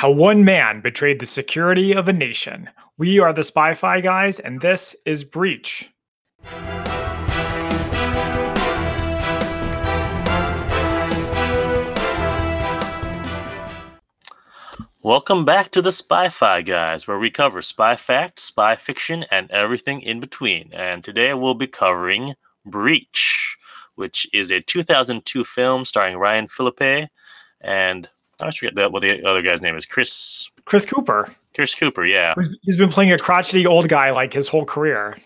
How 0.00 0.10
one 0.10 0.46
man 0.46 0.80
betrayed 0.80 1.20
the 1.20 1.26
security 1.26 1.92
of 1.92 2.08
a 2.08 2.12
nation. 2.14 2.70
We 2.96 3.18
are 3.18 3.34
the 3.34 3.44
Spy 3.44 3.74
Fi 3.74 4.00
guys, 4.00 4.40
and 4.40 4.62
this 4.62 4.96
is 5.04 5.24
Breach. 5.24 5.90
Welcome 15.02 15.44
back 15.44 15.70
to 15.72 15.82
the 15.82 15.92
Spy 15.92 16.30
Fi 16.30 16.62
guys, 16.62 17.06
where 17.06 17.18
we 17.18 17.28
cover 17.28 17.60
spy 17.60 17.94
facts, 17.94 18.44
spy 18.44 18.76
fiction, 18.76 19.26
and 19.30 19.50
everything 19.50 20.00
in 20.00 20.18
between. 20.18 20.70
And 20.72 21.04
today 21.04 21.34
we'll 21.34 21.52
be 21.52 21.66
covering 21.66 22.32
Breach, 22.64 23.54
which 23.96 24.26
is 24.32 24.50
a 24.50 24.62
2002 24.62 25.44
film 25.44 25.84
starring 25.84 26.16
Ryan 26.16 26.48
Phillippe 26.48 27.10
and 27.60 28.08
I 28.42 28.50
forget 28.50 28.74
that 28.76 28.92
what 28.92 29.02
the 29.02 29.24
other 29.24 29.42
guy's 29.42 29.60
name 29.60 29.76
is. 29.76 29.86
Chris 29.86 30.50
Chris 30.64 30.86
Cooper. 30.86 31.34
Chris 31.54 31.74
Cooper, 31.74 32.04
yeah. 32.04 32.34
He's 32.62 32.76
been 32.76 32.90
playing 32.90 33.12
a 33.12 33.18
crotchety 33.18 33.66
old 33.66 33.88
guy 33.88 34.12
like 34.12 34.32
his 34.32 34.46
whole 34.48 34.64
career. 34.64 35.16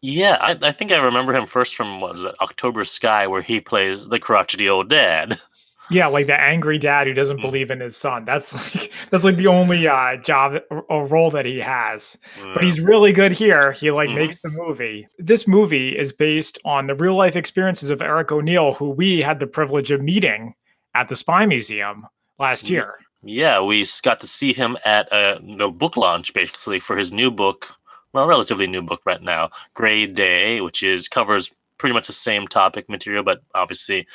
Yeah, 0.00 0.38
I, 0.40 0.56
I 0.62 0.72
think 0.72 0.92
I 0.92 0.96
remember 0.96 1.34
him 1.34 1.46
first 1.46 1.74
from 1.74 2.00
what 2.00 2.12
was 2.12 2.24
it, 2.24 2.34
October 2.40 2.84
Sky, 2.84 3.26
where 3.26 3.42
he 3.42 3.60
plays 3.60 4.08
the 4.08 4.18
crotchety 4.18 4.68
old 4.68 4.88
dad. 4.88 5.38
Yeah, 5.90 6.08
like 6.08 6.26
the 6.26 6.38
angry 6.38 6.78
dad 6.78 7.06
who 7.06 7.14
doesn't 7.14 7.38
mm. 7.38 7.42
believe 7.42 7.70
in 7.70 7.80
his 7.80 7.96
son. 7.96 8.24
That's 8.24 8.52
like 8.74 8.92
that's 9.10 9.24
like 9.24 9.36
the 9.36 9.46
only 9.46 9.88
uh, 9.88 10.16
job 10.18 10.60
or 10.70 11.06
role 11.06 11.30
that 11.30 11.46
he 11.46 11.58
has. 11.58 12.18
But 12.52 12.62
he's 12.62 12.80
really 12.80 13.12
good 13.12 13.32
here. 13.32 13.72
He 13.72 13.90
like 13.90 14.08
mm-hmm. 14.08 14.18
makes 14.18 14.40
the 14.40 14.50
movie. 14.50 15.08
This 15.18 15.48
movie 15.48 15.96
is 15.96 16.12
based 16.12 16.58
on 16.64 16.86
the 16.86 16.94
real 16.94 17.16
life 17.16 17.36
experiences 17.36 17.90
of 17.90 18.02
Eric 18.02 18.30
O'Neill, 18.30 18.74
who 18.74 18.90
we 18.90 19.20
had 19.20 19.40
the 19.40 19.46
privilege 19.46 19.90
of 19.90 20.02
meeting 20.02 20.54
at 20.94 21.08
the 21.08 21.16
Spy 21.16 21.46
Museum 21.46 22.06
last 22.38 22.70
year. 22.70 22.98
Yeah, 23.22 23.60
we 23.60 23.84
got 24.02 24.20
to 24.20 24.28
see 24.28 24.52
him 24.52 24.76
at 24.84 25.08
a 25.12 25.40
the 25.42 25.68
book 25.68 25.96
launch 25.96 26.32
basically 26.34 26.80
for 26.80 26.96
his 26.96 27.12
new 27.12 27.30
book, 27.30 27.66
well, 28.12 28.26
relatively 28.26 28.66
new 28.66 28.82
book 28.82 29.00
right 29.04 29.22
now, 29.22 29.50
Gray 29.74 30.06
Day, 30.06 30.60
which 30.60 30.82
is 30.82 31.08
covers 31.08 31.52
pretty 31.78 31.94
much 31.94 32.06
the 32.06 32.12
same 32.12 32.46
topic 32.46 32.88
material, 32.88 33.22
but 33.22 33.42
obviously 33.54 34.06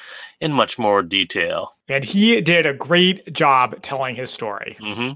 in 0.42 0.52
much 0.52 0.78
more 0.78 1.02
detail. 1.02 1.74
And 1.88 2.04
he 2.04 2.40
did 2.42 2.66
a 2.66 2.74
great 2.74 3.32
job 3.34 3.82
telling 3.82 4.16
his 4.16 4.32
story. 4.32 4.78
Mm-hmm. 4.80 5.14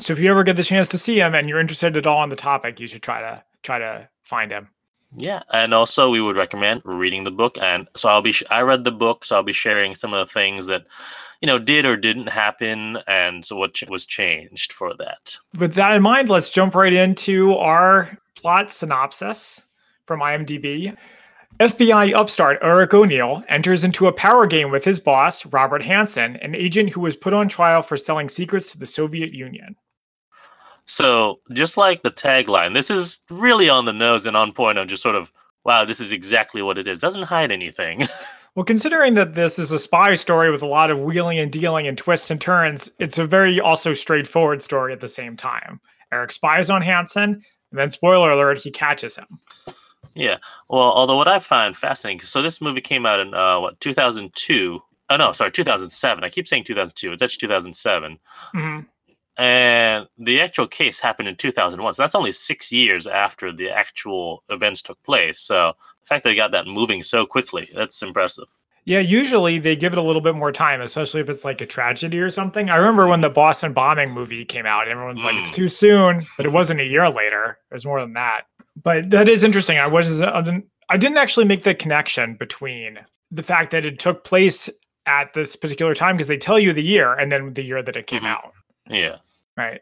So 0.00 0.14
if 0.14 0.20
you 0.20 0.30
ever 0.30 0.44
get 0.44 0.56
the 0.56 0.62
chance 0.62 0.88
to 0.88 0.98
see 0.98 1.20
him 1.20 1.34
and 1.34 1.48
you're 1.48 1.60
interested 1.60 1.96
at 1.96 2.06
all 2.06 2.22
in 2.24 2.30
the 2.30 2.36
topic, 2.36 2.80
you 2.80 2.86
should 2.86 3.02
try 3.02 3.20
to 3.20 3.42
try 3.62 3.78
to 3.78 4.08
find 4.22 4.50
him. 4.50 4.68
Yeah, 5.16 5.42
and 5.52 5.74
also 5.74 6.10
we 6.10 6.20
would 6.20 6.36
recommend 6.36 6.82
reading 6.84 7.24
the 7.24 7.30
book. 7.30 7.58
And 7.58 7.88
so 7.96 8.08
I'll 8.08 8.22
be 8.22 8.34
I 8.50 8.62
read 8.62 8.84
the 8.84 8.92
book, 8.92 9.24
so 9.24 9.36
I'll 9.36 9.42
be 9.42 9.52
sharing 9.52 9.94
some 9.94 10.14
of 10.14 10.26
the 10.26 10.32
things 10.32 10.66
that 10.66 10.86
you 11.40 11.46
know 11.46 11.58
did 11.58 11.84
or 11.84 11.96
didn't 11.96 12.28
happen, 12.28 12.98
and 13.06 13.44
so 13.44 13.56
what 13.56 13.80
was 13.88 14.06
changed 14.06 14.72
for 14.72 14.94
that. 14.94 15.36
With 15.58 15.74
that 15.74 15.96
in 15.96 16.02
mind, 16.02 16.28
let's 16.28 16.50
jump 16.50 16.74
right 16.74 16.92
into 16.92 17.54
our 17.56 18.16
plot 18.36 18.70
synopsis 18.70 19.64
from 20.04 20.20
IMDb. 20.20 20.96
FBI 21.58 22.14
upstart 22.14 22.58
Eric 22.62 22.94
O'Neill 22.94 23.44
enters 23.48 23.84
into 23.84 24.06
a 24.06 24.12
power 24.12 24.46
game 24.46 24.70
with 24.70 24.84
his 24.84 24.98
boss, 24.98 25.44
Robert 25.46 25.82
Hanssen, 25.82 26.42
an 26.42 26.54
agent 26.54 26.90
who 26.90 27.00
was 27.00 27.16
put 27.16 27.34
on 27.34 27.48
trial 27.48 27.82
for 27.82 27.98
selling 27.98 28.30
secrets 28.30 28.72
to 28.72 28.78
the 28.78 28.86
Soviet 28.86 29.34
Union. 29.34 29.76
So, 30.86 31.40
just 31.52 31.76
like 31.76 32.02
the 32.02 32.10
tagline, 32.10 32.74
this 32.74 32.90
is 32.90 33.18
really 33.30 33.68
on 33.68 33.84
the 33.84 33.92
nose 33.92 34.26
and 34.26 34.36
on 34.36 34.52
point 34.52 34.78
on 34.78 34.88
just 34.88 35.02
sort 35.02 35.16
of, 35.16 35.32
wow, 35.64 35.84
this 35.84 36.00
is 36.00 36.12
exactly 36.12 36.62
what 36.62 36.78
it 36.78 36.88
is. 36.88 36.98
Doesn't 36.98 37.22
hide 37.22 37.52
anything. 37.52 38.06
well, 38.54 38.64
considering 38.64 39.14
that 39.14 39.34
this 39.34 39.58
is 39.58 39.70
a 39.70 39.78
spy 39.78 40.14
story 40.14 40.50
with 40.50 40.62
a 40.62 40.66
lot 40.66 40.90
of 40.90 41.00
wheeling 41.00 41.38
and 41.38 41.52
dealing 41.52 41.86
and 41.86 41.96
twists 41.96 42.30
and 42.30 42.40
turns, 42.40 42.90
it's 42.98 43.18
a 43.18 43.26
very 43.26 43.60
also 43.60 43.94
straightforward 43.94 44.62
story 44.62 44.92
at 44.92 45.00
the 45.00 45.08
same 45.08 45.36
time. 45.36 45.80
Eric 46.12 46.32
spies 46.32 46.70
on 46.70 46.82
Hanssen, 46.82 47.42
and 47.70 47.78
then, 47.78 47.90
spoiler 47.90 48.32
alert, 48.32 48.58
he 48.58 48.70
catches 48.70 49.16
him. 49.16 49.38
Yeah. 50.14 50.38
Well, 50.68 50.80
although 50.80 51.16
what 51.16 51.28
I 51.28 51.38
find 51.38 51.76
fascinating, 51.76 52.20
so 52.20 52.42
this 52.42 52.60
movie 52.60 52.80
came 52.80 53.06
out 53.06 53.20
in 53.20 53.34
uh, 53.34 53.60
what 53.60 53.80
2002. 53.80 54.82
Oh 55.08 55.16
no, 55.16 55.32
sorry, 55.32 55.50
2007. 55.50 56.24
I 56.24 56.28
keep 56.28 56.48
saying 56.48 56.64
2002. 56.64 57.12
It's 57.12 57.22
actually 57.22 57.40
2007. 57.40 58.18
Mm-hmm. 58.54 58.86
And 59.40 60.06
the 60.18 60.40
actual 60.40 60.66
case 60.66 61.00
happened 61.00 61.28
in 61.28 61.36
2001. 61.36 61.94
So 61.94 62.02
that's 62.02 62.14
only 62.14 62.32
six 62.32 62.70
years 62.70 63.06
after 63.06 63.52
the 63.52 63.70
actual 63.70 64.42
events 64.50 64.82
took 64.82 65.02
place. 65.02 65.40
So 65.40 65.74
the 66.02 66.06
fact 66.06 66.24
that 66.24 66.30
they 66.30 66.36
got 66.36 66.52
that 66.52 66.66
moving 66.66 67.02
so 67.02 67.24
quickly, 67.24 67.68
that's 67.74 68.02
impressive. 68.02 68.48
Yeah, 68.84 68.98
usually 68.98 69.58
they 69.58 69.76
give 69.76 69.92
it 69.92 69.98
a 69.98 70.02
little 70.02 70.22
bit 70.22 70.34
more 70.34 70.52
time, 70.52 70.80
especially 70.80 71.20
if 71.20 71.28
it's 71.28 71.44
like 71.44 71.60
a 71.60 71.66
tragedy 71.66 72.18
or 72.18 72.30
something. 72.30 72.70
I 72.70 72.76
remember 72.76 73.06
when 73.06 73.20
the 73.20 73.28
Boston 73.28 73.72
bombing 73.72 74.10
movie 74.10 74.44
came 74.44 74.66
out, 74.66 74.88
everyone's 74.88 75.20
mm. 75.20 75.26
like, 75.26 75.36
it's 75.36 75.50
mm. 75.50 75.54
too 75.54 75.68
soon, 75.68 76.20
but 76.36 76.46
it 76.46 76.52
wasn't 76.52 76.80
a 76.80 76.84
year 76.84 77.08
later. 77.08 77.58
It 77.70 77.74
was 77.74 77.84
more 77.84 78.00
than 78.00 78.14
that 78.14 78.44
but 78.82 79.10
that 79.10 79.28
is 79.28 79.44
interesting. 79.44 79.78
I 79.78 79.86
was 79.86 80.22
I 80.22 80.96
didn't 80.96 81.18
actually 81.18 81.46
make 81.46 81.62
the 81.62 81.74
connection 81.74 82.34
between 82.34 82.98
the 83.30 83.42
fact 83.42 83.70
that 83.72 83.84
it 83.84 83.98
took 83.98 84.24
place 84.24 84.68
at 85.06 85.32
this 85.34 85.56
particular 85.56 85.94
time 85.94 86.16
because 86.16 86.28
they 86.28 86.36
tell 86.36 86.58
you 86.58 86.72
the 86.72 86.82
year 86.82 87.14
and 87.14 87.30
then 87.30 87.54
the 87.54 87.62
year 87.62 87.82
that 87.82 87.96
it 87.96 88.06
came 88.06 88.20
mm-hmm. 88.20 88.26
out. 88.26 88.52
Yeah. 88.88 89.16
Right. 89.60 89.80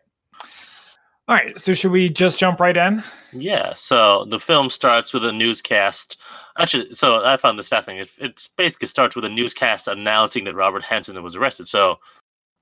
All 1.29 1.35
right. 1.35 1.61
So 1.61 1.75
should 1.75 1.93
we 1.93 2.09
just 2.09 2.39
jump 2.39 2.61
right 2.61 2.77
in? 2.77 3.03
Yeah. 3.33 3.75
So 3.75 4.25
the 4.25 4.41
film 4.41 4.71
starts 4.71 5.13
with 5.13 5.25
a 5.25 5.33
newscast. 5.33 6.21
Actually, 6.59 6.95
so 6.95 7.25
I 7.25 7.37
found 7.37 7.59
this 7.59 7.69
fascinating. 7.69 8.03
It, 8.03 8.25
it 8.25 8.51
basically 8.57 8.89
starts 8.89 9.15
with 9.15 9.25
a 9.25 9.29
newscast 9.29 9.89
announcing 9.89 10.45
that 10.45 10.55
Robert 10.55 10.83
Hanssen 10.83 11.23
was 11.23 11.37
arrested. 11.37 11.69
So 11.69 11.99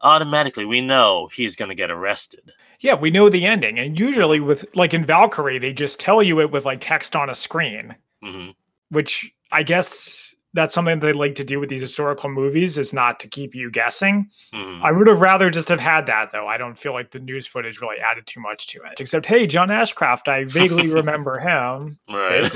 automatically 0.02 0.66
we 0.66 0.80
know 0.80 1.28
he's 1.32 1.56
going 1.56 1.70
to 1.70 1.74
get 1.74 1.90
arrested 1.90 2.52
yeah, 2.80 2.94
we 2.94 3.10
know 3.10 3.28
the 3.28 3.46
ending. 3.46 3.78
And 3.78 3.98
usually 3.98 4.40
with 4.40 4.66
like 4.74 4.94
in 4.94 5.04
Valkyrie, 5.04 5.58
they 5.58 5.72
just 5.72 6.00
tell 6.00 6.22
you 6.22 6.40
it 6.40 6.50
with 6.50 6.64
like 6.64 6.80
text 6.80 7.16
on 7.16 7.30
a 7.30 7.34
screen. 7.34 7.94
Mm-hmm. 8.24 8.50
Which 8.90 9.30
I 9.52 9.62
guess 9.62 10.34
that's 10.56 10.74
something 10.74 10.98
they 10.98 11.12
like 11.12 11.34
to 11.36 11.44
do 11.44 11.60
with 11.60 11.68
these 11.68 11.80
historical 11.80 12.30
movies 12.30 12.78
is 12.78 12.92
not 12.92 13.20
to 13.20 13.28
keep 13.28 13.54
you 13.54 13.70
guessing. 13.70 14.30
Mm-hmm. 14.52 14.84
I 14.84 14.90
would 14.90 15.06
have 15.06 15.20
rather 15.20 15.50
just 15.50 15.68
have 15.68 15.80
had 15.80 16.06
that 16.06 16.32
though. 16.32 16.48
I 16.48 16.56
don't 16.56 16.76
feel 16.76 16.92
like 16.92 17.10
the 17.10 17.20
news 17.20 17.46
footage 17.46 17.80
really 17.80 17.98
added 17.98 18.26
too 18.26 18.40
much 18.40 18.66
to 18.68 18.78
it. 18.90 19.00
Except, 19.00 19.26
hey, 19.26 19.46
John 19.46 19.70
Ashcroft, 19.70 20.28
I 20.28 20.44
vaguely 20.44 20.88
remember 20.92 21.38
him. 21.38 21.98
Right. 22.08 22.50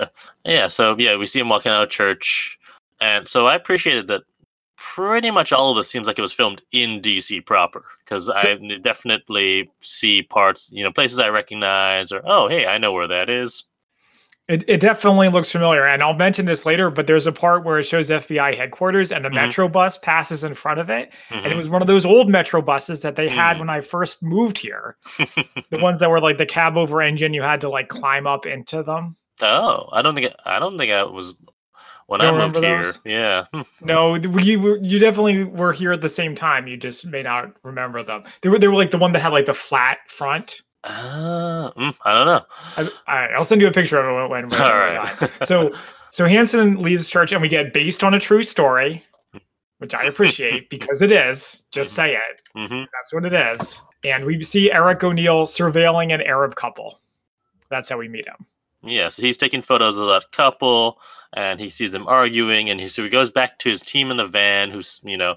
yeah. 0.44 0.68
So 0.68 0.96
yeah, 0.98 1.16
we 1.16 1.26
see 1.26 1.40
him 1.40 1.48
walking 1.48 1.72
out 1.72 1.82
of 1.82 1.90
church, 1.90 2.58
and 3.00 3.26
so 3.26 3.46
I 3.46 3.54
appreciated 3.54 4.06
that 4.08 4.22
pretty 4.76 5.30
much 5.30 5.52
all 5.52 5.70
of 5.70 5.76
this 5.76 5.90
seems 5.90 6.06
like 6.06 6.18
it 6.18 6.22
was 6.22 6.32
filmed 6.32 6.62
in 6.72 7.00
DC 7.00 7.44
proper 7.44 7.84
because 8.04 8.30
I 8.30 8.54
definitely 8.82 9.70
see 9.80 10.22
parts, 10.22 10.70
you 10.72 10.84
know, 10.84 10.92
places 10.92 11.18
I 11.18 11.28
recognize 11.28 12.12
or 12.12 12.22
oh, 12.24 12.48
hey, 12.48 12.66
I 12.66 12.78
know 12.78 12.92
where 12.92 13.08
that 13.08 13.28
is. 13.28 13.64
It, 14.48 14.62
it 14.68 14.80
definitely 14.80 15.28
looks 15.28 15.50
familiar, 15.50 15.84
and 15.86 16.02
I'll 16.02 16.14
mention 16.14 16.46
this 16.46 16.64
later. 16.64 16.88
But 16.88 17.08
there's 17.08 17.26
a 17.26 17.32
part 17.32 17.64
where 17.64 17.78
it 17.78 17.82
shows 17.82 18.10
FBI 18.10 18.56
headquarters, 18.56 19.10
and 19.10 19.24
the 19.24 19.28
mm-hmm. 19.28 19.36
metro 19.36 19.68
bus 19.68 19.98
passes 19.98 20.44
in 20.44 20.54
front 20.54 20.78
of 20.78 20.88
it, 20.88 21.10
mm-hmm. 21.10 21.34
and 21.34 21.46
it 21.46 21.48
mm-hmm. 21.48 21.58
was 21.58 21.68
one 21.68 21.82
of 21.82 21.88
those 21.88 22.06
old 22.06 22.28
metro 22.28 22.62
buses 22.62 23.02
that 23.02 23.16
they 23.16 23.28
had 23.28 23.56
mm. 23.56 23.60
when 23.60 23.70
I 23.70 23.80
first 23.80 24.22
moved 24.22 24.58
here. 24.58 24.96
the 25.18 25.78
ones 25.78 25.98
that 25.98 26.10
were 26.10 26.20
like 26.20 26.38
the 26.38 26.46
cab 26.46 26.76
over 26.76 27.02
engine, 27.02 27.34
you 27.34 27.42
had 27.42 27.60
to 27.62 27.68
like 27.68 27.88
climb 27.88 28.28
up 28.28 28.46
into 28.46 28.84
them. 28.84 29.16
Oh, 29.42 29.88
I 29.92 30.02
don't 30.02 30.14
think 30.14 30.32
I 30.44 30.60
don't 30.60 30.78
think 30.78 30.92
I 30.92 31.02
was 31.02 31.34
when 32.06 32.20
I 32.20 32.30
moved 32.30 32.56
here. 32.56 32.84
Those? 32.84 32.98
Yeah. 33.04 33.44
no, 33.80 34.12
were, 34.12 34.40
you 34.40 34.98
definitely 34.98 35.44
were 35.44 35.72
here 35.72 35.92
at 35.92 36.00
the 36.00 36.08
same 36.08 36.34
time. 36.34 36.66
You 36.66 36.76
just 36.76 37.04
may 37.04 37.22
not 37.22 37.52
remember 37.64 38.02
them. 38.02 38.24
They 38.42 38.48
were 38.48 38.58
they 38.58 38.68
were 38.68 38.74
like 38.74 38.92
the 38.92 38.98
one 38.98 39.12
that 39.12 39.22
had 39.22 39.32
like 39.32 39.46
the 39.46 39.54
flat 39.54 39.98
front. 40.06 40.62
Uh, 40.86 41.70
mm, 41.76 41.94
I 42.04 42.14
don't 42.14 42.26
know. 42.26 42.46
I, 43.08 43.36
will 43.36 43.44
send 43.44 43.60
you 43.60 43.66
a 43.66 43.72
picture 43.72 43.98
of 43.98 44.24
it 44.24 44.30
when. 44.30 44.44
All 44.60 44.70
right. 44.70 45.30
so 45.44 45.74
so 46.10 46.24
Hanssen 46.24 46.80
leaves 46.80 47.10
church, 47.10 47.32
and 47.32 47.42
we 47.42 47.48
get 47.48 47.72
based 47.72 48.04
on 48.04 48.14
a 48.14 48.20
true 48.20 48.42
story, 48.42 49.04
which 49.78 49.94
I 49.94 50.04
appreciate 50.04 50.70
because 50.70 51.02
it 51.02 51.10
is. 51.10 51.64
Just 51.72 51.94
say 51.94 52.14
it. 52.14 52.42
Mm-hmm. 52.56 52.84
That's 52.92 53.12
what 53.12 53.26
it 53.26 53.32
is. 53.32 53.82
And 54.04 54.24
we 54.24 54.42
see 54.42 54.70
Eric 54.70 55.02
O'Neill 55.02 55.44
surveilling 55.44 56.14
an 56.14 56.22
Arab 56.22 56.54
couple. 56.54 57.00
That's 57.68 57.88
how 57.88 57.98
we 57.98 58.08
meet 58.08 58.26
him. 58.26 58.46
Yeah, 58.82 59.08
so 59.08 59.22
he's 59.22 59.36
taking 59.36 59.62
photos 59.62 59.98
of 59.98 60.06
that 60.06 60.30
couple, 60.30 61.00
and 61.32 61.58
he 61.58 61.70
sees 61.70 61.90
them 61.90 62.06
arguing, 62.06 62.70
and 62.70 62.80
he 62.80 62.86
so 62.86 63.02
he 63.02 63.08
goes 63.08 63.30
back 63.30 63.58
to 63.58 63.68
his 63.68 63.82
team 63.82 64.12
in 64.12 64.16
the 64.16 64.26
van, 64.26 64.70
who's 64.70 65.00
you 65.04 65.16
know, 65.16 65.34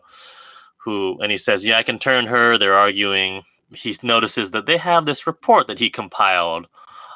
who, 0.77 1.17
and 1.21 1.31
he 1.31 1.37
says, 1.37 1.65
"Yeah, 1.65 1.77
I 1.77 1.83
can 1.83 1.97
turn 1.97 2.27
her." 2.27 2.57
They're 2.57 2.75
arguing. 2.75 3.41
He 3.73 3.95
notices 4.03 4.51
that 4.51 4.65
they 4.65 4.77
have 4.77 5.05
this 5.05 5.27
report 5.27 5.67
that 5.67 5.79
he 5.79 5.89
compiled, 5.89 6.67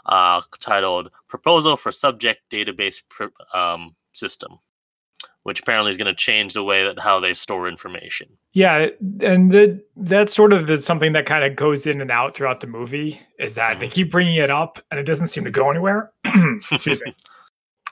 uh, 0.05 0.41
titled 0.59 1.11
"Proposal 1.27 1.77
for 1.77 1.91
Subject 1.91 2.41
Database 2.51 3.01
um, 3.53 3.95
System." 4.13 4.59
which 5.43 5.59
apparently 5.59 5.91
is 5.91 5.97
going 5.97 6.07
to 6.07 6.15
change 6.15 6.53
the 6.53 6.63
way 6.63 6.83
that 6.83 6.99
how 6.99 7.19
they 7.19 7.33
store 7.33 7.67
information. 7.67 8.27
Yeah, 8.53 8.87
and 9.21 9.51
the, 9.51 9.83
that 9.97 10.29
sort 10.29 10.53
of 10.53 10.69
is 10.69 10.85
something 10.85 11.11
that 11.13 11.25
kind 11.25 11.43
of 11.43 11.55
goes 11.55 11.85
in 11.85 12.01
and 12.01 12.09
out 12.09 12.35
throughout 12.35 12.61
the 12.61 12.67
movie. 12.67 13.21
Is 13.39 13.55
that 13.55 13.71
mm-hmm. 13.71 13.79
they 13.81 13.87
keep 13.89 14.09
bringing 14.09 14.35
it 14.35 14.49
up 14.49 14.79
and 14.89 14.99
it 14.99 15.03
doesn't 15.03 15.27
seem 15.27 15.43
to 15.43 15.51
go 15.51 15.69
anywhere. 15.69 16.11
Excuse 16.71 17.01
me. 17.01 17.13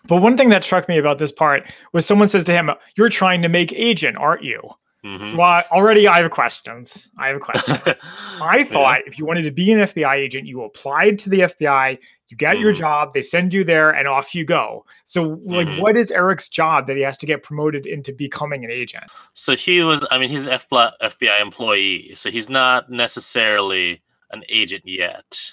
But 0.08 0.24
one 0.24 0.36
thing 0.36 0.50
that 0.50 0.64
struck 0.64 0.90
me 0.90 0.98
about 0.98 1.20
this 1.20 1.32
part 1.32 1.72
was 1.94 2.08
someone 2.08 2.28
says 2.28 2.44
to 2.46 2.52
him, 2.52 2.72
"You're 2.96 3.08
trying 3.08 3.44
to 3.44 3.50
make 3.50 3.72
agent, 3.74 4.18
aren't 4.18 4.44
you?" 4.44 4.60
Mhm. 5.06 5.32
So 5.32 5.42
I, 5.42 5.64
already 5.72 6.08
I 6.08 6.22
have 6.22 6.30
questions. 6.32 7.10
I 7.18 7.30
have 7.30 7.40
questions. 7.42 7.80
I 8.42 8.64
thought 8.64 9.00
if 9.08 9.18
you 9.18 9.26
wanted 9.26 9.44
to 9.44 9.52
be 9.52 9.72
an 9.72 9.80
FBI 9.80 10.14
agent, 10.16 10.46
you 10.48 10.64
applied 10.64 11.18
to 11.20 11.30
the 11.30 11.40
FBI, 11.42 11.98
you 12.28 12.38
get 12.38 12.60
your 12.60 12.72
Mhm. 12.72 12.78
job, 12.78 13.14
they 13.14 13.22
send 13.24 13.52
you 13.54 13.64
there, 13.64 13.90
and 13.90 14.08
off 14.08 14.36
you 14.36 14.46
go. 14.46 14.86
So, 15.06 15.40
like, 15.44 15.68
Mhm. 15.68 15.80
what 15.82 15.98
is 15.98 16.12
Eric's 16.12 16.50
job 16.50 16.86
that 16.88 16.96
he 16.98 17.02
has 17.02 17.18
to 17.18 17.26
get 17.26 17.42
promoted 17.44 17.86
into 17.88 18.14
becoming 18.14 18.64
an 18.64 18.70
agent? 18.72 19.06
So 19.34 19.56
he 19.56 19.82
was, 19.82 20.06
I 20.12 20.18
mean, 20.20 20.30
he's 20.30 20.46
an 20.46 20.54
FBI 20.54 21.42
employee, 21.42 22.12
so 22.14 22.30
he's 22.30 22.50
not 22.50 22.90
necessarily 22.90 24.02
an 24.32 24.44
agent 24.50 24.84
yet. 24.86 25.52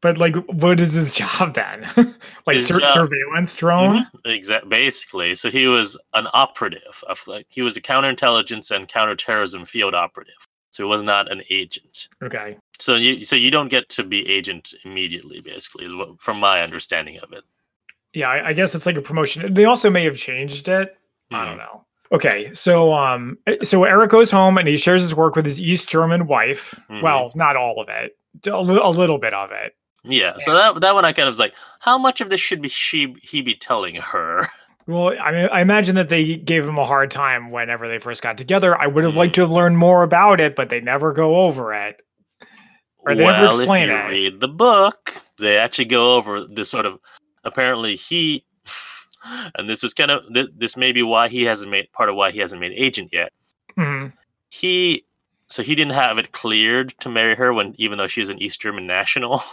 But 0.00 0.18
like, 0.18 0.36
what 0.46 0.78
is 0.80 0.92
his 0.94 1.10
job 1.20 1.54
then? 1.54 1.82
like 2.46 2.56
His 2.56 2.66
sur- 2.66 2.80
job- 2.80 2.92
surveillance 2.94 3.54
drone? 3.56 4.06
Exactly. 4.24 4.68
basically. 4.68 5.34
So 5.34 5.50
he 5.50 5.66
was 5.66 5.98
an 6.14 6.26
operative. 6.34 7.02
Of, 7.08 7.26
like 7.26 7.46
he 7.48 7.62
was 7.62 7.76
a 7.76 7.80
counterintelligence 7.80 8.70
and 8.74 8.86
counterterrorism 8.88 9.64
field 9.64 9.94
operative. 9.94 10.34
So 10.70 10.84
he 10.84 10.88
was 10.88 11.02
not 11.02 11.30
an 11.32 11.42
agent. 11.50 12.08
Okay. 12.22 12.56
So 12.78 12.94
you, 12.94 13.24
so 13.24 13.34
you 13.34 13.50
don't 13.50 13.68
get 13.68 13.88
to 13.90 14.04
be 14.04 14.28
agent 14.28 14.74
immediately. 14.84 15.40
Basically, 15.40 15.86
is 15.86 15.94
what, 15.94 16.20
from 16.20 16.38
my 16.38 16.62
understanding 16.62 17.18
of 17.20 17.32
it. 17.32 17.42
Yeah, 18.14 18.28
I, 18.28 18.48
I 18.48 18.52
guess 18.52 18.74
it's 18.74 18.86
like 18.86 18.96
a 18.96 19.02
promotion. 19.02 19.52
They 19.52 19.64
also 19.64 19.90
may 19.90 20.04
have 20.04 20.16
changed 20.16 20.68
it. 20.68 20.96
I 21.30 21.44
don't 21.44 21.58
know. 21.58 21.84
Okay, 22.10 22.54
so 22.54 22.94
um, 22.94 23.36
eh, 23.46 23.56
so 23.62 23.84
Eric 23.84 24.10
goes 24.10 24.30
home 24.30 24.56
and 24.56 24.66
he 24.66 24.78
shares 24.78 25.02
his 25.02 25.14
work 25.14 25.36
with 25.36 25.44
his 25.44 25.60
East 25.60 25.88
German 25.90 26.26
wife. 26.26 26.78
Mhm. 26.88 27.02
Well, 27.02 27.32
not 27.34 27.54
all 27.56 27.80
of 27.82 27.88
it, 27.90 28.16
a 28.50 28.60
little 28.62 29.18
bit 29.18 29.34
of 29.34 29.50
it. 29.52 29.74
Yeah. 30.08 30.34
So 30.38 30.54
that 30.54 30.80
that 30.80 30.94
one 30.94 31.04
I 31.04 31.12
kind 31.12 31.28
of 31.28 31.32
was 31.32 31.38
like, 31.38 31.54
how 31.80 31.98
much 31.98 32.20
of 32.20 32.30
this 32.30 32.40
should 32.40 32.62
be 32.62 32.68
she 32.68 33.14
he 33.22 33.42
be 33.42 33.54
telling 33.54 33.96
her? 33.96 34.46
Well, 34.86 35.14
I 35.20 35.30
mean, 35.32 35.48
I 35.52 35.60
imagine 35.60 35.96
that 35.96 36.08
they 36.08 36.36
gave 36.36 36.64
him 36.66 36.78
a 36.78 36.84
hard 36.86 37.10
time 37.10 37.50
whenever 37.50 37.86
they 37.88 37.98
first 37.98 38.22
got 38.22 38.38
together. 38.38 38.74
I 38.74 38.86
would 38.86 39.04
have 39.04 39.16
liked 39.16 39.32
Mm. 39.32 39.34
to 39.36 39.40
have 39.42 39.50
learned 39.50 39.76
more 39.76 40.02
about 40.02 40.40
it, 40.40 40.56
but 40.56 40.70
they 40.70 40.80
never 40.80 41.12
go 41.12 41.40
over 41.42 41.74
it. 41.74 42.00
Or 43.00 43.14
they 43.14 43.22
never 43.24 43.48
well, 43.48 43.60
if 43.60 43.68
you 43.68 43.94
it. 43.94 44.08
read 44.08 44.40
the 44.40 44.48
book, 44.48 45.12
they 45.38 45.58
actually 45.58 45.84
go 45.84 46.16
over 46.16 46.40
this 46.46 46.70
sort 46.70 46.86
of. 46.86 46.98
Apparently, 47.44 47.96
he, 47.96 48.44
and 49.56 49.68
this 49.68 49.82
was 49.82 49.92
kind 49.92 50.10
of 50.10 50.22
this 50.56 50.74
may 50.76 50.92
be 50.92 51.02
why 51.02 51.28
he 51.28 51.42
hasn't 51.44 51.70
made 51.70 51.92
part 51.92 52.08
of 52.08 52.16
why 52.16 52.30
he 52.30 52.38
hasn't 52.38 52.60
made 52.60 52.72
agent 52.72 53.10
yet. 53.12 53.30
Mhm. 53.76 54.12
He, 54.48 55.04
so 55.48 55.62
he 55.62 55.74
didn't 55.74 55.92
have 55.94 56.18
it 56.18 56.32
cleared 56.32 56.94
to 57.00 57.10
marry 57.10 57.34
her 57.34 57.52
when, 57.52 57.74
even 57.76 57.98
though 57.98 58.06
she 58.08 58.20
was 58.20 58.30
an 58.30 58.42
East 58.42 58.60
German 58.62 58.86
national. 58.86 59.42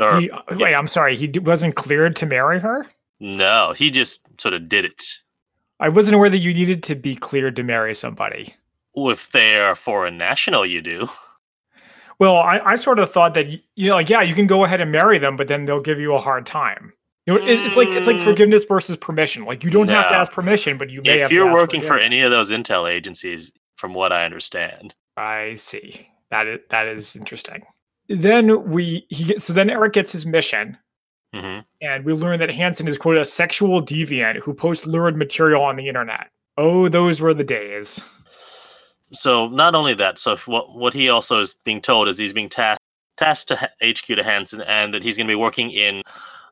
or 0.00 0.20
He- 0.20 0.30
Wait, 0.50 0.74
I'm 0.74 0.86
sorry. 0.86 1.16
He 1.16 1.28
wasn't 1.40 1.74
cleared 1.76 2.16
to 2.16 2.26
marry 2.26 2.58
her. 2.60 2.86
no, 3.20 3.72
he 3.76 3.90
just 3.90 4.20
sort 4.40 4.54
of 4.54 4.68
did 4.68 4.84
it. 4.84 5.02
I 5.78 5.88
wasn't 5.88 6.14
aware 6.16 6.30
that 6.30 6.38
you 6.38 6.52
needed 6.52 6.82
to 6.84 6.94
be 6.94 7.14
cleared 7.14 7.56
to 7.56 7.62
marry 7.62 7.94
somebody. 7.94 8.54
Well, 8.94 9.10
If 9.10 9.30
they 9.30 9.58
are 9.58 9.74
foreign 9.74 10.16
national, 10.18 10.66
you 10.66 10.82
do. 10.82 11.08
Well, 12.18 12.36
I, 12.36 12.58
I 12.58 12.76
sort 12.76 12.98
of 12.98 13.10
thought 13.10 13.32
that 13.34 13.50
you 13.50 13.88
know, 13.88 13.94
like, 13.94 14.10
yeah, 14.10 14.20
you 14.20 14.34
can 14.34 14.46
go 14.46 14.64
ahead 14.64 14.80
and 14.82 14.92
marry 14.92 15.18
them, 15.18 15.36
but 15.36 15.48
then 15.48 15.64
they'll 15.64 15.80
give 15.80 15.98
you 15.98 16.12
a 16.14 16.18
hard 16.18 16.44
time. 16.44 16.92
You 17.26 17.34
know, 17.34 17.40
it, 17.40 17.48
it's 17.48 17.76
like 17.76 17.88
it's 17.88 18.06
like 18.06 18.16
Mm. 18.16 18.24
forgiveness 18.24 18.64
versus 18.64 18.96
permission. 18.96 19.44
Like 19.46 19.64
you 19.64 19.70
don't 19.70 19.88
have 19.88 20.08
to 20.08 20.14
ask 20.14 20.30
permission, 20.32 20.76
but 20.76 20.90
you 20.90 21.00
may 21.02 21.20
If 21.22 21.28
to 21.28 21.34
you're 21.34 21.52
working 21.52 21.80
for 21.80 21.98
any 21.98 22.20
of 22.22 22.30
those 22.30 22.50
intel 22.50 22.90
agencies, 22.90 23.52
from 23.76 23.94
what 23.94 24.12
I 24.12 24.24
understand, 24.26 24.94
I 25.16 25.54
see. 25.54 26.08
That 26.30 26.46
is 26.46 26.60
that 26.70 26.88
is 26.88 27.16
interesting. 27.16 27.62
Then 28.10 28.68
we 28.68 29.06
he 29.08 29.24
gets, 29.24 29.44
so 29.44 29.52
then 29.52 29.70
Eric 29.70 29.92
gets 29.92 30.10
his 30.10 30.26
mission, 30.26 30.76
hmm 31.32 31.60
and 31.80 32.04
we 32.04 32.12
learn 32.12 32.40
that 32.40 32.50
Hanssen 32.50 32.88
is 32.88 32.98
quote 32.98 33.16
a 33.16 33.24
sexual 33.24 33.80
deviant 33.80 34.36
who 34.40 34.52
posts 34.52 34.84
lurid 34.84 35.16
material 35.16 35.62
on 35.62 35.76
the 35.76 35.86
internet. 35.86 36.28
Oh, 36.58 36.88
those 36.88 37.20
were 37.20 37.32
the 37.32 37.44
days. 37.44 38.04
so 39.12 39.46
not 39.48 39.76
only 39.76 39.94
that, 39.94 40.18
so 40.18 40.36
what 40.46 40.74
what 40.76 40.92
he 40.92 41.08
also 41.08 41.38
is 41.40 41.54
being 41.64 41.80
told 41.80 42.08
is 42.08 42.18
he's 42.18 42.32
being 42.32 42.48
tasked 42.48 42.82
tasked 43.16 43.48
to 43.48 43.56
HQ 43.56 44.06
to 44.06 44.24
Hanssen, 44.24 44.64
and 44.66 44.92
that 44.92 45.04
he's 45.04 45.16
going 45.16 45.28
to 45.28 45.30
be 45.30 45.36
working 45.36 45.70
in 45.70 46.02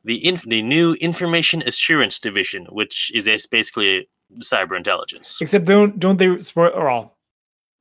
the 0.04 0.24
inf- 0.24 0.44
the 0.44 0.62
new 0.62 0.94
Information 1.00 1.62
Assurance 1.62 2.20
Division, 2.20 2.66
which 2.66 3.10
is 3.12 3.26
a, 3.26 3.36
basically 3.50 4.08
cyber 4.42 4.76
intelligence. 4.76 5.40
Except 5.40 5.64
don't 5.64 5.98
don't 5.98 6.18
they 6.18 6.40
spoil 6.40 6.70
or 6.72 6.88
all? 6.88 7.18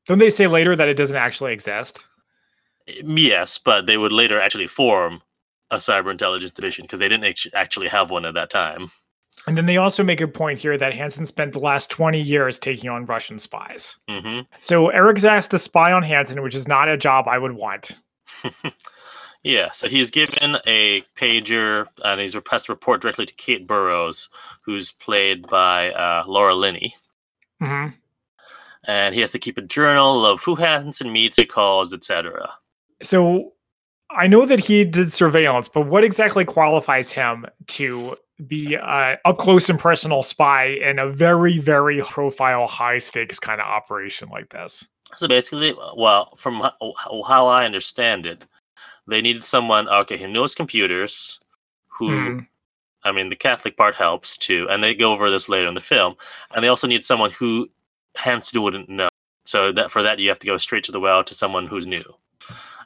Don't 0.07 0.17
they 0.17 0.31
say 0.31 0.47
later 0.47 0.75
that 0.75 0.87
it 0.87 0.95
doesn't 0.95 1.15
actually 1.15 1.53
exist? 1.53 2.06
Yes, 2.87 3.57
but 3.57 3.85
they 3.85 3.97
would 3.97 4.11
later 4.11 4.39
actually 4.39 4.67
form 4.67 5.21
a 5.71 5.77
cyber 5.77 6.11
intelligence 6.11 6.51
division 6.51 6.83
because 6.83 6.99
they 6.99 7.09
didn't 7.09 7.49
actually 7.53 7.87
have 7.87 8.09
one 8.09 8.25
at 8.25 8.33
that 8.35 8.49
time. 8.49 8.89
And 9.45 9.57
then 9.57 9.65
they 9.65 9.77
also 9.77 10.03
make 10.03 10.21
a 10.21 10.27
point 10.27 10.59
here 10.59 10.77
that 10.77 10.93
Hanssen 10.93 11.27
spent 11.27 11.53
the 11.53 11.59
last 11.59 11.89
20 11.89 12.19
years 12.19 12.59
taking 12.59 12.89
on 12.89 13.05
Russian 13.05 13.39
spies. 13.39 13.97
hmm 14.09 14.41
So 14.59 14.89
Eric's 14.89 15.23
asked 15.23 15.51
to 15.51 15.59
spy 15.59 15.91
on 15.91 16.03
Hanssen, 16.03 16.41
which 16.41 16.55
is 16.55 16.67
not 16.67 16.89
a 16.89 16.97
job 16.97 17.27
I 17.27 17.37
would 17.37 17.53
want. 17.53 17.91
Yeah, 19.43 19.71
so 19.71 19.87
he's 19.87 20.11
given 20.11 20.57
a 20.65 21.03
pager 21.15 21.87
and 22.03 22.19
he's 22.19 22.35
requested 22.35 22.67
to 22.67 22.73
report 22.73 23.01
directly 23.01 23.25
to 23.25 23.33
Kate 23.35 23.65
Burroughs, 23.65 24.27
who's 24.61 24.91
played 24.91 25.47
by 25.47 25.91
uh, 25.93 26.23
Laura 26.27 26.53
Linney. 26.53 26.93
hmm 27.61 27.87
And 28.85 29.15
he 29.15 29.21
has 29.21 29.31
to 29.31 29.39
keep 29.39 29.57
a 29.57 29.61
journal 29.61 30.25
of 30.25 30.43
who 30.43 30.57
Hanssen 30.57 31.13
meets, 31.13 31.37
who 31.37 31.45
calls, 31.45 31.93
etc. 31.93 32.49
So 33.01 33.53
I 34.09 34.27
know 34.27 34.45
that 34.45 34.59
he 34.59 34.83
did 34.85 35.11
surveillance, 35.11 35.69
but 35.69 35.87
what 35.87 36.03
exactly 36.03 36.45
qualifies 36.45 37.11
him 37.11 37.45
to 37.67 38.15
be 38.45 38.75
a 38.75 39.17
up 39.25 39.37
close 39.37 39.69
and 39.69 39.79
personal 39.79 40.23
spy 40.23 40.65
in 40.65 40.99
a 40.99 41.09
very, 41.09 41.59
very 41.59 42.01
profile, 42.01 42.67
high 42.67 42.97
stakes 42.99 43.39
kind 43.39 43.59
of 43.59 43.67
operation 43.67 44.29
like 44.29 44.49
this? 44.49 44.87
So 45.15 45.27
basically, 45.27 45.73
well, 45.95 46.35
from 46.37 46.69
how 47.27 47.47
I 47.47 47.65
understand 47.65 48.25
it, 48.25 48.45
they 49.07 49.21
needed 49.21 49.43
someone, 49.43 49.87
okay, 49.87 50.17
who 50.17 50.27
knows 50.27 50.53
computers, 50.55 51.39
who 51.87 52.09
Hmm. 52.09 52.39
I 53.03 53.11
mean, 53.11 53.29
the 53.29 53.35
Catholic 53.35 53.77
part 53.77 53.95
helps 53.95 54.35
too, 54.35 54.67
and 54.69 54.83
they 54.83 54.93
go 54.93 55.13
over 55.13 55.29
this 55.29 55.47
later 55.47 55.67
in 55.67 55.75
the 55.75 55.81
film. 55.81 56.15
And 56.53 56.63
they 56.63 56.67
also 56.67 56.87
need 56.87 57.05
someone 57.05 57.31
who 57.31 57.69
Hanssen 58.15 58.61
wouldn't 58.61 58.89
know. 58.89 59.09
So 59.45 59.71
that 59.71 59.91
for 59.91 60.03
that, 60.03 60.19
you 60.19 60.27
have 60.29 60.39
to 60.39 60.47
go 60.47 60.57
straight 60.57 60.83
to 60.85 60.91
the 60.91 60.99
well 60.99 61.23
to 61.23 61.33
someone 61.33 61.67
who's 61.67 61.87
new. 61.87 62.03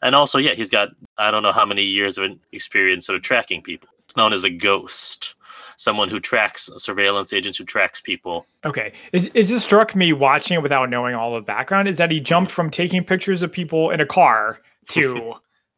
And 0.01 0.15
also, 0.15 0.37
yeah, 0.37 0.53
he's 0.53 0.69
got 0.69 0.89
I 1.17 1.31
don't 1.31 1.43
know 1.43 1.51
how 1.51 1.65
many 1.65 1.83
years 1.83 2.17
of 2.17 2.31
experience 2.51 3.05
sort 3.05 3.15
of 3.15 3.21
tracking 3.21 3.61
people. 3.61 3.89
It's 4.03 4.17
known 4.17 4.33
as 4.33 4.43
a 4.43 4.49
ghost, 4.49 5.35
someone 5.77 6.09
who 6.09 6.19
tracks 6.19 6.69
surveillance 6.77 7.33
agents 7.33 7.57
who 7.57 7.63
tracks 7.63 8.01
people. 8.01 8.45
Okay. 8.65 8.93
It, 9.13 9.31
it 9.35 9.43
just 9.43 9.65
struck 9.65 9.95
me 9.95 10.13
watching 10.13 10.55
it 10.55 10.63
without 10.63 10.89
knowing 10.89 11.15
all 11.15 11.33
the 11.33 11.41
background 11.41 11.87
is 11.87 11.97
that 11.97 12.11
he 12.11 12.19
jumped 12.19 12.51
from 12.51 12.69
taking 12.69 13.03
pictures 13.03 13.41
of 13.41 13.51
people 13.51 13.89
in 13.91 14.01
a 14.01 14.05
car 14.05 14.59
to 14.89 15.35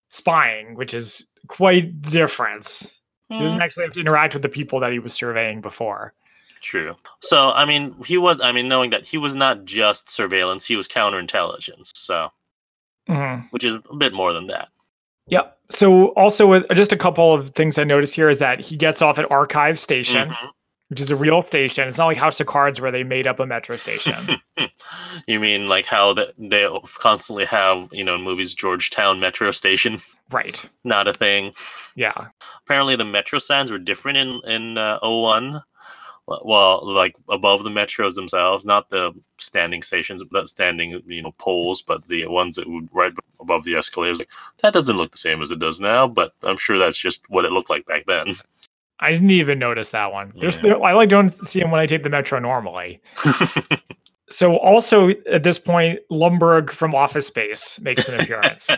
spying, 0.10 0.76
which 0.76 0.94
is 0.94 1.26
quite 1.48 2.02
the 2.04 2.12
difference. 2.12 3.02
He 3.30 3.40
doesn't 3.40 3.62
actually 3.62 3.86
have 3.86 3.94
to 3.94 4.00
interact 4.00 4.34
with 4.36 4.44
the 4.44 4.50
people 4.50 4.80
that 4.80 4.92
he 4.92 5.00
was 5.00 5.14
surveying 5.14 5.60
before. 5.60 6.14
True. 6.62 6.96
So 7.20 7.52
I 7.52 7.66
mean, 7.66 7.94
he 8.06 8.18
was. 8.18 8.40
I 8.40 8.52
mean, 8.52 8.70
knowing 8.70 8.90
that 8.92 9.06
he 9.06 9.18
was 9.18 9.36
not 9.36 9.66
just 9.66 10.10
surveillance, 10.10 10.66
he 10.66 10.78
was 10.78 10.88
counterintelligence. 10.88 11.92
So, 11.96 12.32
Mhm. 13.10 13.48
which 13.52 13.64
is 13.64 13.76
a 13.90 13.96
bit 13.96 14.14
more 14.14 14.32
than 14.34 14.48
that. 14.48 14.70
Yeah. 15.28 15.44
So 15.70 16.08
also 16.10 16.46
with 16.48 16.68
just 16.74 16.92
a 16.92 16.98
couple 16.98 17.34
of 17.34 17.50
things 17.52 17.78
I 17.78 17.84
noticed 17.84 18.16
here 18.16 18.30
is 18.30 18.40
that 18.40 18.60
he 18.62 18.76
gets 18.78 19.02
off 19.02 19.18
at 19.18 19.30
Archive 19.32 19.80
Station, 19.80 20.30
Mhm. 20.30 20.50
which 20.90 21.00
is 21.02 21.10
a 21.10 21.16
real 21.16 21.42
station. 21.42 21.88
It's 21.88 21.98
not 21.98 22.06
like 22.08 22.18
House 22.18 22.40
of 22.40 22.48
Cards 22.48 22.80
where 22.82 22.92
they 22.92 23.04
made 23.04 23.26
up 23.28 23.40
a 23.40 23.46
metro 23.46 23.76
station. 23.78 24.14
you 25.28 25.40
mean 25.40 25.68
like 25.68 25.86
how 25.86 26.14
the, 26.14 26.34
they 26.38 26.68
constantly 27.00 27.46
have, 27.46 27.88
you 27.92 28.04
know, 28.04 28.16
in 28.16 28.22
movies 28.22 28.54
Georgetown 28.54 29.20
Metro 29.20 29.52
Station? 29.52 30.00
right. 30.32 30.64
Not 30.84 31.08
a 31.08 31.14
thing. 31.14 31.54
Yeah. 31.96 32.14
Apparently, 32.66 32.96
the 32.96 33.06
metro 33.06 33.40
signs 33.40 33.72
were 33.72 33.78
different 33.80 34.18
in 34.18 34.42
in 34.46 34.78
uh, 34.78 35.00
01. 35.02 35.62
Well, 36.28 36.82
like 36.84 37.16
above 37.30 37.64
the 37.64 37.70
metros 37.70 38.16
themselves, 38.16 38.64
not 38.64 38.90
the 38.90 39.14
standing 39.40 39.82
stations, 39.82 40.24
not 40.32 40.48
standing, 40.48 41.02
you 41.06 41.22
know, 41.22 41.34
poles, 41.38 41.82
but 41.82 42.08
the 42.08 42.28
ones 42.28 42.56
that 42.56 42.68
would 42.68 42.88
right 42.94 43.14
above 43.42 43.66
the 43.66 43.76
escalators. 43.76 44.20
Like, 44.20 44.30
that 44.62 44.74
doesn't 44.74 44.96
look 44.96 45.12
the 45.12 45.18
same 45.18 45.42
as 45.42 45.52
it 45.52 45.60
does 45.60 45.82
now, 45.82 46.08
but 46.08 46.34
I'm 46.42 46.58
sure 46.58 46.78
that's 46.78 46.98
just 46.98 47.30
what 47.30 47.44
it 47.46 47.52
looked 47.52 47.70
like 47.70 47.86
back 47.86 48.06
then. 48.06 48.36
I 49.00 49.12
didn't 49.12 49.32
even 49.32 49.60
notice 49.60 49.92
that 49.92 50.14
one. 50.14 50.32
There's 50.38 50.56
Yeah. 50.58 50.62
there, 50.62 50.84
I 50.84 50.94
like 50.94 51.10
don't 51.10 51.30
see 51.30 51.60
him 51.60 51.72
when 51.72 51.82
I 51.82 51.86
take 51.86 52.04
the 52.04 52.10
metro 52.10 52.40
normally. 52.40 53.02
So 54.34 54.58
also 54.58 55.10
at 55.32 55.44
this 55.44 55.60
point, 55.60 56.00
Lumbergh 56.10 56.72
from 56.72 56.96
Office 56.96 57.28
Space 57.28 57.80
makes 57.82 58.10
an 58.10 58.20
appearance. 58.20 58.72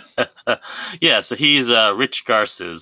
yeah, 1.01 1.21
so 1.21 1.33
he's 1.35 1.69
uh, 1.69 1.93
Rich 1.95 2.25
Garcia, 2.25 2.75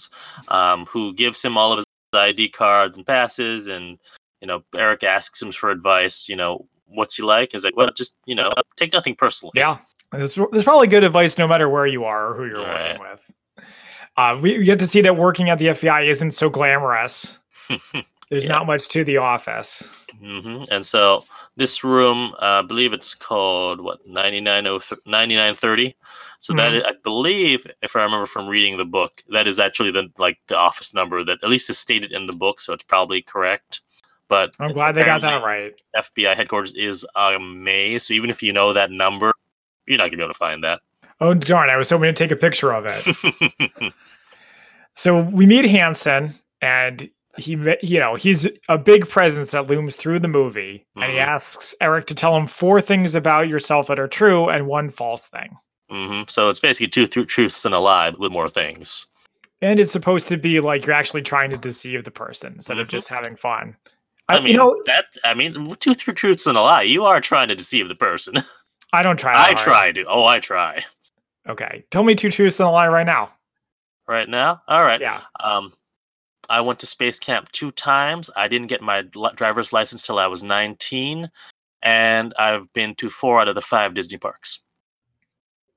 um, 0.48 0.86
who 0.88 1.13
gives 1.13 1.43
him 1.43 1.55
all 1.55 1.72
of 1.72 1.77
his 1.77 1.86
ID 2.13 2.50
cards 2.50 2.98
and 2.98 3.05
passes, 3.05 3.67
and 3.67 4.00
you 4.43 4.47
know 4.47 4.62
Eric 4.75 5.05
asks 5.05 5.41
him 5.41 5.53
for 5.53 5.69
advice. 5.69 6.27
You 6.27 6.35
know, 6.35 6.67
what's 6.88 7.15
he 7.15 7.23
like? 7.23 7.53
He's 7.53 7.63
like, 7.63 7.77
well, 7.77 7.89
just 7.95 8.17
you 8.25 8.35
know, 8.35 8.51
take 8.75 8.91
nothing 8.91 9.15
personally. 9.15 9.53
yeah. 9.55 9.77
There's, 10.12 10.35
there's 10.51 10.65
probably 10.65 10.88
good 10.88 11.03
advice 11.03 11.38
no 11.39 11.47
matter 11.47 11.67
where 11.69 11.88
you 11.88 12.03
are 12.03 12.31
or 12.31 12.35
who 12.35 12.45
you're 12.45 12.62
Right. 12.62 13.00
working 13.00 13.07
with. 13.09 13.31
Uh, 14.15 14.38
we, 14.39 14.63
get 14.63 14.77
to 14.79 14.85
see 14.85 15.01
that 15.01 15.15
working 15.15 15.50
at 15.50 15.57
the 15.57 15.67
FBI 15.67 16.07
isn't 16.07 16.31
so 16.31 16.50
glamorous. 16.51 17.39
There's 18.29 18.45
Yeah. 18.45 18.51
not 18.51 18.67
much 18.67 18.89
to 18.89 19.03
the 19.03 19.17
office. 19.17 19.89
hmm 20.19 20.63
And 20.69 20.85
so 20.85 21.25
this 21.55 21.83
room, 21.83 22.33
uh, 22.35 22.59
I 22.59 22.62
believe 22.62 22.93
it's 22.93 23.15
called 23.15 23.81
what 23.81 24.05
9930. 24.05 25.95
So 26.39 26.53
that 26.53 26.71
Mhm. 26.73 26.75
is, 26.77 26.83
I 26.83 26.93
believe, 27.03 27.65
if 27.81 27.95
I 27.95 28.03
remember 28.03 28.25
from 28.27 28.47
reading 28.47 28.77
the 28.77 28.85
book, 28.85 29.23
that 29.29 29.47
is 29.47 29.59
actually 29.59 29.91
the 29.91 30.12
like 30.19 30.38
the 30.47 30.57
office 30.57 30.93
number 30.93 31.23
that 31.23 31.43
at 31.43 31.50
least 31.50 31.69
is 31.69 31.79
stated 31.79 32.12
in 32.12 32.25
the 32.27 32.33
book, 32.33 32.62
so 32.62 32.73
it's 32.73 32.83
probably 32.83 33.21
correct. 33.21 33.81
But 34.33 34.55
I'm 34.59 34.71
glad 34.73 34.95
they 34.95 35.03
got 35.03 35.21
that 35.21 35.43
right. 35.43 35.73
FBI 35.95 36.33
headquarters 36.35 36.73
is 36.73 37.05
a 37.15 37.37
maze, 37.39 38.07
so 38.07 38.15
even 38.15 38.31
if 38.31 38.41
you 38.41 38.51
know 38.51 38.73
that 38.73 38.89
number, 38.89 39.31
you're 39.85 39.99
not 39.99 40.05
gonna 40.05 40.17
be 40.17 40.23
able 40.23 40.33
to 40.33 40.39
find 40.39 40.63
that. 40.63 40.81
Oh 41.21 41.35
darn! 41.35 41.69
I 41.69 41.77
was 41.77 41.91
hoping 41.91 42.07
to 42.07 42.13
take 42.13 42.31
a 42.31 42.35
picture 42.35 42.73
of 42.73 42.85
it. 42.87 43.93
So 44.95 45.21
we 45.21 45.45
meet 45.45 45.65
Hanssen, 45.65 46.35
and 46.61 47.09
he, 47.37 47.53
you 47.81 47.99
know, 47.99 48.15
he's 48.15 48.47
a 48.69 48.77
big 48.77 49.07
presence 49.09 49.51
that 49.51 49.67
looms 49.67 49.95
through 49.95 50.19
the 50.19 50.27
movie, 50.27 50.85
and 50.95 51.11
he 51.11 51.17
Mhm. 51.17 51.25
asks 51.27 51.73
Eric 51.81 52.05
to 52.07 52.15
tell 52.15 52.35
him 52.37 52.45
four 52.47 52.79
things 52.79 53.15
about 53.15 53.47
yourself 53.47 53.87
that 53.87 53.99
are 53.99 54.07
true 54.07 54.49
and 54.49 54.67
one 54.67 54.89
false 54.89 55.27
thing. 55.27 55.57
hmm 55.89 56.21
So 56.27 56.49
it's 56.49 56.59
basically 56.59 56.87
two 56.89 57.07
thr- 57.07 57.23
truths 57.23 57.65
and 57.65 57.73
a 57.75 57.79
lie 57.79 58.11
with 58.11 58.31
more 58.31 58.49
things. 58.49 59.07
And 59.63 59.79
it's 59.79 59.91
supposed 59.91 60.27
to 60.27 60.37
be 60.37 60.59
like 60.59 60.85
you're 60.85 60.95
actually 60.95 61.21
trying 61.23 61.49
to 61.51 61.57
deceive 61.57 62.03
the 62.03 62.11
person 62.11 62.53
instead 62.53 62.77
of 62.79 62.87
Mhm. 62.87 62.91
just 62.91 63.07
having 63.07 63.35
fun. 63.35 63.75
I, 64.30 64.38
I, 64.38 64.39
mean, 64.39 64.51
you 64.51 64.58
know, 64.58 64.82
that. 64.86 65.06
I 65.25 65.34
mean, 65.34 65.75
two 65.75 65.94
thr- 65.94 66.12
truths 66.12 66.48
and 66.48 66.58
a 66.58 66.62
lie. 66.62 66.84
You 66.84 67.03
are 67.06 67.20
trying 67.20 67.50
to 67.50 67.56
deceive 67.56 67.89
the 67.89 67.96
person. 67.96 68.36
I 68.94 69.03
don't 69.03 69.20
try. 69.20 69.34
I 69.36 69.53
try 69.53 69.92
to. 69.92 70.06
Oh, 70.06 70.25
I 70.25 70.39
try. 70.39 70.84
Okay, 71.50 71.84
tell 71.92 72.03
me 72.03 72.15
two 72.15 72.30
truths 72.30 72.60
and 72.60 72.68
a 72.68 72.72
lie 72.72 72.88
right 72.88 73.06
now. 73.06 73.32
Right 74.08 74.30
now, 74.30 74.62
all 74.68 74.84
right. 74.84 75.01
Yeah. 75.01 75.22
Um, 75.39 75.74
I 76.50 76.62
went 76.62 76.80
to 76.80 76.86
space 76.86 77.20
camp 77.20 77.51
two 77.51 77.72
times. 77.72 78.30
I 78.36 78.48
didn't 78.48 78.68
get 78.68 78.82
my 78.82 79.01
driver's 79.36 79.74
license 79.74 80.03
till 80.03 80.20
I 80.20 80.27
was 80.27 80.44
19, 80.44 81.30
and 81.82 82.34
I've 82.38 82.72
been 82.74 82.96
to 82.96 83.10
four 83.10 83.42
out 83.42 83.48
of 83.48 83.56
the 83.56 83.62
five 83.62 83.94
Disney 83.94 84.18
parks. 84.18 84.60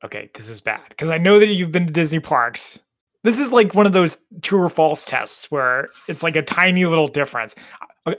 Okay, 0.05 0.31
this 0.35 0.49
is 0.49 0.61
bad 0.61 0.83
because 0.89 1.11
I 1.11 1.19
know 1.19 1.39
that 1.39 1.47
you've 1.47 1.73
been 1.73 1.87
to 1.87 1.93
Disney 1.93 2.21
parks. 2.21 2.81
This 3.23 3.41
is 3.41 3.51
like 3.51 3.75
one 3.75 3.87
of 3.87 3.93
those 3.93 4.19
true 4.43 4.61
or 4.61 4.69
false 4.69 5.05
tests 5.05 5.51
where 5.51 5.89
it's 6.07 6.23
like 6.23 6.37
a 6.37 6.43
tiny 6.43 6.85
little 6.85 7.09
difference. 7.09 7.55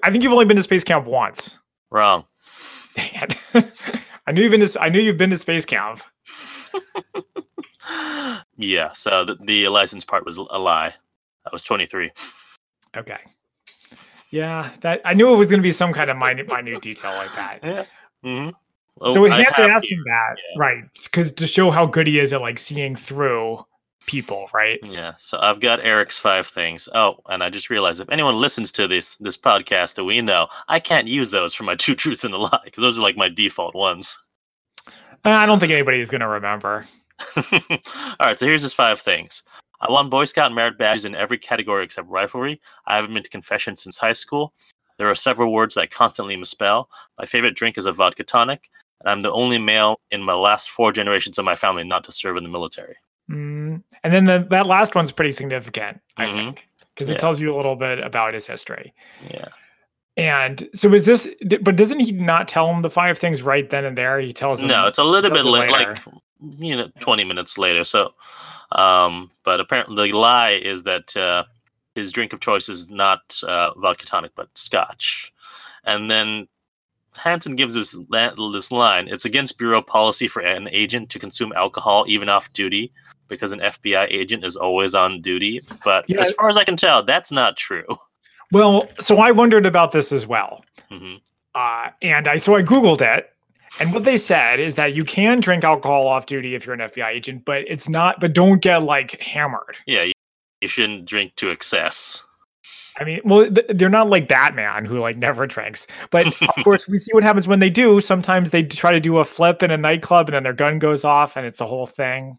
I 0.04 0.12
think 0.12 0.24
you've 0.24 0.34
only 0.34 0.46
been 0.46 0.58
to 0.58 0.64
space 0.64 0.84
camp 0.84 1.06
once. 1.06 1.60
Wrong. 1.90 2.26
I 2.98 4.32
knew 4.32 4.42
you've 4.44 4.52
been 4.52 4.66
to, 4.66 4.82
I 4.82 4.90
knew 4.90 5.00
you've 5.00 5.18
been 5.18 5.30
to 5.30 5.38
space 5.38 5.66
camp. 5.66 6.02
yeah. 8.58 8.92
So 8.94 9.24
the, 9.26 9.38
the 9.42 9.68
license 9.70 10.04
part 10.04 10.26
was 10.26 10.38
a 10.38 10.60
lie. 10.60 10.94
I 11.46 11.50
was 11.52 11.64
23. 11.64 12.12
Okay. 12.98 13.20
Yeah, 14.30 14.70
that 14.82 15.02
I 15.06 15.14
knew 15.14 15.34
it 15.34 15.38
was 15.38 15.50
going 15.50 15.62
to 15.62 15.64
be 15.64 15.72
some 15.72 15.94
kind 15.94 16.10
of 16.10 16.18
minute, 16.18 16.48
minute 16.48 16.82
detail 16.82 17.12
like 17.12 17.34
that. 17.36 17.60
Yeah. 17.64 17.86
hmm 18.24 18.50
so 19.00 19.28
to 19.28 19.32
ask 19.72 19.92
him 19.92 20.04
that, 20.06 20.36
right? 20.58 20.84
Because 21.04 21.32
to 21.34 21.46
show 21.46 21.70
how 21.70 21.86
good 21.86 22.08
he 22.08 22.20
is 22.20 22.34
at 22.34 22.42
like 22.42 22.58
seeing 22.58 22.96
through 22.96 23.64
people, 24.08 24.50
right? 24.54 24.80
Yeah, 24.84 25.14
so 25.18 25.38
I've 25.40 25.60
got 25.60 25.86
Eric's 25.86 26.18
five 26.18 26.48
things. 26.48 26.90
Oh, 26.96 27.20
and 27.28 27.44
I 27.44 27.50
just 27.50 27.70
realized 27.70 28.02
if 28.02 28.10
anyone 28.10 28.36
listens 28.36 28.72
to 28.74 28.88
this 28.88 29.16
this 29.18 29.38
podcast 29.38 29.96
that 29.96 30.06
we 30.06 30.20
know, 30.22 30.48
I 30.68 30.80
can't 30.80 31.08
use 31.08 31.30
those 31.30 31.54
for 31.54 31.64
my 31.64 31.76
two 31.84 31.94
truths 31.94 32.24
and 32.24 32.34
a 32.34 32.38
lie 32.38 32.60
because 32.66 32.82
those 32.82 32.98
are 32.98 33.04
like 33.04 33.18
my 33.18 33.30
default 33.30 33.76
ones. 33.76 34.18
Uh, 35.24 35.30
I 35.30 35.46
don't 35.46 35.60
think 35.60 35.72
anybody's 35.72 36.10
going 36.10 36.22
to 36.22 36.28
remember. 36.28 36.88
All 37.36 37.44
right, 38.20 38.40
so 38.40 38.46
here's 38.46 38.62
his 38.62 38.74
five 38.74 39.00
things. 39.00 39.44
I 39.82 39.92
won 39.92 40.10
Boy 40.10 40.26
Scout 40.26 40.54
merit 40.54 40.78
badges 40.78 41.06
in 41.06 41.16
every 41.16 41.38
category 41.38 41.84
except 41.84 42.10
riflery. 42.10 42.60
I 42.88 42.96
haven't 42.96 43.14
been 43.14 43.24
to 43.24 43.30
confession 43.30 43.76
since 43.76 43.98
high 43.98 44.14
school. 44.14 44.54
There 44.98 45.10
are 45.10 45.16
several 45.16 45.54
words 45.54 45.76
that 45.76 45.82
I 45.82 45.86
constantly 45.88 46.36
misspell. 46.36 46.90
My 47.20 47.26
favorite 47.26 47.56
drink 47.56 47.78
is 47.78 47.86
a 47.86 47.92
vodka 47.92 48.24
tonic, 48.24 48.70
and 49.02 49.10
I'm 49.10 49.22
the 49.22 49.32
only 49.32 49.60
male 49.60 50.00
in 50.10 50.24
my 50.24 50.34
last 50.34 50.72
four 50.72 50.92
generations 50.92 51.38
of 51.38 51.46
my 51.46 51.56
family 51.56 51.84
not 51.84 52.04
to 52.06 52.12
serve 52.12 52.38
in 52.38 52.44
the 52.44 52.50
military. 52.50 52.96
Mm, 53.30 53.84
and 54.04 54.14
then 54.14 54.24
the, 54.26 54.46
that 54.50 54.66
last 54.68 54.96
one's 54.96 55.12
pretty 55.12 55.32
significant, 55.32 56.00
I 56.16 56.26
Mhm. 56.28 56.34
think, 56.36 56.68
because 56.94 57.10
Yeah. 57.10 57.16
it 57.16 57.20
tells 57.20 57.42
you 57.42 57.54
a 57.54 57.56
little 57.56 57.76
bit 57.76 58.00
about 58.00 58.34
his 58.34 58.48
history. 58.48 58.94
Yeah. 59.22 59.46
And 60.16 60.68
so 60.74 60.92
is 60.94 61.06
this? 61.06 61.28
But 61.62 61.76
doesn't 61.76 62.00
he 62.00 62.12
not 62.12 62.48
tell 62.48 62.72
him 62.72 62.82
the 62.82 62.90
five 62.90 63.20
things 63.20 63.44
right 63.44 63.70
then 63.70 63.86
and 63.86 63.96
there? 63.98 64.20
He 64.20 64.34
tells 64.34 64.62
him. 64.62 64.68
No, 64.70 64.88
it's 64.88 64.98
a 64.98 65.04
little 65.04 65.30
bit 65.30 65.46
later. 65.46 65.72
like 65.72 66.00
you 66.60 66.76
know, 66.76 66.90
twenty 67.02 67.24
minutes 67.24 67.58
later. 67.58 67.84
So, 67.84 68.14
um, 68.72 69.30
but 69.44 69.60
apparently 69.60 70.12
the 70.12 70.18
lie 70.18 70.52
is 70.52 70.84
that 70.84 71.16
uh, 71.16 71.44
his 71.96 72.12
drink 72.12 72.34
of 72.34 72.40
choice 72.40 72.68
is 72.70 72.90
not 72.90 73.42
uh, 73.48 73.74
vodka 73.78 74.06
tonic, 74.08 74.32
but 74.36 74.48
scotch. 74.58 75.32
And 75.84 76.10
then 76.10 76.48
Hanssen 77.16 77.56
gives 77.56 77.76
this 77.76 77.96
this 78.10 78.72
line: 78.72 79.08
"It's 79.08 79.26
against 79.26 79.58
bureau 79.60 79.82
policy 79.84 80.28
for 80.28 80.42
an 80.42 80.68
agent 80.72 81.10
to 81.12 81.20
consume 81.20 81.54
alcohol 81.56 82.06
even 82.08 82.28
off 82.28 82.52
duty." 82.54 82.92
Because 83.28 83.52
an 83.52 83.60
FBI 83.60 84.08
agent 84.10 84.44
is 84.46 84.56
always 84.56 84.96
on 84.96 85.22
duty, 85.22 85.62
but 85.84 86.06
Yeah. 86.08 86.22
as 86.22 86.32
far 86.32 86.50
as 86.50 86.58
I 86.58 86.64
can 86.64 86.78
tell, 86.78 87.04
that's 87.04 87.32
not 87.32 87.58
true. 87.58 87.86
Well, 88.54 88.88
so 88.98 89.18
I 89.18 89.32
wondered 89.32 89.66
about 89.66 89.92
this 89.92 90.14
as 90.14 90.26
well. 90.26 90.64
hmm 90.90 91.16
Uh, 91.54 91.90
and 92.02 92.30
I 92.30 92.38
so 92.38 92.56
I 92.56 92.62
googled 92.62 93.02
it, 93.02 93.30
and 93.82 93.94
what 93.94 94.06
they 94.06 94.16
said 94.16 94.62
is 94.62 94.78
that 94.78 94.94
you 94.94 95.04
can 95.04 95.42
drink 95.42 95.66
alcohol 95.66 96.08
off 96.08 96.28
duty 96.28 96.56
if 96.56 96.66
you're 96.66 96.74
an 96.74 96.80
FBI 96.80 97.10
agent, 97.10 97.44
but 97.44 97.66
it's 97.68 97.90
not. 97.90 98.22
But 98.22 98.32
don't 98.32 98.62
get 98.62 98.84
like 98.84 99.20
hammered. 99.20 99.76
Yeah, 99.86 100.04
you, 100.04 100.14
you 100.62 100.70
shouldn't 100.70 101.04
drink 101.06 101.36
to 101.36 101.50
excess. 101.50 102.24
I 103.00 103.04
mean, 103.04 103.20
well, 103.26 103.52
th- 103.52 103.68
they're 103.70 103.90
not 103.90 104.10
like 104.10 104.30
Batman 104.30 104.86
who 104.86 105.00
like 105.02 105.18
never 105.18 105.46
drinks. 105.46 105.86
But 106.10 106.28
of 106.42 106.64
course, 106.64 106.88
we 106.88 106.98
see 107.00 107.12
what 107.14 107.24
happens 107.24 107.50
when 107.50 107.60
they 107.60 107.70
do. 107.70 108.00
Sometimes 108.00 108.52
they 108.52 108.64
try 108.64 108.92
to 108.92 109.02
do 109.02 109.18
a 109.18 109.26
flip 109.26 109.62
in 109.62 109.72
a 109.72 109.78
nightclub, 109.78 110.30
and 110.30 110.36
then 110.36 110.44
their 110.44 110.54
gun 110.54 110.80
goes 110.80 111.04
off, 111.04 111.36
and 111.36 111.46
it's 111.46 111.60
a 111.60 111.68
whole 111.68 111.86
thing. 111.86 112.38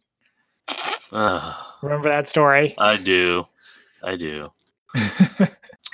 Ugh. 1.12 1.54
Remember 1.82 2.08
that 2.08 2.26
story? 2.28 2.74
I 2.78 2.96
do. 2.96 3.46
I 4.02 4.16
do. 4.16 4.50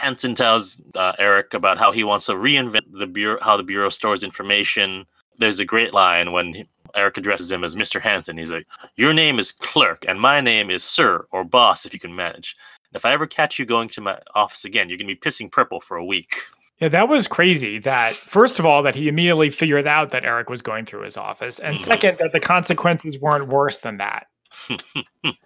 Hanssen 0.00 0.34
tells 0.34 0.80
uh, 0.94 1.12
Eric 1.18 1.54
about 1.54 1.78
how 1.78 1.92
he 1.92 2.04
wants 2.04 2.26
to 2.26 2.32
reinvent 2.34 2.82
the 2.92 3.06
bureau, 3.06 3.38
how 3.42 3.56
the 3.56 3.62
bureau 3.62 3.88
stores 3.88 4.22
information. 4.24 5.06
There's 5.38 5.58
a 5.58 5.64
great 5.64 5.92
line 5.94 6.32
when 6.32 6.54
he- 6.54 6.68
Eric 6.96 7.16
addresses 7.16 7.50
him 7.50 7.64
as 7.64 7.74
Mr. 7.74 8.00
Hanssen. 8.00 8.38
He's 8.38 8.52
like, 8.52 8.66
"Your 8.96 9.12
name 9.12 9.38
is 9.40 9.50
clerk, 9.50 10.04
and 10.06 10.20
my 10.20 10.40
name 10.40 10.70
is 10.70 10.84
sir 10.84 11.26
or 11.32 11.42
boss, 11.44 11.84
if 11.84 11.92
you 11.92 11.98
can 11.98 12.14
manage. 12.14 12.56
If 12.92 13.04
I 13.04 13.12
ever 13.12 13.26
catch 13.26 13.58
you 13.58 13.64
going 13.66 13.88
to 13.90 14.00
my 14.00 14.18
office 14.36 14.64
again, 14.64 14.88
you're 14.88 14.98
gonna 14.98 15.08
be 15.08 15.16
pissing 15.16 15.50
purple 15.50 15.80
for 15.80 15.96
a 15.96 16.04
week." 16.04 16.34
Yeah, 16.80 16.88
that 16.88 17.08
was 17.08 17.26
crazy. 17.28 17.78
That 17.80 18.14
first 18.14 18.58
of 18.60 18.66
all, 18.66 18.82
that 18.84 18.94
he 18.94 19.08
immediately 19.08 19.50
figured 19.50 19.86
out 19.88 20.10
that 20.10 20.24
Eric 20.24 20.48
was 20.50 20.62
going 20.62 20.86
through 20.86 21.02
his 21.02 21.16
office, 21.16 21.58
and 21.58 21.76
Mhm. 21.76 21.80
second, 21.80 22.18
that 22.18 22.32
the 22.32 22.40
consequences 22.40 23.18
weren't 23.18 23.48
worse 23.48 23.78
than 23.78 23.96
that. 23.98 24.26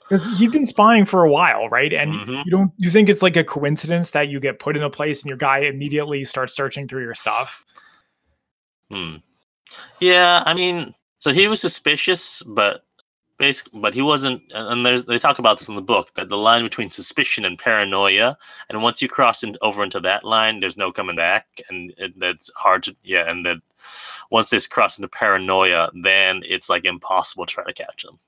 Because 0.09 0.39
he'd 0.39 0.53
been 0.53 0.65
spying 0.65 1.05
for 1.05 1.25
a 1.25 1.31
while, 1.31 1.69
right? 1.69 1.93
And 1.93 2.13
Mhm. 2.13 2.45
you 2.45 2.51
don't 2.51 2.73
you 2.77 2.91
think 2.91 3.09
it's 3.09 3.23
like 3.23 3.37
a 3.37 3.45
coincidence 3.45 4.11
that 4.11 4.29
you 4.29 4.41
get 4.41 4.59
put 4.59 4.77
in 4.77 4.83
a 4.83 4.91
place 4.91 5.23
and 5.23 5.29
your 5.29 5.39
guy 5.39 5.61
immediately 5.61 6.25
starts 6.25 6.55
searching 6.55 6.89
through 6.89 7.03
your 7.03 7.15
stuff? 7.15 7.65
Hmm. 8.91 9.17
Yeah, 10.01 10.43
I 10.47 10.55
mean, 10.55 10.95
so 11.21 11.33
he 11.33 11.49
was 11.49 11.61
suspicious, 11.61 12.43
but 12.43 12.85
basic, 13.39 13.69
but 13.73 13.95
he 13.95 14.03
wasn't. 14.03 14.43
And 14.55 14.85
there's 14.85 15.05
they 15.05 15.19
talk 15.19 15.39
about 15.39 15.59
this 15.59 15.69
in 15.69 15.77
the 15.77 15.83
book 15.83 16.15
that 16.15 16.29
the 16.29 16.39
line 16.39 16.63
between 16.63 16.91
suspicion 16.91 17.45
and 17.45 17.59
paranoia, 17.59 18.37
and 18.69 18.83
once 18.83 19.01
you 19.01 19.09
cross 19.09 19.43
in, 19.43 19.57
over 19.63 19.83
into 19.83 20.01
that 20.01 20.25
line, 20.25 20.61
there's 20.61 20.77
no 20.77 20.93
coming 20.93 21.17
back, 21.17 21.47
and 21.69 21.93
it, 21.99 22.19
that's 22.19 22.51
hard 22.57 22.83
to 22.85 22.97
yeah. 23.05 23.31
And 23.31 23.45
that 23.47 23.59
once 24.31 24.51
they 24.51 24.59
cross 24.61 24.99
into 24.99 25.09
paranoia, 25.09 25.91
then 26.03 26.43
it's 26.47 26.69
like 26.69 26.85
impossible 26.85 27.47
to 27.47 27.55
try 27.55 27.65
to 27.65 27.73
catch 27.73 28.03
them. 28.05 28.19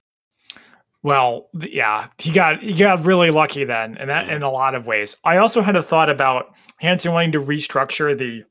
Well, 1.03 1.49
yeah, 1.55 2.09
he 2.19 2.31
got 2.31 2.63
he 2.63 2.75
got 2.75 3.07
really 3.07 3.31
lucky 3.31 3.65
then, 3.65 3.97
and 3.99 4.11
that 4.11 4.29
in 4.29 4.43
a 4.43 4.51
lot 4.51 4.75
of 4.75 4.87
ways. 4.87 5.17
I 5.25 5.39
also 5.39 5.63
had 5.63 5.77
a 5.77 5.83
thought 5.83 6.11
about 6.11 6.55
Hanssen 6.83 7.13
wanting 7.13 7.33
to 7.33 7.41
restructure 7.41 8.17
the 8.17 8.45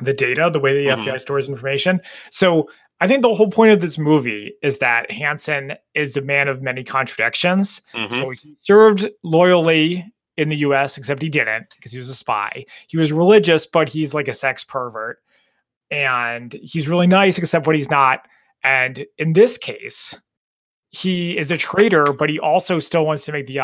the 0.00 0.14
data, 0.14 0.50
the 0.52 0.60
way 0.60 0.72
the 0.74 0.90
Mhm. 0.90 1.04
FBI 1.06 1.18
stores 1.20 1.48
information. 1.48 2.00
So 2.30 2.68
I 3.00 3.08
think 3.08 3.22
the 3.22 3.34
whole 3.34 3.50
point 3.50 3.72
of 3.72 3.80
this 3.82 3.98
movie 3.98 4.54
is 4.62 4.78
that 4.78 5.10
Hanssen 5.10 5.76
is 5.94 6.16
a 6.16 6.22
man 6.22 6.48
of 6.48 6.62
many 6.62 6.82
contradictions. 6.84 7.82
Mhm. 7.94 8.10
So 8.12 8.30
he 8.30 8.54
served 8.56 9.08
loyally 9.22 10.04
in 10.38 10.48
the 10.50 10.56
US, 10.58 10.96
except 10.98 11.20
he 11.22 11.28
didn't 11.30 11.74
because 11.76 11.92
he 11.92 11.98
was 11.98 12.08
a 12.10 12.14
spy. 12.14 12.64
He 12.88 12.96
was 12.98 13.12
religious, 13.12 13.66
but 13.66 13.88
he's 13.90 14.12
like 14.14 14.28
a 14.28 14.34
sex 14.34 14.64
pervert. 14.64 15.18
And 15.90 16.52
he's 16.62 16.88
really 16.88 17.06
nice, 17.06 17.38
except 17.38 17.66
when 17.66 17.76
he's 17.76 17.90
not. 17.90 18.26
And 18.62 19.06
in 19.18 19.32
this 19.34 19.56
case, 19.56 20.18
he 20.96 21.36
is 21.36 21.50
a 21.50 21.56
traitor, 21.56 22.12
but 22.12 22.30
he 22.30 22.38
also 22.38 22.78
still 22.78 23.06
wants 23.06 23.24
to 23.26 23.32
make 23.32 23.46
the 23.46 23.56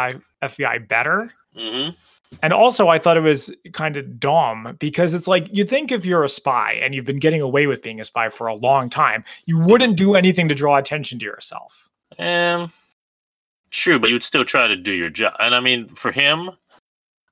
FBI 0.43 0.79
better. 0.89 1.33
Mhm. 1.57 1.95
And 2.43 2.53
also, 2.53 2.89
I 2.89 2.99
thought 2.99 3.17
it 3.17 3.21
was 3.21 3.55
kind 3.73 3.97
of 3.97 4.19
dumb 4.19 4.77
because 4.79 5.13
it's 5.13 5.29
like 5.29 5.47
you 5.53 5.65
think 5.65 5.93
if 5.93 6.07
you're 6.07 6.25
a 6.25 6.29
spy 6.29 6.73
and 6.73 6.95
you've 6.95 7.05
been 7.05 7.19
getting 7.19 7.43
away 7.43 7.67
with 7.67 7.83
being 7.83 8.01
a 8.01 8.05
spy 8.05 8.31
for 8.31 8.47
a 8.47 8.55
long 8.55 8.89
time, 8.89 9.25
you 9.45 9.59
wouldn't 9.59 9.97
do 9.97 10.15
anything 10.15 10.49
to 10.49 10.55
draw 10.55 10.77
attention 10.79 11.19
to 11.19 11.27
yourself. 11.27 11.91
Um, 12.19 12.73
true, 13.71 13.99
but 13.99 14.11
you'd 14.11 14.23
still 14.23 14.45
try 14.45 14.67
to 14.67 14.77
do 14.77 14.93
your 14.93 15.11
job. 15.11 15.35
And 15.41 15.55
I 15.55 15.61
mean, 15.61 15.89
for 15.89 16.11
him, 16.11 16.51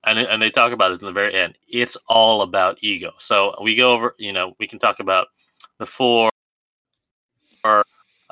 and 0.05 0.19
and 0.19 0.41
they 0.41 0.51
talk 0.51 0.73
about 0.73 0.91
this 0.91 1.01
in 1.01 1.07
the 1.07 1.13
very 1.13 1.35
end. 1.35 1.57
It's 1.69 1.97
all 2.09 2.43
about 2.43 2.79
ego. 2.83 3.13
So 3.19 3.55
we 3.63 3.77
go 3.77 3.93
over, 3.93 4.15
you 4.19 4.33
know, 4.33 4.55
we 4.59 4.67
can 4.67 4.79
talk 4.79 5.01
about 5.01 5.29
the 5.79 5.87
four 5.87 6.31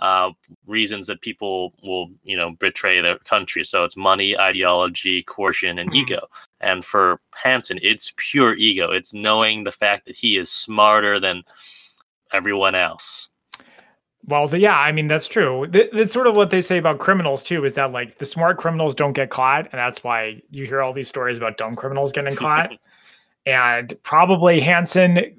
uh, 0.01 0.31
reasons 0.67 1.07
that 1.07 1.21
people 1.21 1.75
will, 1.83 2.09
you 2.23 2.37
know, 2.37 2.53
betray 2.53 3.01
their 3.01 3.19
country. 3.19 3.65
So 3.65 3.85
it's 3.85 3.97
money, 3.97 4.39
ideology, 4.39 5.23
coercion, 5.23 5.79
and 5.79 5.91
Mhm. 5.91 5.97
ego. 5.97 6.21
And 6.61 6.85
for 6.85 7.21
Hanssen, 7.33 7.79
it's 7.83 8.13
pure 8.17 8.55
ego. 8.55 8.91
It's 8.91 9.13
knowing 9.15 9.65
the 9.65 9.73
fact 9.73 10.07
that 10.07 10.17
he 10.17 10.37
is 10.37 10.51
smarter 10.51 11.19
than 11.21 11.43
everyone 12.33 12.75
else. 12.75 13.29
Well, 14.27 14.47
the, 14.47 14.59
yeah, 14.59 14.79
I 14.79 14.93
mean 14.93 15.07
that's 15.07 15.27
true. 15.29 15.67
Th- 15.69 15.91
That's 15.93 16.13
sort 16.13 16.27
of 16.27 16.37
what 16.37 16.51
they 16.51 16.61
say 16.61 16.77
about 16.77 16.99
criminals 16.99 17.43
too. 17.43 17.65
Is 17.65 17.73
that 17.75 17.93
like 17.93 18.19
the 18.19 18.27
smart 18.27 18.59
criminals 18.59 18.95
don't 18.95 19.15
get 19.15 19.31
caught, 19.31 19.69
and 19.73 19.79
that's 19.79 20.05
why 20.05 20.43
you 20.51 20.67
hear 20.67 20.83
all 20.83 20.93
these 20.93 21.09
stories 21.09 21.39
about 21.39 21.57
dumb 21.57 21.77
criminals 21.77 22.13
getting 22.13 22.37
caught. 22.37 22.73
and 23.47 23.95
probably 24.03 24.61
Hanssen, 24.61 25.35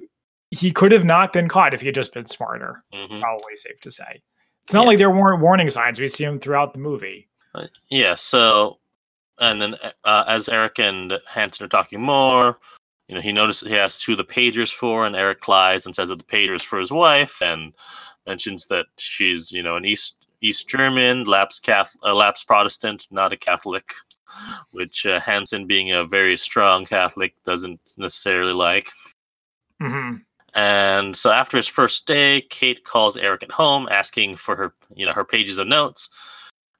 he 0.49 0.71
could 0.71 0.91
have 0.91 1.05
not 1.05 1.31
been 1.33 1.47
caught 1.47 1.75
if 1.75 1.81
he 1.81 1.87
had 1.87 1.95
just 1.95 2.13
been 2.13 2.25
smarter. 2.25 2.83
Mhm. 2.91 3.19
Probably 3.19 3.55
safe 3.55 3.79
to 3.81 3.91
say. 3.91 4.21
It's 4.69 4.73
not 4.75 4.81
Yeah. 4.83 4.87
like 4.89 4.97
there 4.99 5.09
weren't 5.09 5.41
warning 5.41 5.67
signs. 5.71 5.99
We 5.99 6.07
see 6.07 6.25
them 6.25 6.39
throughout 6.39 6.73
the 6.73 6.79
movie. 6.79 7.27
Uh, 7.55 7.65
Yeah. 7.89 8.13
So, 8.13 8.77
and 9.39 9.59
then 9.59 9.73
uh, 10.03 10.25
as 10.27 10.47
Eric 10.47 10.77
and 10.77 11.13
Hanssen 11.27 11.63
are 11.63 11.67
talking 11.67 11.99
more, 11.99 12.59
you 13.07 13.15
know, 13.15 13.21
he 13.21 13.31
notices 13.31 13.67
he 13.67 13.75
asks 13.79 14.03
who 14.03 14.15
the 14.15 14.23
pager's 14.23 14.69
for, 14.69 15.07
and 15.07 15.15
Eric 15.15 15.47
lies 15.47 15.87
and 15.87 15.95
says 15.95 16.09
that 16.09 16.19
the 16.19 16.23
pager's 16.23 16.61
for 16.61 16.77
his 16.77 16.91
wife, 16.91 17.41
and 17.41 17.73
mentions 18.27 18.67
that 18.67 18.85
she's, 18.99 19.51
you 19.51 19.63
know, 19.63 19.75
an 19.75 19.85
East 19.85 20.27
East 20.41 20.69
German, 20.69 21.23
lapsed 21.23 21.63
Catholic, 21.63 22.03
uh, 22.03 22.13
lapsed 22.13 22.45
Protestant, 22.45 23.07
not 23.09 23.33
a 23.33 23.37
Catholic, 23.37 23.91
which 24.69 25.07
uh, 25.07 25.19
Hanssen, 25.19 25.65
being 25.65 25.93
a 25.93 26.03
very 26.05 26.37
strong 26.37 26.85
Catholic, 26.85 27.33
doesn't 27.43 27.95
necessarily 27.97 28.53
like. 28.53 28.91
hmm 29.81 30.17
And 30.53 31.15
so 31.15 31.31
after 31.31 31.57
his 31.57 31.67
first 31.67 32.07
day, 32.07 32.41
Kate 32.49 32.83
calls 32.83 33.17
Eric 33.17 33.43
at 33.43 33.51
home 33.51 33.87
asking 33.91 34.35
for 34.35 34.55
her, 34.55 34.73
you 34.95 35.05
know, 35.05 35.13
her 35.13 35.25
pages 35.25 35.57
of 35.57 35.67
notes. 35.67 36.09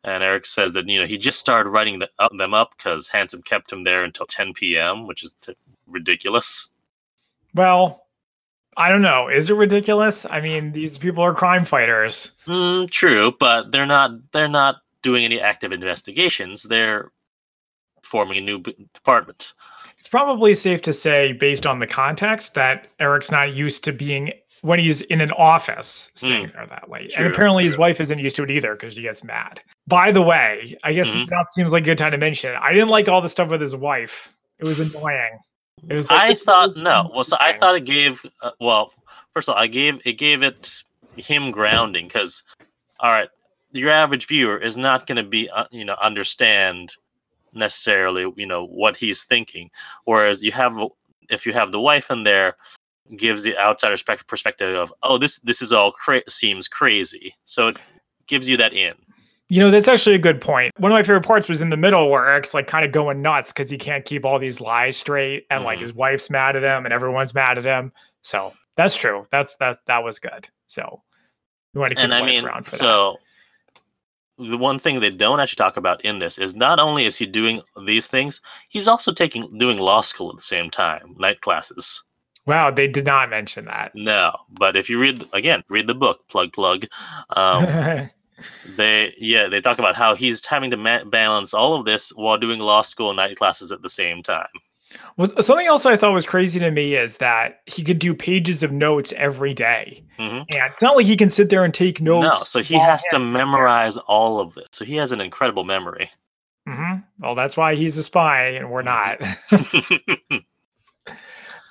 And 0.04 0.24
Eric 0.24 0.46
says 0.46 0.74
that 0.74 0.88
you 0.88 1.00
know 1.00 1.06
he 1.06 1.18
just 1.18 1.40
started 1.40 1.70
writing 1.70 2.00
the, 2.00 2.10
up, 2.20 2.32
them 2.38 2.54
up 2.54 2.76
because 2.78 3.10
Hanssen 3.10 3.44
kept 3.44 3.72
him 3.72 3.84
there 3.84 4.04
until 4.04 4.26
10 4.26 4.54
p.m., 4.54 5.08
which 5.08 5.24
is 5.24 5.36
t- 5.42 5.56
ridiculous. 5.88 6.70
Well, 7.54 8.06
I 8.78 8.90
don't 8.90 9.02
know. 9.02 9.28
Is 9.28 9.50
it 9.50 9.56
ridiculous? 9.56 10.26
I 10.26 10.40
mean, 10.40 10.72
these 10.72 10.98
people 10.98 11.22
are 11.22 11.34
crime 11.34 11.66
fighters. 11.66 12.32
Mm, 12.48 12.90
true, 12.90 13.34
but 13.40 13.74
they're 13.74 13.86
not 13.86 14.12
they're 14.32 14.48
not 14.48 14.78
doing 15.02 15.26
any 15.26 15.40
active 15.42 15.74
investigations. 15.74 16.64
They're 16.64 17.12
forming 18.04 18.38
a 18.38 18.42
new 18.42 18.60
b- 18.60 18.76
department. 18.94 19.54
It's 20.00 20.08
probably 20.08 20.56
safe 20.56 20.82
to 20.84 20.94
say, 20.94 21.34
based 21.34 21.66
on 21.68 21.80
the 21.80 21.88
context, 21.88 22.54
that 22.56 22.88
Eric's 23.00 23.32
not 23.32 23.54
used 23.54 23.84
to 23.84 23.92
being 23.92 24.32
when 24.62 24.80
he's 24.80 25.02
in 25.02 25.22
an 25.22 25.32
office 25.32 26.12
staying 26.16 26.52
there 26.54 26.66
that 26.68 26.90
late. 26.90 27.12
True, 27.12 27.26
and 27.26 27.34
apparently 27.34 27.64
his 27.64 27.78
wife 27.78 28.00
isn't 28.02 28.20
used 28.20 28.36
to 28.38 28.44
it 28.44 28.52
either 28.52 28.74
because 28.76 28.94
she 28.94 29.02
gets 29.02 29.24
mad. 29.24 29.62
By 29.88 30.12
the 30.12 30.22
way, 30.22 30.76
I 30.84 30.94
guess 30.94 31.10
Mhm. 31.12 31.24
it 31.30 31.52
seems 31.52 31.72
like 31.72 31.84
a 31.84 31.86
good 31.86 31.98
time 31.98 32.12
to 32.12 32.18
mention. 32.18 32.56
I 32.56 32.74
didn't 32.74 32.90
like 32.90 33.08
all 33.08 33.22
the 33.22 33.30
stuff 33.30 33.50
with 33.50 33.62
his 33.62 33.76
wife. 33.76 34.34
It 34.60 34.66
was 34.68 34.80
annoying. 34.80 35.40
It 35.90 35.94
was 35.94 36.10
like 36.12 36.22
I 36.32 36.34
thought 36.34 36.76
no. 36.76 37.10
Well, 37.14 37.24
so 37.24 37.38
I 37.40 37.54
thought 37.54 37.76
it 37.76 37.86
gave. 37.86 38.26
Uh, 38.42 38.52
well, 38.60 38.94
first 39.34 39.48
of 39.48 39.56
all, 39.56 39.62
I 39.62 39.68
gave 39.68 40.02
it 40.06 40.14
gave 40.14 40.44
it 40.44 40.84
him 41.16 41.52
grounding 41.52 42.08
because, 42.08 42.44
all 43.00 43.12
right, 43.12 43.30
your 43.72 43.90
average 43.90 44.28
viewer 44.28 44.58
is 44.58 44.78
not 44.78 45.08
going 45.08 45.16
to 45.18 45.24
be 45.24 45.50
uh, 45.50 45.66
you 45.72 45.86
know 45.86 45.96
understand 46.02 46.94
necessarily 47.54 48.32
you 48.36 48.46
know 48.46 48.66
what 48.66 48.96
he's 48.96 49.24
thinking, 49.24 49.70
whereas 50.06 50.44
you 50.44 50.52
have 50.52 50.78
if 51.30 51.46
you 51.46 51.54
have 51.54 51.72
the 51.72 51.80
wife 51.82 52.10
in 52.12 52.24
there 52.24 52.56
gives 53.16 53.44
the 53.44 53.58
outsider 53.58 53.96
perspective 54.28 54.76
of 54.76 54.94
oh 55.04 55.18
this 55.18 55.40
this 55.40 55.62
is 55.62 55.74
all 55.74 55.92
cra- 55.92 56.22
seems 56.30 56.68
crazy 56.68 57.34
so 57.46 57.68
it 57.70 57.78
gives 58.28 58.48
you 58.48 58.56
that 58.56 58.72
in 58.74 58.94
You 59.48 59.62
know, 59.62 59.72
that's 59.72 59.88
actually 59.88 60.14
a 60.14 60.20
good 60.20 60.40
point. 60.42 60.72
One 60.78 60.92
of 60.92 60.96
my 60.96 61.02
favorite 61.02 61.26
parts 61.26 61.50
was 61.50 61.60
in 61.60 61.72
the 61.72 61.78
middle 61.78 62.08
where 62.12 62.28
Eric's 62.30 62.54
like 62.54 62.68
kind 62.68 62.86
of 62.86 62.92
going 62.92 63.24
nuts 63.24 63.52
because 63.52 63.68
he 63.68 63.80
can't 63.80 64.06
keep 64.06 64.24
all 64.26 64.38
these 64.38 64.62
lies 64.62 64.96
straight, 64.96 65.48
and 65.50 65.64
like 65.64 65.80
Mhm. 65.80 65.82
his 65.82 65.94
wife's 65.94 66.30
mad 66.30 66.56
at 66.56 66.62
him, 66.62 66.86
and 66.86 66.94
everyone's 66.94 67.34
mad 67.34 67.58
at 67.58 67.66
him. 67.66 67.92
So 68.22 68.54
that's 68.78 68.96
true. 68.96 69.26
That's 69.32 69.56
that 69.56 69.80
that 69.88 70.04
was 70.04 70.20
good. 70.20 70.48
So 70.68 71.02
we 71.74 71.80
want 71.80 71.90
to 71.90 71.96
keep 71.96 72.04
and 72.04 72.12
the 72.12 72.18
I 72.18 72.22
wife 72.22 72.30
mean, 72.30 72.46
around 72.46 72.66
for 72.66 72.72
that. 72.72 72.78
The 74.40 74.58
one 74.58 74.80
thing 74.80 75.00
they 75.00 75.10
don't 75.10 75.40
actually 75.40 75.58
talk 75.58 75.78
about 75.78 76.04
in 76.06 76.20
this 76.20 76.38
is 76.38 76.56
not 76.56 76.80
only 76.80 77.06
is 77.06 77.18
he 77.18 77.26
doing 77.26 77.62
these 77.86 78.08
things, 78.08 78.42
he's 78.70 78.88
also 78.88 79.12
taking 79.12 79.58
doing 79.58 79.78
law 79.78 80.02
school 80.02 80.30
at 80.30 80.36
the 80.36 80.42
same 80.42 80.70
time, 80.70 81.16
night 81.18 81.42
classes. 81.42 82.04
Wow, 82.46 82.72
they 82.72 82.88
did 82.88 83.06
not 83.06 83.30
mention 83.30 83.66
that. 83.66 83.92
No, 83.94 84.36
but 84.50 84.76
if 84.76 84.90
you 84.90 85.00
read 85.00 85.24
again, 85.34 85.64
read 85.70 85.88
the 85.88 85.96
book, 85.96 86.28
plug 86.30 86.54
plug. 86.54 86.86
Um, 87.36 88.10
they 88.78 89.14
yeah, 89.18 89.48
they 89.48 89.62
talk 89.62 89.78
about 89.78 89.96
how 89.96 90.16
he's 90.16 90.46
having 90.46 90.72
to 90.72 90.78
ma- 90.78 91.04
balance 91.04 91.54
all 91.54 91.76
of 91.76 91.86
this 91.86 92.10
while 92.16 92.38
doing 92.38 92.60
law 92.60 92.82
school 92.82 93.10
and 93.10 93.18
night 93.18 93.38
classes 93.38 93.72
at 93.72 93.82
the 93.82 93.90
same 93.90 94.24
time. 94.24 94.48
Well, 95.18 95.30
something 95.42 95.68
else 95.68 95.86
I 95.86 95.98
thought 95.98 96.14
was 96.14 96.26
crazy 96.26 96.60
to 96.60 96.72
me 96.72 96.96
is 96.96 97.18
that 97.18 97.62
he 97.66 97.84
could 97.84 98.00
do 98.00 98.14
pages 98.16 98.64
of 98.64 98.72
notes 98.72 99.14
every 99.18 99.54
day. 99.54 100.04
Mhm. 100.18 100.46
And 100.50 100.72
it's 100.72 100.82
not 100.82 100.96
like 100.96 101.06
he 101.06 101.16
can 101.18 101.30
sit 101.30 101.50
there 101.50 101.64
and 101.64 101.74
take 101.74 102.02
notes. 102.02 102.26
No, 102.26 102.44
so 102.44 102.62
he 102.62 102.74
has 102.80 103.04
to 103.12 103.20
memorize 103.20 103.98
all 103.98 104.40
of 104.40 104.56
this. 104.56 104.68
So 104.72 104.86
he 104.86 104.96
has 104.96 105.12
an 105.12 105.22
incredible 105.22 105.64
memory. 105.64 106.10
hmm 106.68 106.96
Well, 107.20 107.36
that's 107.36 107.56
why 107.58 107.76
he's 107.76 107.98
a 107.98 108.04
spy 108.04 108.48
and 108.48 108.72
we're 108.72 108.82
not. 108.82 109.20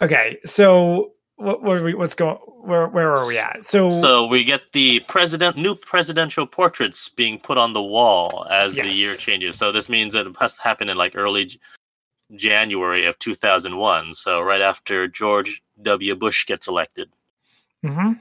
okay, 0.03 0.39
so 0.45 1.13
what, 1.37 1.63
what 1.63 1.79
are 1.79 1.85
we, 1.85 1.95
what's 1.95 2.15
going? 2.15 2.37
Where 2.37 2.89
where 2.89 3.13
are 3.13 3.27
we 3.27 3.39
at? 3.39 3.65
So, 3.65 3.91
So 3.91 4.27
we 4.27 4.45
get 4.45 4.73
the 4.73 5.01
president, 5.09 5.57
new 5.57 5.75
presidential 5.75 6.47
portraits 6.47 7.09
being 7.09 7.39
put 7.39 7.57
on 7.57 7.73
the 7.73 7.83
wall 7.83 8.47
as 8.51 8.75
the 8.75 8.89
year 8.89 9.15
changes. 9.15 9.57
So 9.57 9.73
this 9.73 9.89
means 9.89 10.13
that 10.15 10.27
it 10.27 10.37
has 10.39 10.57
to 10.57 10.63
happen 10.63 10.89
in 10.89 10.97
like 10.97 11.17
early 11.17 11.59
January 12.35 13.05
of 13.07 13.19
2001. 13.19 14.15
So 14.15 14.41
right 14.41 14.61
after 14.61 15.09
George 15.09 15.63
W. 15.83 16.15
Bush 16.15 16.47
gets 16.47 16.69
elected. 16.69 17.09
hmm 17.83 18.13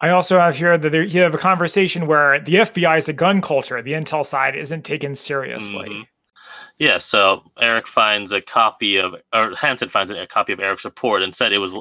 I 0.00 0.10
also 0.10 0.38
have 0.38 0.56
here 0.56 0.78
that 0.78 0.90
there, 0.90 1.02
you 1.02 1.22
have 1.22 1.34
a 1.34 1.38
conversation 1.38 2.06
where 2.06 2.38
the 2.38 2.54
FBI 2.54 2.98
is 2.98 3.08
a 3.08 3.12
gun 3.12 3.40
culture. 3.40 3.82
The 3.82 3.94
intel 3.94 4.24
side 4.24 4.54
isn't 4.54 4.84
taken 4.84 5.16
seriously. 5.16 5.88
Mhm. 5.88 6.06
Yeah. 6.78 6.98
So 6.98 7.42
Eric 7.58 7.88
finds 7.88 8.30
a 8.30 8.40
copy 8.40 8.96
of, 8.98 9.14
or 9.32 9.50
Hanssen 9.54 9.90
finds 9.90 10.12
a 10.12 10.24
copy 10.28 10.52
of 10.52 10.60
Eric's 10.60 10.84
report 10.84 11.22
and 11.22 11.34
said 11.34 11.52
it 11.52 11.58
was, 11.58 11.74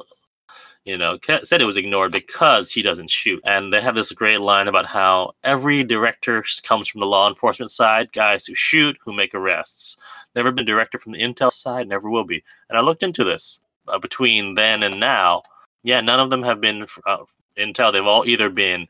you 0.83 0.97
know, 0.97 1.19
said 1.43 1.61
it 1.61 1.65
was 1.65 1.77
ignored 1.77 2.11
because 2.11 2.71
he 2.71 2.81
doesn't 2.81 3.11
shoot. 3.11 3.39
And 3.43 3.71
they 3.71 3.81
have 3.81 3.93
this 3.93 4.11
great 4.11 4.41
line 4.41 4.67
about 4.67 4.87
how 4.87 5.33
every 5.43 5.83
director 5.83 6.43
comes 6.63 6.87
from 6.87 7.01
the 7.01 7.05
law 7.05 7.27
enforcement 7.29 7.69
side, 7.69 8.11
guys 8.13 8.47
who 8.47 8.55
shoot, 8.55 8.97
who 9.03 9.13
make 9.13 9.35
arrests. 9.35 9.95
Never 10.37 10.51
been 10.51 10.65
director 10.65 10.99
from 10.99 11.13
the 11.13 11.19
intel 11.19 11.51
side, 11.51 11.87
never 11.87 12.11
will 12.11 12.23
be. 12.23 12.43
And 12.69 12.77
I 12.77 12.81
looked 12.81 13.01
into 13.01 13.23
this 13.23 13.59
uh, 13.87 13.97
between 13.97 14.53
then 14.53 14.83
and 14.83 14.99
now. 14.99 15.41
Yeah, 15.81 15.99
none 15.99 16.19
of 16.19 16.29
them 16.29 16.43
have 16.43 16.61
been 16.61 16.85
uh, 17.07 17.17
intel. 17.57 17.91
They've 17.91 18.05
all 18.05 18.23
either 18.23 18.51
been 18.51 18.87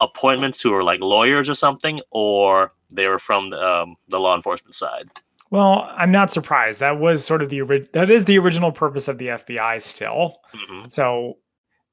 appointments 0.00 0.60
who 0.60 0.74
are 0.74 0.82
like 0.82 0.98
lawyers 0.98 1.48
or 1.48 1.54
something, 1.54 2.00
or 2.10 2.72
they 2.92 3.06
were 3.06 3.20
from 3.20 3.50
the, 3.50 3.64
um, 3.64 3.94
the 4.08 4.18
law 4.18 4.34
enforcement 4.34 4.74
side. 4.74 5.08
Well, 5.50 5.88
I'm 5.96 6.10
not 6.10 6.32
surprised. 6.32 6.80
That 6.80 6.98
was 6.98 7.24
sort 7.24 7.40
of 7.40 7.50
the 7.50 7.62
ori- 7.62 7.88
that 7.92 8.10
is 8.10 8.24
the 8.24 8.36
original 8.40 8.72
purpose 8.72 9.06
of 9.06 9.18
the 9.18 9.28
FBI 9.28 9.80
still. 9.80 10.40
hmm 10.52 10.82
So 10.86 11.38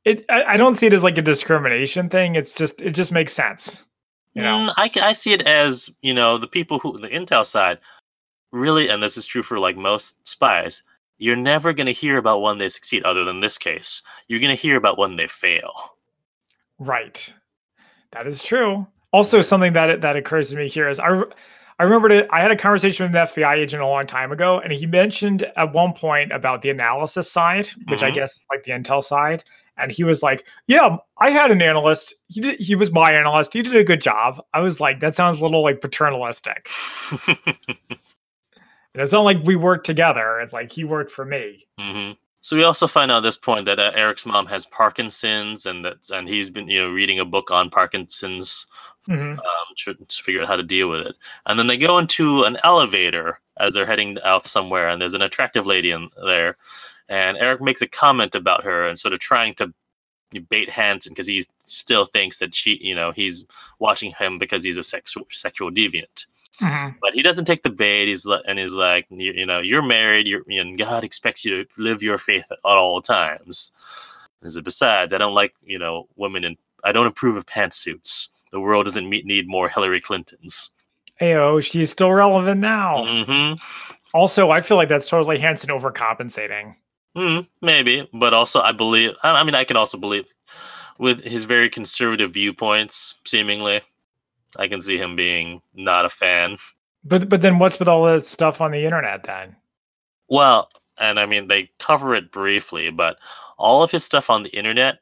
it 0.05 0.25
I, 0.27 0.43
I 0.53 0.57
don't 0.57 0.73
see 0.73 0.87
it 0.87 0.93
as 0.93 1.03
like 1.03 1.19
a 1.19 1.21
discrimination 1.21 2.09
thing. 2.09 2.35
It's 2.35 2.51
just 2.51 2.81
it 2.81 2.91
just 2.91 3.11
makes 3.11 3.31
sense. 3.31 3.83
You 4.33 4.41
know. 4.41 4.73
Mm, 4.75 5.01
I 5.03 5.13
see 5.13 5.33
it 5.33 5.41
as 5.43 5.87
you 6.01 6.15
know 6.15 6.39
the 6.39 6.47
people 6.47 6.79
who 6.79 6.97
the 6.97 7.09
intel 7.09 7.45
side 7.45 7.77
really, 8.51 8.89
and 8.89 9.01
this 9.01 9.17
is 9.17 9.25
true 9.25 9.43
for 9.43 9.59
like 9.59 9.77
most 9.77 10.15
spies. 10.27 10.83
You're 11.17 11.35
never 11.35 11.71
going 11.73 11.85
to 11.87 11.91
hear 11.91 12.17
about 12.17 12.41
when 12.41 12.57
they 12.57 12.69
succeed, 12.69 13.03
other 13.03 13.23
than 13.23 13.39
this 13.41 13.57
case. 13.57 14.01
You're 14.27 14.39
going 14.39 14.55
to 14.55 14.61
hear 14.61 14.75
about 14.75 14.97
when 14.97 15.15
they 15.17 15.27
fail. 15.27 15.71
Right. 16.79 17.31
That 18.13 18.25
is 18.27 18.43
true. 18.43 18.87
Also, 19.13 19.41
something 19.41 19.73
that 19.73 20.01
that 20.01 20.15
occurs 20.15 20.49
to 20.49 20.55
me 20.55 20.67
here 20.67 20.89
is 20.89 20.99
I, 20.99 21.21
I 21.79 21.83
remembered 21.83 22.11
it. 22.11 22.27
I 22.31 22.41
had 22.41 22.51
a 22.51 22.55
conversation 22.55 23.05
with 23.05 23.15
an 23.15 23.27
FBI 23.27 23.57
agent 23.57 23.81
a 23.83 23.87
long 23.87 24.07
time 24.07 24.31
ago, 24.31 24.59
and 24.59 24.71
he 24.73 24.85
mentioned 24.85 25.43
at 25.55 25.73
one 25.73 25.93
point 25.93 26.31
about 26.31 26.61
the 26.61 26.69
analysis 26.69 27.31
side, 27.31 27.67
which 27.87 28.03
I 28.03 28.09
Mhm. 28.11 28.15
guess 28.15 28.37
is 28.37 28.45
like 28.49 28.63
the 28.63 28.71
intel 28.71 29.03
side. 29.03 29.43
And 29.77 29.91
he 29.91 30.03
was 30.03 30.21
like, 30.21 30.45
"Yeah, 30.67 30.97
I 31.17 31.29
had 31.31 31.49
an 31.51 31.61
analyst. 31.61 32.13
He 32.27 32.41
did. 32.41 32.59
He 32.59 32.75
was 32.75 32.91
my 32.91 33.13
analyst. 33.13 33.53
He 33.53 33.61
did 33.61 33.75
a 33.75 33.83
good 33.83 34.01
job." 34.01 34.43
I 34.53 34.59
was 34.59 34.79
like, 34.79 34.99
"That 34.99 35.15
sounds 35.15 35.39
a 35.39 35.43
little 35.43 35.63
like 35.63 35.81
paternalistic." 35.81 36.69
And 38.93 39.01
it's 39.01 39.11
not 39.13 39.21
like 39.21 39.41
we 39.43 39.55
worked 39.55 39.85
together. 39.85 40.39
It's 40.39 40.53
like 40.53 40.71
he 40.71 40.83
worked 40.83 41.11
for 41.11 41.25
me. 41.25 41.65
hmm 41.79 42.11
So 42.41 42.55
we 42.57 42.63
also 42.63 42.87
find 42.87 43.11
out 43.11 43.17
at 43.17 43.23
this 43.23 43.37
point 43.37 43.65
that 43.65 43.79
uh, 43.79 43.91
Eric's 43.95 44.25
mom 44.25 44.45
has 44.47 44.65
Parkinson's, 44.65 45.65
and 45.65 45.85
that 45.85 46.09
and 46.11 46.27
he's 46.27 46.49
been 46.49 46.67
you 46.67 46.79
know 46.81 46.91
reading 46.91 47.19
a 47.19 47.25
book 47.25 47.51
on 47.51 47.69
Parkinson's 47.69 48.67
Mhm. 49.09 49.39
um, 49.39 49.75
to, 49.77 49.93
to 49.95 50.23
figure 50.23 50.41
out 50.43 50.47
how 50.47 50.55
to 50.55 50.61
deal 50.63 50.87
with 50.87 51.01
it. 51.07 51.15
And 51.47 51.57
then 51.57 51.65
they 51.65 51.77
go 51.77 51.97
into 51.97 52.43
an 52.43 52.57
elevator 52.63 53.39
as 53.57 53.73
they're 53.73 53.85
heading 53.85 54.17
out 54.23 54.45
somewhere, 54.45 54.89
and 54.89 55.01
there's 55.01 55.15
an 55.15 55.23
attractive 55.23 55.65
lady 55.65 55.91
in 55.91 56.09
there, 56.23 56.55
and 57.09 57.37
Eric 57.37 57.61
makes 57.61 57.81
a 57.81 57.87
comment 57.87 58.35
about 58.35 58.63
her 58.63 58.87
and 58.87 58.99
sort 58.99 59.13
of 59.13 59.19
trying 59.19 59.53
to 59.55 59.73
bait 60.49 60.69
Hanssen 60.69 61.09
because 61.09 61.27
he 61.27 61.45
still 61.71 62.05
thinks 62.05 62.37
that 62.37 62.53
she, 62.53 62.77
you 62.81 62.95
know, 62.95 63.11
he's 63.11 63.45
watching 63.79 64.11
him 64.11 64.37
because 64.37 64.63
he's 64.63 64.77
a 64.77 64.83
sexual 64.83 65.25
sexual 65.29 65.71
deviant. 65.71 66.25
Mhm. 66.59 66.95
But 67.01 67.13
he 67.13 67.21
doesn't 67.21 67.45
take 67.45 67.63
the 67.63 67.69
bait. 67.69 68.07
He's 68.07 68.25
and 68.25 68.59
he's 68.59 68.73
like, 68.73 69.07
you, 69.09 69.31
you 69.33 69.45
know, 69.45 69.59
you're 69.59 69.81
married. 69.81 70.27
You're 70.27 70.43
and 70.47 70.77
God 70.77 71.03
expects 71.03 71.43
you 71.45 71.63
to 71.63 71.81
live 71.81 72.03
your 72.03 72.17
faith 72.17 72.45
at 72.51 72.59
all 72.63 73.01
times. 73.01 73.71
He 74.43 74.49
said, 74.49 74.63
besides, 74.63 75.13
I 75.13 75.17
don't 75.17 75.35
like 75.35 75.53
you 75.63 75.79
know 75.79 76.07
women 76.15 76.43
and 76.43 76.57
I 76.83 76.91
don't 76.91 77.07
approve 77.07 77.35
of 77.35 77.45
pantsuits. 77.45 78.27
The 78.51 78.59
world 78.59 78.85
doesn't 78.85 79.07
meet, 79.07 79.25
need 79.25 79.47
more 79.47 79.69
Hillary 79.69 80.01
Clintons. 80.01 80.71
Ayo, 81.21 81.63
she's 81.63 81.91
still 81.91 82.11
relevant 82.11 82.59
now. 82.59 83.05
hmm 83.05 83.53
Also, 84.13 84.49
I 84.49 84.61
feel 84.61 84.77
like 84.77 84.89
that's 84.89 85.07
totally 85.07 85.37
Hanssen 85.37 85.69
overcompensating. 85.69 86.75
Mm, 87.15 87.47
maybe, 87.61 88.09
but 88.13 88.33
also 88.33 88.61
I 88.61 88.71
believe. 88.71 89.11
I 89.23 89.31
I 89.31 89.43
mean, 89.43 89.55
I 89.55 89.63
can 89.63 89.77
also 89.77 89.97
believe 89.97 90.25
with 91.01 91.23
his 91.23 91.43
very 91.45 91.69
conservative 91.69 92.31
viewpoints, 92.31 93.19
seemingly. 93.25 93.81
I 94.57 94.67
can 94.67 94.81
see 94.81 94.97
him 94.97 95.15
being 95.15 95.61
not 95.73 96.05
a 96.05 96.09
fan. 96.09 96.57
But 97.03 97.27
but 97.27 97.41
then 97.41 97.57
what's 97.59 97.79
with 97.79 97.87
all 97.87 98.05
this 98.05 98.27
stuff 98.29 98.61
on 98.61 98.71
the 98.71 98.85
internet 98.85 99.23
then? 99.23 99.55
Well, 100.29 100.69
and 100.97 101.19
I 101.19 101.25
mean, 101.25 101.47
they 101.47 101.69
cover 101.79 102.13
it 102.15 102.31
briefly, 102.31 102.91
but 102.91 103.17
all 103.57 103.81
of 103.83 103.91
his 103.91 104.03
stuff 104.03 104.29
on 104.29 104.43
the 104.43 104.55
internet 104.55 104.99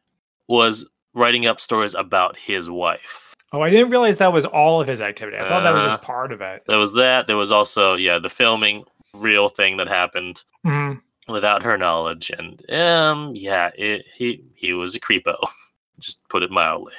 was 0.48 0.90
writing 1.14 1.46
up 1.46 1.60
stories 1.60 1.94
about 1.96 2.38
his 2.38 2.70
wife. 2.72 3.36
Oh, 3.52 3.62
I 3.62 3.70
didn't 3.70 3.90
realize 3.90 4.20
that 4.20 4.32
was 4.32 4.46
all 4.46 4.80
of 4.80 4.88
his 4.88 5.02
activity. 5.02 5.38
I 5.38 5.48
thought 5.48 5.64
that 5.64 5.74
was 5.74 5.84
Uh, 5.84 5.90
just 5.90 6.04
part 6.04 6.32
of 6.32 6.40
it. 6.42 6.64
There 6.68 6.78
was 6.78 6.94
that. 6.94 7.28
There 7.28 7.36
was 7.38 7.52
also, 7.52 7.96
yeah, 7.96 8.20
the 8.20 8.30
filming 8.30 8.86
real 9.16 9.50
thing 9.50 9.78
that 9.78 9.88
happened 9.88 10.44
Mhm. 10.66 11.02
without 11.28 11.64
her 11.64 11.78
knowledge, 11.78 12.30
and 12.30 12.62
um, 12.72 13.32
yeah, 13.36 13.72
it, 13.76 14.06
he 14.16 14.44
he 14.56 14.74
was 14.74 14.94
a 14.96 15.00
creepo, 15.00 15.36
just 16.00 16.22
put 16.30 16.44
it 16.44 16.52
mildly. 16.52 16.94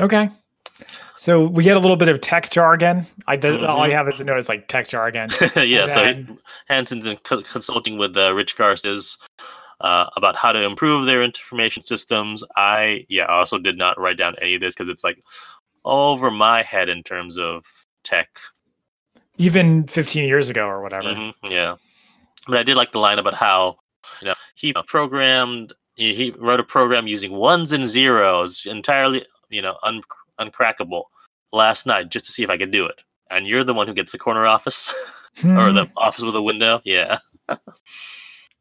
Okay. 0.00 0.30
So 1.16 1.46
we 1.46 1.64
get 1.64 1.76
a 1.76 1.80
little 1.80 1.96
bit 1.96 2.08
of 2.08 2.20
tech 2.20 2.50
jargon. 2.50 3.06
I 3.26 3.36
did, 3.36 3.64
all 3.64 3.80
I 3.80 3.88
have 3.90 4.06
is 4.08 4.20
a 4.20 4.24
note 4.24 4.36
is 4.38 4.48
like 4.48 4.68
tech 4.68 4.88
jargon. 4.88 5.30
yeah, 5.56 5.82
And 5.82 5.90
so 5.90 6.04
he- 6.12 6.26
Hanssen's 6.68 7.06
in 7.06 7.16
co- 7.18 7.42
consulting 7.42 7.96
with 7.96 8.14
uh, 8.16 8.34
Rich 8.34 8.56
Garcia 8.56 8.98
uh, 9.80 10.06
about 10.16 10.36
how 10.36 10.52
to 10.52 10.62
improve 10.62 11.06
their 11.06 11.22
information 11.22 11.82
systems. 11.82 12.44
I 12.56 13.06
yeah 13.08 13.24
also 13.26 13.58
did 13.58 13.78
not 13.78 13.98
write 13.98 14.18
down 14.18 14.34
any 14.42 14.54
of 14.56 14.60
this 14.60 14.74
because 14.74 14.88
it's 14.90 15.04
like 15.04 15.18
all 15.82 16.12
over 16.12 16.30
my 16.30 16.62
head 16.62 16.88
in 16.88 17.02
terms 17.02 17.38
of 17.38 17.64
tech. 18.04 18.28
Even 19.38 19.86
15 19.86 20.26
years 20.26 20.48
ago 20.48 20.66
or 20.66 20.82
whatever. 20.82 21.08
Mhm, 21.08 21.32
yeah, 21.48 21.76
but 22.48 22.58
I 22.58 22.62
did 22.62 22.76
like 22.76 22.92
the 22.92 22.98
line 23.00 23.18
about 23.18 23.34
how 23.34 23.76
you 24.20 24.28
know 24.28 24.34
he 24.54 24.72
programmed. 24.86 25.72
He 25.96 26.14
he 26.14 26.30
wrote 26.38 26.60
a 26.60 26.64
program 26.64 27.06
using 27.06 27.32
ones 27.32 27.72
and 27.72 27.86
zeros, 27.88 28.64
entirely 28.66 29.24
you 29.50 29.60
know 29.62 29.76
un- 29.82 30.02
uncrackable. 30.40 31.04
Last 31.52 31.86
night, 31.86 32.10
just 32.10 32.26
to 32.26 32.32
see 32.32 32.42
if 32.42 32.50
I 32.50 32.58
could 32.58 32.70
do 32.70 32.84
it. 32.86 33.02
And 33.30 33.46
you're 33.46 33.64
the 33.64 33.72
one 33.74 33.86
who 33.86 33.94
gets 33.94 34.12
the 34.12 34.18
corner 34.18 34.46
office 34.46 34.92
or 35.44 35.68
Hmm. 35.70 35.74
the 35.74 35.90
office 35.96 36.22
with 36.22 36.36
a 36.36 36.42
window. 36.42 36.80
Yeah. 36.84 37.18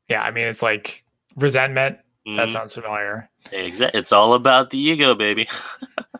Yeah, 0.08 0.22
I 0.22 0.32
mean 0.32 0.48
it's 0.48 0.62
like 0.62 1.04
resentment. 1.36 1.98
That 2.26 2.48
Mhm. 2.48 2.52
sounds 2.52 2.74
familiar. 2.74 3.30
Exactly. 3.52 4.00
It's 4.00 4.12
all 4.12 4.34
about 4.34 4.70
the 4.72 4.78
ego, 4.80 5.16
baby. 5.16 5.48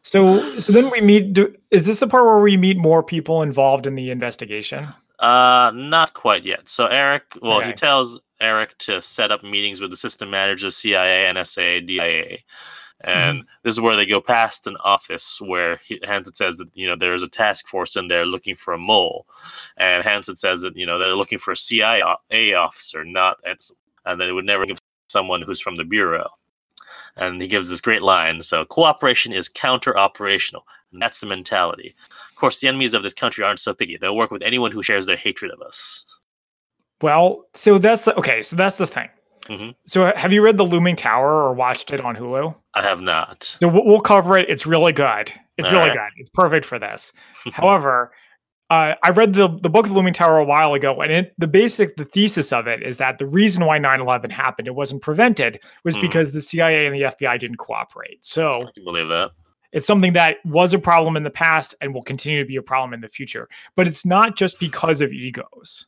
So 0.02 0.52
so 0.52 0.72
then 0.72 0.92
we 0.92 1.02
meet 1.02 1.34
do, 1.34 1.52
is 1.72 1.88
this 1.88 1.98
the 2.00 2.06
part 2.08 2.26
where 2.26 2.38
we 2.38 2.58
meet 2.58 2.78
more 2.78 3.02
people 3.02 3.42
involved 3.42 3.88
in 3.88 3.96
the 3.96 4.12
investigation? 4.12 4.88
Uh, 5.18 5.72
not 5.74 6.14
quite 6.14 6.46
yet. 6.46 6.70
So 6.70 6.86
Eric, 6.86 7.24
well, 7.42 7.60
he 7.60 7.74
tells 7.74 8.20
Eric 8.42 8.78
to 8.80 9.02
set 9.02 9.32
up 9.32 9.44
meetings 9.44 9.82
with 9.82 9.92
the 9.92 9.98
system 9.98 10.30
managers, 10.30 10.78
CIA, 10.78 11.32
NSA, 11.34 11.86
DIA, 11.88 12.38
and 13.02 13.40
mm-hmm. 13.40 13.48
this 13.64 13.76
is 13.76 13.82
where 13.82 13.96
they 13.96 14.06
go 14.06 14.22
past 14.22 14.68
an 14.68 14.78
office 14.84 15.40
where 15.42 15.78
he, 15.78 16.00
Hanssen 16.00 16.36
says 16.36 16.58
that 16.58 16.76
you 16.76 16.88
know 16.88 16.96
there 16.96 17.14
is 17.14 17.24
a 17.24 17.30
task 17.30 17.68
force 17.68 17.96
in 17.96 18.08
there 18.08 18.26
looking 18.26 18.56
for 18.56 18.74
a 18.74 18.78
mole, 18.78 19.28
and 19.78 20.04
Hanssen 20.04 20.38
says 20.38 20.62
that 20.62 20.76
you 20.76 20.86
know 20.86 20.98
they're 20.98 21.16
looking 21.16 21.40
for 21.40 21.52
a 21.52 21.58
CIA 21.58 22.54
officer, 22.54 23.04
not 23.04 23.38
and 24.06 24.22
they 24.22 24.32
would 24.32 24.46
never 24.46 24.66
give 24.66 24.78
someone 25.08 25.42
who's 25.42 25.62
from 25.62 25.76
the 25.76 25.84
bureau. 25.84 26.30
And 27.18 27.42
he 27.42 27.48
gives 27.48 27.70
this 27.70 27.82
great 27.82 28.02
line. 28.02 28.42
So 28.42 28.66
cooperation 28.66 29.32
is 29.32 29.48
counter 29.48 29.98
operational. 29.98 30.66
And 30.92 31.02
that's 31.02 31.20
the 31.20 31.28
mentality. 31.28 31.96
Of 32.30 32.36
course, 32.36 32.60
the 32.60 32.68
enemies 32.68 32.94
of 32.94 33.04
this 33.04 33.14
country 33.14 33.44
aren't 33.44 33.60
so 33.60 33.74
picky. 33.74 33.98
They'll 33.98 34.18
work 34.18 34.32
with 34.32 34.42
anyone 34.42 34.72
who 34.72 34.84
shares 34.84 35.06
their 35.06 35.16
hatred 35.16 35.52
of 35.52 35.62
us. 35.62 36.06
Well, 37.02 37.46
so 37.54 37.78
that's 37.78 38.06
the, 38.06 38.16
okay, 38.18 38.42
so 38.42 38.56
that's 38.56 38.78
the 38.78 38.88
thing. 38.88 39.10
Mhm. 39.50 39.76
So 39.86 40.12
have 40.16 40.34
you 40.34 40.42
read 40.42 40.58
The 40.58 40.64
Looming 40.66 40.96
Tower 40.96 41.32
or 41.44 41.54
watched 41.54 41.92
it 41.92 42.02
on 42.02 42.16
Hulu? 42.16 42.56
I 42.74 42.82
have 42.82 43.02
not. 43.02 43.44
So 43.62 43.68
we'll, 43.68 44.00
cover 44.00 44.38
it. 44.38 44.50
It's 44.50 44.66
really 44.66 44.92
good. 44.92 45.32
It's 45.58 45.68
All 45.70 45.76
really 45.76 45.90
right. 45.90 45.94
good. 45.98 46.14
It's 46.18 46.30
perfect 46.30 46.66
for 46.66 46.80
this. 46.80 47.14
However, 47.54 48.12
uh, 48.72 48.96
I 49.04 49.10
read 49.12 49.34
the 49.36 49.48
the 49.62 49.70
book 49.70 49.86
of 49.86 49.92
the 49.92 49.96
Looming 49.96 50.14
Tower 50.14 50.40
a 50.40 50.44
while 50.46 50.74
ago, 50.74 51.00
and 51.00 51.12
it, 51.12 51.34
the 51.38 51.46
basic 51.46 51.96
the 51.98 52.06
thesis 52.06 52.52
of 52.52 52.66
it 52.66 52.82
is 52.82 52.98
that 52.98 53.20
the 53.20 53.28
reason 53.28 53.64
why 53.66 53.78
9/11 53.78 54.32
happened, 54.32 54.68
it 54.68 54.74
wasn't 54.74 55.04
prevented, 55.04 55.60
was 55.84 55.96
Mhm. 55.96 56.02
because 56.02 56.32
the 56.32 56.42
CIA 56.42 56.88
and 56.88 56.96
the 56.96 57.04
FBI 57.04 57.38
didn't 57.38 57.58
cooperate. 57.58 58.26
So 58.26 58.62
I 58.68 58.72
can 58.74 58.84
believe 58.84 59.08
that. 59.10 59.30
it's 59.72 59.86
something 59.86 60.14
that 60.14 60.38
was 60.46 60.74
a 60.74 60.80
problem 60.80 61.16
in 61.16 61.22
the 61.24 61.30
past 61.30 61.76
and 61.82 61.94
will 61.94 62.02
continue 62.02 62.40
to 62.40 62.48
be 62.48 62.56
a 62.56 62.64
problem 62.64 62.94
in 62.96 63.02
the 63.02 63.08
future. 63.10 63.48
But 63.76 63.88
it's 63.88 64.06
not 64.06 64.36
just 64.36 64.60
because 64.60 65.02
of 65.02 65.12
egos. 65.14 65.86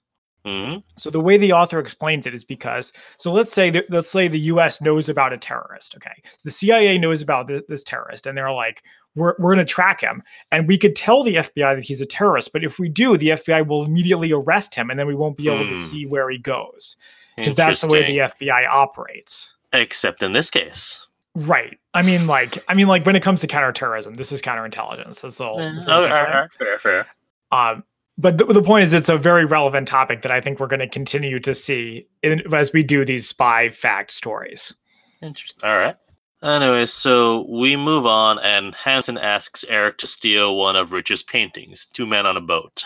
Hmm 0.47 0.75
So 0.97 1.09
the 1.09 1.19
way 1.19 1.37
the 1.37 1.51
author 1.53 1.79
explains 1.79 2.25
it 2.25 2.33
is 2.33 2.43
because 2.43 2.93
so 3.17 3.31
let's 3.31 3.51
say 3.51 3.69
that, 3.71 3.85
let's 3.89 4.09
say 4.09 4.27
the 4.27 4.39
U.S. 4.39 4.81
knows 4.81 5.09
about 5.09 5.33
a 5.33 5.37
terrorist. 5.37 5.95
Okay, 5.95 6.21
the 6.43 6.51
CIA 6.51 6.97
knows 6.97 7.21
about 7.21 7.47
thi- 7.47 7.61
this 7.67 7.83
terrorist, 7.83 8.25
and 8.27 8.37
they're 8.37 8.51
like, 8.51 8.83
we're 9.15 9.35
we're 9.39 9.53
going 9.55 9.65
to 9.65 9.73
track 9.73 10.01
him, 10.01 10.23
and 10.51 10.67
we 10.67 10.77
could 10.77 10.95
tell 10.95 11.23
the 11.23 11.35
FBI 11.35 11.75
that 11.75 11.83
he's 11.83 12.01
a 12.01 12.05
terrorist. 12.05 12.53
But 12.53 12.63
if 12.63 12.79
we 12.79 12.87
do, 12.89 13.17
the 13.17 13.29
FBI 13.29 13.67
will 13.67 13.85
immediately 13.85 14.31
arrest 14.31 14.75
him, 14.75 14.89
and 14.89 14.99
then 14.99 15.07
we 15.07 15.15
won't 15.15 15.37
be 15.37 15.47
able 15.49 15.63
Hmm. 15.63 15.69
to 15.69 15.75
see 15.75 16.05
where 16.05 16.29
he 16.29 16.37
goes 16.37 16.95
because 17.35 17.55
that's 17.55 17.81
the 17.81 17.87
way 17.89 18.05
the 18.05 18.17
FBI 18.19 18.67
operates. 18.69 19.53
Except 19.73 20.23
in 20.23 20.33
this 20.33 20.49
case. 20.49 21.05
Right. 21.35 21.77
I 21.93 22.01
mean, 22.01 22.25
like, 22.25 22.57
I 22.67 22.73
mean, 22.73 22.87
like 22.87 23.05
when 23.05 23.15
it 23.15 23.21
comes 23.21 23.41
to 23.41 23.47
counterterrorism, 23.47 24.15
this 24.15 24.31
is 24.31 24.41
counterintelligence. 24.41 25.21
That's 25.21 25.39
all. 25.39 25.59
It's 25.59 25.87
oh, 25.87 25.91
all 25.91 25.97
all 25.97 26.03
different. 26.05 26.25
right, 26.27 26.35
all 26.35 26.41
right, 26.41 26.51
fair, 26.51 26.79
fair. 26.79 27.07
Um, 27.51 27.83
but 28.17 28.37
the, 28.37 28.45
the 28.45 28.61
point 28.61 28.83
is, 28.83 28.93
it's 28.93 29.09
a 29.09 29.17
very 29.17 29.45
relevant 29.45 29.87
topic 29.87 30.21
that 30.23 30.31
I 30.31 30.41
think 30.41 30.59
we're 30.59 30.67
going 30.67 30.79
to 30.79 30.89
continue 30.89 31.39
to 31.39 31.53
see 31.53 32.07
in, 32.23 32.41
as 32.53 32.73
we 32.73 32.83
do 32.83 33.05
these 33.05 33.27
spy 33.27 33.69
fact 33.69 34.11
stories. 34.11 34.73
Interesting. 35.21 35.67
All 35.69 35.77
right. 35.77 35.95
Anyway, 36.43 36.85
so 36.85 37.47
we 37.49 37.75
move 37.75 38.05
on, 38.05 38.37
and 38.39 38.73
Hanssen 38.73 39.19
asks 39.19 39.65
Eric 39.69 39.97
to 39.99 40.07
steal 40.07 40.55
one 40.55 40.75
of 40.75 40.91
Rich's 40.91 41.23
paintings, 41.23 41.87
Two 41.87 42.05
Men 42.05 42.25
on 42.25 42.37
a 42.37 42.41
Boat. 42.41 42.83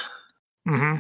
hmm 0.66 0.96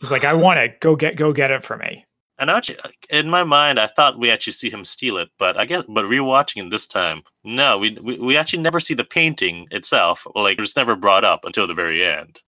He's 0.00 0.10
like, 0.10 0.24
I 0.24 0.34
want 0.34 0.58
it. 0.58 0.80
Go 0.80 0.96
get, 0.96 1.16
go 1.16 1.32
get 1.32 1.50
it 1.50 1.64
for 1.64 1.78
me. 1.78 2.04
And 2.38 2.50
actually, 2.50 2.78
in 3.10 3.30
my 3.30 3.44
mind, 3.44 3.78
I 3.78 3.86
thought 3.86 4.18
we 4.18 4.30
actually 4.30 4.54
see 4.54 4.68
him 4.68 4.84
steal 4.84 5.16
it, 5.16 5.30
but 5.38 5.56
I 5.56 5.64
guess, 5.64 5.84
but 5.88 6.04
rewatching 6.04 6.66
it 6.66 6.70
this 6.70 6.86
time, 6.86 7.22
no, 7.44 7.78
we 7.78 7.96
we, 8.02 8.18
we 8.18 8.36
actually 8.36 8.62
never 8.62 8.80
see 8.80 8.92
the 8.92 9.04
painting 9.04 9.66
itself. 9.70 10.26
Like, 10.34 10.58
it's 10.58 10.76
never 10.76 10.96
brought 10.96 11.24
up 11.24 11.44
until 11.44 11.66
the 11.66 11.74
very 11.74 12.04
end. 12.04 12.42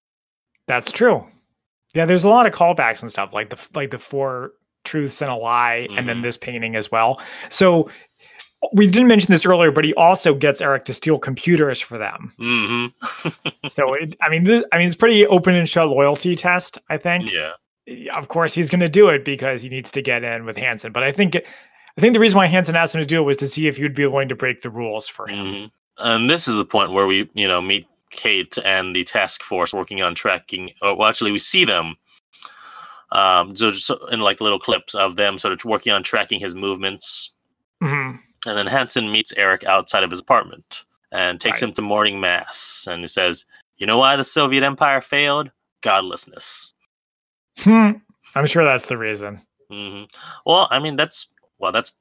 That's 0.67 0.91
true. 0.93 1.27
Yeah, 1.95 2.05
there's 2.05 2.25
a 2.25 2.29
lot 2.29 2.47
of 2.47 2.53
callbacks 2.53 3.01
and 3.03 3.11
stuff, 3.11 3.33
like 3.33 3.51
the 3.51 3.69
like 3.75 3.91
the 3.91 3.99
four 3.99 4.53
truths 4.85 5.21
and 5.23 5.31
a 5.31 5.35
lie, 5.37 5.89
and 5.97 6.09
then 6.09 6.19
Mhm. 6.19 6.23
this 6.23 6.37
painting 6.37 6.77
as 6.77 6.91
well. 6.91 7.21
So 7.49 7.91
we 8.73 8.87
didn't 8.91 9.09
mention 9.09 9.33
this 9.33 9.45
earlier, 9.47 9.71
but 9.71 9.85
he 9.85 9.95
also 9.95 10.35
gets 10.35 10.61
Eric 10.61 10.85
to 10.87 10.95
steal 10.95 11.19
computers 11.19 11.81
for 11.81 11.99
them. 11.99 12.33
hmm 12.39 12.87
So 13.69 13.95
it, 13.95 14.17
I 14.23 14.29
mean, 14.29 14.45
this, 14.45 14.65
I 14.73 14.79
mean, 14.79 14.87
it's 14.87 14.97
pretty 14.97 15.27
open 15.27 15.55
and 15.55 15.69
shut 15.69 15.89
loyalty 15.89 16.35
test. 16.35 16.79
I 16.89 16.97
think. 16.97 17.33
yeah. 17.33 17.53
Of 18.17 18.27
course, 18.29 18.53
he's 18.53 18.69
going 18.69 18.81
to 18.81 18.89
do 18.89 19.09
it 19.11 19.25
because 19.25 19.63
he 19.63 19.69
needs 19.69 19.93
to 19.93 20.03
get 20.03 20.25
in 20.25 20.45
with 20.45 20.57
Hanssen. 20.57 20.93
But 20.93 21.05
I 21.05 21.13
think, 21.13 21.37
I 21.37 22.01
think 22.01 22.15
the 22.15 22.19
reason 22.21 22.37
why 22.37 22.49
Hanssen 22.49 22.75
asked 22.75 22.97
him 22.97 23.01
to 23.01 23.07
do 23.07 23.19
it 23.21 23.25
was 23.25 23.37
to 23.37 23.47
see 23.47 23.69
if 23.69 23.77
he 23.77 23.85
would 23.85 23.95
be 23.95 24.05
willing 24.07 24.29
to 24.31 24.35
break 24.35 24.63
the 24.63 24.71
rules 24.71 25.07
for 25.07 25.29
him. 25.29 25.47
hmm 25.47 25.65
And 25.99 26.29
this 26.29 26.49
is 26.49 26.57
the 26.57 26.65
point 26.65 26.91
where 26.91 27.07
we, 27.07 27.31
you 27.35 27.47
know, 27.47 27.61
meet 27.61 27.87
Kate 28.17 28.57
and 28.65 28.95
the 28.97 29.05
task 29.05 29.43
force 29.43 29.73
working 29.75 30.03
on 30.03 30.15
tracking. 30.15 30.71
Oh, 30.83 30.95
well, 30.95 31.09
actually, 31.09 31.33
we 31.33 31.39
see 31.39 31.65
them. 31.65 31.95
Um, 33.13 33.55
so 33.55 33.71
just 33.71 33.91
in 34.11 34.21
like 34.21 34.41
little 34.41 34.59
clips 34.59 34.95
of 34.95 35.17
them 35.17 35.39
sort 35.39 35.53
of 35.55 35.65
working 35.65 35.93
on 35.93 36.03
tracking 36.03 36.41
his 36.41 36.55
movements, 36.57 37.31
Mhm. 37.83 38.19
and 38.47 38.59
then 38.59 38.67
Hanssen 38.67 39.11
meets 39.13 39.33
Eric 39.37 39.65
outside 39.65 40.03
of 40.03 40.11
his 40.11 40.21
apartment 40.21 40.85
and 41.13 41.41
takes 41.41 41.63
Right. 41.63 41.69
him 41.69 41.75
to 41.75 41.83
morning 41.83 42.19
mass, 42.21 42.87
and 42.91 43.01
he 43.03 43.07
says, 43.07 43.47
"You 43.79 43.87
know 43.87 43.99
why 43.99 44.17
the 44.17 44.25
Soviet 44.25 44.65
Empire 44.65 45.01
failed? 45.01 45.51
Godlessness." 45.83 46.75
Hmm. 47.59 47.93
I'm 48.35 48.47
sure 48.47 48.65
that's 48.65 48.87
the 48.87 48.99
reason. 48.99 49.41
hmm 49.71 50.05
Well, 50.45 50.67
I 50.71 50.79
mean, 50.81 50.97
that's 50.97 51.29
well, 51.59 51.73
that's 51.73 51.93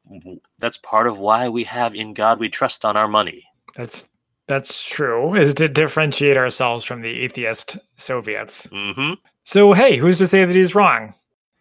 that's 0.60 0.78
part 0.78 1.08
of 1.08 1.19
why 1.19 1.49
we 1.49 1.63
have 1.65 1.93
"In 1.95 2.13
God 2.13 2.39
We 2.39 2.49
Trust" 2.49 2.84
on 2.84 2.97
our 2.97 3.08
money. 3.08 3.47
That's 3.75 4.10
that's 4.47 4.84
true. 4.84 5.36
Is 5.36 5.53
to 5.55 5.67
differentiate 5.67 6.38
ourselves 6.38 6.84
from 6.86 7.01
the 7.01 7.10
atheist 7.23 7.77
Soviets. 7.95 8.67
hmm 8.71 9.13
So 9.43 9.73
hey, 9.73 9.97
who's 9.97 10.17
to 10.19 10.27
say 10.27 10.45
that 10.45 10.55
he's 10.55 10.75
wrong? 10.75 11.13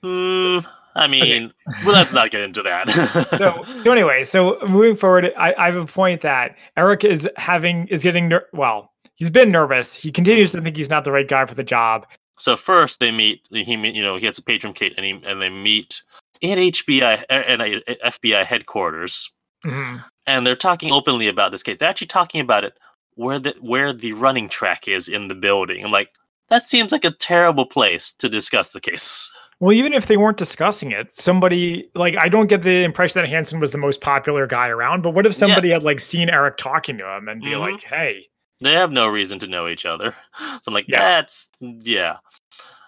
Hmm. 0.02 0.58
I 0.96 1.08
mean, 1.08 1.52
well, 1.84 1.92
let's 1.94 2.12
not 2.12 2.30
get 2.30 2.42
into 2.42 2.62
that. 2.62 2.88
so, 3.36 3.64
so 3.82 3.90
anyway, 3.90 4.22
so 4.22 4.58
moving 4.68 4.94
forward, 4.94 5.32
I, 5.36 5.52
I 5.54 5.66
have 5.66 5.74
a 5.76 5.86
point 5.86 6.20
that 6.20 6.54
Eric 6.76 7.04
is 7.04 7.28
having 7.36 7.88
is 7.88 8.02
getting 8.02 8.28
ner- 8.28 8.46
well. 8.52 8.92
He's 9.16 9.30
been 9.30 9.50
nervous. 9.50 9.94
He 9.94 10.12
continues 10.12 10.52
to 10.52 10.62
think 10.62 10.76
he's 10.76 10.90
not 10.90 11.02
the 11.04 11.10
right 11.10 11.26
guy 11.26 11.46
for 11.46 11.54
the 11.56 11.64
job. 11.64 12.06
So 12.38 12.56
first 12.56 13.00
they 13.00 13.10
meet. 13.10 13.42
He 13.50 13.72
you 13.74 14.02
know 14.04 14.14
he 14.14 14.20
gets 14.20 14.38
a 14.38 14.42
patron 14.44 14.72
Kate, 14.72 14.94
and 14.96 15.04
he 15.04 15.20
and 15.28 15.42
they 15.42 15.48
meet 15.48 16.00
in 16.40 16.58
HBI 16.58 17.24
and 17.30 17.62
FBI 18.04 18.44
headquarters, 18.44 19.32
Mhm. 19.64 20.04
And 20.26 20.46
they're 20.46 20.56
talking 20.56 20.92
openly 20.92 21.28
about 21.28 21.50
this 21.52 21.62
case. 21.62 21.76
They're 21.76 21.88
actually 21.88 22.06
talking 22.06 22.40
about 22.40 22.64
it 22.64 22.78
where 23.16 23.38
the 23.38 23.54
where 23.60 23.92
the 23.92 24.12
running 24.14 24.48
track 24.48 24.88
is 24.88 25.08
in 25.08 25.28
the 25.28 25.34
building. 25.34 25.84
I'm 25.84 25.92
like, 25.92 26.10
that 26.48 26.66
seems 26.66 26.92
like 26.92 27.04
a 27.04 27.10
terrible 27.10 27.66
place 27.66 28.12
to 28.12 28.28
discuss 28.28 28.72
the 28.72 28.80
case. 28.80 29.30
Well, 29.60 29.72
even 29.72 29.92
if 29.92 30.08
they 30.08 30.16
weren't 30.16 30.36
discussing 30.36 30.90
it, 30.90 31.12
somebody 31.12 31.88
like 31.94 32.16
I 32.18 32.28
don't 32.28 32.48
get 32.48 32.62
the 32.62 32.82
impression 32.82 33.22
that 33.22 33.30
Hanssen 33.30 33.60
was 33.60 33.70
the 33.70 33.78
most 33.78 34.00
popular 34.00 34.48
guy 34.48 34.66
around. 34.66 35.02
But 35.02 35.14
what 35.14 35.26
if 35.26 35.34
somebody 35.34 35.70
had 35.70 35.84
like 35.84 36.00
seen 36.00 36.28
Eric 36.28 36.56
talking 36.56 36.98
to 36.98 37.08
him 37.16 37.28
and 37.28 37.40
be 37.40 37.50
Mhm. 37.50 37.60
like, 37.60 37.82
"Hey, 37.84 38.26
They 38.60 38.72
have 38.72 38.90
no 38.90 39.06
reason 39.06 39.38
to 39.38 39.46
know 39.46 39.68
each 39.68 39.86
other. 39.86 40.12
So 40.62 40.68
I'm 40.68 40.74
like, 40.74 40.86
Yeah. 40.88 40.98
that's 40.98 41.48
yeah. 41.60 42.16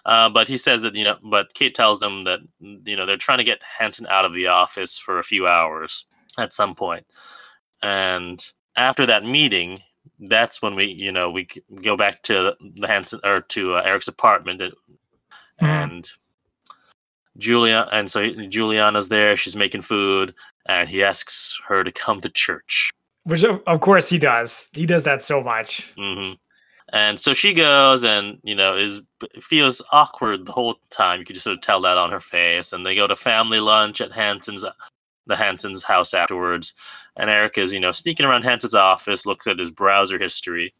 Uh, 0.05 0.27
but 0.29 0.49
he 0.49 0.57
says 0.57 0.81
that 0.81 0.93
you 0.93 1.05
know, 1.05 1.17
but 1.23 1.53
Kate 1.53 1.73
tells 1.73 1.99
them 2.01 2.25
that 2.25 2.41
you 2.59 2.97
know 2.97 3.05
they're 3.05 3.15
trying 3.17 3.37
to 3.39 3.43
get 3.45 3.61
Hanssen 3.79 4.05
out 4.07 4.25
of 4.25 4.33
the 4.33 4.47
office 4.47 4.99
for 4.99 5.19
a 5.19 5.23
few 5.23 5.47
hours 5.47 6.05
at 6.37 6.53
some 6.53 6.75
point, 6.75 7.05
and 7.81 8.51
after 8.75 9.05
that 9.05 9.23
meeting, 9.25 9.79
that's 10.19 10.61
when 10.61 10.75
we 10.75 10.85
you 10.85 11.11
know 11.11 11.29
we 11.29 11.47
go 11.81 11.95
back 11.97 12.23
to 12.23 12.55
the 12.59 12.87
Hanssen 12.87 13.19
or 13.23 13.41
to 13.41 13.75
uh, 13.75 13.81
Eric's 13.81 14.07
apartment, 14.07 14.61
and, 14.61 14.73
Mhm. 15.61 15.83
and 15.83 16.11
Julia 17.37 17.87
and 17.91 18.09
so 18.09 18.27
Juliana's 18.29 19.09
there. 19.09 19.37
She's 19.37 19.55
making 19.55 19.83
food, 19.83 20.33
and 20.67 20.89
he 20.89 21.03
asks 21.03 21.59
her 21.67 21.83
to 21.83 21.91
come 21.91 22.21
to 22.21 22.29
church. 22.29 22.89
which 23.23 23.43
of, 23.43 23.81
course 23.81 24.09
he 24.09 24.17
does. 24.17 24.69
He 24.73 24.85
does 24.85 25.03
that 25.03 25.21
so 25.21 25.43
much." 25.43 25.91
hmm 25.97 26.33
And 26.93 27.19
so 27.19 27.33
she 27.33 27.53
goes 27.53 28.05
and, 28.05 28.39
you 28.43 28.55
know, 28.55 28.77
is 28.77 29.01
feels 29.41 29.81
awkward 29.91 30.45
the 30.45 30.53
whole 30.53 30.79
time. 30.89 31.19
You 31.19 31.25
could 31.25 31.33
just 31.35 31.43
sort 31.43 31.57
of 31.57 31.61
tell 31.61 31.81
that 31.81 31.97
on 31.97 32.11
her 32.11 32.21
face. 32.21 32.71
And 32.71 32.85
they 32.85 32.95
go 32.95 33.07
to 33.07 33.15
family 33.17 33.59
lunch 33.59 33.99
at 33.99 34.11
Hanssen's, 34.11 34.63
the 35.27 35.35
Hanssen's 35.35 35.83
house 35.83 36.13
afterwards. 36.13 36.73
And 37.15 37.29
Eric 37.29 37.57
is, 37.57 37.73
you 37.73 37.79
know, 37.79 37.91
sneaking 37.91 38.25
around 38.25 38.43
Hanssen's 38.43 38.73
office, 38.73 39.25
looks 39.25 39.47
at 39.47 39.59
his 39.59 39.71
browser 39.71 40.17
history. 40.17 40.73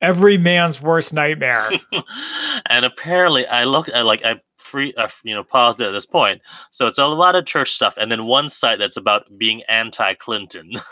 Every 0.00 0.36
man's 0.36 0.82
worst 0.82 1.14
nightmare. 1.14 1.68
and 2.66 2.84
apparently, 2.84 3.46
I 3.46 3.64
look 3.64 3.88
at 3.88 4.04
like 4.04 4.24
I 4.24 4.40
free, 4.58 4.92
uh, 4.94 5.08
you 5.22 5.34
know, 5.34 5.44
paused 5.44 5.80
it 5.80 5.86
at 5.86 5.92
this 5.92 6.06
point. 6.06 6.42
So 6.70 6.86
it's 6.86 6.98
a 6.98 7.06
lot 7.06 7.36
of 7.36 7.46
church 7.46 7.70
stuff, 7.70 7.96
and 7.96 8.10
then 8.10 8.24
one 8.24 8.50
site 8.50 8.78
that's 8.78 8.96
about 8.96 9.38
being 9.38 9.62
anti-Clinton. 9.68 10.72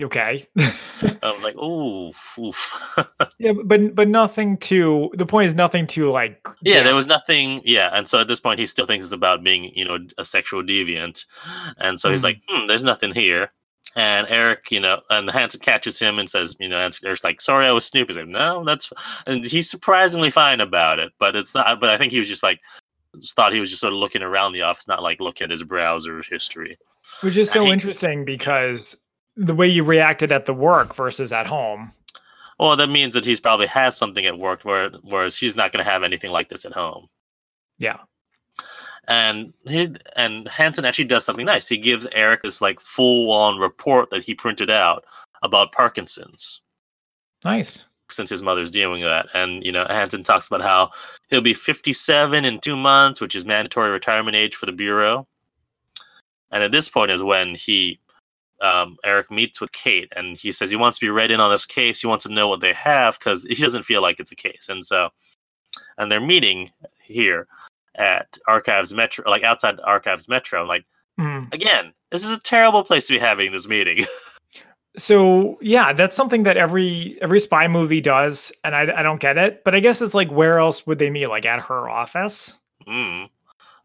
okay. 0.00 0.46
I 0.58 1.32
was 1.32 1.42
like, 1.42 1.56
ooh, 1.56 2.12
oof. 2.38 2.94
yeah, 3.38 3.52
but 3.64 3.94
but 3.94 4.08
nothing 4.08 4.56
to 4.58 5.10
The 5.14 5.26
point 5.26 5.46
is 5.46 5.54
nothing 5.54 5.86
to 5.88 6.10
like. 6.10 6.46
Yeah, 6.62 6.76
damn. 6.76 6.84
there 6.84 6.94
was 6.94 7.06
nothing. 7.06 7.60
Yeah, 7.64 7.90
and 7.92 8.06
so 8.08 8.20
at 8.20 8.28
this 8.28 8.40
point, 8.40 8.58
he 8.60 8.66
still 8.66 8.86
thinks 8.86 9.04
it's 9.04 9.14
about 9.14 9.42
being, 9.42 9.72
you 9.74 9.84
know, 9.84 9.98
a 10.18 10.24
sexual 10.24 10.62
deviant, 10.62 11.24
and 11.78 11.98
so 12.00 12.10
he's 12.10 12.20
Mm. 12.20 12.24
like, 12.24 12.40
hmm, 12.48 12.66
"There's 12.66 12.84
nothing 12.84 13.12
here." 13.14 13.50
And 13.96 14.26
Eric, 14.28 14.70
you 14.70 14.80
know, 14.80 15.00
and 15.10 15.28
Hanssen 15.28 15.60
catches 15.62 15.98
him 15.98 16.18
and 16.18 16.28
says, 16.28 16.54
you 16.60 16.68
know, 16.68 16.76
and 16.78 16.96
Eric's 17.04 17.24
like, 17.24 17.40
"Sorry, 17.40 17.66
I 17.66 17.72
was 17.72 17.86
snooping." 17.86 18.08
He's 18.16 18.16
like, 18.18 18.28
"No, 18.28 18.62
that's," 18.64 18.92
and 19.26 19.44
he's 19.44 19.70
surprisingly 19.70 20.30
fine 20.30 20.60
about 20.60 20.98
it. 20.98 21.12
But 21.18 21.34
it's 21.36 21.54
not. 21.54 21.80
But 21.80 21.90
I 21.90 21.96
think 21.96 22.12
he 22.12 22.18
was 22.18 22.28
just 22.28 22.42
like, 22.42 22.60
thought 23.34 23.52
he 23.52 23.60
was 23.60 23.70
just 23.70 23.80
sort 23.80 23.92
of 23.94 23.98
looking 23.98 24.22
around 24.22 24.52
the 24.52 24.62
office, 24.62 24.86
not 24.86 25.02
like 25.02 25.20
looking 25.20 25.46
at 25.46 25.50
his 25.50 25.62
browser 25.62 26.22
history. 26.28 26.76
Which 27.22 27.36
is 27.38 27.50
so 27.50 27.64
I- 27.66 27.70
interesting 27.70 28.24
because 28.26 28.94
the 29.38 29.54
way 29.54 29.68
you 29.68 29.84
reacted 29.84 30.32
at 30.32 30.46
the 30.46 30.54
work 30.54 30.94
versus 30.94 31.32
at 31.32 31.46
home. 31.46 31.92
Well, 32.58 32.76
that 32.76 32.90
means 32.90 33.14
that 33.14 33.24
he's 33.24 33.40
probably 33.40 33.68
has 33.68 33.96
something 33.96 34.26
at 34.26 34.38
work, 34.38 34.64
where 34.64 34.90
whereas 35.02 35.36
he's 35.38 35.56
not 35.56 35.72
going 35.72 35.84
to 35.84 35.90
have 35.90 36.02
anything 36.02 36.30
like 36.32 36.48
this 36.48 36.64
at 36.64 36.72
home. 36.72 37.06
Yeah. 37.78 37.98
and 39.06 39.52
he 39.66 39.86
and 40.16 40.46
Hanssen 40.48 40.84
actually 40.84 41.04
does 41.06 41.24
something 41.24 41.46
nice. 41.46 41.68
He 41.68 41.78
gives 41.78 42.06
Eric 42.12 42.42
this 42.42 42.60
like 42.60 42.80
full 42.80 43.30
on 43.32 43.58
report 43.58 44.10
that 44.10 44.24
he 44.24 44.34
printed 44.34 44.70
out 44.70 45.04
about 45.42 45.72
Parkinson's 45.72 46.60
Nice. 47.44 47.84
since 48.10 48.28
his 48.28 48.42
mother's 48.42 48.70
dealing 48.72 49.02
with 49.02 49.10
that. 49.10 49.28
And 49.34 49.64
you 49.64 49.70
know, 49.72 49.84
Hanssen 49.84 50.24
talks 50.24 50.48
about 50.48 50.62
how 50.62 50.90
he'll 51.30 51.40
be 51.40 51.54
57 51.54 52.44
in 52.44 52.58
two 52.60 52.76
months, 52.76 53.20
which 53.20 53.36
is 53.36 53.44
mandatory 53.46 53.90
retirement 53.90 54.36
age 54.36 54.56
for 54.56 54.66
the 54.66 54.72
bureau. 54.72 55.26
And 56.50 56.62
at 56.64 56.72
this 56.72 56.88
point 56.88 57.12
is 57.12 57.22
when 57.22 57.54
he 57.54 58.00
um, 58.60 58.96
Eric 59.04 59.30
meets 59.30 59.60
with 59.60 59.72
Kate, 59.72 60.12
and 60.16 60.36
he 60.36 60.52
says 60.52 60.70
he 60.70 60.76
wants 60.76 60.98
to 60.98 61.06
be 61.06 61.10
read 61.10 61.30
in 61.30 61.40
on 61.40 61.50
this 61.50 61.66
case. 61.66 62.00
He 62.00 62.06
wants 62.06 62.24
to 62.24 62.32
know 62.32 62.48
what 62.48 62.60
they 62.60 62.72
have 62.72 63.18
because 63.18 63.44
he 63.44 63.54
doesn't 63.54 63.84
feel 63.84 64.02
like 64.02 64.18
it's 64.20 64.32
a 64.32 64.36
case. 64.36 64.68
And 64.68 64.84
so, 64.84 65.10
and 65.96 66.10
they're 66.10 66.20
meeting 66.20 66.70
here 67.00 67.46
at 67.96 68.38
Archives 68.46 68.92
Metro, 68.92 69.28
like 69.30 69.42
outside 69.42 69.78
Archives 69.84 70.28
Metro. 70.28 70.60
I'm 70.62 70.68
like, 70.68 70.84
Mm. 71.18 71.52
again, 71.52 71.92
this 72.12 72.24
is 72.24 72.30
a 72.30 72.38
terrible 72.38 72.84
place 72.84 73.08
to 73.08 73.14
be 73.14 73.18
having 73.18 73.50
this 73.52 73.66
meeting. 73.66 74.04
So 74.96 75.58
yeah, 75.60 75.92
that's 75.92 76.16
something 76.16 76.42
that 76.42 76.56
every 76.56 77.18
every 77.22 77.38
spy 77.38 77.68
movie 77.68 78.00
does, 78.00 78.50
and 78.64 78.74
I 78.74 78.80
I 78.98 79.02
don't 79.04 79.20
get 79.20 79.38
it. 79.38 79.62
But 79.62 79.76
I 79.76 79.80
guess 79.80 80.02
it's 80.02 80.14
like 80.14 80.30
where 80.32 80.58
else 80.58 80.86
would 80.88 80.98
they 80.98 81.08
meet? 81.08 81.28
Like 81.28 81.46
at 81.46 81.60
her 81.60 81.88
office? 81.88 82.58
mm. 82.86 83.28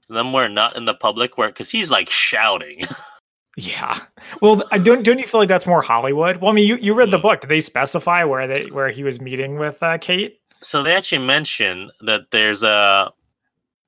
Somewhere 0.09 0.49
not 0.49 0.75
in 0.75 0.85
the 0.85 0.95
public, 0.95 1.37
where 1.37 1.49
because 1.49 1.69
he's 1.69 1.91
like 1.91 2.09
shouting. 2.09 2.81
Yeah. 3.55 3.99
Well, 4.41 4.63
I 4.71 4.77
don't 4.79 5.03
don't 5.03 5.19
you 5.19 5.27
feel 5.27 5.39
like 5.39 5.49
that's 5.49 5.67
more 5.67 5.81
Hollywood? 5.81 6.37
Well, 6.37 6.51
I 6.51 6.53
mean, 6.53 6.67
you, 6.67 6.77
you 6.77 6.93
read 6.93 7.11
the 7.11 7.17
Mm. 7.17 7.21
book. 7.21 7.41
Did 7.41 7.49
they 7.49 7.61
specify 7.61 8.23
where 8.23 8.47
they 8.47 8.65
where 8.71 8.89
he 8.89 9.03
was 9.03 9.21
meeting 9.21 9.57
with 9.59 9.81
uh, 9.83 9.97
Kate? 9.99 10.39
So 10.61 10.81
they 10.81 10.93
actually 10.95 11.25
mention 11.25 11.91
that 12.01 12.31
there's 12.31 12.63
a 12.63 13.11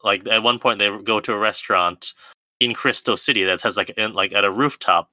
like 0.03 0.27
at 0.27 0.43
one 0.43 0.59
point 0.59 0.77
they 0.79 0.95
go 1.03 1.19
to 1.19 1.33
a 1.33 1.37
restaurant 1.37 2.13
in 2.59 2.73
Crystal 2.73 3.17
City 3.17 3.43
that 3.43 3.61
has 3.63 3.75
like 3.75 3.89
in, 3.91 4.13
like 4.13 4.33
at 4.33 4.45
a 4.45 4.51
rooftop 4.51 5.09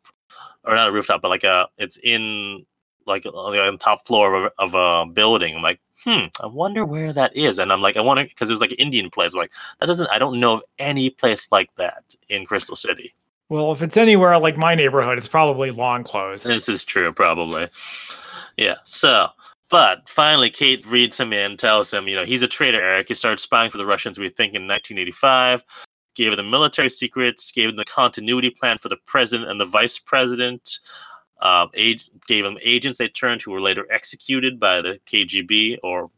or 0.64 0.74
not 0.74 0.88
a 0.88 0.92
rooftop 0.92 1.22
but 1.22 1.28
like 1.30 1.44
a 1.44 1.66
it's 1.78 1.96
in 1.98 2.66
like 3.06 3.24
on 3.26 3.52
the 3.72 3.78
top 3.78 4.06
floor 4.06 4.34
of 4.34 4.44
a, 4.44 4.62
of 4.62 4.74
a 4.74 5.10
building. 5.10 5.56
I'm 5.56 5.62
like, 5.62 5.80
hmm, 6.04 6.26
I 6.40 6.46
wonder 6.46 6.84
where 6.84 7.12
that 7.12 7.34
is. 7.36 7.58
And 7.58 7.72
I'm 7.72 7.80
like, 7.80 7.96
I 7.96 8.00
wonder 8.00 8.24
because 8.24 8.50
it 8.50 8.52
was 8.52 8.60
like 8.60 8.70
an 8.72 8.78
Indian 8.78 9.08
place. 9.08 9.32
I'm 9.34 9.40
like 9.40 9.52
that 9.80 9.86
doesn't. 9.86 10.10
I 10.10 10.18
don't 10.18 10.38
know 10.40 10.54
of 10.54 10.62
any 10.78 11.08
place 11.08 11.48
like 11.50 11.70
that 11.76 12.04
in 12.28 12.44
Crystal 12.44 12.76
City. 12.76 13.14
Well, 13.52 13.70
if 13.70 13.82
it's 13.82 13.98
anywhere 13.98 14.38
like 14.38 14.56
my 14.56 14.74
neighborhood, 14.74 15.18
it's 15.18 15.28
probably 15.28 15.70
long 15.70 16.04
closed. 16.04 16.46
This 16.46 16.70
is 16.70 16.84
true, 16.84 17.12
probably. 17.12 17.68
Yeah. 18.56 18.76
So, 18.84 19.28
but 19.68 20.08
finally, 20.08 20.48
Kate 20.48 20.86
reads 20.86 21.20
him 21.20 21.34
in, 21.34 21.58
tells 21.58 21.92
him, 21.92 22.08
you 22.08 22.16
know, 22.16 22.24
he's 22.24 22.40
a 22.40 22.48
traitor, 22.48 22.80
Eric. 22.80 23.08
He 23.08 23.14
started 23.14 23.40
spying 23.40 23.70
for 23.70 23.76
the 23.76 23.84
Russians, 23.84 24.18
we 24.18 24.30
think, 24.30 24.54
in 24.54 24.66
1985. 24.66 25.64
Gave 26.14 26.34
them 26.34 26.48
military 26.48 26.88
secrets, 26.88 27.52
gave 27.52 27.68
them 27.68 27.76
the 27.76 27.84
continuity 27.84 28.48
plan 28.48 28.78
for 28.78 28.88
the 28.88 28.96
president 29.04 29.50
and 29.50 29.60
the 29.60 29.66
vice 29.66 29.98
president. 29.98 30.78
Um, 31.42 31.68
ag- 31.76 32.00
gave 32.26 32.44
them 32.44 32.56
agents 32.62 32.96
they 32.96 33.08
turned 33.08 33.42
who 33.42 33.50
were 33.50 33.60
later 33.60 33.86
executed 33.90 34.58
by 34.58 34.80
the 34.80 34.98
KGB. 35.04 35.76
Or, 35.82 36.10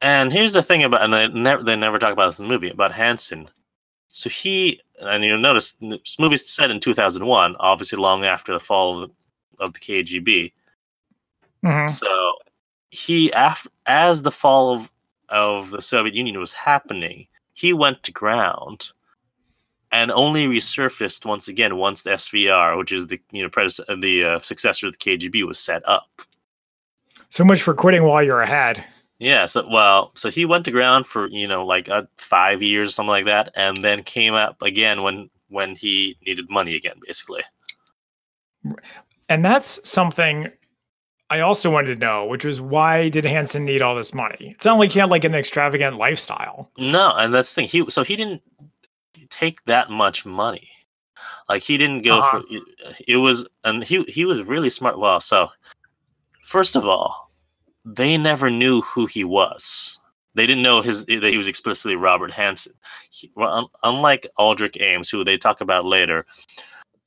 and 0.00 0.32
here's 0.32 0.54
the 0.54 0.62
thing 0.62 0.82
about, 0.82 1.02
and 1.02 1.12
they 1.12 1.28
never 1.28 1.62
they 1.62 1.76
never 1.76 1.98
talk 1.98 2.14
about 2.14 2.28
this 2.28 2.38
in 2.38 2.48
the 2.48 2.54
movie 2.54 2.70
about 2.70 2.92
Hanssen. 2.92 3.48
So 4.10 4.28
he, 4.28 4.80
and 5.00 5.24
you'll 5.24 5.38
notice 5.38 5.72
this 5.74 6.18
movie's 6.18 6.50
set 6.50 6.70
in 6.70 6.80
2001, 6.80 7.56
obviously 7.60 7.98
long 7.98 8.24
after 8.24 8.52
the 8.52 8.60
fall 8.60 9.02
of 9.02 9.08
the, 9.08 9.64
of 9.64 9.72
the 9.72 9.78
KGB. 9.78 10.52
Mhm. 11.64 11.88
So 11.88 12.32
he, 12.90 13.32
after 13.32 13.70
as 13.86 14.22
the 14.22 14.30
fall 14.30 14.72
of 14.72 14.90
of 15.28 15.70
the 15.70 15.82
Soviet 15.82 16.14
Union 16.14 16.40
was 16.40 16.52
happening, 16.52 17.28
he 17.52 17.72
went 17.72 18.02
to 18.02 18.12
ground, 18.12 18.90
and 19.92 20.10
only 20.10 20.46
resurfaced 20.46 21.24
once 21.24 21.46
again 21.46 21.76
once 21.76 22.02
the 22.02 22.10
SVR, 22.10 22.76
which 22.76 22.90
is 22.90 23.06
the 23.06 23.20
you 23.30 23.42
know 23.42 23.48
predecessor, 23.48 23.96
the 23.96 24.24
uh, 24.24 24.40
successor 24.40 24.86
of 24.86 24.92
the 24.92 24.98
KGB, 24.98 25.46
was 25.46 25.58
set 25.58 25.86
up. 25.88 26.08
So 27.28 27.44
much 27.44 27.62
for 27.62 27.74
quitting 27.74 28.02
while 28.02 28.22
you're 28.22 28.42
ahead. 28.42 28.84
Yeah, 29.20 29.44
so 29.46 29.68
well, 29.70 30.12
so 30.16 30.30
he 30.30 30.46
went 30.46 30.64
to 30.64 30.70
ground 30.70 31.06
for 31.06 31.28
you 31.28 31.46
know 31.46 31.64
like 31.64 31.88
uh, 31.90 32.04
five 32.16 32.62
years, 32.62 32.88
or 32.88 32.92
something 32.92 33.10
like 33.10 33.26
that, 33.26 33.52
and 33.54 33.84
then 33.84 34.02
came 34.02 34.34
up 34.34 34.60
again 34.62 35.02
when 35.02 35.28
when 35.48 35.76
he 35.76 36.16
needed 36.26 36.48
money 36.48 36.74
again, 36.74 36.96
basically. 37.06 37.42
And 39.28 39.44
that's 39.44 39.86
something 39.88 40.48
I 41.28 41.40
also 41.40 41.70
wanted 41.70 41.94
to 41.94 42.00
know, 42.00 42.24
which 42.26 42.44
was 42.44 42.60
why 42.60 43.08
did 43.10 43.24
Hanssen 43.24 43.62
need 43.62 43.82
all 43.82 43.94
this 43.94 44.12
money? 44.12 44.52
It's 44.56 44.64
not 44.64 44.78
like 44.78 44.90
he 44.90 44.98
had 44.98 45.10
like 45.10 45.24
an 45.24 45.34
extravagant 45.34 45.96
lifestyle. 45.96 46.70
No, 46.78 47.12
and 47.16 47.32
that's 47.32 47.54
the 47.54 47.62
thing. 47.62 47.68
He 47.68 47.88
so 47.90 48.02
he 48.02 48.16
didn't 48.16 48.42
take 49.28 49.64
that 49.66 49.90
much 49.90 50.26
money. 50.26 50.68
Like 51.48 51.62
he 51.62 51.76
didn't 51.76 52.02
go 52.02 52.18
Uh-huh. 52.18 52.40
for 52.40 52.94
it 53.06 53.16
was 53.16 53.48
and 53.64 53.84
he 53.84 54.02
he 54.04 54.24
was 54.24 54.42
really 54.42 54.70
smart. 54.70 54.98
Well, 54.98 55.20
so 55.20 55.50
first 56.42 56.74
of 56.74 56.86
all, 56.86 57.29
they 57.84 58.16
never 58.18 58.50
knew 58.50 58.80
who 58.82 59.06
he 59.06 59.24
was. 59.24 59.98
they 60.34 60.46
didn't 60.46 60.62
know 60.62 60.80
his 60.80 61.04
that 61.06 61.24
he 61.24 61.36
was 61.38 61.48
explicitly 61.48 61.96
Robert 61.96 62.30
Hanssen. 62.32 62.72
He, 63.10 63.30
well, 63.34 63.52
un, 63.52 63.66
unlike 63.82 64.26
Aldrich 64.36 64.76
Ames, 64.80 65.10
who 65.10 65.24
they 65.24 65.36
talk 65.36 65.60
about 65.60 65.84
later, 65.86 66.24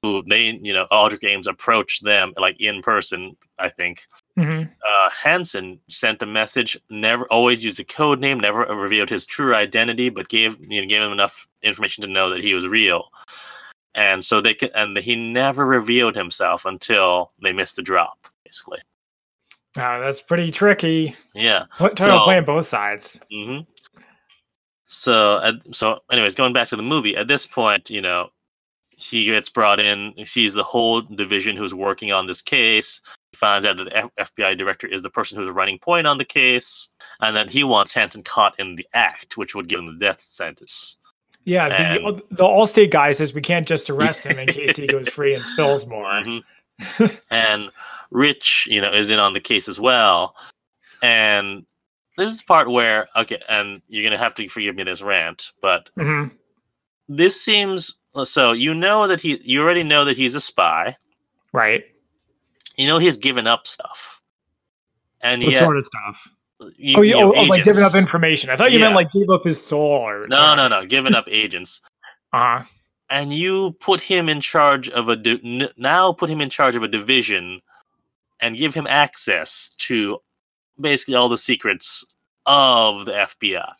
who 0.01 0.23
they 0.29 0.59
you 0.61 0.73
know 0.73 0.85
Aldrich 0.91 1.23
Ames 1.23 1.47
approached 1.47 2.03
them 2.03 2.33
like 2.37 2.59
in 2.59 2.81
person, 2.81 3.35
I 3.59 3.69
think. 3.69 4.05
Mhm. 4.37 4.69
Uh, 4.69 5.09
Hanssen 5.23 5.79
sent 5.87 6.21
a 6.23 6.25
message, 6.25 6.77
never 6.89 7.25
always 7.31 7.63
used 7.63 7.79
a 7.79 7.83
code 7.85 8.19
name, 8.19 8.39
never 8.39 8.61
revealed 8.65 9.09
his 9.09 9.25
true 9.25 9.55
identity, 9.55 10.09
but 10.09 10.27
gave 10.29 10.57
you 10.59 10.81
know, 10.81 10.87
gave 10.87 11.01
him 11.03 11.11
enough 11.11 11.47
information 11.61 12.01
to 12.03 12.09
know 12.09 12.29
that 12.29 12.43
he 12.43 12.53
was 12.53 12.67
real. 12.67 13.09
And 13.95 14.25
so 14.25 14.41
they 14.41 14.55
could, 14.55 14.71
and 14.73 14.97
he 14.97 15.15
never 15.15 15.65
revealed 15.65 16.15
himself 16.15 16.65
until 16.65 17.31
they 17.41 17.53
missed 17.53 17.75
the 17.75 17.83
drop, 17.83 18.27
basically. 18.43 18.79
Wow, 19.75 19.99
that's 20.01 20.21
pretty 20.21 20.51
tricky. 20.51 21.15
Yeah. 21.33 21.65
What 21.79 21.97
So- 21.97 22.23
playing 22.23 22.45
both 22.45 22.67
sides? 22.67 23.19
hmm 23.31 23.59
So, 24.85 25.37
uh, 25.37 25.53
so, 25.71 25.99
anyways, 26.11 26.35
going 26.35 26.53
back 26.53 26.67
to 26.69 26.75
the 26.75 26.83
movie, 26.83 27.15
at 27.17 27.27
this 27.27 27.47
point, 27.47 27.89
you 27.89 28.01
know, 28.01 28.29
he 28.95 29.25
gets 29.25 29.49
brought 29.49 29.79
in. 29.79 30.13
He 30.15 30.25
sees 30.25 30.53
the 30.53 30.63
whole 30.63 31.01
division 31.01 31.57
who's 31.57 31.73
working 31.73 32.11
on 32.11 32.27
this 32.27 32.41
case. 32.43 33.01
He 33.31 33.37
finds 33.37 33.65
out 33.65 33.77
that 33.77 33.85
the 33.85 33.97
F- 33.97 34.11
FBI 34.37 34.55
director 34.55 34.85
is 34.85 35.01
the 35.01 35.09
person 35.09 35.37
who's 35.37 35.49
running 35.49 35.79
point 35.79 36.05
on 36.05 36.19
the 36.19 36.25
case, 36.25 36.89
and 37.21 37.35
that 37.35 37.49
he 37.49 37.63
wants 37.63 37.93
Hanssen 37.95 38.23
caught 38.23 38.57
in 38.59 38.75
the 38.75 38.87
act, 38.93 39.35
which 39.35 39.55
would 39.55 39.67
give 39.67 39.79
him 39.79 39.87
the 39.97 40.05
death 40.05 40.21
sentence. 40.21 40.97
Yeah, 41.43 41.69
the, 41.69 41.75
And- 42.07 42.21
the 42.29 42.43
Allstate 42.43 42.91
guy 42.91 43.11
says 43.13 43.33
we 43.33 43.41
can't 43.41 43.67
just 43.67 43.89
arrest 43.89 44.25
him 44.25 44.37
in 44.37 44.47
case 44.47 44.75
he 44.75 44.85
goes 44.85 45.09
free 45.09 45.33
and 45.33 45.43
spills 45.43 45.87
more. 45.87 46.05
Mhm. 46.05 46.41
And 47.29 47.69
Rich, 48.11 48.67
you 48.69 48.81
know, 48.81 48.91
is 48.91 49.09
in 49.09 49.19
on 49.19 49.33
the 49.33 49.39
case 49.39 49.67
as 49.67 49.79
well. 49.79 50.35
And 51.01 51.65
this 52.17 52.31
is 52.31 52.41
part 52.41 52.69
where, 52.69 53.07
okay, 53.15 53.39
and 53.49 53.81
you're 53.87 54.03
gonna 54.03 54.17
have 54.17 54.35
to 54.35 54.47
forgive 54.47 54.75
me 54.75 54.83
this 54.83 55.01
rant, 55.01 55.51
but 55.61 55.89
hmm 55.97 56.25
this 57.09 57.39
seems 57.41 57.95
so. 58.23 58.53
You 58.53 58.73
know 58.73 59.07
that 59.07 59.19
he, 59.19 59.39
you 59.43 59.61
already 59.61 59.83
know 59.83 60.05
that 60.05 60.15
he's 60.15 60.35
a 60.35 60.39
spy. 60.39 60.95
Right. 61.51 61.83
You 62.77 62.87
know 62.87 62.97
he's 62.97 63.17
given 63.17 63.45
up 63.45 63.67
stuff, 63.67 64.21
and 65.21 65.43
What 65.43 65.51
yet, 65.51 65.63
sort 65.63 65.77
of 65.77 65.83
stuff? 65.83 66.29
you, 66.77 66.95
Oh, 66.97 67.01
you 67.01 67.13
know, 67.13 67.33
oh, 67.33 67.39
oh, 67.39 67.43
like 67.43 67.63
giving 67.63 67.83
up 67.83 67.93
information. 67.95 68.49
I 68.49 68.55
thought 68.55 68.71
you 68.71 68.79
meant 68.79 68.95
like 68.95 69.11
gave 69.11 69.29
up 69.29 69.43
his 69.43 69.63
soul 69.63 69.81
or 69.81 70.27
No, 70.27 70.55
no, 70.55 70.67
no, 70.67 70.85
giving 70.85 71.13
up 71.13 71.25
agents. 71.27 71.81
Uh, 72.31 72.63
and 73.09 73.33
you 73.33 73.71
put 73.79 74.01
him 74.01 74.29
in 74.29 74.41
charge 74.41 74.89
of 74.89 75.09
a 75.09 75.15
di- 75.15 75.69
now 75.77 76.13
put 76.13 76.29
him 76.29 76.41
in 76.41 76.49
charge 76.49 76.75
of 76.75 76.83
a 76.83 76.87
division 76.87 77.61
and 78.41 78.57
give 78.57 78.73
him 78.73 78.87
access 78.87 79.69
to 79.77 80.19
basically 80.79 81.15
all 81.15 81.29
the 81.29 81.37
secrets 81.37 82.03
of 82.45 83.05
the 83.05 83.11
FBI 83.13 83.73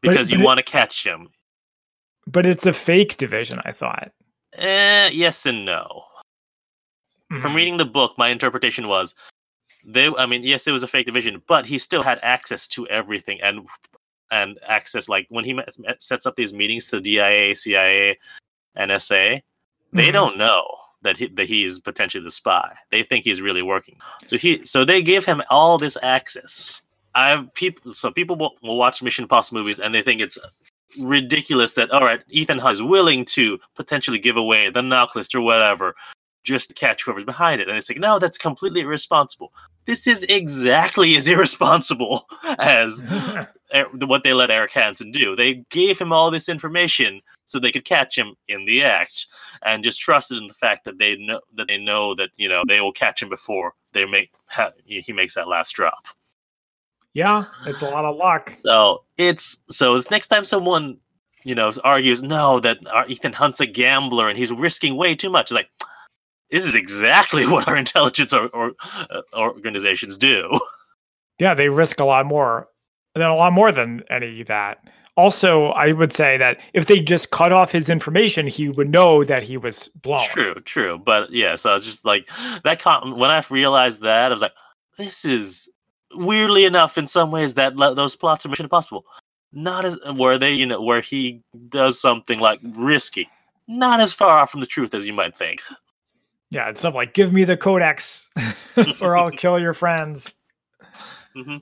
because 0.00 0.30
you 0.30 0.38
but 0.38 0.42
it- 0.42 0.46
want 0.46 0.58
to 0.58 0.64
catch 0.64 1.04
him. 1.04 1.28
but 2.26 2.46
it's 2.46 2.66
a 2.66 2.72
fake 2.72 3.16
division. 3.16 3.60
I 3.64 3.72
thought. 3.72 4.12
Eh, 4.54 5.10
yes 5.12 5.46
and 5.46 5.64
no. 5.64 6.04
From 7.40 7.52
Mhm. 7.52 7.54
reading 7.54 7.76
the 7.76 7.84
book, 7.86 8.16
my 8.18 8.28
interpretation 8.28 8.88
was 8.88 9.14
they. 9.84 10.08
I 10.18 10.26
mean, 10.26 10.42
yes, 10.42 10.66
it 10.66 10.72
was 10.72 10.82
a 10.82 10.88
fake 10.88 11.06
division, 11.06 11.42
but 11.46 11.64
he 11.64 11.78
still 11.78 12.02
had 12.02 12.18
access 12.22 12.66
to 12.68 12.86
everything 12.88 13.40
and 13.40 13.66
and 14.30 14.58
access 14.68 15.08
like 15.08 15.26
when 15.28 15.44
he 15.44 15.58
sets 15.98 16.26
up 16.26 16.36
these 16.36 16.52
meetings 16.54 16.86
to 16.88 16.96
the 16.96 17.02
DIA, 17.02 17.56
CIA, 17.56 18.18
NSA. 18.76 19.42
they 19.92 20.08
Mhm. 20.08 20.12
don't 20.12 20.38
know 20.38 20.64
that 21.02 21.16
he, 21.16 21.26
that 21.26 21.48
he's 21.48 21.80
potentially 21.80 22.22
the 22.22 22.30
spy. 22.30 22.72
They 22.90 23.02
think 23.02 23.24
he's 23.24 23.40
really 23.40 23.62
working. 23.62 23.98
So 24.26 24.38
he 24.38 24.64
so 24.64 24.84
they 24.84 25.02
give 25.02 25.24
him 25.24 25.42
all 25.50 25.78
this 25.78 25.96
access. 26.02 26.80
I've 27.14 27.52
people 27.54 27.92
so 27.92 28.10
people 28.12 28.36
will, 28.36 28.54
will 28.62 28.76
watch 28.76 29.02
Mission 29.02 29.24
Impossible 29.24 29.58
movies 29.60 29.80
and 29.80 29.92
they 29.94 30.02
think 30.02 30.20
it's 30.20 30.38
ridiculous 31.00 31.72
that 31.72 31.90
all 31.90 32.04
right, 32.04 32.22
Ethan 32.28 32.58
Hunt 32.58 32.74
is 32.74 32.82
willing 32.82 33.24
to 33.26 33.58
potentially 33.74 34.18
give 34.18 34.36
away 34.36 34.70
the 34.70 34.82
list 35.14 35.34
or 35.34 35.40
whatever 35.40 35.94
just 36.42 36.68
to 36.68 36.74
catch 36.74 37.04
whoever's 37.04 37.24
behind 37.24 37.60
it. 37.60 37.68
And 37.68 37.76
it's 37.76 37.90
like, 37.90 37.98
no, 37.98 38.18
that's 38.18 38.38
completely 38.38 38.80
irresponsible. 38.80 39.52
This 39.86 40.06
is 40.06 40.22
exactly 40.24 41.16
as 41.16 41.28
irresponsible 41.28 42.26
as 42.58 43.02
what 43.94 44.22
they 44.22 44.32
let 44.32 44.50
Eric 44.50 44.72
Hanssen 44.72 45.12
do. 45.12 45.36
They 45.36 45.64
gave 45.70 45.98
him 45.98 46.12
all 46.12 46.30
this 46.30 46.48
information 46.48 47.20
so 47.44 47.58
they 47.58 47.72
could 47.72 47.84
catch 47.84 48.16
him 48.16 48.34
in 48.46 48.64
the 48.64 48.84
act, 48.84 49.26
and 49.62 49.82
just 49.82 50.00
trusted 50.00 50.38
in 50.38 50.46
the 50.46 50.54
fact 50.54 50.84
that 50.84 50.98
they 50.98 51.16
know 51.16 51.40
that 51.56 51.66
they 51.66 51.78
know 51.78 52.14
that 52.14 52.30
you 52.36 52.48
know 52.48 52.62
they 52.66 52.80
will 52.80 52.92
catch 52.92 53.22
him 53.22 53.28
before 53.28 53.74
they 53.92 54.06
make 54.06 54.32
ha- 54.46 54.72
he 54.84 55.12
makes 55.12 55.34
that 55.34 55.48
last 55.48 55.72
drop. 55.72 56.06
yeah, 57.12 57.44
it's 57.66 57.82
a 57.82 57.90
lot 57.90 58.04
of 58.04 58.16
luck. 58.16 58.54
So 58.64 59.02
it's 59.16 59.58
so 59.68 59.96
it's 59.96 60.10
next 60.10 60.28
time 60.28 60.44
someone 60.44 60.98
you 61.44 61.54
know 61.54 61.72
argues 61.82 62.22
no 62.22 62.60
that 62.60 62.78
our 62.92 63.06
Ethan 63.08 63.32
Hunt's 63.32 63.60
a 63.60 63.66
gambler 63.66 64.28
and 64.28 64.38
he's 64.38 64.52
risking 64.52 64.96
way 64.96 65.14
too 65.16 65.30
much. 65.30 65.46
It's 65.46 65.52
like 65.52 65.70
this 66.50 66.66
is 66.66 66.74
exactly 66.74 67.46
what 67.48 67.68
our 67.68 67.76
intelligence 67.76 68.32
or, 68.32 68.48
or 68.48 68.72
uh, 69.10 69.22
organizations 69.34 70.18
do. 70.18 70.58
Yeah, 71.38 71.54
they 71.54 71.68
risk 71.68 72.00
a 72.00 72.04
lot 72.04 72.26
more 72.26 72.68
than 73.14 73.24
a 73.24 73.34
lot 73.34 73.52
more 73.52 73.72
than 73.72 74.04
any 74.10 74.40
of 74.42 74.46
that. 74.48 74.84
Also, 75.16 75.66
I 75.68 75.92
would 75.92 76.12
say 76.12 76.38
that 76.38 76.58
if 76.72 76.86
they 76.86 77.00
just 77.00 77.30
cut 77.30 77.52
off 77.52 77.72
his 77.72 77.90
information, 77.90 78.46
he 78.46 78.68
would 78.68 78.88
know 78.88 79.24
that 79.24 79.42
he 79.42 79.56
was 79.56 79.88
blown. 79.88 80.20
True, 80.20 80.54
true. 80.64 80.98
But 80.98 81.30
yeah, 81.30 81.56
so 81.56 81.74
it's 81.74 81.84
just 81.84 82.04
like 82.04 82.28
that. 82.64 82.80
Com- 82.80 83.18
when 83.18 83.30
I 83.30 83.42
realized 83.50 84.00
that, 84.02 84.30
I 84.30 84.32
was 84.32 84.40
like, 84.40 84.54
this 84.96 85.24
is 85.24 85.68
weirdly 86.14 86.64
enough, 86.64 86.96
in 86.96 87.06
some 87.06 87.30
ways, 87.30 87.54
that 87.54 87.76
le- 87.76 87.94
those 87.94 88.16
plots 88.16 88.44
of 88.44 88.50
Mission 88.50 88.66
Impossible, 88.66 89.04
not 89.52 89.84
as 89.84 89.98
where 90.16 90.38
they, 90.38 90.52
you 90.52 90.66
know, 90.66 90.80
where 90.80 91.00
he 91.00 91.42
does 91.68 92.00
something 92.00 92.38
like 92.38 92.60
risky, 92.76 93.28
not 93.66 94.00
as 94.00 94.12
far 94.12 94.38
off 94.38 94.50
from 94.50 94.60
the 94.60 94.66
truth 94.66 94.94
as 94.94 95.06
you 95.06 95.12
might 95.12 95.36
think. 95.36 95.60
Yeah, 96.50 96.68
it's 96.68 96.80
stuff 96.80 96.94
like 96.94 97.14
give 97.14 97.32
me 97.32 97.44
the 97.44 97.56
codex 97.56 98.28
or 99.00 99.16
I'll 99.16 99.30
kill 99.30 99.58
your 99.58 99.74
friends. 99.74 100.34
hmm 101.34 101.58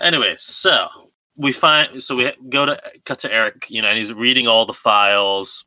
Anyway, 0.00 0.36
so 0.38 0.88
we 1.36 1.52
find, 1.52 2.02
so 2.02 2.16
we 2.16 2.32
go 2.50 2.66
to 2.66 2.78
cut 3.04 3.18
to 3.20 3.32
Eric, 3.32 3.66
you 3.70 3.80
know, 3.82 3.88
and 3.88 3.96
he's 3.98 4.12
reading 4.12 4.46
all 4.46 4.66
the 4.66 4.72
files. 4.72 5.64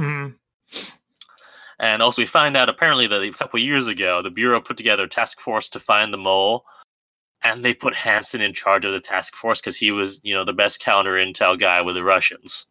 Mhm. 0.00 0.34
And 1.78 2.00
also, 2.00 2.22
we 2.22 2.26
find 2.26 2.56
out 2.56 2.68
apparently 2.68 3.06
that 3.08 3.22
a 3.22 3.30
couple 3.32 3.58
years 3.58 3.88
ago, 3.88 4.22
the 4.22 4.30
Bureau 4.30 4.60
put 4.60 4.76
together 4.76 5.04
a 5.04 5.08
task 5.08 5.40
force 5.40 5.68
to 5.70 5.80
find 5.80 6.12
the 6.12 6.18
mole. 6.18 6.64
And 7.42 7.64
they 7.64 7.74
put 7.74 7.92
Hanssen 7.92 8.40
in 8.40 8.54
charge 8.54 8.84
of 8.84 8.92
the 8.92 9.00
task 9.00 9.34
force 9.34 9.60
because 9.60 9.76
he 9.76 9.90
was, 9.90 10.20
you 10.22 10.32
know, 10.32 10.44
the 10.44 10.52
best 10.52 10.78
counter 10.80 11.14
intel 11.14 11.58
guy 11.58 11.80
with 11.80 11.96
the 11.96 12.04
Russians. 12.04 12.66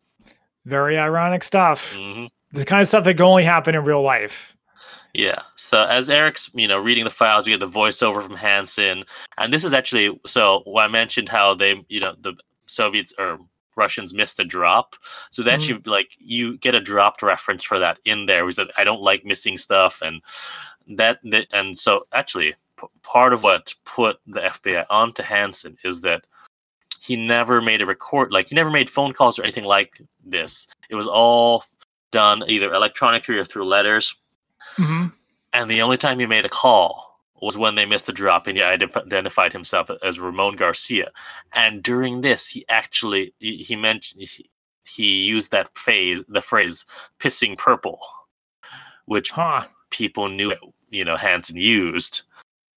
Very 0.66 0.98
ironic 0.98 1.44
stuff. 1.44 1.94
hmm 1.94 2.28
The 2.54 2.64
kind 2.64 2.80
of 2.82 2.88
stuff 2.88 3.04
that 3.04 3.16
can 3.18 3.26
only 3.26 3.44
happen 3.44 3.76
in 3.76 3.84
real 3.84 4.02
life. 4.02 4.56
Yeah. 5.14 5.40
So 5.56 5.86
as 5.86 6.10
Eric's, 6.10 6.50
you 6.54 6.68
know, 6.68 6.78
reading 6.78 7.04
the 7.04 7.10
files, 7.10 7.46
we 7.46 7.52
get 7.52 7.60
the 7.60 7.68
voiceover 7.68 8.22
from 8.24 8.36
Hanssen, 8.38 9.06
and 9.38 9.54
this 9.54 9.64
is 9.64 9.74
actually 9.74 10.20
so. 10.26 10.64
I 10.78 10.88
mentioned 10.88 11.30
how 11.30 11.54
they, 11.54 11.84
you 11.90 12.00
know, 12.00 12.16
the 12.22 12.34
Soviets 12.68 13.14
or 13.20 13.40
Russians 13.76 14.14
missed 14.14 14.40
a 14.40 14.44
drop, 14.46 14.96
so 15.30 15.44
that 15.44 15.60
Mhm. 15.60 15.68
you 15.70 15.82
like 15.86 16.12
you 16.20 16.58
get 16.58 16.76
a 16.76 16.80
dropped 16.80 17.22
reference 17.22 17.64
for 17.64 17.80
that 17.80 18.00
in 18.06 18.26
there. 18.26 18.46
He 18.46 18.52
said, 18.52 18.68
"I 18.78 18.84
don't 18.84 19.02
like 19.02 19.26
missing 19.26 19.58
stuff," 19.58 20.02
and 20.02 20.22
that, 20.88 21.20
that 21.26 21.48
and 21.52 21.78
so 21.78 22.06
actually 22.14 22.56
p- 22.80 22.88
part 23.04 23.34
of 23.34 23.44
what 23.44 23.74
put 23.86 24.20
the 24.28 24.42
FBI 24.44 24.86
onto 24.90 25.24
Hanssen 25.24 25.78
is 25.84 26.02
that 26.02 26.26
he 27.02 27.16
never 27.16 27.62
made 27.62 27.82
a 27.82 27.86
record, 27.86 28.32
like 28.32 28.50
he 28.50 28.56
never 28.56 28.70
made 28.72 28.90
phone 28.90 29.14
calls 29.14 29.40
or 29.40 29.44
anything 29.44 29.64
like 29.64 30.00
this. 30.24 30.68
It 30.90 30.96
was 30.96 31.08
all 31.08 31.64
done 32.12 32.44
either 32.48 32.74
electronically 32.74 33.38
or 33.38 33.46
through 33.46 33.66
letters. 33.66 34.16
Hmm 34.76 35.08
And 35.54 35.70
the 35.70 35.82
only 35.82 35.98
time 35.98 36.20
he 36.20 36.26
made 36.28 36.46
a 36.46 36.50
call 36.50 37.20
was 37.42 37.58
when 37.58 37.76
they 37.76 37.86
missed 37.86 38.08
a 38.10 38.14
drop 38.14 38.48
and 38.48 38.58
he 38.58 38.64
identified 38.64 39.52
himself 39.52 39.90
as 40.04 40.20
Ramon 40.20 40.56
Garcia. 40.56 41.10
And 41.54 41.82
during 41.84 42.22
this, 42.22 42.48
he 42.48 42.64
actually 42.70 43.34
he, 43.40 43.58
he 43.58 43.76
mentioned 43.76 44.22
he, 44.22 44.50
he 44.86 45.24
used 45.24 45.52
that 45.52 45.76
phrase, 45.76 46.24
the 46.28 46.42
phrase 46.42 46.86
"pissing 47.20 47.58
purple," 47.58 48.00
which 49.06 49.32
Huh. 49.32 49.66
people 49.90 50.30
knew, 50.30 50.54
you 50.90 51.04
know, 51.04 51.16
Hanssen 51.16 51.56
used, 51.56 52.24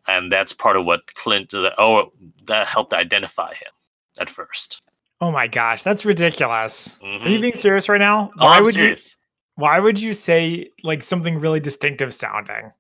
and 0.09 0.33
that's 0.33 0.53
part 0.53 0.77
of 0.77 0.87
what 0.87 1.13
Clint. 1.15 1.51
That, 1.51 1.75
oh, 1.79 2.13
that 2.47 2.67
helped 2.67 2.95
identify 2.95 3.53
him 3.55 3.73
at 4.19 4.31
first. 4.31 4.83
Oh 5.21 5.31
my 5.31 5.47
gosh, 5.47 5.83
that's 5.83 6.05
ridiculous. 6.05 6.99
Are 7.03 7.07
you 7.29 7.39
Mhm. 7.39 7.41
being 7.41 7.55
serious 7.55 7.89
right 7.89 8.01
now? 8.01 8.31
Oh, 8.39 8.47
Why 8.47 8.57
I'm 8.59 8.65
would 8.65 8.75
serious. 8.75 9.11
you 9.13 9.24
why 9.57 9.79
would 9.79 10.01
you 10.01 10.15
say 10.15 10.71
like 10.83 11.03
something 11.03 11.39
really 11.39 11.61
distinctive 11.61 12.13
sounding? 12.15 12.73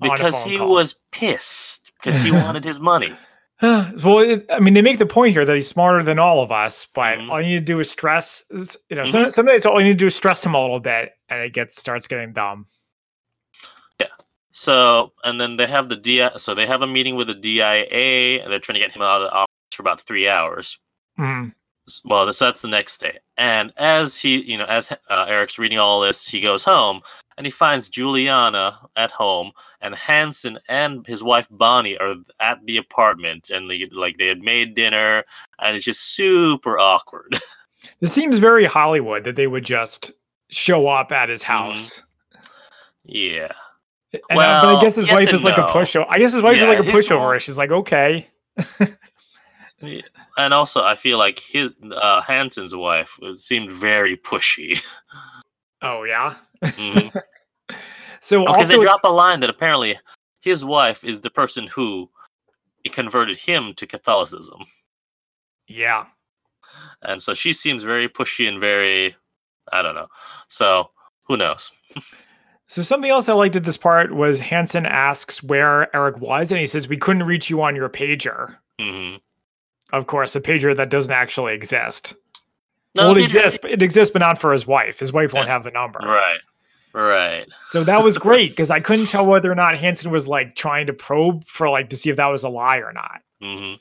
Because 0.00 0.42
he 0.42 0.56
call? 0.58 0.70
was 0.70 0.94
pissed 1.12 1.92
because 2.00 2.20
he 2.20 2.30
wanted 2.44 2.64
his 2.64 2.80
money. 2.80 3.12
well, 3.62 4.20
it, 4.20 4.46
I 4.50 4.58
mean, 4.60 4.72
they 4.74 4.80
make 4.82 4.98
the 4.98 5.04
point 5.06 5.34
here 5.34 5.44
that 5.44 5.54
he's 5.54 5.68
smarter 5.68 6.02
than 6.02 6.18
all 6.18 6.42
of 6.42 6.50
us, 6.50 6.86
but 6.94 7.18
Mhm. 7.18 7.30
all 7.30 7.40
you 7.42 7.48
need 7.48 7.58
to 7.58 7.64
do 7.64 7.78
is 7.80 7.90
stress. 7.90 8.44
You 8.88 8.96
know, 8.96 9.02
Mm-hmm. 9.02 9.10
some, 9.10 9.30
some 9.30 9.46
days 9.46 9.66
all 9.66 9.78
you 9.80 9.88
need 9.88 9.92
to 9.98 9.98
do 9.98 10.06
is 10.06 10.14
stress 10.16 10.44
him 10.44 10.54
a 10.54 10.60
little 10.60 10.80
bit, 10.80 11.12
and 11.28 11.42
it 11.42 11.52
gets 11.52 11.78
starts 11.78 12.08
getting 12.08 12.32
dumb. 12.32 12.66
Yeah. 14.00 14.06
So, 14.52 15.12
and 15.24 15.38
then 15.38 15.56
they 15.58 15.66
have 15.66 15.90
the 15.90 15.96
DI. 15.96 16.30
So 16.38 16.54
they 16.54 16.66
have 16.66 16.80
a 16.80 16.86
meeting 16.86 17.16
with 17.16 17.26
the 17.26 17.34
DIA. 17.34 18.42
And 18.42 18.50
they're 18.50 18.58
trying 18.60 18.74
to 18.76 18.80
get 18.80 18.92
him 18.96 19.02
out 19.02 19.20
of 19.20 19.28
the 19.28 19.32
office 19.32 19.52
for 19.74 19.82
about 19.82 20.00
three 20.00 20.26
hours. 20.28 20.78
Mhm. 21.18 21.52
Well, 22.04 22.26
this 22.26 22.38
that's 22.38 22.62
the 22.62 22.68
next 22.68 22.98
day, 23.00 23.18
and 23.36 23.72
as 23.76 24.16
he, 24.18 24.42
you 24.42 24.56
know, 24.58 24.66
as 24.66 24.92
uh, 24.92 25.26
Eric's 25.28 25.58
reading 25.58 25.78
all 25.78 26.00
this, 26.00 26.26
he 26.26 26.40
goes 26.40 26.62
home 26.64 27.00
and 27.36 27.46
he 27.46 27.50
finds 27.50 27.88
Juliana 27.88 28.78
at 28.96 29.10
home, 29.10 29.52
and 29.80 29.94
Hanssen 29.94 30.58
and 30.68 31.06
his 31.06 31.22
wife 31.22 31.48
Bonnie 31.50 31.96
are 31.98 32.16
at 32.40 32.58
the 32.66 32.76
apartment, 32.76 33.48
and 33.50 33.70
they 33.70 33.86
like 33.92 34.16
they 34.18 34.26
had 34.26 34.42
made 34.42 34.74
dinner, 34.74 35.24
and 35.60 35.74
it's 35.76 35.84
just 35.84 36.14
super 36.14 36.78
awkward. 36.78 37.34
This 38.00 38.12
seems 38.12 38.38
very 38.38 38.66
Hollywood 38.66 39.24
that 39.24 39.36
they 39.36 39.46
would 39.46 39.64
just 39.64 40.12
show 40.50 40.86
up 40.88 41.12
at 41.12 41.28
his 41.30 41.42
Mhm. 41.42 41.46
house. 41.46 42.02
yeah, 43.04 43.52
And, 44.28 44.38
uh, 44.38 44.60
but 44.62 44.76
I 44.76 44.80
guess 44.82 44.96
his 44.96 45.06
yes 45.06 45.14
wife 45.14 45.32
is 45.32 45.44
like 45.44 45.56
a 45.58 45.62
pushover. 45.62 46.06
I 46.08 46.18
guess 46.18 46.32
his 46.34 46.42
wife 46.42 46.56
Yeah, 46.56 46.64
is 46.64 46.68
like 46.68 46.78
a 46.78 46.82
pushover. 46.90 47.32
wife- 47.32 47.42
She's 47.42 47.56
like, 47.58 47.70
okay. 47.70 48.28
and 50.36 50.54
also 50.54 50.82
I 50.82 50.94
feel 50.94 51.18
like 51.18 51.38
his 51.38 51.70
uh, 51.92 52.20
Hanssen's 52.22 52.74
wife 52.74 53.18
seemed 53.34 53.72
very 53.72 54.16
pushy. 54.16 54.82
Oh 55.82 56.04
yeah. 56.04 56.34
Mhm. 56.62 57.12
So 58.22 58.40
Because 58.44 58.66
also, 58.66 58.76
they 58.76 58.82
drop 58.84 59.00
a 59.04 59.08
line 59.08 59.40
that 59.40 59.48
apparently 59.48 59.98
his 60.40 60.62
wife 60.62 61.02
is 61.04 61.22
the 61.22 61.30
person 61.30 61.66
who 61.66 62.10
converted 62.92 63.38
him 63.38 63.72
to 63.74 63.86
Catholicism. 63.86 64.60
yeah. 65.66 66.04
And 67.02 67.22
so 67.22 67.32
she 67.32 67.54
seems 67.54 67.82
very 67.82 68.08
pushy 68.10 68.46
and 68.46 68.60
very, 68.60 69.16
I 69.72 69.80
don't 69.80 69.94
know. 69.94 70.08
So 70.48 70.90
who 71.24 71.38
knows? 71.38 71.70
So 72.68 72.82
something 72.82 73.10
else 73.10 73.28
I 73.28 73.32
liked 73.32 73.56
at 73.56 73.64
this 73.64 73.78
part 73.78 74.12
was 74.14 74.38
Hanssen 74.40 74.86
asks 74.86 75.42
where 75.42 75.94
Eric 75.96 76.20
was, 76.20 76.52
and 76.52 76.60
he 76.60 76.66
says 76.66 76.88
we 76.88 76.98
couldn't 76.98 77.24
reach 77.24 77.48
you 77.48 77.62
on 77.62 77.74
your 77.74 77.88
pager. 77.88 78.56
hmm 78.78 79.16
Of 79.92 80.06
course, 80.06 80.36
a 80.36 80.40
pager 80.40 80.76
that 80.76 80.90
doesn't 80.90 81.12
actually 81.12 81.54
exist. 81.54 82.14
No, 82.94 83.04
well, 83.04 83.16
it 83.16 83.22
exists, 83.22 83.58
but 83.60 83.70
it 83.70 83.82
exists, 83.82 84.12
but 84.12 84.20
not 84.20 84.40
for 84.40 84.52
his 84.52 84.66
wife. 84.66 84.98
His 84.98 85.12
wife 85.12 85.32
won't 85.32 85.48
have 85.48 85.62
the 85.62 85.70
number. 85.70 86.00
Right. 86.00 86.40
Right. 86.92 87.46
So 87.66 87.84
that 87.84 88.02
was 88.02 88.18
great 88.18 88.50
because 88.50 88.70
I 88.70 88.80
couldn't 88.80 89.06
tell 89.06 89.24
whether 89.24 89.50
or 89.50 89.54
not 89.54 89.74
Hanssen 89.74 90.10
was 90.10 90.26
like 90.26 90.56
trying 90.56 90.86
to 90.86 90.92
probe 90.92 91.44
for 91.46 91.70
like 91.70 91.88
to 91.90 91.96
see 91.96 92.10
if 92.10 92.16
that 92.16 92.26
was 92.26 92.42
a 92.42 92.48
lie 92.48 92.78
or 92.78 92.92
not. 92.92 93.20
hmm 93.40 93.74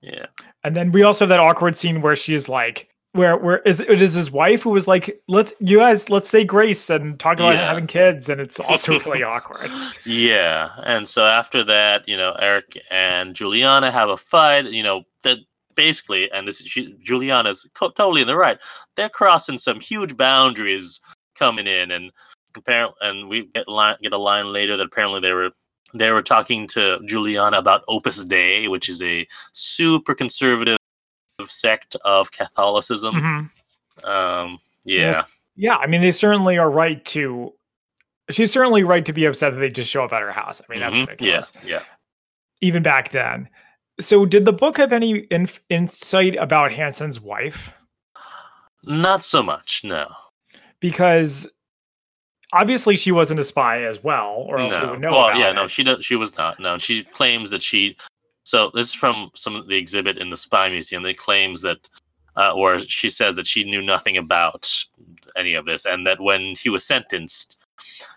Yeah. 0.00 0.26
And 0.64 0.74
then 0.74 0.90
we 0.90 1.04
also 1.04 1.24
have 1.24 1.28
that 1.28 1.38
awkward 1.38 1.76
scene 1.76 2.02
where 2.02 2.16
she's 2.16 2.48
like, 2.48 2.88
where 3.16 3.36
where 3.36 3.58
is 3.60 3.80
it 3.80 4.00
is 4.02 4.12
his 4.14 4.30
wife 4.30 4.62
who 4.62 4.70
was 4.70 4.86
like, 4.86 5.20
let's 5.28 5.52
you 5.60 5.78
guys 5.78 6.08
let's 6.10 6.28
say 6.28 6.44
grace 6.44 6.88
and 6.90 7.18
talk 7.18 7.38
about 7.38 7.54
Yeah. 7.54 7.66
having 7.66 7.86
kids, 7.86 8.28
and 8.28 8.40
it's 8.40 8.60
also 8.60 8.98
really 9.00 9.22
awkward. 9.34 9.70
Yeah. 10.04 10.70
And 10.84 11.08
so 11.08 11.24
after 11.26 11.64
that, 11.64 12.06
you 12.08 12.16
know, 12.16 12.32
Eric 12.40 12.78
and 12.90 13.34
Juliana 13.34 13.90
have 13.90 14.08
a 14.08 14.16
fight, 14.16 14.66
you 14.66 14.82
know, 14.82 15.02
that 15.24 15.38
basically, 15.74 16.30
and 16.32 16.46
this 16.46 16.60
she, 16.62 16.94
Juliana's 17.02 17.68
co- 17.74 17.90
totally 17.90 18.20
in 18.22 18.26
the 18.26 18.36
right. 18.36 18.58
They're 18.96 19.08
crossing 19.08 19.58
some 19.58 19.80
huge 19.80 20.16
boundaries 20.16 21.00
coming 21.38 21.66
in, 21.66 21.90
and 21.90 22.10
apparently, 22.56 22.96
and 23.02 23.28
we 23.28 23.46
get 23.54 23.68
line, 23.68 23.96
get 24.02 24.12
a 24.12 24.18
line 24.18 24.52
later 24.52 24.76
that 24.76 24.86
apparently 24.86 25.20
they 25.20 25.32
were 25.32 25.50
they 25.94 26.10
were 26.10 26.22
talking 26.22 26.66
to 26.66 26.98
Juliana 27.06 27.58
about 27.58 27.82
Opus 27.88 28.24
Dei, 28.24 28.68
which 28.68 28.88
is 28.88 29.00
a 29.02 29.26
super 29.52 30.14
conservative 30.14 30.76
sect 31.46 31.96
of 32.04 32.32
Catholicism. 32.32 33.14
Mhm. 33.14 34.08
Um, 34.08 34.58
yeah, 34.84 35.00
Yes. 35.00 35.24
Yeah, 35.58 35.76
I 35.76 35.86
mean 35.86 36.00
they 36.00 36.10
certainly 36.10 36.58
are 36.58 36.70
right 36.70 37.02
to. 37.06 37.52
She's 38.30 38.52
certainly 38.52 38.82
right 38.82 39.04
to 39.06 39.12
be 39.12 39.24
upset 39.24 39.52
that 39.54 39.58
they 39.60 39.70
just 39.70 39.90
show 39.90 40.04
up 40.04 40.12
at 40.12 40.20
her 40.22 40.32
house. 40.32 40.60
I 40.60 40.64
mean 40.70 40.80
that's 40.80 40.94
Mhm. 40.94 41.06
ridiculous. 41.08 41.52
yeah, 41.62 41.68
yeah. 41.68 41.82
Even 42.60 42.82
back 42.82 43.10
then. 43.10 43.48
So 44.00 44.26
did 44.26 44.44
the 44.44 44.52
book 44.52 44.76
have 44.76 44.92
any 44.92 45.26
inf- 45.30 45.62
insight 45.70 46.36
about 46.36 46.72
Hanssen's 46.72 47.20
wife? 47.20 47.74
Not 48.82 49.22
so 49.24 49.42
much, 49.42 49.82
no. 49.84 50.06
Because 50.80 51.48
obviously 52.52 52.96
she 52.96 53.10
wasn't 53.12 53.40
a 53.40 53.44
spy 53.44 53.82
as 53.84 54.02
well, 54.04 54.44
or 54.48 54.58
else 54.58 54.74
we 54.74 54.80
no. 54.80 54.90
would 54.90 55.00
know. 55.00 55.10
well, 55.12 55.26
about 55.28 55.38
yeah, 55.38 55.50
it. 55.50 55.54
no, 55.54 55.66
she 55.66 55.82
does. 55.82 56.04
She 56.04 56.16
was 56.16 56.36
not. 56.36 56.60
No, 56.60 56.76
she 56.78 57.04
claims 57.04 57.48
that 57.50 57.62
she. 57.62 57.96
So 58.46 58.70
this 58.74 58.86
is 58.86 58.94
from 58.94 59.32
some 59.34 59.56
of 59.56 59.66
the 59.66 59.76
exhibit 59.76 60.18
in 60.18 60.30
the 60.30 60.36
Spy 60.36 60.68
Museum. 60.68 61.02
They 61.02 61.14
claims 61.14 61.62
that, 61.62 61.88
uh, 62.36 62.52
or 62.54 62.78
she 62.78 63.08
says 63.08 63.34
that 63.34 63.46
she 63.46 63.64
knew 63.64 63.82
nothing 63.82 64.16
about 64.16 64.72
any 65.34 65.54
of 65.54 65.66
this, 65.66 65.84
and 65.84 66.06
that 66.06 66.20
when 66.20 66.54
he 66.54 66.68
was 66.68 66.86
sentenced, 66.86 67.58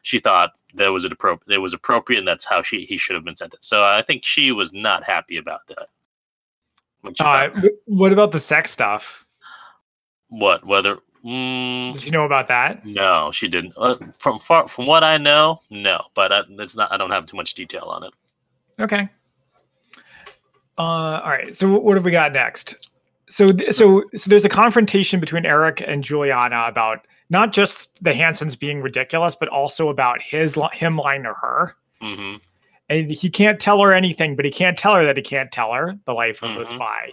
she 0.04 0.20
thought 0.20 0.52
there 0.76 0.92
was 0.92 1.04
an. 1.04 1.16
It 1.48 1.58
was 1.58 1.74
appropriate, 1.74 2.20
and 2.20 2.28
that's 2.28 2.46
how 2.46 2.62
she 2.62 2.86
he 2.86 2.96
should 2.96 3.16
have 3.16 3.26
been 3.26 3.36
sentenced. 3.36 3.68
So 3.68 3.84
I 3.84 4.04
think 4.04 4.24
she 4.24 4.52
was 4.52 4.72
not 4.72 5.04
happy 5.04 5.38
about 5.38 5.62
that. 5.68 5.88
Uh, 7.20 7.50
what 7.86 8.14
about 8.14 8.32
the 8.32 8.40
sex 8.40 8.70
stuff? 8.70 9.26
what 10.28 10.64
whether? 10.64 11.00
Mm, 11.26 11.94
Did 11.94 12.06
you 12.06 12.12
know 12.12 12.26
about 12.26 12.46
that? 12.48 12.86
no, 12.86 13.32
she 13.34 13.48
didn't. 13.48 13.74
Uh, 13.78 13.96
from 14.18 14.38
far, 14.38 14.68
from 14.68 14.86
what 14.86 15.04
I 15.04 15.18
know, 15.18 15.60
no. 15.72 16.02
But 16.14 16.32
I, 16.32 16.44
it's 16.50 16.76
not. 16.76 16.92
I 16.92 16.98
don't 16.98 17.10
have 17.10 17.26
too 17.26 17.36
much 17.36 17.56
detail 17.56 17.86
on 17.86 18.04
it. 18.04 18.14
Okay. 18.80 19.10
Uh, 20.80 21.20
all 21.24 21.30
right. 21.30 21.56
So 21.56 21.78
what 21.78 21.96
have 21.98 22.06
we 22.06 22.12
got 22.12 22.32
next? 22.32 22.90
So 23.30 23.52
th- 23.52 23.70
so 23.70 24.02
so 24.16 24.30
there's 24.30 24.46
a 24.46 24.50
confrontation 24.50 25.20
between 25.20 25.46
Eric 25.46 25.84
and 25.86 26.04
Juliana 26.04 26.66
about 26.68 27.06
not 27.30 27.52
just 27.54 28.02
the 28.04 28.12
Hanssens 28.12 28.58
being 28.58 28.82
ridiculous, 28.82 29.36
but 29.36 29.50
also 29.50 29.90
about 29.90 30.22
his 30.22 30.58
him 30.74 30.98
lying 30.98 31.24
to 31.24 31.34
her. 31.34 31.76
hmm 32.02 32.36
And 32.90 33.12
he 33.12 33.30
can't 33.30 33.60
tell 33.60 33.82
her 33.82 33.94
anything, 33.94 34.36
but 34.36 34.46
he 34.46 34.52
can't 34.52 34.78
tell 34.78 34.96
her 34.96 35.06
that 35.06 35.18
he 35.18 35.22
can't 35.22 35.52
tell 35.52 35.74
her 35.74 36.00
the 36.06 36.14
life 36.14 36.42
of 36.42 36.54
the 36.56 36.62
Mhm. 36.62 36.68
spy. 36.68 37.12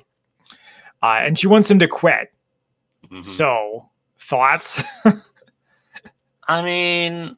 Uh, 1.03 1.19
and 1.23 1.39
she 1.39 1.47
wants 1.49 1.71
him 1.71 1.79
to 1.81 1.89
quit. 1.89 2.33
hmm 3.11 3.21
So 3.23 3.91
thoughts? 4.19 4.83
I 6.49 6.62
mean, 6.62 7.37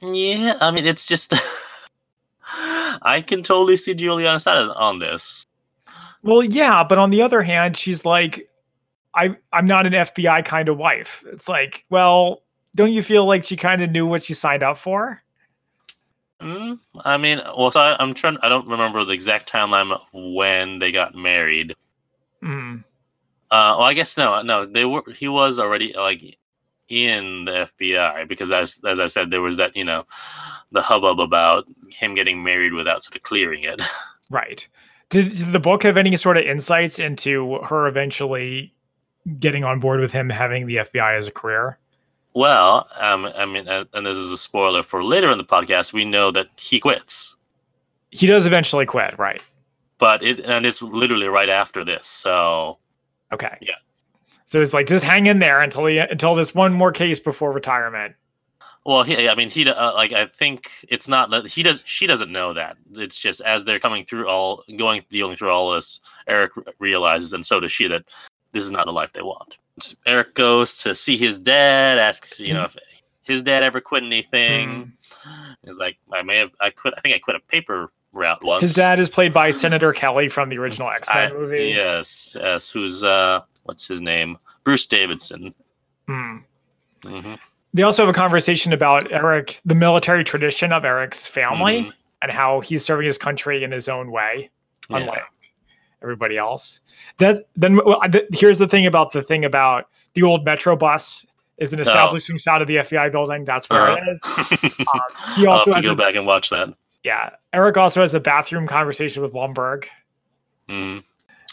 yeah. 0.00 0.54
I 0.60 0.70
mean, 0.70 0.86
it's 0.86 1.06
just. 1.06 1.34
I 3.02 3.20
can 3.24 3.42
totally 3.42 3.76
see 3.76 3.94
Juliana's 3.94 4.42
side 4.44 4.70
on 4.74 4.98
this. 4.98 5.44
Well, 6.22 6.42
yeah, 6.42 6.84
but 6.84 6.98
on 6.98 7.10
the 7.10 7.22
other 7.22 7.42
hand, 7.42 7.76
she's 7.76 8.04
like, 8.04 8.48
I 9.14 9.36
I'm 9.52 9.66
not 9.66 9.86
an 9.86 9.92
FBI 9.92 10.44
kind 10.44 10.68
of 10.68 10.76
wife. 10.76 11.24
It's 11.32 11.48
like, 11.48 11.84
well, 11.90 12.42
don't 12.74 12.92
you 12.92 13.02
feel 13.02 13.26
like 13.26 13.44
she 13.44 13.56
kind 13.56 13.82
of 13.82 13.90
knew 13.90 14.06
what 14.06 14.22
she 14.22 14.34
signed 14.34 14.62
up 14.62 14.78
for? 14.78 15.22
Mm, 16.40 16.78
I 17.04 17.16
mean, 17.16 17.40
well, 17.56 17.70
so 17.70 17.80
I, 17.80 17.96
I'm 17.98 18.14
trying. 18.14 18.38
I 18.42 18.48
don't 18.48 18.68
remember 18.68 19.04
the 19.04 19.12
exact 19.12 19.50
timeline 19.50 19.92
of 19.92 20.02
when 20.12 20.78
they 20.78 20.92
got 20.92 21.14
married. 21.14 21.74
Mm. 22.42 22.84
Uh, 23.50 23.74
well, 23.78 23.80
I 23.80 23.94
guess 23.94 24.16
no, 24.16 24.40
no. 24.42 24.64
They 24.64 24.84
were. 24.84 25.02
He 25.16 25.26
was 25.26 25.58
already 25.58 25.92
like 25.94 26.38
in 26.88 27.44
the 27.44 27.68
FBI 27.80 28.28
because, 28.28 28.52
as 28.52 28.80
as 28.86 29.00
I 29.00 29.08
said, 29.08 29.30
there 29.30 29.42
was 29.42 29.56
that 29.56 29.74
you 29.76 29.84
know, 29.84 30.04
the 30.70 30.82
hubbub 30.82 31.18
about 31.18 31.66
him 31.90 32.14
getting 32.14 32.44
married 32.44 32.72
without 32.72 33.02
sort 33.02 33.16
of 33.16 33.22
clearing 33.22 33.64
it. 33.64 33.82
Right. 34.30 34.68
Did, 35.10 35.30
did 35.36 35.52
the 35.52 35.58
book 35.58 35.82
have 35.84 35.96
any 35.96 36.16
sort 36.16 36.36
of 36.36 36.44
insights 36.44 36.98
into 36.98 37.58
her 37.64 37.86
eventually 37.86 38.74
getting 39.38 39.64
on 39.64 39.80
board 39.80 40.00
with 40.00 40.12
him 40.12 40.28
having 40.30 40.66
the 40.66 40.76
FBI 40.76 41.16
as 41.16 41.26
a 41.26 41.30
career? 41.30 41.78
Well, 42.34 42.88
um, 42.98 43.30
I 43.36 43.46
mean, 43.46 43.66
and, 43.68 43.88
and 43.94 44.06
this 44.06 44.16
is 44.16 44.30
a 44.30 44.36
spoiler 44.38 44.82
for 44.82 45.02
later 45.02 45.30
in 45.30 45.38
the 45.38 45.44
podcast. 45.44 45.92
We 45.92 46.04
know 46.04 46.30
that 46.32 46.48
he 46.58 46.78
quits, 46.78 47.36
He 48.10 48.26
does 48.26 48.46
eventually 48.46 48.86
quit, 48.86 49.18
right? 49.18 49.42
but 49.98 50.22
it 50.22 50.38
and 50.46 50.64
it's 50.64 50.80
literally 50.80 51.26
right 51.26 51.48
after 51.48 51.84
this. 51.84 52.06
So 52.06 52.78
Okay. 53.32 53.58
Yeah. 53.60 53.74
So 54.44 54.62
it's 54.62 54.72
like 54.72 54.86
just 54.86 55.04
hang 55.04 55.26
in 55.26 55.40
there 55.40 55.60
until 55.60 55.86
he 55.86 55.98
until 55.98 56.34
this 56.36 56.54
one 56.54 56.72
more 56.72 56.92
case 56.92 57.18
before 57.18 57.50
retirement. 57.52 58.14
Well, 58.84 59.02
he, 59.02 59.28
I 59.28 59.34
mean, 59.34 59.50
he 59.50 59.68
uh, 59.68 59.94
like 59.94 60.12
I 60.12 60.26
think 60.26 60.86
it's 60.88 61.08
not 61.08 61.30
that 61.30 61.46
he 61.46 61.62
does. 61.62 61.82
She 61.84 62.06
doesn't 62.06 62.32
know 62.32 62.52
that. 62.54 62.76
It's 62.94 63.20
just 63.20 63.40
as 63.42 63.64
they're 63.64 63.78
coming 63.78 64.04
through 64.04 64.28
all, 64.28 64.64
going 64.76 65.04
dealing 65.10 65.36
through 65.36 65.50
all 65.50 65.72
this, 65.72 66.00
Eric 66.26 66.52
realizes, 66.78 67.32
and 67.32 67.44
so 67.44 67.60
does 67.60 67.72
she, 67.72 67.86
that 67.88 68.04
this 68.52 68.64
is 68.64 68.70
not 68.70 68.86
the 68.86 68.92
life 68.92 69.12
they 69.12 69.22
want. 69.22 69.58
Eric 70.06 70.34
goes 70.34 70.78
to 70.78 70.94
see 70.94 71.16
his 71.16 71.38
dad, 71.38 71.98
asks, 71.98 72.40
you 72.40 72.54
know, 72.54 72.64
if 72.64 72.76
his 73.22 73.42
dad 73.42 73.62
ever 73.62 73.80
quit 73.80 74.02
anything. 74.02 74.92
He's 75.64 75.78
like, 75.78 75.98
I 76.12 76.22
may 76.22 76.38
have, 76.38 76.50
I 76.60 76.70
quit. 76.70 76.94
I 76.96 77.00
think 77.00 77.14
I 77.14 77.18
quit 77.18 77.36
a 77.36 77.40
paper 77.40 77.92
route 78.12 78.42
once. 78.42 78.62
His 78.62 78.74
dad 78.74 78.98
is 78.98 79.10
played 79.10 79.34
by 79.34 79.50
Senator 79.50 79.92
Kelly 79.92 80.28
from 80.28 80.48
the 80.48 80.58
original 80.58 80.88
X 80.90 81.08
Men 81.12 81.34
movie. 81.34 81.66
Yes, 81.66 82.36
yes. 82.40 82.70
Who's 82.70 83.04
uh, 83.04 83.42
what's 83.64 83.86
his 83.86 84.00
name? 84.00 84.38
Bruce 84.64 84.86
Davison. 84.86 85.54
Hmm. 86.06 86.38
hmm 87.04 87.34
They 87.74 87.82
also 87.82 88.02
have 88.06 88.08
a 88.14 88.16
conversation 88.18 88.72
about 88.72 89.10
Eric, 89.12 89.56
the 89.64 89.74
military 89.74 90.24
tradition 90.24 90.72
of 90.72 90.84
Eric's 90.84 91.26
family, 91.26 91.82
Mhm. 91.82 91.92
and 92.22 92.32
how 92.32 92.60
he's 92.60 92.84
serving 92.84 93.06
his 93.06 93.18
country 93.18 93.62
in 93.62 93.70
his 93.72 93.88
own 93.88 94.10
way. 94.10 94.50
Yeah. 94.90 94.96
unlike 95.00 95.20
everybody 96.02 96.38
else. 96.38 96.80
That 97.18 97.44
then 97.56 97.76
well, 97.84 98.00
th- 98.10 98.24
here's 98.32 98.58
the 98.58 98.66
thing 98.66 98.86
about 98.86 99.12
the 99.12 99.20
thing 99.20 99.44
about 99.44 99.86
the 100.14 100.22
old 100.22 100.46
Metro 100.46 100.76
bus 100.76 101.26
is 101.58 101.74
an 101.74 101.78
establishing 101.80 102.38
shot 102.38 102.62
of 102.62 102.68
the 102.68 102.76
FBI 102.78 103.10
building. 103.10 103.44
That's 103.44 103.68
where 103.68 103.82
Uh-huh. 103.82 103.98
it 104.00 104.08
is. 104.12 104.78
Um, 104.80 105.34
he 105.36 105.46
I'll 105.46 105.52
also 105.58 105.72
have 105.72 105.74
has 105.74 105.84
to 105.84 105.88
go 105.88 105.92
a, 105.92 105.96
back 105.96 106.14
and 106.14 106.26
watch 106.26 106.48
that. 106.48 106.70
yeah. 107.04 107.30
Eric 107.52 107.76
also 107.76 108.00
has 108.00 108.14
a 108.14 108.20
bathroom 108.20 108.66
conversation 108.66 109.22
with 109.22 109.34
Lumbergh. 109.34 109.84
Mhm. 110.70 111.04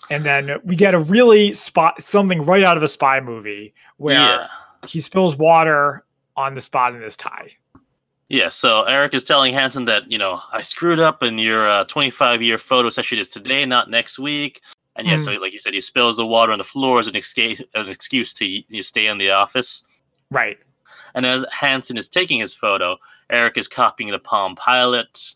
And 0.10 0.24
then 0.24 0.60
we 0.64 0.76
get 0.78 0.94
a 0.94 1.00
really 1.00 1.54
spot 1.54 2.02
something 2.02 2.42
right 2.44 2.64
out 2.64 2.78
of 2.78 2.84
a 2.84 2.88
spy 2.88 3.20
movie 3.20 3.74
where 3.98 4.20
yeah. 4.22 4.48
He 4.88 5.00
spills 5.02 5.36
water 5.36 6.04
on 6.36 6.54
the 6.56 6.62
spot 6.62 6.94
in 6.96 7.02
his 7.02 7.16
tie. 7.18 7.52
Yeah, 8.28 8.50
so 8.50 8.84
Eric 8.84 9.14
is 9.14 9.24
telling 9.24 9.54
Hanssen 9.54 9.86
that, 9.86 10.12
you 10.12 10.18
know, 10.18 10.42
I 10.52 10.62
screwed 10.64 11.00
up 11.00 11.22
and 11.22 11.40
your 11.40 11.70
uh, 11.70 11.84
25 11.86 12.42
year 12.42 12.58
photo 12.58 12.90
session 12.90 13.20
is 13.20 13.30
today, 13.30 13.66
not 13.66 13.90
next 13.90 14.18
week. 14.18 14.62
And 14.96 15.06
yeah, 15.08 15.16
Mm. 15.16 15.20
so 15.22 15.32
like 15.34 15.54
you 15.54 15.60
said, 15.60 15.74
he 15.74 15.82
spills 15.82 16.18
the 16.18 16.26
water 16.26 16.52
on 16.52 16.58
the 16.58 16.64
floor 16.64 17.00
as 17.00 17.08
an, 17.08 17.16
escape, 17.16 17.60
an 17.76 17.88
excuse 17.88 18.34
to 18.36 18.46
you 18.46 18.82
stay 18.82 19.08
in 19.08 19.18
the 19.20 19.30
office. 19.30 19.84
Right. 20.32 20.58
And 21.14 21.26
as 21.26 21.46
Hanssen 21.54 21.98
is 21.98 22.10
taking 22.10 22.40
his 22.40 22.54
photo, 22.54 22.98
Eric 23.30 23.58
is 23.58 23.68
copying 23.68 24.10
the 24.12 24.20
Palm 24.20 24.56
Pilot. 24.56 25.34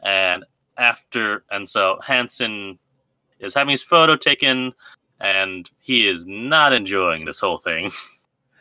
And 0.00 0.44
after, 0.78 1.44
and 1.50 1.68
so 1.68 1.98
Hanssen 2.02 2.78
is 3.38 3.54
having 3.54 3.70
his 3.70 3.82
photo 3.82 4.16
taken, 4.16 4.72
and 5.20 5.70
he 5.80 6.08
is 6.08 6.26
not 6.26 6.72
enjoying 6.72 7.24
this 7.24 7.38
whole 7.40 7.58
thing. 7.58 7.90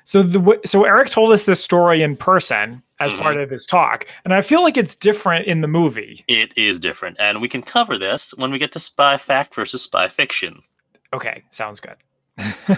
So 0.03 0.23
the 0.23 0.59
so 0.65 0.83
Eric 0.83 1.09
told 1.09 1.31
us 1.31 1.45
this 1.45 1.63
story 1.63 2.01
in 2.01 2.15
person 2.15 2.81
as 2.99 3.13
part 3.13 3.35
mm-hmm. 3.35 3.43
of 3.43 3.49
his 3.49 3.65
talk, 3.65 4.05
and 4.25 4.33
I 4.33 4.41
feel 4.41 4.61
like 4.61 4.77
it's 4.77 4.95
different 4.95 5.47
in 5.47 5.61
the 5.61 5.67
movie. 5.67 6.23
It 6.27 6.55
is 6.57 6.79
different. 6.79 7.17
And 7.19 7.41
we 7.41 7.47
can 7.47 7.61
cover 7.61 7.97
this 7.97 8.33
when 8.35 8.51
we 8.51 8.59
get 8.59 8.71
to 8.73 8.79
spy 8.79 9.17
fact 9.17 9.55
versus 9.55 9.81
spy 9.81 10.07
fiction. 10.07 10.61
Okay, 11.13 11.43
sounds 11.49 11.79
good. 11.79 11.97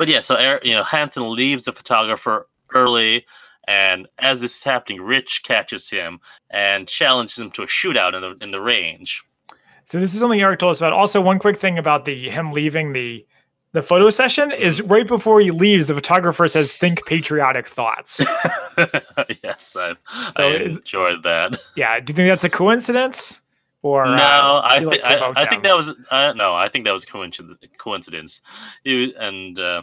But 0.00 0.08
yeah, 0.08 0.20
so 0.20 0.36
Eric, 0.36 0.64
you 0.64 0.72
know, 0.72 0.82
Hanssen 0.82 1.28
leaves 1.28 1.64
the 1.64 1.72
photographer 1.72 2.48
early, 2.72 3.26
and 3.68 4.08
as 4.20 4.40
this 4.40 4.56
is 4.56 4.64
happening, 4.64 5.02
Rich 5.02 5.42
catches 5.42 5.90
him 5.90 6.20
and 6.48 6.88
challenges 6.88 7.38
him 7.38 7.50
to 7.50 7.62
a 7.62 7.66
shootout 7.66 8.14
in 8.14 8.22
the 8.22 8.42
in 8.42 8.50
the 8.50 8.62
range. 8.62 9.22
So 9.84 10.00
this 10.00 10.14
is 10.14 10.20
something 10.20 10.40
Eric 10.40 10.60
told 10.60 10.70
us 10.70 10.80
about. 10.80 10.94
Also, 10.94 11.20
one 11.20 11.38
quick 11.38 11.58
thing 11.58 11.76
about 11.76 12.06
the 12.06 12.30
him 12.30 12.52
leaving 12.52 12.94
the 12.94 13.26
the 13.72 13.82
photo 13.82 14.10
session 14.10 14.50
is 14.52 14.82
right 14.82 15.06
before 15.06 15.40
he 15.40 15.50
leaves, 15.50 15.86
the 15.86 15.94
photographer 15.94 16.48
says, 16.48 16.72
"Think 16.72 17.04
patriotic 17.06 17.66
thoughts." 17.66 18.20
yes, 19.44 19.76
I, 19.78 19.94
So 20.30 20.48
I 20.50 20.56
enjoyed 20.56 21.22
that. 21.22 21.56
yeah, 21.76 22.00
do 22.00 22.12
you 22.12 22.16
think 22.16 22.30
that's 22.30 22.44
a 22.44 22.50
coincidence? 22.50 23.40
Or 23.82 24.06
no, 24.06 24.22
uh, 24.22 24.60
I, 24.64 24.78
like, 24.80 25.00
I, 25.04 25.32
I 25.36 25.46
think 25.46 25.62
that 25.62 25.74
was 25.76 25.94
uh, 26.10 26.32
no, 26.36 26.54
I 26.54 26.68
think 26.68 26.84
that 26.84 26.92
was 26.92 27.04
coincidence. 27.04 27.58
Coincidence, 27.78 28.40
You- 28.84 29.14
and 29.18 29.58
uh, 29.58 29.82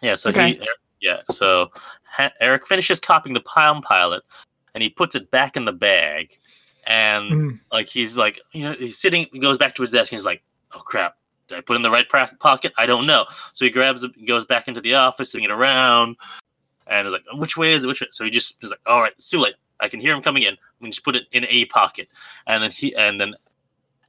yeah, 0.00 0.14
so 0.14 0.30
Okay. 0.30 0.52
he, 0.52 0.68
yeah, 1.02 1.20
so 1.30 1.70
Eric 2.40 2.66
finishes 2.66 3.00
copying 3.00 3.34
the 3.34 3.40
Palm 3.42 3.82
Pilot, 3.82 4.22
and 4.74 4.82
he 4.82 4.88
puts 4.88 5.14
it 5.14 5.30
back 5.30 5.56
in 5.56 5.64
the 5.64 5.72
bag, 5.72 6.32
and 6.86 7.30
Mm, 7.32 7.58
like 7.72 7.86
he's 7.88 8.16
like 8.16 8.40
you 8.52 8.62
know 8.64 8.72
he's 8.72 8.98
sitting, 8.98 9.26
he 9.32 9.38
goes 9.40 9.58
back 9.58 9.74
to 9.74 9.82
his 9.82 9.92
desk, 9.92 10.12
and 10.12 10.18
he's 10.18 10.26
like, 10.26 10.42
oh 10.72 10.80
crap. 10.80 11.16
Did 11.50 11.58
I 11.58 11.60
put 11.62 11.76
in 11.76 11.82
the 11.82 11.90
right 11.90 12.08
pocket? 12.08 12.72
I 12.78 12.86
don't 12.86 13.06
know. 13.06 13.26
So 13.52 13.64
he 13.64 13.70
grabs 13.72 14.04
it, 14.04 14.24
goes 14.24 14.44
back 14.44 14.68
into 14.68 14.80
the 14.80 14.94
office, 14.94 15.34
it 15.34 15.50
around, 15.50 16.16
and 16.86 17.08
is 17.08 17.12
like, 17.12 17.24
"Which 17.32 17.56
way 17.56 17.72
is 17.72 17.82
it? 17.82 17.88
Which 17.88 18.00
way?" 18.00 18.06
So 18.12 18.24
he 18.24 18.30
just 18.30 18.62
is 18.62 18.70
like, 18.70 18.80
"All 18.86 19.02
right, 19.02 19.12
it's 19.18 19.28
too 19.28 19.40
late. 19.40 19.56
I 19.80 19.88
can 19.88 20.00
hear 20.00 20.14
him 20.14 20.22
coming 20.22 20.44
in. 20.44 20.56
Can 20.80 20.92
just 20.92 21.04
put 21.04 21.16
it 21.16 21.24
in 21.32 21.44
a 21.46 21.64
pocket." 21.66 22.08
And 22.46 22.62
then 22.62 22.70
he 22.70 22.94
and 22.94 23.20
then 23.20 23.34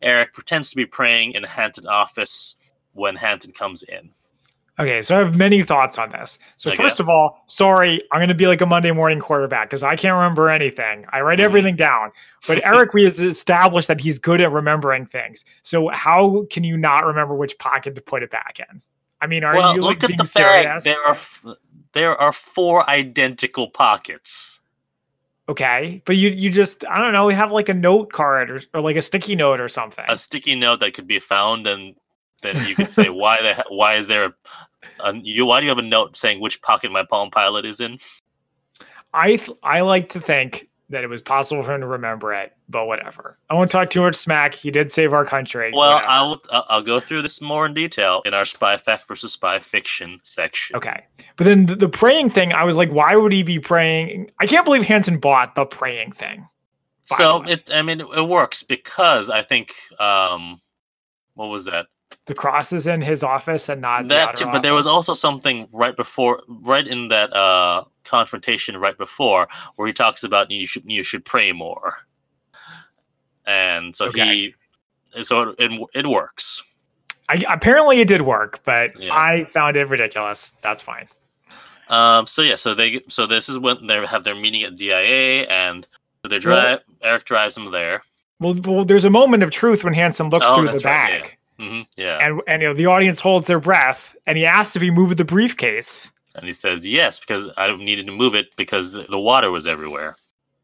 Eric 0.04 0.34
pretends 0.34 0.70
to 0.70 0.76
be 0.76 0.86
praying 0.86 1.34
in 1.34 1.44
Hanssen's 1.44 1.88
office 1.88 2.58
when 2.94 3.18
Hanssen 3.18 3.56
comes 3.56 3.82
in. 3.84 4.12
Okay, 4.82 5.02
so 5.04 5.16
I 5.16 5.20
have 5.20 5.38
many 5.38 5.62
thoughts 5.64 5.98
on 6.00 6.10
this. 6.10 6.40
So 6.58 6.72
Okay. 6.72 6.82
first 6.82 7.00
of 7.00 7.08
all, 7.08 7.44
sorry, 7.46 8.02
I'm 8.12 8.20
going 8.20 8.30
to 8.30 8.36
be 8.36 8.48
like 8.48 8.62
a 8.62 8.66
Monday 8.66 8.92
morning 8.92 9.20
quarterback 9.20 9.70
because 9.70 9.84
I 9.84 9.96
can't 9.96 10.16
remember 10.16 10.50
anything. 10.50 11.06
I 11.14 11.22
write 11.22 11.40
Mhm. 11.40 11.44
everything 11.44 11.76
down. 11.76 12.12
But 12.48 12.62
Eric, 12.66 12.94
we 12.94 13.04
has 13.04 13.20
established 13.20 13.88
that 13.90 14.02
he's 14.02 14.18
good 14.18 14.42
at 14.42 14.52
remembering 14.52 15.06
things. 15.06 15.46
So 15.62 15.90
how 15.90 16.46
can 16.50 16.64
you 16.64 16.78
not 16.78 17.06
remember 17.06 17.36
which 17.36 17.58
pocket 17.60 17.94
to 17.96 18.02
put 18.02 18.24
it 18.24 18.32
back 18.32 18.60
in? 18.60 18.82
I 19.22 19.28
mean, 19.28 19.44
are 19.44 19.54
well, 19.56 19.76
you 19.76 19.82
like 19.82 20.02
look 20.02 20.04
at 20.06 20.08
being 20.08 20.18
the 20.18 20.26
serious? 20.26 20.84
bag. 20.84 20.96
There 20.96 21.06
are 21.06 21.14
f- 21.14 21.46
there 21.94 22.16
are 22.20 22.34
four 22.34 22.90
identical 22.90 23.70
pockets. 23.70 24.62
Okay, 25.50 26.02
but 26.06 26.16
you 26.16 26.30
you 26.30 26.50
just 26.50 26.86
I 26.90 26.98
don't 26.98 27.14
know, 27.14 27.26
we 27.26 27.34
have 27.36 27.52
like 27.52 27.70
a 27.70 27.74
note 27.74 28.14
card 28.14 28.50
or, 28.50 28.62
or 28.74 28.82
like 28.82 28.96
a 28.96 29.02
sticky 29.02 29.36
note 29.36 29.60
or 29.60 29.68
something. 29.68 30.06
A 30.08 30.16
sticky 30.18 30.56
note 30.56 30.80
that 30.80 30.94
could 30.94 31.08
be 31.08 31.20
found, 31.20 31.68
and 31.68 31.94
then 32.42 32.66
you 32.66 32.74
could 32.76 32.90
say, 32.98 33.10
"Why 33.10 33.42
the 33.42 33.54
he- 33.56 33.76
why 33.76 33.96
is 33.96 34.08
there 34.08 34.34
a 35.00 35.16
you 35.16 35.46
why 35.46 35.60
do 35.60 35.66
you 35.66 35.70
have 35.70 35.78
a 35.78 35.84
note 35.84 36.16
saying 36.16 36.40
which 36.40 36.62
pocket 36.62 36.92
my 36.92 37.04
Palm 37.04 37.32
Pilot 37.32 37.66
is 37.66 37.80
in?" 37.80 38.00
I 39.14 39.36
th- 39.36 39.58
I 39.64 39.82
like 39.82 40.10
to 40.10 40.20
think 40.20 40.70
that 40.92 41.04
it 41.04 41.08
was 41.08 41.22
possible 41.22 41.64
for 41.64 41.74
him 41.74 41.82
to 41.82 41.88
remember 41.88 42.34
it, 42.34 42.54
but 42.70 42.86
whatever. 42.86 43.38
I 43.50 43.54
won't 43.54 43.72
talk 43.72 43.90
too 43.90 44.02
much 44.02 44.16
smack. 44.16 44.54
He 44.54 44.72
did 44.72 44.92
save 44.92 45.14
our 45.14 45.26
country. 45.26 45.72
Well, 45.74 45.96
whatever. 45.96 46.12
I'll 46.12 46.42
I'll 46.70 46.82
go 46.82 47.00
through 47.00 47.22
this 47.22 47.42
more 47.42 47.66
in 47.66 47.74
detail 47.74 48.22
in 48.26 48.34
our 48.34 48.46
spy 48.46 48.78
fact 48.78 49.08
versus 49.08 49.34
spy 49.34 49.60
fiction 49.60 50.20
section. 50.24 50.76
Okay. 50.76 51.06
But 51.38 51.46
then 51.46 51.66
the, 51.66 51.76
the 51.76 51.90
praying 51.90 52.32
thing, 52.32 52.54
I 52.54 52.64
was 52.64 52.78
like, 52.78 52.92
why 52.92 53.16
would 53.16 53.32
he 53.32 53.42
be 53.44 53.60
praying? 53.60 54.32
I 54.40 54.46
can't 54.46 54.66
believe 54.66 54.84
Hanssen 54.84 55.20
bought 55.20 55.56
the 55.56 55.66
praying 55.66 56.12
thing. 56.12 56.48
So 57.06 57.44
it 57.44 57.70
I 57.74 57.82
mean 57.82 58.02
it 58.02 58.28
works 58.28 58.64
because 58.64 59.30
I 59.30 59.42
think 59.42 59.74
um 60.00 60.62
what 61.36 61.48
was 61.48 61.66
that? 61.66 61.88
The 62.26 62.34
cross 62.36 62.72
is 62.74 62.88
in 62.88 63.02
his 63.02 63.24
office 63.24 63.68
and 63.70 63.82
not 63.82 64.08
that 64.10 64.30
outer 64.30 64.46
too, 64.46 64.52
but 64.52 64.62
there 64.62 64.74
was 64.74 64.88
also 64.88 65.14
something 65.14 65.68
right 65.74 65.96
before 65.96 66.42
right 66.48 66.86
in 66.88 67.08
that 67.10 67.34
uh 67.36 67.84
confrontation 68.04 68.78
right 68.78 68.98
before 68.98 69.48
where 69.76 69.88
he 69.88 69.94
talks 69.94 70.24
about 70.24 70.50
you 70.52 70.66
should 70.68 70.84
you 70.86 71.04
should 71.04 71.24
pray 71.26 71.52
more. 71.52 71.96
And 73.46 73.96
so 73.96 74.08
Okay. 74.08 74.26
he 75.14 75.24
so 75.24 75.50
it, 75.50 75.56
it 75.60 75.88
it 75.96 76.08
works. 76.08 76.64
I, 77.30 77.44
apparently 77.50 78.00
it 78.02 78.08
did 78.08 78.22
work, 78.24 78.60
but 78.66 79.00
Yeah. 79.00 79.14
I 79.16 79.46
found 79.46 79.78
it 79.78 79.88
ridiculous. 79.88 80.54
That's 80.62 80.82
fine. 80.82 81.08
Um, 81.90 82.28
so 82.28 82.42
yeah, 82.42 82.56
so 82.56 82.74
they 82.74 83.02
so 83.10 83.26
this 83.26 83.50
is 83.50 83.58
when 83.60 83.88
they 83.88 84.06
have 84.06 84.24
their 84.24 84.36
meeting 84.36 84.64
at 84.64 84.76
DIA, 84.78 85.46
and 85.48 85.88
they 86.24 86.30
Well- 86.36 86.40
drive. 86.40 86.80
Eric 87.02 87.26
drives 87.26 87.56
them 87.56 87.72
there. 87.72 88.04
Well, 88.40 88.56
well, 88.66 88.86
there's 88.86 89.06
a 89.06 89.10
moment 89.10 89.44
of 89.44 89.52
truth 89.52 89.84
when 89.84 89.94
Hanssen 89.94 90.32
looks 90.32 90.48
Oh, 90.50 90.56
through 90.56 90.68
the 90.68 90.74
right, 90.74 90.84
bag, 90.84 91.38
hmm 91.62 91.82
yeah, 91.98 92.18
and 92.20 92.42
and 92.48 92.62
you 92.62 92.68
know, 92.70 92.74
the 92.74 92.88
audience 92.88 93.20
holds 93.20 93.48
their 93.48 93.60
breath, 93.60 94.16
and 94.26 94.38
he 94.38 94.46
asks 94.46 94.76
if 94.76 94.82
he 94.82 94.92
moved 94.92 95.18
the 95.18 95.26
briefcase. 95.26 96.12
and 96.36 96.46
he 96.46 96.54
says 96.54 96.86
yes 96.86 97.20
because 97.20 97.50
I 97.58 97.76
needed 97.76 98.06
to 98.08 98.12
move 98.12 98.36
it 98.36 98.56
because 98.56 98.94
the, 98.94 99.20
water 99.20 99.52
was 99.52 99.68
everywhere. 99.68 100.16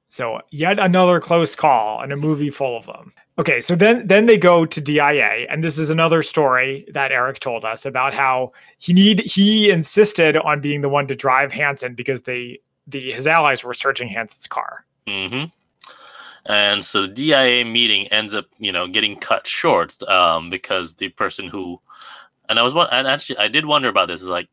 So 0.10 0.42
yet 0.52 0.80
another 0.80 1.20
close 1.20 1.54
call 1.56 2.02
in 2.02 2.12
a 2.12 2.16
movie 2.16 2.50
full 2.50 2.78
of 2.78 2.86
them. 2.86 3.14
Okay, 3.38 3.62
so 3.62 3.76
then 3.76 4.08
then 4.08 4.26
they 4.26 4.38
go 4.38 4.66
to 4.66 4.82
DIA, 4.82 5.46
and 5.50 5.64
this 5.64 5.78
is 5.78 5.90
another 5.90 6.24
story 6.24 6.88
that 6.94 7.12
Eric 7.12 7.40
told 7.40 7.64
us 7.66 7.86
about 7.86 8.14
how 8.14 8.54
he 8.80 8.94
need 8.94 9.20
he 9.22 9.70
insisted 9.70 10.38
on 10.38 10.62
being 10.62 10.82
the 10.82 10.90
one 10.90 11.08
to 11.08 11.16
drive 11.16 11.52
Hanssen 11.52 11.96
because 11.96 12.24
they 12.24 12.60
the 12.88 13.12
his 13.12 13.28
allies 13.28 13.64
were 13.64 13.76
searching 13.76 14.10
Hanssen's 14.10 14.48
car. 14.48 14.86
hmm 15.08 15.46
And 16.48 16.84
so 16.84 17.02
the 17.02 17.08
DIA 17.10 17.66
meeting 17.66 18.08
ends 18.08 18.34
up, 18.34 18.46
you 18.58 18.72
know, 18.72 18.88
getting 18.88 19.18
cut 19.18 19.46
short 19.46 20.02
um, 20.04 20.50
because 20.50 20.94
the 20.94 21.10
person 21.10 21.48
who, 21.48 21.80
and 22.48 22.58
I 22.58 22.64
was 22.64 22.74
one, 22.74 22.88
and 22.92 23.08
actually 23.08 23.38
I 23.38 23.50
did 23.50 23.66
wonder 23.66 23.90
about 23.90 24.08
this. 24.08 24.22
Is 24.22 24.30
like, 24.30 24.48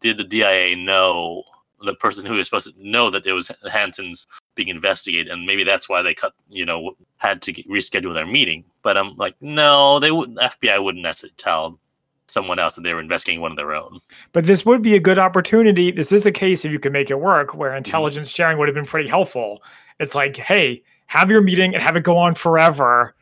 did 0.00 0.16
the 0.16 0.24
DIA 0.24 0.76
know 0.76 1.42
the 1.82 1.94
person 1.94 2.24
who 2.24 2.34
was 2.34 2.46
supposed 2.46 2.72
to 2.72 2.88
know 2.88 3.10
that 3.10 3.26
it 3.26 3.32
was 3.32 3.50
Hanssen's 3.68 4.26
being 4.54 4.68
investigated, 4.68 5.28
and 5.28 5.44
maybe 5.44 5.64
that's 5.64 5.88
why 5.88 6.00
they 6.00 6.14
cut, 6.14 6.32
you 6.48 6.64
know, 6.64 6.96
had 7.18 7.42
to 7.42 7.52
get, 7.52 7.68
reschedule 7.68 8.14
their 8.14 8.26
meeting. 8.26 8.64
But 8.82 8.96
I'm 8.96 9.16
like, 9.16 9.34
no, 9.40 9.98
they 9.98 10.12
wouldn't. 10.12 10.38
FBI 10.38 10.82
wouldn't 10.82 11.02
necessarily 11.02 11.34
tell 11.36 11.78
someone 12.26 12.58
else 12.58 12.74
that 12.76 12.82
they 12.82 12.94
were 12.94 13.00
investigating 13.00 13.40
one 13.40 13.50
of 13.50 13.56
their 13.56 13.74
own. 13.74 13.98
But 14.32 14.46
this 14.46 14.64
would 14.64 14.80
be 14.80 14.94
a 14.94 15.00
good 15.00 15.18
opportunity. 15.18 15.90
This 15.90 16.12
is 16.12 16.24
a 16.24 16.32
case 16.32 16.64
if 16.64 16.72
you 16.72 16.78
could 16.78 16.92
make 16.92 17.10
it 17.10 17.20
work 17.20 17.54
where 17.54 17.74
intelligence 17.74 18.30
sharing 18.30 18.58
would 18.58 18.68
have 18.68 18.74
been 18.74 18.86
pretty 18.86 19.08
helpful. 19.08 19.60
It's 20.00 20.14
like, 20.14 20.36
hey, 20.36 20.82
have 21.06 21.30
your 21.30 21.40
meeting 21.40 21.74
and 21.74 21.82
have 21.82 21.96
it 21.96 22.02
go 22.02 22.16
on 22.16 22.34
forever 22.34 23.14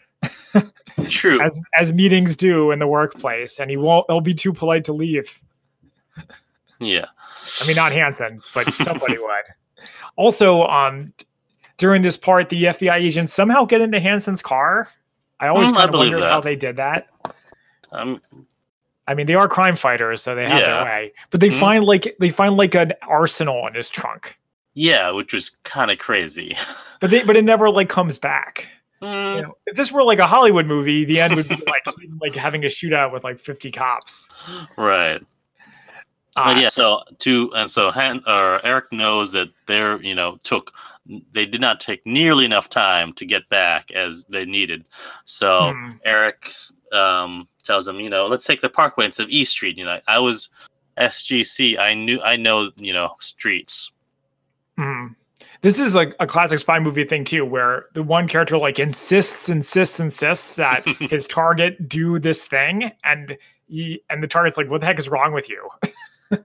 True. 1.08 1.40
as 1.42 1.58
as 1.78 1.92
meetings 1.92 2.36
do 2.36 2.70
in 2.70 2.78
the 2.78 2.86
workplace, 2.86 3.58
and 3.58 3.70
he 3.70 3.76
won't. 3.76 4.06
He'll 4.08 4.20
be 4.20 4.34
too 4.34 4.52
polite 4.52 4.84
to 4.84 4.92
leave. 4.92 5.38
yeah. 6.78 7.06
I 7.60 7.66
mean, 7.66 7.76
not 7.76 7.92
Hanssen, 7.92 8.40
but 8.54 8.72
somebody 8.72 9.18
would. 9.18 9.44
Also, 10.16 10.64
um, 10.66 11.12
during 11.78 12.02
this 12.02 12.16
part, 12.16 12.48
the 12.50 12.64
FBI 12.64 12.94
agents 12.96 13.32
somehow 13.32 13.64
get 13.64 13.80
into 13.80 13.98
Hanssen's 13.98 14.42
car. 14.42 14.88
I 15.40 15.48
always 15.48 15.70
Mm, 15.70 15.76
kind 15.76 15.88
of 15.94 15.98
wondered 15.98 16.20
how 16.20 16.40
they 16.40 16.54
did 16.54 16.76
that. 16.76 17.08
Um, 17.90 18.20
I 19.08 19.14
mean, 19.14 19.26
they 19.26 19.34
are 19.34 19.48
crime 19.48 19.74
fighters, 19.74 20.22
so 20.22 20.34
they 20.36 20.46
have 20.46 20.60
Yeah. 20.60 20.66
their 20.76 20.84
way. 20.84 21.12
But 21.30 21.40
they 21.40 21.48
Mhm. 21.50 21.58
find 21.58 21.84
like 21.84 22.14
they 22.20 22.30
find 22.30 22.56
like 22.56 22.74
an 22.76 22.92
arsenal 23.02 23.66
in 23.66 23.74
his 23.74 23.90
trunk. 23.90 24.38
Yeah, 24.74 25.10
which 25.10 25.32
was 25.32 25.50
kind 25.64 25.90
of 25.90 25.98
crazy. 25.98 26.56
But 27.00 27.10
they 27.10 27.24
but 27.24 27.36
it 27.36 27.42
never 27.42 27.68
like 27.68 27.88
comes 27.88 28.16
back. 28.16 28.68
Mm, 29.02 29.34
You 29.34 29.42
know, 29.42 29.56
if 29.66 29.76
this 29.76 29.90
were 29.90 30.04
like 30.04 30.20
a 30.20 30.26
Hollywood 30.28 30.66
movie, 30.66 31.04
the 31.04 31.20
end 31.20 31.34
would 31.34 31.48
be 31.48 31.56
like 31.66 31.82
like 32.20 32.36
having 32.36 32.62
a 32.62 32.68
shootout 32.68 33.12
with 33.12 33.24
like 33.24 33.40
50 33.40 33.72
cops. 33.72 34.30
Right. 34.76 35.20
Uh, 36.36 36.54
But 36.54 36.58
yeah, 36.58 36.68
so 36.68 37.02
to 37.18 37.50
and 37.56 37.68
so 37.68 37.90
Han, 37.90 38.22
or 38.28 38.64
Eric 38.64 38.92
knows 38.92 39.32
that 39.32 39.48
they're 39.66 40.00
you 40.00 40.14
know 40.14 40.38
took 40.44 40.72
they 41.32 41.46
did 41.46 41.60
not 41.60 41.80
take 41.80 42.06
nearly 42.06 42.44
enough 42.44 42.68
time 42.68 43.12
to 43.14 43.26
get 43.26 43.48
back 43.48 43.90
as 43.90 44.24
they 44.26 44.44
needed. 44.44 44.88
So 45.24 45.72
hmm. 45.74 45.90
Eric 46.04 46.52
um, 46.92 47.48
tells 47.64 47.88
him, 47.88 47.98
you 47.98 48.10
know, 48.10 48.26
let's 48.26 48.46
take 48.46 48.60
the 48.60 48.68
Parkway 48.68 49.06
instead 49.06 49.24
of 49.24 49.30
E 49.30 49.44
Street. 49.44 49.76
You 49.76 49.84
know, 49.84 49.98
I 50.06 50.18
was 50.18 50.50
SGC. 50.98 51.78
I 51.78 51.94
knew, 51.94 52.20
I 52.22 52.36
know, 52.36 52.70
you 52.76 52.92
know, 52.92 53.16
streets. 53.18 53.92
Mm. 54.82 55.14
This 55.60 55.78
is 55.78 55.94
like 55.94 56.14
a 56.18 56.26
classic 56.26 56.58
spy 56.58 56.78
movie 56.78 57.04
thing 57.04 57.24
too, 57.24 57.44
where 57.44 57.86
the 57.94 58.02
one 58.02 58.26
character 58.26 58.58
like 58.58 58.78
insists, 58.78 59.48
insists, 59.48 60.00
insists 60.00 60.56
that 60.56 60.84
his 61.00 61.26
target 61.26 61.88
do 61.88 62.18
this 62.18 62.44
thing, 62.44 62.90
and 63.04 63.36
he 63.68 64.02
and 64.10 64.22
the 64.22 64.26
target's 64.26 64.56
like, 64.56 64.68
"What 64.68 64.80
the 64.80 64.86
heck 64.86 64.98
is 64.98 65.08
wrong 65.08 65.32
with 65.32 65.48
you?" 65.48 65.68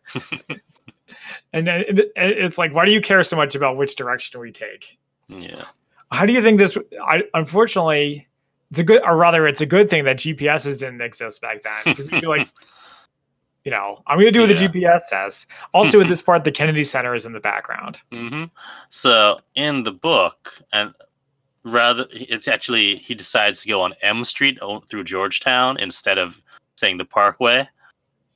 and 1.53 1.67
it's 1.67 2.57
like, 2.57 2.73
why 2.73 2.85
do 2.85 2.91
you 2.91 3.01
care 3.01 3.23
so 3.23 3.35
much 3.35 3.55
about 3.55 3.77
which 3.77 3.95
direction 3.95 4.39
we 4.39 4.51
take? 4.51 4.97
Yeah. 5.27 5.65
How 6.11 6.25
do 6.25 6.33
you 6.33 6.41
think 6.41 6.57
this? 6.57 6.77
I 7.05 7.23
unfortunately, 7.33 8.27
it's 8.71 8.79
a 8.79 8.83
good, 8.83 9.01
or 9.03 9.17
rather, 9.17 9.47
it's 9.47 9.61
a 9.61 9.65
good 9.65 9.89
thing 9.89 10.05
that 10.05 10.17
GPSs 10.17 10.79
didn't 10.79 11.01
exist 11.01 11.41
back 11.41 11.63
then 11.63 11.73
because 11.85 12.11
like, 12.11 12.47
you 13.67 13.71
know, 13.71 14.01
I'm 14.07 14.15
going 14.15 14.27
to 14.27 14.31
do 14.31 14.39
what 14.39 14.49
yeah. 14.49 14.65
the 14.65 14.79
GPS 14.79 15.01
says. 15.01 15.45
Also, 15.73 15.99
at 15.99 16.07
this 16.13 16.21
part, 16.21 16.45
the 16.45 16.53
Kennedy 16.53 16.85
Center 16.85 17.13
is 17.13 17.25
in 17.25 17.33
the 17.33 17.41
background. 17.41 18.01
Mm-hmm. 18.13 18.45
So 18.87 19.41
in 19.55 19.83
the 19.83 19.91
book, 19.91 20.53
and 20.71 20.93
rather, 21.65 22.05
it's 22.11 22.47
actually 22.47 22.95
he 22.95 23.13
decides 23.13 23.63
to 23.63 23.67
go 23.67 23.81
on 23.81 23.93
M 24.03 24.23
Street 24.23 24.57
through 24.89 25.03
Georgetown 25.03 25.77
instead 25.81 26.17
of 26.17 26.41
saying 26.77 26.95
the 26.95 27.03
Parkway, 27.03 27.67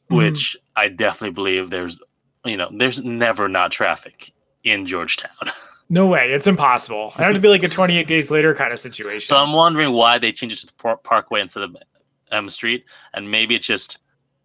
mm. 0.10 0.18
which 0.18 0.58
I 0.76 0.90
definitely 0.90 1.32
believe 1.34 1.70
there's, 1.70 1.98
you 2.44 2.58
know, 2.58 2.70
there's 2.74 3.02
never 3.06 3.48
not 3.48 3.72
traffic 3.72 4.34
in 4.66 4.86
Georgetown. 4.86 5.32
No 5.94 6.08
way, 6.08 6.32
it's 6.32 6.48
impossible. 6.48 7.10
Had 7.10 7.34
to 7.34 7.42
be 7.42 7.50
like 7.50 7.64
a 7.64 7.68
28 7.68 8.08
days 8.08 8.32
later 8.32 8.56
kind 8.56 8.72
of 8.72 8.80
situation. 8.80 9.28
So 9.28 9.36
I'm 9.36 9.52
wondering 9.52 9.92
why 9.92 10.20
they 10.20 10.32
changed 10.32 10.64
it 10.64 10.68
to 10.70 10.74
the 10.74 10.98
Parkway 11.04 11.42
instead 11.42 11.64
of 11.64 11.76
M 12.32 12.48
Street, 12.48 12.86
and 13.14 13.30
maybe 13.30 13.56
it's 13.56 13.66
just 13.66 14.00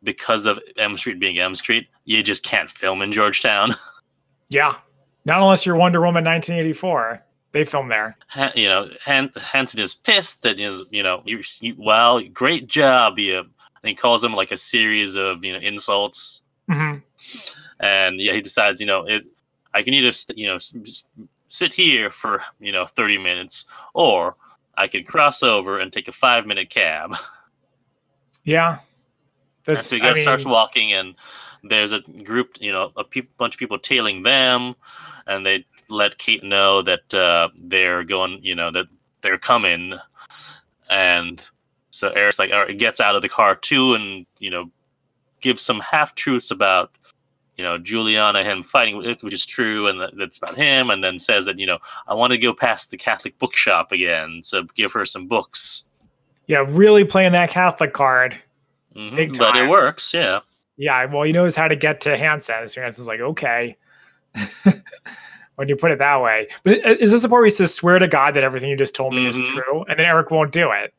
because 0.06 0.46
of 0.46 0.58
M 0.78 0.96
Street 0.96 1.20
being 1.20 1.38
M 1.38 1.54
Street, 1.54 1.88
you 2.06 2.22
just 2.22 2.42
can't 2.42 2.70
film 2.70 3.02
in 3.02 3.12
Georgetown. 3.12 3.74
Yeah, 4.48 4.76
not 5.24 5.42
unless 5.42 5.66
you're 5.66 5.74
Wonder 5.74 5.98
Woman 5.98 6.24
1984. 6.24 7.20
They 7.50 7.64
film 7.64 7.88
there. 7.88 8.16
You 8.54 8.68
know, 8.68 8.88
Han- 9.04 9.30
Hanssen 9.30 9.80
is 9.80 9.92
pissed 9.92 10.42
that 10.42 10.60
is 10.60 10.84
you 10.90 11.02
know 11.02 11.20
you, 11.24 11.42
you 11.58 11.74
well 11.78 12.22
great 12.28 12.68
job 12.68 13.18
you 13.18 13.38
and 13.38 13.48
he 13.82 13.92
calls 13.92 14.22
him 14.22 14.34
like 14.34 14.52
a 14.52 14.56
series 14.56 15.16
of 15.16 15.44
you 15.44 15.52
know 15.52 15.58
insults. 15.58 16.42
Mm-hmm. 16.70 16.98
And 17.80 18.20
yeah, 18.20 18.34
he 18.34 18.40
decides 18.40 18.80
you 18.80 18.86
know 18.86 19.02
it. 19.04 19.24
I 19.74 19.82
can 19.82 19.94
either 19.94 20.16
you 20.36 20.46
know 20.46 20.58
sit 21.48 21.72
here 21.72 22.10
for 22.10 22.42
you 22.60 22.70
know 22.70 22.84
30 22.84 23.18
minutes 23.18 23.64
or 23.94 24.36
I 24.76 24.86
can 24.86 25.02
cross 25.02 25.42
over 25.42 25.80
and 25.80 25.92
take 25.92 26.06
a 26.06 26.12
five 26.12 26.46
minute 26.46 26.70
cab. 26.70 27.16
Yeah, 28.48 28.78
that's, 29.66 29.92
and 29.92 30.00
so 30.00 30.04
he 30.04 30.10
I 30.10 30.14
mean, 30.14 30.22
starts 30.22 30.44
walking, 30.44 30.92
and 30.92 31.14
there's 31.62 31.92
a 31.92 32.00
group, 32.00 32.56
you 32.60 32.72
know, 32.72 32.92
a 32.96 33.04
pe- 33.04 33.22
bunch 33.36 33.54
of 33.54 33.58
people 33.58 33.78
tailing 33.78 34.22
them, 34.22 34.74
and 35.26 35.44
they 35.44 35.66
let 35.88 36.18
Kate 36.18 36.44
know 36.44 36.82
that 36.82 37.12
uh, 37.14 37.48
they're 37.56 38.04
going, 38.04 38.38
you 38.42 38.54
know, 38.54 38.70
that 38.70 38.86
they're 39.22 39.38
coming, 39.38 39.94
and 40.88 41.48
so 41.90 42.10
Eric's 42.10 42.38
like, 42.38 42.52
right, 42.52 42.78
gets 42.78 43.00
out 43.00 43.16
of 43.16 43.22
the 43.22 43.28
car 43.28 43.56
too, 43.56 43.94
and 43.94 44.26
you 44.38 44.50
know, 44.50 44.70
gives 45.40 45.62
some 45.62 45.80
half 45.80 46.14
truths 46.14 46.50
about, 46.50 46.92
you 47.56 47.64
know, 47.64 47.78
Juliana 47.78 48.44
him 48.44 48.62
fighting, 48.62 49.16
which 49.20 49.34
is 49.34 49.44
true, 49.44 49.88
and 49.88 50.00
that's 50.18 50.38
about 50.38 50.56
him, 50.56 50.90
and 50.90 51.02
then 51.02 51.18
says 51.18 51.44
that 51.46 51.58
you 51.58 51.66
know, 51.66 51.78
I 52.06 52.14
want 52.14 52.32
to 52.32 52.38
go 52.38 52.54
past 52.54 52.90
the 52.90 52.96
Catholic 52.96 53.38
bookshop 53.38 53.92
again, 53.92 54.40
so 54.44 54.64
give 54.74 54.92
her 54.92 55.06
some 55.06 55.26
books. 55.26 55.88
Yeah, 56.46 56.64
really 56.68 57.04
playing 57.04 57.32
that 57.32 57.50
Catholic 57.50 57.92
card. 57.92 58.40
Mm-hmm, 58.96 59.38
but 59.38 59.56
it 59.56 59.68
works, 59.68 60.14
yeah. 60.14 60.40
Yeah, 60.76 61.04
well, 61.06 61.22
he 61.22 61.32
knows 61.32 61.56
how 61.56 61.68
to 61.68 61.76
get 61.76 62.00
to 62.02 62.16
Hanssen. 62.16 62.68
So 62.70 62.80
Hanssen's 62.80 63.06
like, 63.06 63.20
okay. 63.20 63.76
when 65.56 65.68
you 65.68 65.76
put 65.76 65.90
it 65.90 65.98
that 65.98 66.22
way. 66.22 66.48
But 66.62 66.78
is 66.84 67.10
this 67.10 67.22
the 67.22 67.28
part 67.28 67.40
where 67.40 67.46
he 67.46 67.50
says, 67.50 67.74
swear 67.74 67.98
to 67.98 68.06
God 68.06 68.32
that 68.32 68.44
everything 68.44 68.70
you 68.70 68.76
just 68.76 68.94
told 68.94 69.14
me 69.14 69.24
mm-hmm. 69.24 69.42
is 69.42 69.48
true? 69.50 69.84
And 69.88 69.98
then 69.98 70.06
Eric 70.06 70.30
won't 70.30 70.52
do 70.52 70.70
it. 70.70 70.94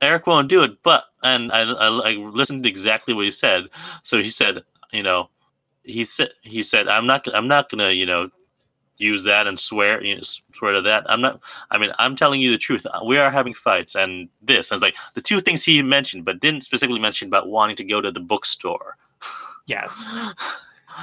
Eric 0.00 0.26
won't 0.26 0.48
do 0.48 0.62
it, 0.62 0.82
but, 0.82 1.04
and 1.22 1.50
I, 1.50 1.62
I, 1.62 2.10
I 2.10 2.12
listened 2.14 2.62
to 2.62 2.68
exactly 2.68 3.14
what 3.14 3.24
he 3.24 3.30
said. 3.32 3.64
So 4.04 4.18
he 4.18 4.30
said, 4.30 4.62
you 4.92 5.02
know, 5.02 5.28
he 5.82 6.04
said, 6.04 6.30
he 6.42 6.62
said, 6.62 6.88
I'm 6.88 7.06
not, 7.06 7.26
I'm 7.34 7.48
not 7.48 7.68
gonna, 7.68 7.90
you 7.90 8.06
know, 8.06 8.30
use 8.98 9.24
that 9.24 9.46
and 9.46 9.58
swear 9.58 10.02
you 10.04 10.16
know, 10.16 10.22
swear 10.22 10.72
to 10.72 10.82
that. 10.82 11.08
I'm 11.10 11.20
not. 11.20 11.40
I 11.70 11.78
mean, 11.78 11.92
I'm 11.98 12.16
telling 12.16 12.40
you 12.40 12.50
the 12.50 12.58
truth. 12.58 12.86
We 13.06 13.18
are 13.18 13.30
having 13.30 13.54
fights, 13.54 13.96
and 13.96 14.28
this. 14.42 14.70
I 14.70 14.74
was 14.74 14.82
like 14.82 14.96
the 15.14 15.22
two 15.22 15.40
things 15.40 15.64
he 15.64 15.82
mentioned, 15.82 16.24
but 16.24 16.40
didn't 16.40 16.62
specifically 16.62 17.00
mention 17.00 17.28
about 17.28 17.48
wanting 17.48 17.76
to 17.76 17.84
go 17.84 18.00
to 18.00 18.10
the 18.10 18.20
bookstore. 18.20 18.96
Yes. 19.66 20.10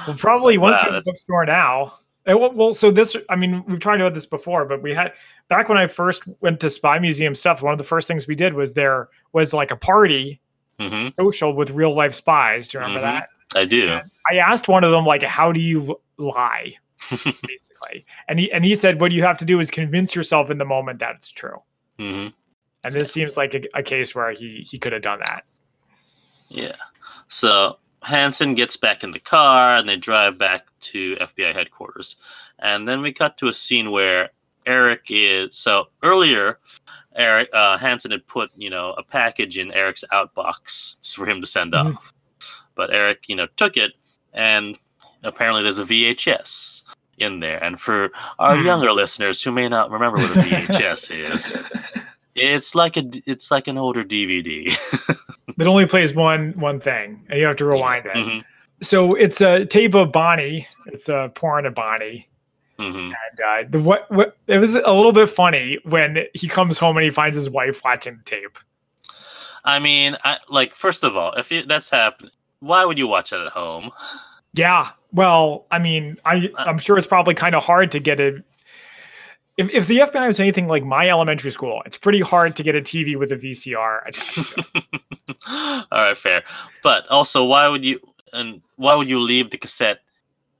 Well, 0.06 0.16
probably 0.16 0.58
once 0.58 0.82
you're 0.82 0.94
at 0.94 1.04
the 1.04 1.10
bookstore 1.10 1.46
now. 1.46 1.98
Well, 2.26 2.74
so 2.74 2.90
this, 2.90 3.16
I 3.30 3.36
mean, 3.36 3.64
we've 3.66 3.78
tried 3.78 4.00
about 4.00 4.14
this 4.14 4.26
before, 4.26 4.64
but 4.64 4.82
we 4.82 4.92
had 4.92 5.12
back 5.48 5.68
when 5.68 5.78
I 5.78 5.86
first 5.86 6.24
went 6.40 6.58
to 6.60 6.70
Spy 6.70 6.98
Museum 6.98 7.36
stuff. 7.36 7.62
One 7.62 7.72
of 7.72 7.78
the 7.78 7.84
first 7.84 8.08
things 8.08 8.26
we 8.26 8.34
did 8.34 8.54
was 8.54 8.72
there 8.72 9.08
was 9.32 9.54
like 9.54 9.70
a 9.70 9.76
party 9.76 10.40
mm-hmm. 10.80 11.08
social 11.18 11.54
with 11.54 11.70
real 11.70 11.94
life 11.94 12.14
spies. 12.14 12.66
Do 12.66 12.78
you 12.78 12.84
remember 12.84 13.06
mm-hmm. 13.06 13.18
that? 13.18 13.28
I 13.54 13.64
do. 13.64 13.88
And 13.88 14.10
I 14.30 14.38
asked 14.38 14.66
one 14.66 14.82
of 14.82 14.90
them 14.90 15.06
like, 15.06 15.22
"How 15.22 15.52
do 15.52 15.60
you 15.60 16.00
lie?" 16.18 16.74
basically. 17.10 18.04
And 18.28 18.38
he 18.38 18.50
and 18.52 18.64
he 18.64 18.74
said, 18.74 19.00
what 19.00 19.12
you 19.12 19.22
have 19.22 19.38
to 19.38 19.44
do 19.44 19.60
is 19.60 19.70
convince 19.70 20.14
yourself 20.14 20.50
in 20.50 20.58
the 20.58 20.64
moment 20.64 20.98
that 21.00 21.16
it's 21.16 21.30
true. 21.30 21.62
Mm-hmm. 21.98 22.28
And 22.84 22.94
this 22.94 23.12
seems 23.12 23.36
like 23.36 23.54
a, 23.54 23.62
a 23.74 23.82
case 23.82 24.14
where 24.14 24.32
he 24.32 24.66
he 24.68 24.78
could 24.78 24.92
have 24.92 25.02
done 25.02 25.20
that. 25.26 25.44
Yeah. 26.48 26.76
So 27.28 27.78
Hanssen 28.04 28.54
gets 28.54 28.76
back 28.76 29.02
in 29.02 29.10
the 29.10 29.18
car 29.18 29.76
and 29.76 29.88
they 29.88 29.96
drive 29.96 30.38
back 30.38 30.66
to 30.80 31.16
FBI 31.16 31.52
headquarters. 31.52 32.16
And 32.58 32.86
then 32.86 33.00
we 33.00 33.12
cut 33.12 33.36
to 33.38 33.48
a 33.48 33.52
scene 33.52 33.90
where 33.90 34.30
Eric 34.66 35.06
is 35.10 35.58
so 35.58 35.88
earlier 36.02 36.58
Eric 37.16 37.48
uh, 37.52 37.78
Hanssen 37.78 38.12
had 38.12 38.26
put, 38.26 38.50
you 38.56 38.70
know, 38.70 38.92
a 38.92 39.02
package 39.02 39.58
in 39.58 39.72
Eric's 39.72 40.04
outbox 40.12 41.14
for 41.16 41.26
him 41.26 41.40
to 41.40 41.46
send 41.46 41.72
mm-hmm. 41.72 41.96
off. 41.96 42.12
But 42.74 42.92
Eric, 42.92 43.28
you 43.28 43.36
know, 43.36 43.48
took 43.56 43.76
it 43.76 43.92
and 44.32 44.76
apparently 45.26 45.62
there's 45.62 45.78
a 45.78 45.84
VHS 45.84 46.82
in 47.18 47.40
there. 47.40 47.62
And 47.62 47.80
for 47.80 48.10
our 48.38 48.56
hmm. 48.56 48.64
younger 48.64 48.92
listeners 48.92 49.42
who 49.42 49.52
may 49.52 49.68
not 49.68 49.90
remember 49.90 50.18
what 50.18 50.36
a 50.36 50.40
VHS 50.40 51.30
is, 51.34 51.56
it's 52.34 52.74
like 52.74 52.96
a 52.96 53.04
it's 53.26 53.50
like 53.50 53.68
an 53.68 53.78
older 53.78 54.04
DVD. 54.04 54.66
it 55.58 55.66
only 55.66 55.86
plays 55.86 56.14
one 56.14 56.52
one 56.56 56.80
thing, 56.80 57.24
and 57.28 57.40
you 57.40 57.46
have 57.46 57.56
to 57.56 57.64
rewind 57.64 58.04
yeah. 58.04 58.10
it. 58.10 58.16
Mm-hmm. 58.16 58.38
So 58.82 59.14
it's 59.14 59.40
a 59.40 59.64
tape 59.64 59.94
of 59.94 60.12
Bonnie. 60.12 60.68
It's 60.86 61.08
a 61.08 61.32
porn 61.34 61.66
of 61.66 61.74
Bonnie. 61.74 62.28
Mm-hmm. 62.78 62.98
And 62.98 63.66
uh, 63.66 63.68
the 63.70 63.80
what, 63.80 64.10
what 64.10 64.36
it 64.46 64.58
was 64.58 64.76
a 64.76 64.92
little 64.92 65.12
bit 65.12 65.30
funny 65.30 65.78
when 65.84 66.26
he 66.34 66.46
comes 66.46 66.78
home 66.78 66.96
and 66.98 67.04
he 67.04 67.10
finds 67.10 67.36
his 67.36 67.48
wife 67.48 67.80
watching 67.84 68.18
the 68.18 68.22
tape. 68.24 68.58
I 69.64 69.78
mean, 69.78 70.16
I, 70.24 70.38
like 70.50 70.74
first 70.74 71.02
of 71.02 71.16
all, 71.16 71.32
if 71.32 71.50
it, 71.52 71.68
that's 71.68 71.88
happened, 71.88 72.32
why 72.60 72.84
would 72.84 72.98
you 72.98 73.08
watch 73.08 73.32
it 73.32 73.40
at 73.40 73.48
home? 73.48 73.90
Yeah, 74.52 74.90
well, 75.16 75.64
I 75.70 75.78
mean, 75.78 76.18
I 76.26 76.50
uh, 76.58 76.64
I'm 76.64 76.78
sure 76.78 76.98
it's 76.98 77.06
probably 77.06 77.34
kind 77.34 77.54
of 77.54 77.64
hard 77.64 77.90
to 77.92 77.98
get 77.98 78.20
a. 78.20 78.42
If, 79.56 79.70
if 79.70 79.86
the 79.86 80.00
FBI 80.00 80.28
was 80.28 80.38
anything 80.38 80.68
like 80.68 80.84
my 80.84 81.08
elementary 81.08 81.50
school, 81.50 81.82
it's 81.86 81.96
pretty 81.96 82.20
hard 82.20 82.54
to 82.56 82.62
get 82.62 82.76
a 82.76 82.82
TV 82.82 83.18
with 83.18 83.32
a 83.32 83.36
VCR 83.36 84.06
attached. 84.06 84.58
All 85.48 85.86
right, 85.90 86.16
fair. 86.16 86.42
But 86.82 87.08
also, 87.08 87.42
why 87.44 87.66
would 87.66 87.82
you 87.82 87.98
and 88.34 88.60
why 88.76 88.94
would 88.94 89.08
you 89.08 89.18
leave 89.18 89.50
the 89.50 89.56
cassette 89.56 90.00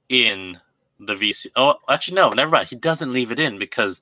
in 0.09 0.59
the 0.99 1.13
VC? 1.13 1.47
Oh, 1.55 1.75
actually, 1.87 2.15
no, 2.15 2.31
never 2.31 2.49
mind. 2.49 2.67
He 2.67 2.75
doesn't 2.75 3.13
leave 3.13 3.31
it 3.31 3.39
in 3.39 3.59
because 3.59 4.01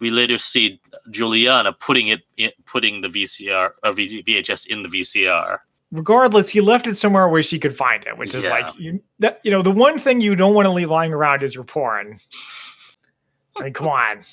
we 0.00 0.10
later 0.10 0.36
see 0.36 0.78
Juliana 1.10 1.72
putting 1.72 2.08
it, 2.08 2.20
in, 2.36 2.50
putting 2.66 3.00
the 3.00 3.08
VCR 3.08 3.70
or 3.82 3.92
VHS 3.92 4.66
in 4.66 4.82
the 4.82 4.88
VCR 4.90 5.60
regardless, 5.90 6.48
he 6.48 6.60
left 6.60 6.86
it 6.86 6.94
somewhere 6.94 7.28
where 7.28 7.42
she 7.42 7.58
could 7.58 7.76
find 7.76 8.04
it, 8.06 8.18
which 8.18 8.34
is 8.34 8.44
yeah. 8.44 8.50
like 8.50 8.78
you, 8.78 9.02
that, 9.20 9.40
you 9.44 9.50
know, 9.50 9.62
the 9.62 9.70
one 9.70 9.98
thing 9.98 10.20
you 10.20 10.34
don't 10.34 10.54
want 10.54 10.66
to 10.66 10.72
leave 10.72 10.90
lying 10.90 11.12
around 11.12 11.42
is 11.42 11.54
your 11.54 11.64
porn. 11.64 12.20
I 13.56 13.64
mean, 13.64 13.72
come 13.72 13.88
on. 13.88 14.24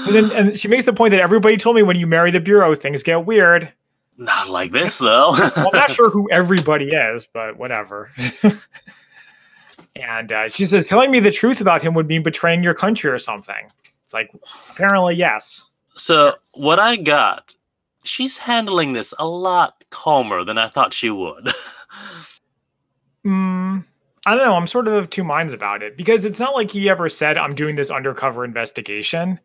So 0.00 0.10
then, 0.10 0.32
and 0.32 0.58
she 0.58 0.68
makes 0.68 0.86
the 0.86 0.92
point 0.92 1.12
that 1.12 1.20
everybody 1.20 1.56
told 1.56 1.76
me 1.76 1.82
when 1.82 1.96
you 1.96 2.06
marry 2.06 2.30
the 2.30 2.40
bureau, 2.40 2.74
things 2.74 3.02
get 3.02 3.26
weird. 3.26 3.72
Not 4.16 4.48
like 4.48 4.70
this, 4.70 4.98
though. 4.98 5.32
well, 5.56 5.70
I'm 5.72 5.78
not 5.78 5.90
sure 5.90 6.10
who 6.10 6.28
everybody 6.32 6.88
is, 6.88 7.26
but 7.26 7.58
whatever. 7.58 8.10
and 9.96 10.32
uh, 10.32 10.48
she 10.48 10.66
says, 10.66 10.88
telling 10.88 11.10
me 11.10 11.20
the 11.20 11.32
truth 11.32 11.60
about 11.60 11.82
him 11.82 11.94
would 11.94 12.06
mean 12.06 12.22
betraying 12.22 12.62
your 12.62 12.74
country 12.74 13.10
or 13.10 13.18
something. 13.18 13.70
It's 14.02 14.14
like, 14.14 14.30
apparently, 14.70 15.16
yes. 15.16 15.68
So, 15.96 16.34
what 16.52 16.78
I 16.78 16.96
got 16.96 17.54
she's 18.04 18.38
handling 18.38 18.92
this 18.92 19.12
a 19.18 19.26
lot 19.26 19.84
calmer 19.90 20.44
than 20.44 20.58
I 20.58 20.68
thought 20.68 20.92
she 20.92 21.10
would. 21.10 21.46
mm, 23.24 23.84
I 24.26 24.34
don't 24.34 24.44
know. 24.44 24.56
I'm 24.56 24.66
sort 24.66 24.88
of 24.88 24.94
of 24.94 25.10
two 25.10 25.24
minds 25.24 25.52
about 25.52 25.82
it 25.82 25.96
because 25.96 26.24
it's 26.24 26.40
not 26.40 26.54
like 26.54 26.70
he 26.70 26.88
ever 26.88 27.08
said, 27.08 27.36
I'm 27.38 27.54
doing 27.54 27.76
this 27.76 27.90
undercover 27.90 28.44
investigation. 28.44 29.40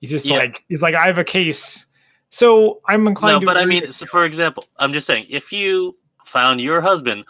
He's 0.00 0.10
just 0.10 0.28
yeah. 0.28 0.38
like, 0.38 0.64
he's 0.68 0.82
like, 0.82 0.94
I 0.94 1.06
have 1.06 1.18
a 1.18 1.24
case 1.24 1.86
So 2.32 2.80
I'm 2.86 3.06
inclined. 3.06 3.34
No, 3.34 3.40
to 3.40 3.46
but 3.46 3.56
I 3.56 3.66
mean, 3.66 3.92
so 3.92 4.06
for 4.06 4.24
example, 4.24 4.64
I'm 4.78 4.92
just 4.92 5.06
saying, 5.06 5.26
if 5.28 5.52
you 5.52 5.96
found 6.24 6.60
your 6.60 6.80
husband 6.80 7.24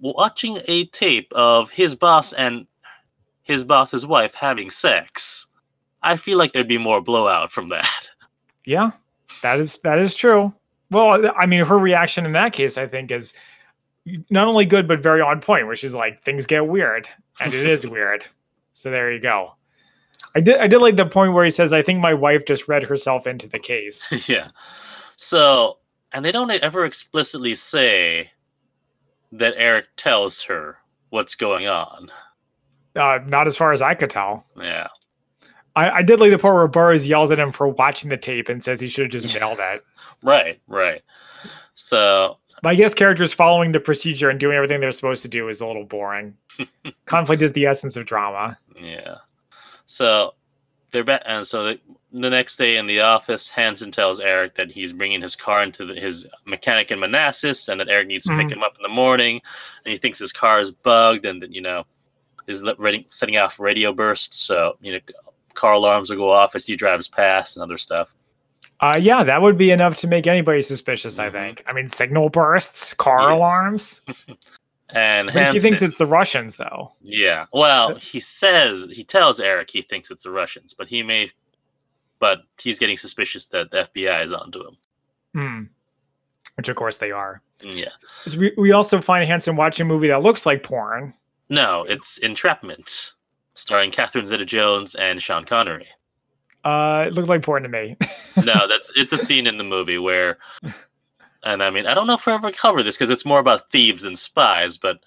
watching 0.00 0.58
a 0.68 0.86
tape 0.86 1.32
of 1.34 1.70
his 1.70 1.96
boss 1.96 2.32
and 2.32 2.66
his 3.42 3.64
boss's 3.64 4.06
wife 4.06 4.34
having 4.34 4.70
sex, 4.70 5.46
I 6.02 6.14
feel 6.14 6.38
like 6.38 6.52
there'd 6.52 6.68
be 6.68 6.78
more 6.78 7.02
blowout 7.02 7.50
from 7.50 7.70
that. 7.70 8.08
yeah, 8.64 8.92
that 9.42 9.60
is 9.60 9.78
that 9.78 9.98
is 9.98 10.14
true. 10.14 10.52
Well, 10.90 11.30
I 11.36 11.46
mean, 11.46 11.64
her 11.64 11.78
reaction 11.78 12.26
in 12.26 12.32
that 12.32 12.52
case, 12.52 12.76
I 12.76 12.86
think, 12.86 13.10
is 13.10 13.32
not 14.28 14.48
only 14.48 14.64
good 14.64 14.88
but 14.88 15.02
very 15.02 15.20
on 15.20 15.40
point. 15.40 15.66
Where 15.66 15.76
she's 15.76 15.94
like, 15.94 16.22
"Things 16.24 16.46
get 16.46 16.66
weird," 16.66 17.08
and 17.40 17.52
it 17.52 17.66
is 17.66 17.86
weird. 17.86 18.26
So 18.72 18.90
there 18.90 19.12
you 19.12 19.20
go. 19.20 19.54
I 20.34 20.40
did. 20.40 20.60
I 20.60 20.66
did 20.66 20.80
like 20.80 20.96
the 20.96 21.06
point 21.06 21.32
where 21.32 21.44
he 21.44 21.50
says, 21.50 21.72
"I 21.72 21.82
think 21.82 22.00
my 22.00 22.14
wife 22.14 22.44
just 22.46 22.68
read 22.68 22.82
herself 22.82 23.26
into 23.26 23.48
the 23.48 23.58
case." 23.58 24.28
yeah. 24.28 24.48
So, 25.16 25.78
and 26.12 26.24
they 26.24 26.32
don't 26.32 26.50
ever 26.50 26.84
explicitly 26.84 27.54
say 27.54 28.30
that 29.32 29.54
Eric 29.56 29.86
tells 29.96 30.42
her 30.42 30.78
what's 31.10 31.34
going 31.34 31.66
on. 31.66 32.10
Uh, 32.96 33.20
not 33.26 33.46
as 33.46 33.56
far 33.56 33.72
as 33.72 33.82
I 33.82 33.94
could 33.94 34.10
tell. 34.10 34.44
Yeah. 34.56 34.88
I, 35.76 35.90
I 35.90 36.02
did 36.02 36.20
like 36.20 36.30
the 36.30 36.38
part 36.38 36.54
where 36.54 36.66
Burroughs 36.68 37.06
yells 37.06 37.30
at 37.30 37.38
him 37.38 37.52
for 37.52 37.68
watching 37.68 38.10
the 38.10 38.16
tape 38.16 38.48
and 38.48 38.62
says 38.62 38.80
he 38.80 38.88
should 38.88 39.12
have 39.12 39.22
just 39.22 39.34
mailed 39.38 39.58
it. 39.60 39.84
Right, 40.22 40.60
right. 40.68 41.00
So, 41.72 42.36
I 42.62 42.74
guess 42.74 42.92
characters 42.92 43.32
following 43.32 43.72
the 43.72 43.80
procedure 43.80 44.28
and 44.28 44.38
doing 44.38 44.54
everything 44.54 44.80
they're 44.80 44.92
supposed 44.92 45.22
to 45.22 45.28
do 45.28 45.48
is 45.48 45.62
a 45.62 45.66
little 45.66 45.84
boring. 45.86 46.36
Conflict 47.06 47.40
is 47.40 47.54
the 47.54 47.64
essence 47.64 47.96
of 47.96 48.04
drama. 48.04 48.58
yeah. 48.78 49.16
So, 49.86 50.34
they're 50.90 51.04
back. 51.04 51.22
And 51.24 51.46
so 51.46 51.64
the, 51.64 51.80
the 52.12 52.28
next 52.28 52.58
day 52.58 52.76
in 52.76 52.86
the 52.86 53.00
office, 53.00 53.50
Hanssen 53.50 53.92
tells 53.92 54.20
Eric 54.20 54.56
that 54.56 54.70
he's 54.70 54.92
bringing 54.92 55.22
his 55.22 55.36
car 55.36 55.62
into 55.62 55.86
the, 55.86 55.94
his 55.94 56.26
mechanic 56.44 56.90
in 56.90 56.98
Manassas 57.00 57.68
and 57.68 57.80
that 57.80 57.88
Eric 57.88 58.08
needs 58.08 58.24
to 58.24 58.36
pick 58.36 58.48
Mhm. 58.48 58.52
him 58.54 58.62
up 58.62 58.76
in 58.76 58.82
the 58.82 58.88
morning. 58.88 59.40
And 59.84 59.92
he 59.92 59.96
thinks 59.96 60.18
his 60.18 60.32
car 60.32 60.58
is 60.60 60.70
bugged 60.72 61.24
and 61.24 61.40
that, 61.42 61.54
you 61.54 61.62
know, 61.62 61.84
is 62.46 62.62
let- 62.62 62.78
ready, 62.78 63.06
setting 63.08 63.36
off 63.38 63.58
radio 63.60 63.92
bursts. 63.92 64.40
So, 64.40 64.76
you 64.80 64.92
know, 64.92 64.98
car 65.54 65.72
alarms 65.74 66.10
will 66.10 66.16
go 66.16 66.30
off 66.30 66.54
as 66.54 66.66
he 66.66 66.76
drives 66.76 67.08
past 67.08 67.56
and 67.56 67.62
other 67.64 67.78
stuff. 67.78 68.14
Uh, 68.80 68.96
yeah, 69.00 69.22
that 69.24 69.42
would 69.42 69.58
be 69.58 69.70
enough 69.70 69.96
to 69.98 70.06
make 70.06 70.26
anybody 70.26 70.62
suspicious, 70.62 71.18
I 71.18 71.28
Mhm. 71.28 71.32
think. 71.32 71.64
I 71.66 71.72
mean, 71.72 71.86
signal 71.86 72.28
bursts, 72.30 72.94
car 72.94 73.28
Yeah. 73.30 73.36
alarms. 73.36 74.00
And 74.92 75.30
But 75.32 75.52
he 75.52 75.60
thinks 75.60 75.82
it's 75.82 75.98
the 75.98 76.06
Russians, 76.06 76.56
though. 76.56 76.90
yeah. 77.00 77.46
Well, 77.52 77.94
he 77.94 78.18
says 78.18 78.88
he 78.90 79.04
tells 79.04 79.38
Eric 79.38 79.70
he 79.70 79.82
thinks 79.82 80.10
it's 80.10 80.24
the 80.24 80.32
Russians, 80.32 80.74
but 80.74 80.88
he 80.88 81.04
may, 81.04 81.30
but 82.18 82.40
he's 82.58 82.80
getting 82.80 82.96
suspicious 82.96 83.44
that 83.46 83.70
the 83.70 83.82
FBI 83.84 84.20
is 84.24 84.32
onto 84.32 84.66
him. 84.66 84.76
Hmm. 85.32 85.62
Which, 86.56 86.68
of 86.68 86.74
course, 86.74 86.96
they 86.96 87.12
are. 87.12 87.40
Yeah. 87.60 87.90
So 88.24 88.36
We, 88.36 88.52
we 88.58 88.72
also 88.72 89.00
find 89.00 89.30
Hanssen 89.30 89.54
watching 89.54 89.86
a 89.86 89.88
movie 89.88 90.08
that 90.08 90.22
looks 90.22 90.44
like 90.44 90.64
porn. 90.64 91.14
No, 91.48 91.84
it's 91.84 92.18
Entrapment, 92.18 93.12
starring 93.60 93.90
Catherine 93.90 94.26
Zeta-Jones 94.26 94.94
and 94.94 95.22
Sean 95.22 95.44
Connery. 95.44 95.86
Uh, 96.64 97.04
it 97.06 97.14
looked 97.14 97.28
like 97.28 97.42
porn 97.42 97.62
to 97.62 97.68
me. 97.68 97.96
No, 98.44 98.66
that's 98.68 98.90
it's 98.96 99.12
a 99.12 99.18
scene 99.18 99.46
in 99.46 99.56
the 99.56 99.64
movie 99.64 99.98
where, 99.98 100.38
and 101.42 101.62
I 101.62 101.68
mean, 101.70 101.86
I 101.86 101.94
don't 101.94 102.06
know 102.06 102.14
if 102.14 102.26
I 102.28 102.34
ever 102.34 102.50
cover 102.52 102.82
this 102.82 102.96
because 102.96 103.10
it's 103.10 103.24
more 103.26 103.40
about 103.40 103.70
thieves 103.70 104.04
and 104.04 104.18
spies, 104.18 104.78
but 104.78 105.00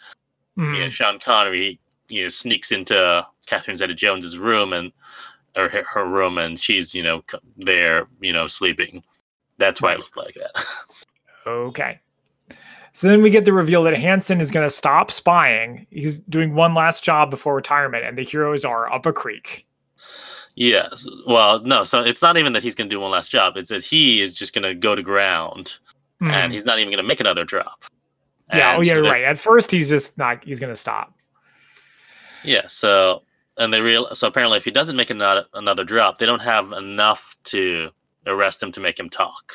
Hmm. 0.55 0.75
yeah, 0.75 0.89
Sean 0.89 1.17
Connery, 1.19 1.79
you 2.09 2.23
know, 2.23 2.29
sneaks 2.29 2.71
into 2.71 3.25
Catherine 3.47 3.77
Zeta-Jones's 3.77 4.37
room 4.37 4.71
and 4.71 4.91
or 5.55 5.67
her, 5.69 5.83
her 5.91 6.05
room, 6.05 6.37
and 6.37 6.59
she's 6.59 6.93
you 6.93 7.01
know 7.01 7.23
there, 7.57 8.07
you 8.21 8.33
know, 8.33 8.45
sleeping. 8.45 9.03
That's 9.57 9.81
why 9.81 9.93
it 9.93 9.99
looked 9.99 10.17
like 10.17 10.35
that. 10.35 10.51
Okay. 11.45 11.99
So 12.95 13.07
then 13.07 13.21
we 13.23 13.29
get 13.31 13.43
the 13.45 13.53
reveal 13.53 13.83
that 13.83 13.95
Hanssen 13.95 14.39
is 14.39 14.51
going 14.51 14.65
to 14.65 14.69
stop 14.73 15.09
spying. 15.09 15.87
He's 15.89 16.19
doing 16.19 16.53
one 16.53 16.75
last 16.75 17.03
job 17.03 17.29
before 17.31 17.55
retirement, 17.55 18.05
and 18.05 18.15
the 18.17 18.21
heroes 18.23 18.63
are 18.63 18.91
up 18.93 19.05
a 19.07 19.11
creek. 19.13 19.65
yes. 20.55 21.07
Well, 21.27 21.59
no. 21.63 21.83
So 21.83 22.01
it's 22.01 22.21
not 22.21 22.37
even 22.37 22.53
that 22.53 22.61
he's 22.61 22.75
going 22.75 22.87
to 22.89 22.95
do 22.95 22.99
one 22.99 23.09
last 23.11 23.31
job. 23.31 23.57
It's 23.57 23.69
that 23.69 23.83
he 23.83 24.21
is 24.21 24.35
just 24.35 24.53
going 24.53 24.63
to 24.63 24.75
go 24.75 24.93
to 24.95 25.01
ground, 25.01 25.75
Hmm. 26.19 26.29
and 26.29 26.53
he's 26.53 26.65
not 26.65 26.77
even 26.77 26.89
going 26.91 27.03
to 27.03 27.07
make 27.07 27.19
another 27.19 27.43
drop. 27.43 27.85
yeah, 28.53 28.75
And 28.75 28.77
oh 28.79 28.81
yeah, 28.85 29.01
so 29.01 29.09
right. 29.09 29.23
At 29.23 29.39
first, 29.39 29.71
he's 29.71 29.89
just 29.89 30.17
not. 30.19 30.43
He's 30.43 30.59
going 30.59 30.71
to 30.71 30.79
stop. 30.79 31.13
Yeah. 32.43 32.67
So 32.67 33.23
and 33.57 33.73
they 33.73 33.81
real. 33.81 34.05
So 34.13 34.27
apparently, 34.27 34.57
if 34.57 34.65
he 34.65 34.71
doesn't 34.71 34.95
make 34.95 35.09
another 35.09 35.45
another 35.55 35.83
drop, 35.83 36.19
they 36.19 36.27
don't 36.27 36.41
have 36.43 36.71
enough 36.73 37.35
to 37.45 37.89
arrest 38.27 38.61
him 38.61 38.71
to 38.73 38.79
make 38.79 38.99
him 38.99 39.09
talk. 39.09 39.51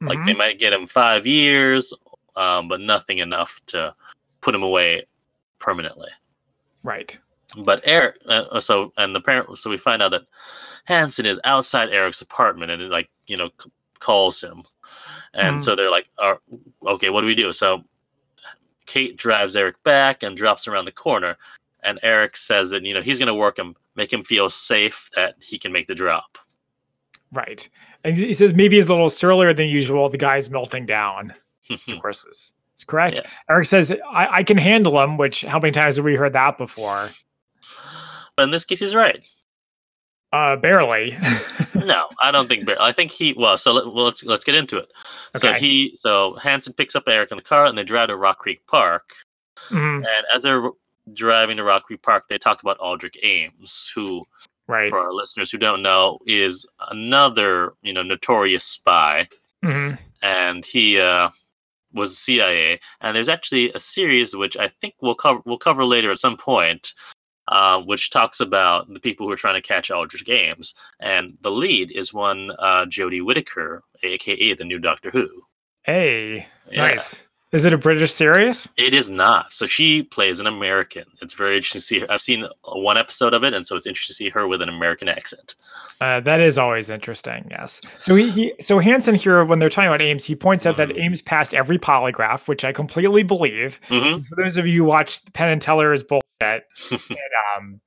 Like 0.00 0.18
Mhm. 0.18 0.26
they 0.26 0.34
might 0.34 0.58
get 0.58 0.72
him 0.72 0.86
five 0.86 1.24
years, 1.26 1.94
um, 2.36 2.68
but 2.68 2.80
nothing 2.80 3.18
enough 3.18 3.60
to 3.66 3.94
put 4.40 4.54
him 4.54 4.62
away 4.62 5.04
permanently. 5.58 6.10
right. 6.82 7.16
But 7.64 7.82
Eric, 7.84 8.16
uh, 8.26 8.58
so 8.58 8.92
and 8.96 9.14
the 9.14 9.20
parent, 9.20 9.56
so 9.58 9.70
we 9.70 9.76
find 9.76 10.02
out 10.02 10.10
that 10.10 10.22
Hanssen 10.88 11.24
is 11.24 11.38
outside 11.44 11.90
Eric's 11.90 12.20
apartment 12.20 12.72
and 12.72 12.82
it, 12.82 12.90
like 12.90 13.08
you 13.28 13.36
know 13.36 13.50
c- 13.62 13.70
calls 14.00 14.42
him, 14.42 14.64
and 15.34 15.56
Mhm. 15.56 15.62
so 15.62 15.76
they're 15.76 15.90
like, 15.90 16.08
"Are 16.18 16.40
okay? 16.84 17.10
What 17.10 17.20
do 17.20 17.28
we 17.28 17.34
do?" 17.36 17.52
So 17.52 17.84
Kate 18.86 19.16
drives 19.16 19.54
Eric 19.54 19.80
back 19.84 20.24
and 20.24 20.36
drops 20.36 20.66
him 20.66 20.72
around 20.72 20.86
the 20.86 20.92
corner, 20.92 21.36
and 21.84 22.00
Eric 22.02 22.36
says 22.36 22.70
that 22.70 22.84
you 22.84 22.92
know 22.92 23.00
he's 23.02 23.18
going 23.20 23.28
to 23.28 23.34
work 23.34 23.56
him, 23.56 23.76
make 23.94 24.12
him 24.12 24.22
feel 24.22 24.50
safe 24.50 25.08
that 25.14 25.36
he 25.40 25.56
can 25.56 25.70
make 25.70 25.86
the 25.86 25.94
drop. 25.94 26.38
Right. 27.30 27.68
And 28.02 28.16
he 28.16 28.26
he 28.28 28.34
says 28.34 28.52
maybe 28.52 28.76
he's 28.76 28.88
a 28.88 28.92
little 28.92 29.08
surlier 29.10 29.54
than 29.54 29.68
usual. 29.68 30.08
The 30.08 30.18
guy's 30.18 30.50
melting 30.50 30.86
down. 30.86 31.32
Of 31.70 32.00
course, 32.00 32.24
is 32.24 32.52
it's 32.74 32.84
correct. 32.84 33.20
Yeah. 33.22 33.30
Eric 33.48 33.66
says 33.66 33.90
I, 33.92 34.26
I 34.38 34.42
can 34.42 34.58
handle 34.58 35.00
him. 35.02 35.16
Which 35.16 35.42
how 35.42 35.58
many 35.58 35.72
times 35.72 35.96
have 35.96 36.04
we 36.04 36.16
heard 36.16 36.32
that 36.34 36.58
before? 36.58 37.08
but 38.36 38.42
in 38.42 38.50
this 38.50 38.64
case, 38.64 38.80
he's 38.80 38.94
right. 38.94 39.22
Uh, 40.32 40.56
barely. 40.56 41.16
no, 41.76 42.08
I 42.20 42.32
don't 42.32 42.48
think. 42.48 42.66
Bear, 42.66 42.80
I 42.82 42.90
think 42.90 43.12
he. 43.12 43.32
Well, 43.36 43.56
so 43.56 43.72
let, 43.72 43.86
well, 43.86 44.06
let's 44.06 44.24
let's 44.24 44.44
get 44.44 44.56
into 44.56 44.78
it. 44.78 44.90
So 45.36 45.52
he, 45.52 45.92
so 45.94 46.34
Hanssen 46.40 46.76
picks 46.76 46.96
up 46.96 47.04
Eric 47.06 47.30
in 47.30 47.36
the 47.36 47.42
car, 47.44 47.66
and 47.66 47.78
they 47.78 47.84
drive 47.84 48.08
to 48.08 48.16
Rock 48.16 48.38
Creek 48.40 48.66
Park. 48.66 49.12
Mhm, 49.68 49.98
And 49.98 50.26
as 50.34 50.42
they're 50.42 50.68
driving 51.12 51.56
to 51.58 51.64
Rock 51.64 51.84
Creek 51.84 52.02
Park, 52.02 52.24
they 52.28 52.36
talk 52.38 52.60
about 52.62 52.78
Aldrich 52.78 53.16
Ames, 53.22 53.90
who, 53.94 54.26
Right. 54.66 54.88
for 54.88 54.98
our 54.98 55.12
listeners 55.12 55.50
who 55.52 55.58
don't 55.58 55.82
know, 55.82 56.18
is 56.26 56.66
another 56.90 57.74
you 57.82 57.92
know 57.92 58.02
notorious 58.02 58.64
spy, 58.64 59.28
Mhm. 59.64 59.96
and 60.22 60.66
he 60.66 60.98
uh, 61.00 61.28
was 61.94 62.18
CIA. 62.18 62.80
And 63.00 63.16
there's 63.16 63.28
actually 63.28 63.70
a 63.72 63.80
series 63.80 64.36
which 64.36 64.56
I 64.56 64.68
think 64.68 64.94
we'll 65.00 65.14
cover 65.14 65.40
we'll 65.46 65.58
cover 65.58 65.84
later 65.84 66.10
at 66.10 66.18
some 66.18 66.36
point. 66.36 66.92
Uh, 67.48 67.78
which 67.82 68.08
talks 68.08 68.40
about 68.40 68.90
the 68.90 68.98
people 68.98 69.26
who 69.26 69.32
are 69.32 69.36
trying 69.36 69.54
to 69.54 69.60
catch 69.60 69.90
Aldrich 69.90 70.26
Ames, 70.30 70.74
and 71.00 71.36
the 71.42 71.50
lead 71.50 71.92
is 71.92 72.10
one 72.10 72.50
uh, 72.58 72.86
Jodie 72.86 73.22
Whittaker, 73.22 73.82
aka 74.02 74.54
the 74.54 74.64
new 74.64 74.78
Doctor 74.78 75.10
Who. 75.10 75.28
Hey, 75.82 76.46
Yeah. 76.70 76.88
nice. 76.88 77.28
Is 77.54 77.64
it 77.64 77.72
a 77.72 77.78
British 77.78 78.10
series? 78.12 78.68
It 78.76 78.92
is 78.94 79.10
not. 79.10 79.52
So 79.52 79.66
she 79.68 80.02
plays 80.02 80.40
an 80.40 80.46
American. 80.48 81.04
It's 81.22 81.34
very 81.34 81.54
interesting 81.56 81.78
to 81.78 81.84
see 81.84 81.98
her. 82.00 82.06
I've 82.10 82.20
seen 82.20 82.46
one 82.72 82.98
episode 82.98 83.32
of 83.32 83.44
it, 83.44 83.54
and 83.54 83.64
so 83.64 83.76
it's 83.76 83.86
interesting 83.86 84.12
to 84.12 84.16
see 84.16 84.28
her 84.30 84.48
with 84.48 84.60
an 84.60 84.68
American 84.68 85.08
accent. 85.08 85.54
Uh, 86.00 86.18
that 86.20 86.40
is 86.40 86.58
always 86.58 86.90
interesting. 86.90 87.46
Yes. 87.50 87.80
So 88.00 88.16
he, 88.16 88.28
he 88.30 88.54
so 88.60 88.80
Hanssen 88.80 89.14
here, 89.14 89.44
when 89.44 89.60
they're 89.60 89.70
talking 89.70 89.86
about 89.86 90.02
Ames, 90.02 90.24
he 90.24 90.34
points 90.34 90.66
out 90.66 90.76
that 90.78 90.88
Mhm. 90.88 90.98
Ames 91.00 91.22
passed 91.22 91.54
every 91.54 91.78
polygraph, 91.78 92.48
which 92.48 92.64
I 92.64 92.72
completely 92.72 93.22
believe. 93.22 93.80
hmm 93.86 94.18
For 94.18 94.34
those 94.34 94.56
of 94.56 94.66
you 94.66 94.78
who 94.82 94.84
watch 94.88 95.20
Penn 95.32 95.48
and 95.50 95.62
Teller's 95.62 96.02
bullshit, 96.02 96.24
and, 96.90 97.00
um, 97.56 97.80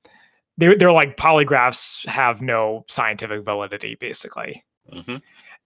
they're 0.56 0.76
they're 0.78 0.92
like 0.92 1.18
polygraphs 1.18 2.06
have 2.06 2.40
no 2.40 2.86
scientific 2.88 3.44
validity, 3.44 3.96
basically. 4.00 4.64
hmm 4.90 5.16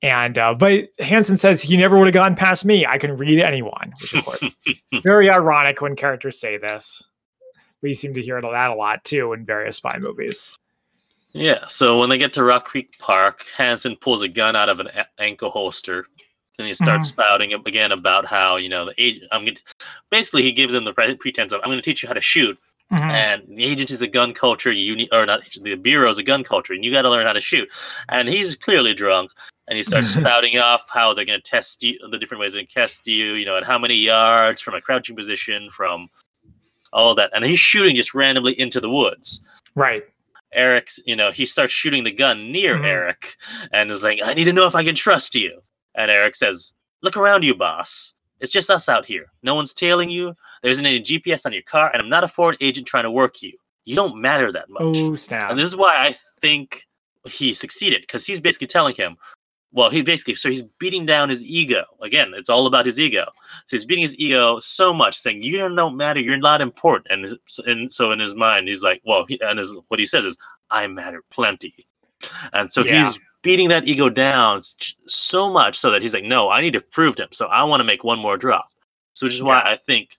And 0.03 0.37
uh, 0.37 0.55
but 0.55 0.89
Hanssen 0.99 1.39
says 1.39 1.63
he 1.63 1.77
never 1.77 1.97
would 1.97 2.09
have 2.09 2.15
gotten 2.15 2.35
past 2.35 2.65
me. 2.65 2.85
I 2.85 2.99
can 2.99 3.15
read 3.15 3.39
anyone, 3.39 3.93
which 4.01 4.15
of 4.15 4.25
course 4.25 4.45
very 5.03 5.31
ironic 5.31 5.81
when 5.81 5.95
characters 5.95 6.41
say 6.41 6.59
this. 6.59 7.09
We 7.83 7.95
seem 7.95 8.15
to 8.15 8.23
hear 8.23 8.41
that 8.41 8.71
a 8.71 8.75
lot 8.75 9.05
too 9.05 9.33
in 9.33 9.45
various 9.45 9.77
spy 9.77 9.99
movies. 9.99 10.57
Yeah. 11.33 11.67
So 11.69 11.99
when 11.99 12.09
they 12.09 12.19
get 12.19 12.33
to 12.35 12.45
Rock 12.45 12.67
Creek 12.67 12.99
Park, 12.99 13.45
Hanssen 13.57 13.99
pulls 13.99 14.23
a 14.23 14.29
gun 14.29 14.55
out 14.57 14.69
of 14.69 14.81
an 14.81 14.89
a- 14.89 15.23
ankle 15.23 15.51
holster. 15.51 16.07
Then 16.59 16.67
he 16.67 16.75
starts 16.75 17.09
spouting 17.09 17.55
up 17.55 17.67
again 17.67 17.93
about 17.93 18.27
how 18.27 18.57
you 18.57 18.69
know 18.69 18.85
the 18.85 18.95
agent. 18.99 19.29
I'm 19.33 19.43
going 19.45 19.57
basically 20.11 20.43
he 20.43 20.53
gives 20.53 20.75
them 20.75 20.85
the 20.85 20.93
pretense 20.93 21.53
of 21.53 21.61
I'm 21.63 21.69
going 21.69 21.79
to 21.79 21.83
teach 21.83 22.03
you 22.03 22.09
how 22.09 22.13
to 22.13 22.21
shoot. 22.21 22.59
Mhm. 22.93 23.01
and 23.11 23.43
the 23.57 23.65
agency's 23.65 24.03
a 24.03 24.07
gun 24.07 24.35
culture. 24.35 24.71
You 24.71 24.95
need, 24.97 25.09
or 25.13 25.25
not, 25.27 25.41
the 25.63 25.77
bureau's 25.77 26.19
a 26.19 26.23
gun 26.23 26.45
culture, 26.45 26.73
and 26.75 26.85
you 26.85 26.93
got 26.93 27.03
to 27.03 27.11
learn 27.11 27.27
how 27.27 27.33
to 27.33 27.41
shoot. 27.41 27.69
And 28.09 28.29
he's 28.29 28.55
clearly 28.55 28.93
drunk, 28.95 29.31
and 29.69 29.77
he 29.77 29.83
starts 29.83 30.09
spouting 30.13 30.59
off 30.59 30.89
how 30.91 31.15
they're 31.15 31.25
going 31.25 31.41
to 31.41 31.51
test 31.51 31.83
you, 31.83 31.99
the 32.11 32.19
different 32.19 32.41
ways 32.41 32.55
they 32.55 32.65
test 32.65 33.07
you, 33.07 33.33
you 33.35 33.45
know, 33.47 33.57
at 33.57 33.65
how 33.65 33.79
many 33.79 33.95
yards 33.95 34.61
from 34.61 34.75
a 34.75 34.81
crouching 34.81 35.17
position, 35.17 35.71
from 35.71 36.09
all 36.93 37.15
that. 37.15 37.31
And 37.35 37.45
he's 37.45 37.59
shooting 37.59 37.95
just 37.97 38.13
randomly 38.15 38.59
into 38.61 38.79
the 38.81 38.91
woods. 38.91 39.41
Right. 39.75 40.05
Eric's, 40.53 41.01
you 41.07 41.17
know, 41.17 41.31
he 41.31 41.47
starts 41.47 41.73
shooting 41.73 42.05
the 42.05 42.11
gun 42.11 42.53
near 42.53 42.77
Mhm. 42.77 42.85
Eric 42.85 43.37
and 43.73 43.91
is 43.91 44.03
like, 44.03 44.21
I 44.23 44.35
need 44.35 44.45
to 44.45 44.53
know 44.53 44.67
if 44.67 44.75
I 44.75 44.85
can 44.85 44.95
trust 44.95 45.35
you. 45.35 45.63
And 45.95 46.11
Eric 46.11 46.35
says, 46.37 46.75
Look 47.05 47.17
around 47.17 47.43
you, 47.43 47.55
boss. 47.55 48.13
It's 48.43 48.53
just 48.53 48.69
us 48.69 48.89
out 48.89 49.07
here. 49.07 49.27
No 49.43 49.55
one's 49.55 49.73
tailing 49.73 50.11
you. 50.11 50.35
There 50.61 50.71
isn't 50.71 50.85
any 50.85 51.01
GPS 51.01 51.47
on 51.47 51.53
your 51.53 51.63
car, 51.63 51.91
and 51.93 52.03
I'm 52.03 52.11
not 52.11 52.25
a 52.25 52.29
foreign 52.29 52.59
agent 52.61 52.87
trying 52.87 53.05
to 53.05 53.11
work 53.11 53.41
you. 53.41 53.53
You 53.85 53.97
don't 53.97 54.21
matter 54.21 54.53
that 54.53 54.69
much. 54.69 54.83
Oh 54.85 55.15
snap! 55.15 55.49
And 55.51 55.59
this 55.59 55.69
is 55.69 55.77
why 55.77 55.95
I 55.95 56.15
think 56.41 56.87
he 57.25 57.55
succeeded, 57.55 58.03
because 58.03 58.27
he's 58.27 58.41
basically 58.41 58.67
telling 58.67 58.95
him, 58.95 59.17
well, 59.73 59.89
he 59.89 60.03
basically, 60.03 60.35
so 60.35 60.49
he's 60.51 60.63
beating 60.79 61.07
down 61.07 61.31
his 61.31 61.43
ego. 61.43 61.85
Again, 62.03 62.33
it's 62.35 62.51
all 62.51 62.67
about 62.67 62.85
his 62.85 63.01
ego. 63.01 63.25
So 63.67 63.77
he's 63.77 63.85
beating 63.85 64.03
his 64.03 64.17
ego 64.19 64.61
so 64.61 64.93
much, 64.93 65.19
saying, 65.19 65.43
you 65.43 65.57
don't 65.57 65.97
matter, 65.97 66.21
you're 66.21 66.37
not 66.37 66.61
important. 66.61 67.07
And, 67.11 67.39
and 67.67 67.93
so 67.93 68.11
in 68.11 68.19
his 68.19 68.35
mind, 68.35 68.69
he's 68.69 68.83
like, 68.83 69.01
well, 69.05 69.25
he, 69.25 69.41
and 69.41 69.59
his, 69.59 69.75
what 69.89 69.99
he 69.99 70.07
says 70.07 70.25
is, 70.25 70.37
I 70.71 70.87
matter 70.87 71.23
plenty. 71.31 71.87
And 72.53 72.73
so 72.73 72.85
Yeah. 72.85 73.05
he's 73.05 73.19
beating 73.43 73.69
that 73.69 73.85
ego 73.87 74.09
down 74.09 74.61
so 74.63 75.51
much 75.51 75.77
so 75.77 75.91
that 75.91 76.01
he's 76.03 76.15
like, 76.15 76.25
no, 76.25 76.51
I 76.51 76.61
need 76.63 76.73
to 76.75 76.81
prove 76.81 77.17
to 77.17 77.25
him. 77.25 77.29
So 77.33 77.47
I 77.47 77.63
want 77.65 77.81
to 77.81 77.85
make 77.85 78.05
one 78.05 78.19
more 78.19 78.37
drop. 78.37 78.69
So 79.15 79.27
which 79.27 79.35
is 79.35 79.43
why 79.43 79.61
I 79.65 79.77
think, 79.77 80.17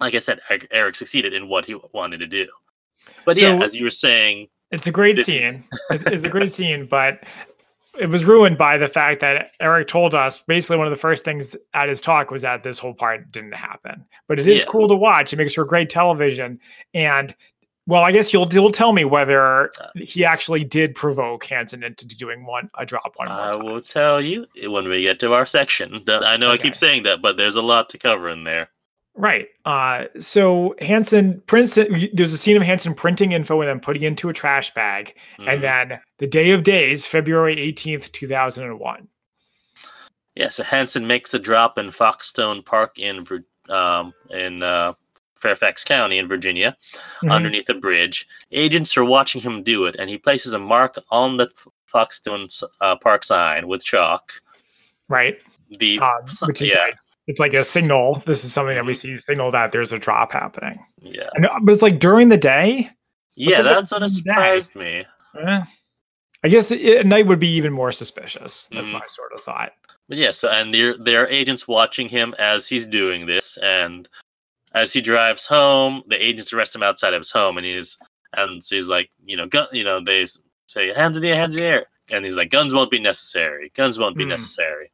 like 0.00 0.14
I 0.14 0.18
said, 0.18 0.40
Eric, 0.70 0.96
succeeded 0.96 1.32
in 1.32 1.48
what 1.48 1.64
he 1.64 1.76
wanted 1.92 2.18
to 2.18 2.26
do. 2.26 2.46
But 3.24 3.36
yeah, 3.36 3.58
as 3.62 3.74
you 3.74 3.84
were 3.84 3.90
saying, 3.90 4.48
It's 4.70 4.86
a 4.86 4.90
great 4.92 5.16
This- 5.16 5.26
scene. 5.26 5.64
It's, 5.90 6.04
it's 6.06 6.24
a 6.24 6.28
great 6.28 6.50
scene, 6.58 6.86
but 6.86 7.20
it 7.98 8.08
was 8.08 8.24
ruined 8.24 8.58
by 8.58 8.76
the 8.76 8.88
fact 8.88 9.20
that 9.20 9.52
Eric 9.60 9.86
told 9.86 10.16
us 10.16 10.40
basically 10.40 10.76
one 10.78 10.88
of 10.88 10.90
the 10.90 10.96
first 11.00 11.24
things 11.24 11.54
at 11.74 11.88
his 11.88 12.00
talk 12.00 12.32
was 12.32 12.42
that 12.42 12.64
this 12.64 12.76
whole 12.76 12.92
part 12.94 13.30
didn't 13.30 13.52
happen. 13.54 14.04
But 14.26 14.40
it 14.40 14.48
is 14.48 14.58
Yeah. 14.58 14.64
cool 14.66 14.88
to 14.88 14.96
watch. 14.96 15.32
It 15.32 15.36
makes 15.36 15.54
for 15.54 15.64
great 15.64 15.88
television. 15.90 16.58
And 16.92 17.32
well, 17.86 18.02
I 18.02 18.12
guess 18.12 18.32
you'll 18.32 18.48
you'll 18.52 18.72
tell 18.72 18.92
me 18.92 19.04
whether 19.04 19.70
Uh. 19.80 19.88
he 19.96 20.24
actually 20.24 20.64
did 20.64 20.94
provoke 20.94 21.44
Hanssen 21.44 21.84
into 21.84 22.06
doing 22.08 22.44
one 22.46 22.70
a 22.78 22.86
drop 22.86 23.12
one 23.16 23.28
more 23.28 23.38
I 23.38 23.56
will 23.56 23.80
tell 23.80 24.20
you 24.20 24.46
when 24.66 24.88
we 24.88 25.02
get 25.02 25.20
to 25.20 25.32
our 25.34 25.46
section. 25.46 25.96
I 26.08 26.36
know 26.36 26.50
I 26.50 26.56
keep 26.58 26.74
saying 26.74 27.02
that, 27.04 27.20
but 27.22 27.36
there's 27.36 27.56
a 27.56 27.62
lot 27.62 27.88
to 27.90 27.98
cover 27.98 28.28
in 28.28 28.44
there. 28.44 28.68
Right. 29.16 29.46
Uh, 29.64 30.06
so 30.18 30.74
Hanssen 30.80 31.46
prints. 31.46 31.76
There's 31.76 32.32
a 32.32 32.38
scene 32.38 32.56
of 32.56 32.64
Hanssen 32.64 32.96
printing 32.96 33.30
info 33.30 33.60
and 33.60 33.68
then 33.68 33.78
putting 33.78 34.02
it 34.02 34.08
into 34.08 34.28
a 34.28 34.32
trash 34.32 34.74
bag. 34.74 35.14
Mhm. 35.38 35.52
And 35.52 35.62
then 35.62 36.00
the 36.18 36.26
day 36.26 36.50
of 36.50 36.64
days, 36.64 37.06
February 37.06 37.54
18th, 37.60 38.10
2001. 38.10 39.06
yeah, 40.34 40.48
so 40.48 40.64
Hanssen 40.64 41.04
makes 41.06 41.32
a 41.32 41.38
drop 41.38 41.78
in 41.78 41.90
Foxstone 41.92 42.64
Park 42.64 42.98
in 42.98 43.24
um, 43.68 44.12
in 44.30 44.64
uh, 44.64 44.94
Fairfax 45.48 45.84
County 45.84 46.16
in 46.18 46.26
Virginia, 46.26 46.74
Mhm. 47.22 47.30
underneath 47.30 47.68
a 47.68 47.74
bridge. 47.74 48.26
Agents 48.52 48.96
are 48.96 49.04
watching 49.04 49.40
him 49.42 49.62
do 49.62 49.84
it, 49.84 49.94
and 49.98 50.08
he 50.08 50.16
places 50.16 50.54
a 50.54 50.58
mark 50.58 50.96
on 51.10 51.36
the 51.36 51.48
F- 51.54 51.68
Foxstone 51.92 52.48
uh, 52.80 52.96
Park 52.96 53.24
sign 53.24 53.68
with 53.68 53.84
chalk. 53.84 54.32
Right. 55.08 55.36
The 55.78 55.98
Um, 56.00 56.22
which 56.46 56.62
is 56.62 56.70
yeah, 56.70 56.78
like, 56.84 56.96
it's 57.26 57.38
like 57.38 57.52
a 57.54 57.62
signal. 57.64 58.22
This 58.26 58.42
is 58.44 58.52
something 58.54 58.74
that 58.74 58.86
we 58.86 58.94
see 58.94 59.18
signal 59.18 59.50
that 59.50 59.70
there's 59.70 59.92
a 59.92 59.98
drop 59.98 60.32
happening. 60.32 60.78
yeah, 61.02 61.28
And 61.34 61.44
uh, 61.46 61.58
but 61.62 61.72
it's 61.72 61.82
like 61.82 61.98
during 61.98 62.30
the 62.30 62.38
day. 62.38 62.90
yeah. 63.34 63.60
That's 63.62 63.92
what 63.92 64.00
day? 64.00 64.08
surprised 64.08 64.74
me. 64.74 65.04
Eh, 65.38 65.60
I 66.44 66.48
guess 66.48 66.70
it, 66.70 66.80
at 67.00 67.06
night 67.06 67.26
would 67.26 67.40
be 67.40 67.48
even 67.60 67.72
more 67.72 67.92
suspicious. 67.92 68.66
That's 68.72 68.88
Mhm. 68.88 68.94
my 69.00 69.06
sort 69.08 69.32
of 69.34 69.40
thought. 69.40 69.72
But 70.08 70.18
yeah, 70.18 70.30
so 70.32 70.48
and 70.50 70.72
there 70.74 70.94
there 70.98 71.22
are 71.22 71.28
agents 71.28 71.66
watching 71.68 72.08
him 72.08 72.34
as 72.38 72.68
he's 72.68 72.86
doing 72.86 73.26
this, 73.26 73.56
and 73.58 74.08
as 74.74 74.92
he 74.92 75.00
drives 75.00 75.46
home, 75.46 76.02
the 76.08 76.22
agents 76.24 76.52
arrest 76.52 76.74
him 76.74 76.82
outside 76.82 77.14
of 77.14 77.20
his 77.20 77.30
home, 77.30 77.56
and 77.58 77.66
he's 77.66 77.96
and 78.36 78.62
so 78.62 78.74
he's 78.76 78.88
like, 78.88 79.10
you 79.24 79.36
know, 79.36 79.46
gun, 79.46 79.66
you 79.72 79.84
know, 79.84 80.00
they 80.00 80.26
say 80.66 80.92
hands 80.92 81.16
in 81.16 81.22
the 81.22 81.28
air, 81.30 81.36
hands 81.36 81.54
in 81.54 81.60
the 81.60 81.66
air, 81.66 81.86
and 82.10 82.24
he's 82.24 82.36
like, 82.36 82.50
guns 82.50 82.74
won't 82.74 82.90
be 82.90 82.98
necessary, 82.98 83.70
guns 83.76 83.98
won't 83.98 84.16
be 84.16 84.24
Hmm. 84.24 84.30
necessary, 84.30 84.90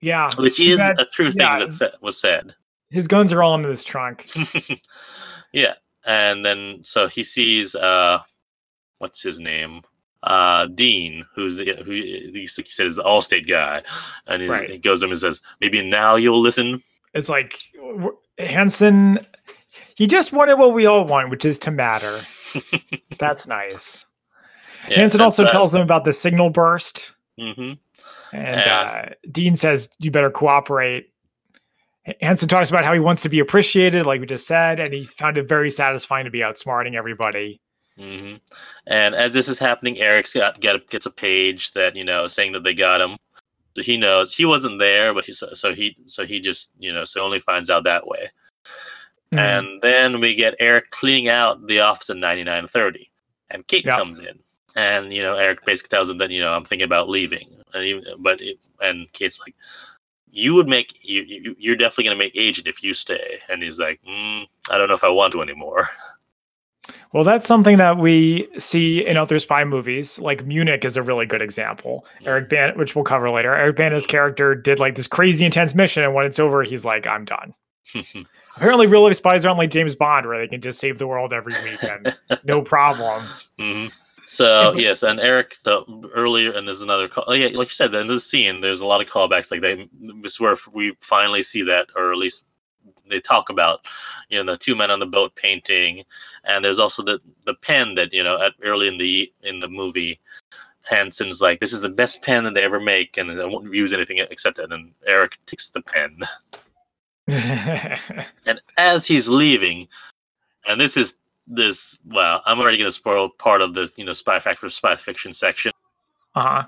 Yeah. 0.00 0.30
which 0.36 0.58
is 0.58 0.78
bad 0.78 0.98
a 0.98 1.04
true 1.06 1.30
thing 1.30 1.42
yeah. 1.42 1.58
that 1.60 1.70
sa- 1.70 1.90
was 2.00 2.18
said. 2.20 2.54
His 2.90 3.06
guns 3.08 3.32
are 3.32 3.42
all 3.42 3.54
in 3.54 3.62
his 3.64 3.82
trunk. 3.84 4.28
yeah, 5.52 5.74
and 6.06 6.44
then 6.44 6.80
so 6.82 7.06
he 7.08 7.22
sees 7.24 7.74
uh, 7.74 8.18
what's 8.98 9.22
his 9.22 9.40
name? 9.40 9.82
Uh, 10.22 10.66
Dean, 10.66 11.24
who's 11.34 11.56
the 11.56 11.82
who 11.84 11.92
you 11.92 12.48
said 12.48 12.86
is 12.86 12.96
the 12.96 13.02
Allstate 13.02 13.46
guy, 13.48 13.82
and 14.26 14.40
he's, 14.42 14.50
Right. 14.50 14.70
he 14.70 14.78
goes 14.78 15.00
to 15.00 15.06
him 15.06 15.10
and 15.12 15.20
says, 15.20 15.40
maybe 15.60 15.82
now 15.88 16.16
you'll 16.16 16.40
listen. 16.40 16.82
It's 17.12 17.28
like 17.28 17.60
Hanssen. 18.38 19.24
He 19.96 20.06
just 20.06 20.32
wanted 20.32 20.58
what 20.58 20.74
we 20.74 20.86
all 20.86 21.04
want, 21.04 21.30
which 21.30 21.44
is 21.44 21.58
to 21.60 21.70
matter. 21.70 22.18
That's 23.18 23.46
nice. 23.46 24.04
Yeah, 24.88 24.98
Hanssen 24.98 25.20
also 25.20 25.44
so- 25.46 25.50
tells 25.52 25.72
them 25.72 25.82
about 25.82 26.04
the 26.04 26.12
signal 26.12 26.50
burst. 26.50 27.12
Mhm. 27.38 27.78
And 28.32 28.60
uh, 28.70 29.14
Dean 29.30 29.56
says, 29.56 29.88
You 29.98 30.10
better 30.10 30.30
cooperate. 30.30 31.10
Hanssen 32.22 32.48
talks 32.48 32.68
about 32.68 32.84
how 32.84 32.92
he 32.92 33.00
wants 33.00 33.22
to 33.22 33.28
be 33.28 33.38
appreciated, 33.38 34.04
like 34.04 34.20
we 34.20 34.26
just 34.26 34.46
said, 34.46 34.78
and 34.78 34.92
he 34.92 35.04
found 35.04 35.38
it 35.38 35.48
very 35.48 35.70
satisfying 35.70 36.24
to 36.26 36.30
be 36.30 36.40
outsmarting 36.40 36.94
everybody. 36.96 37.60
hmm 37.96 38.34
And 38.86 39.14
as 39.14 39.32
this 39.32 39.48
is 39.48 39.58
happening, 39.58 39.98
Eric's 39.98 40.34
got, 40.34 40.60
get, 40.60 40.88
gets 40.90 41.06
a 41.06 41.10
page 41.10 41.72
that 41.72 41.96
you 41.96 42.04
know 42.04 42.26
saying 42.26 42.52
that 42.52 42.62
they 42.64 42.74
got 42.74 43.00
him. 43.00 43.16
So 43.76 43.82
he 43.82 43.96
knows 43.96 44.34
he 44.34 44.44
wasn't 44.44 44.78
there, 44.78 45.12
but 45.12 45.24
he 45.24 45.32
so, 45.32 45.52
so 45.54 45.74
he 45.74 45.96
so 46.06 46.24
he 46.24 46.40
just 46.40 46.72
you 46.78 46.92
know 46.92 47.04
so 47.04 47.22
only 47.22 47.40
finds 47.40 47.70
out 47.70 47.84
that 47.84 48.06
way. 48.06 48.30
Mhm. 49.32 49.38
And 49.38 49.82
then 49.82 50.20
we 50.20 50.34
get 50.34 50.54
Eric 50.60 50.90
cleaning 50.90 51.28
out 51.28 51.66
the 51.66 51.80
office 51.80 52.10
at 52.10 52.16
ninety 52.16 52.44
nine 52.44 52.66
thirty, 52.68 53.10
and 53.50 53.66
Kate 53.66 53.84
Yeah. 53.84 53.96
comes 53.96 54.20
in, 54.20 54.38
and 54.76 55.12
you 55.12 55.22
know 55.22 55.34
Eric 55.36 55.64
basically 55.64 55.88
tells 55.96 56.08
him 56.08 56.18
that 56.18 56.30
you 56.30 56.40
know 56.40 56.54
I'm 56.54 56.64
thinking 56.64 56.84
about 56.84 57.08
leaving, 57.08 57.48
and 57.74 57.84
even, 57.84 58.04
but 58.18 58.40
it, 58.40 58.58
and 58.80 59.10
Kate's 59.12 59.40
like, 59.40 59.56
you 60.30 60.54
would 60.54 60.68
make 60.68 60.94
you, 61.02 61.22
you 61.22 61.56
you're 61.58 61.76
definitely 61.76 62.04
gonna 62.04 62.16
make 62.16 62.36
agent 62.36 62.68
if 62.68 62.82
you 62.82 62.94
stay, 62.94 63.38
and 63.48 63.62
he's 63.62 63.80
like, 63.80 64.00
mm, 64.08 64.46
I 64.70 64.78
don't 64.78 64.88
know 64.88 64.94
if 64.94 65.04
I 65.04 65.08
want 65.08 65.32
to 65.32 65.42
anymore. 65.42 65.88
Well, 67.14 67.22
that's 67.22 67.46
something 67.46 67.76
that 67.76 67.96
we 67.96 68.48
see 68.58 69.06
in 69.06 69.16
other 69.16 69.38
spy 69.38 69.62
movies. 69.62 70.18
Like 70.18 70.44
Munich 70.44 70.84
is 70.84 70.96
a 70.96 71.02
really 71.02 71.26
good 71.26 71.42
example. 71.42 72.04
Eric 72.26 72.48
Ban, 72.48 72.76
which 72.76 72.96
we'll 72.96 73.04
cover 73.04 73.30
later. 73.30 73.54
Eric 73.54 73.76
Bana's 73.76 74.04
character 74.04 74.56
did 74.56 74.80
like 74.80 74.96
this 74.96 75.06
crazy 75.06 75.44
intense 75.44 75.76
mission, 75.76 76.02
and 76.02 76.12
when 76.12 76.26
it's 76.26 76.40
over, 76.40 76.64
he's 76.64 76.84
like, 76.84 77.06
"I'm 77.06 77.24
done." 77.24 77.54
Apparently, 78.56 78.88
real 78.88 79.02
life 79.02 79.16
spies 79.16 79.46
aren't 79.46 79.58
like 79.58 79.70
James 79.70 79.94
Bond, 79.94 80.26
where 80.26 80.38
they 80.38 80.48
can 80.48 80.60
just 80.60 80.80
save 80.80 80.98
the 80.98 81.06
world 81.06 81.32
every 81.32 81.54
weekend, 81.62 82.18
no 82.44 82.62
problem. 82.62 83.24
hmm 83.60 83.86
So 84.26 84.72
yes, 84.72 85.04
and 85.04 85.20
Eric. 85.20 85.54
So 85.54 86.02
earlier, 86.16 86.50
and 86.50 86.66
there's 86.66 86.82
another 86.82 87.06
call. 87.06 87.24
Oh, 87.28 87.32
yeah, 87.32 87.56
like 87.56 87.68
you 87.68 87.74
said, 87.74 87.94
in 87.94 88.08
this 88.08 88.28
scene, 88.28 88.60
there's 88.60 88.80
a 88.80 88.86
lot 88.86 89.00
of 89.00 89.06
callbacks. 89.08 89.52
Like 89.52 89.60
they, 89.60 89.88
this 90.20 90.32
is 90.32 90.40
where 90.40 90.56
we 90.72 90.96
finally 91.00 91.44
see 91.44 91.62
that, 91.62 91.90
or 91.94 92.10
at 92.10 92.18
least 92.18 92.44
they 93.08 93.20
talk 93.20 93.50
about, 93.50 93.86
you 94.28 94.42
know, 94.42 94.52
the 94.52 94.58
two 94.58 94.74
men 94.74 94.90
on 94.90 95.00
the 95.00 95.06
boat 95.06 95.34
painting, 95.36 96.04
and 96.44 96.64
there's 96.64 96.78
also 96.78 97.02
the 97.02 97.20
the 97.44 97.54
pen 97.54 97.94
that 97.94 98.12
you 98.12 98.22
know, 98.22 98.40
at 98.40 98.54
early 98.62 98.88
in 98.88 98.98
the 98.98 99.32
in 99.42 99.60
the 99.60 99.68
movie, 99.68 100.20
Hanssen's 100.90 101.40
like, 101.40 101.60
"This 101.60 101.72
is 101.72 101.80
the 101.80 101.88
best 101.88 102.22
pen 102.22 102.44
that 102.44 102.54
they 102.54 102.62
ever 102.62 102.80
make, 102.80 103.16
and 103.16 103.30
I 103.40 103.44
won't 103.44 103.72
use 103.72 103.92
anything 103.92 104.18
except 104.18 104.58
it." 104.58 104.72
And 104.72 104.92
Eric 105.06 105.38
takes 105.46 105.68
the 105.68 105.82
pen, 105.82 106.20
and 108.46 108.60
as 108.76 109.06
he's 109.06 109.28
leaving, 109.28 109.88
and 110.66 110.80
this 110.80 110.96
is 110.96 111.18
this. 111.46 111.98
Well, 112.06 112.42
I'm 112.46 112.60
already 112.60 112.78
going 112.78 112.88
to 112.88 112.92
spoil 112.92 113.28
part 113.28 113.62
of 113.62 113.74
the 113.74 113.90
you 113.96 114.04
know 114.04 114.12
spy 114.12 114.34
fact 114.34 114.60
factor 114.60 114.68
spy 114.68 114.96
fiction 114.96 115.32
section. 115.32 115.72
uh-huh. 116.34 116.64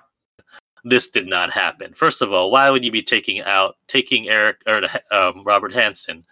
This 0.88 1.08
did 1.08 1.26
not 1.26 1.52
happen. 1.52 1.92
First 1.94 2.22
of 2.22 2.32
all, 2.32 2.52
why 2.52 2.70
would 2.70 2.84
you 2.84 2.92
be 2.92 3.02
taking 3.02 3.40
out 3.42 3.76
taking 3.88 4.28
Eric 4.28 4.58
or 4.68 4.82
um, 5.10 5.42
Robert 5.44 5.72
Hanssen 5.72 6.22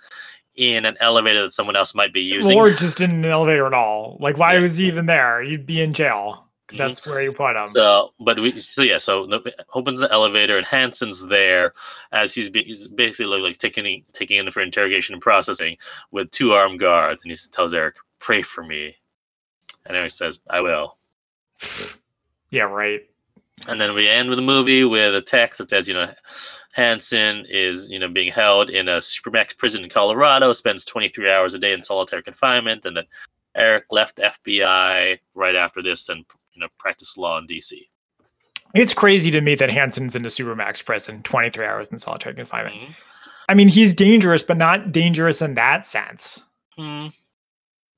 in 0.55 0.85
an 0.85 0.97
elevator 1.01 1.43
that 1.43 1.51
someone 1.51 1.75
else 1.75 1.93
might 1.93 2.13
be 2.13 2.21
using? 2.21 2.57
Or 2.57 2.71
just 2.71 3.01
in 3.01 3.11
an 3.11 3.25
elevator 3.25 3.67
at 3.67 3.75
all. 3.75 4.17
Like, 4.21 4.39
why 4.39 4.55
Yeah. 4.55 4.61
was 4.61 4.77
he 4.77 4.87
even 4.87 5.07
there? 5.07 5.43
You'd 5.43 5.67
be 5.67 5.81
in 5.81 5.93
jail 5.93 6.47
because 6.67 6.79
Mhm. 6.79 6.87
that's 6.87 7.05
where 7.05 7.21
you 7.21 7.33
put 7.33 7.57
him. 7.57 7.67
So, 7.67 8.15
but 8.21 8.39
we 8.39 8.53
so 8.61 8.83
yeah, 8.83 8.99
so 8.99 9.27
the, 9.27 9.53
opens 9.75 9.99
the 9.99 10.13
elevator 10.13 10.57
and 10.57 10.65
Hanssen's 10.65 11.27
there 11.27 11.75
as 12.13 12.33
he's, 12.33 12.49
be, 12.49 12.63
he's 12.63 12.87
basically 12.87 13.27
like, 13.27 13.43
like 13.43 13.59
taking 13.59 14.05
taking 14.13 14.37
in 14.39 14.49
for 14.53 14.61
interrogation 14.61 15.15
and 15.15 15.21
processing 15.23 15.77
with 16.13 16.31
two 16.31 16.53
armed 16.53 16.79
guards, 16.79 17.25
and 17.25 17.33
he 17.33 17.37
tells 17.51 17.75
Eric, 17.75 17.97
"Pray 18.21 18.43
for 18.43 18.63
me," 18.63 18.97
and 19.85 19.97
Eric 19.97 20.13
says, 20.13 20.39
"I 20.49 20.61
will." 20.61 20.97
yeah, 22.51 22.63
right. 22.63 23.05
And 23.67 23.81
then 23.81 23.95
we 23.95 24.09
end 24.09 24.29
with 24.29 24.39
a 24.39 24.43
movie 24.43 24.85
with 24.85 25.15
a 25.15 25.23
text 25.23 25.59
that 25.59 25.71
says, 25.71 25.89
you 25.89 25.95
know, 25.95 26.11
Hanssen 26.77 27.45
is, 27.49 27.89
you 27.89 27.99
know, 27.99 28.09
being 28.09 28.31
held 28.33 28.69
in 28.71 28.89
a 28.89 28.99
supermax 28.99 29.57
prison 29.57 29.85
in 29.85 29.91
Colorado, 29.91 30.53
spends 30.53 30.85
23 30.85 31.31
hours 31.31 31.55
a 31.55 31.59
day 31.59 31.73
in 31.73 31.83
solitary 31.83 32.23
confinement, 32.23 32.85
and 32.85 32.97
that 32.97 33.07
Eric 33.55 33.85
left 33.91 34.19
FBI 34.19 35.19
right 35.35 35.55
after 35.57 35.81
this 35.83 36.09
and, 36.09 36.25
you 36.53 36.61
know, 36.61 36.69
practiced 36.79 37.17
law 37.17 37.39
in 37.39 37.47
D.C. 37.47 37.89
It's 38.75 38.93
crazy 38.93 39.31
to 39.31 39.41
me 39.41 39.55
that 39.55 39.71
Hanssen's 39.71 40.17
in 40.17 40.25
a 40.25 40.29
supermax 40.29 40.85
prison, 40.85 41.23
23 41.23 41.65
hours 41.65 41.89
in 41.91 41.99
solitary 41.99 42.35
confinement. 42.35 42.75
Mhm. 42.77 42.95
I 43.49 43.55
mean, 43.55 43.69
he's 43.69 43.95
dangerous, 43.95 44.43
but 44.43 44.57
not 44.57 44.91
dangerous 44.91 45.41
in 45.43 45.55
that 45.55 45.87
sense. 45.87 46.43
Hmm. 46.77 47.09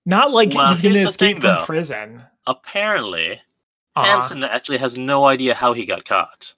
Not 0.04 0.32
like 0.32 0.52
Well, 0.54 0.68
he's 0.68 0.82
going 0.82 0.94
to 0.96 1.00
escape 1.02 1.36
thing, 1.36 1.40
from 1.40 1.54
though. 1.56 1.64
prison. 1.64 2.22
apparently 2.48 3.40
Uh-huh. 3.97 4.20
Hanssen 4.20 4.47
actually 4.47 4.78
has 4.78 4.99
no 4.99 5.24
idea 5.24 5.55
how 5.55 5.72
he 5.72 5.84
got 5.84 6.05
caught, 6.05 6.53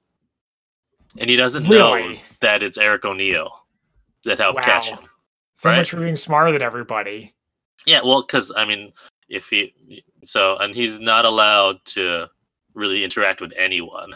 and 1.19 1.31
he 1.31 1.37
doesn't 1.37 1.69
know 1.69 2.15
that 2.41 2.63
it's 2.63 2.79
Eric 2.79 3.05
O'Neil 3.05 3.65
that 4.25 4.39
helped 4.39 4.63
catch 4.63 4.91
him. 4.91 4.99
So 5.55 5.71
right? 5.71 5.79
much 5.79 5.91
for 5.91 5.99
being 5.99 6.17
smarter 6.17 6.53
than 6.53 6.63
everybody. 6.63 7.35
Yeah, 7.87 8.01
well, 8.05 8.23
because 8.23 8.53
I 8.57 8.65
mean, 8.65 8.93
if 9.29 9.49
he 9.49 10.03
so, 10.25 10.57
and 10.59 10.75
he's 10.75 11.01
not 11.01 11.25
allowed 11.25 11.85
to 11.87 12.29
really 12.75 13.05
interact 13.05 13.41
with 13.41 13.53
anyone 13.57 14.13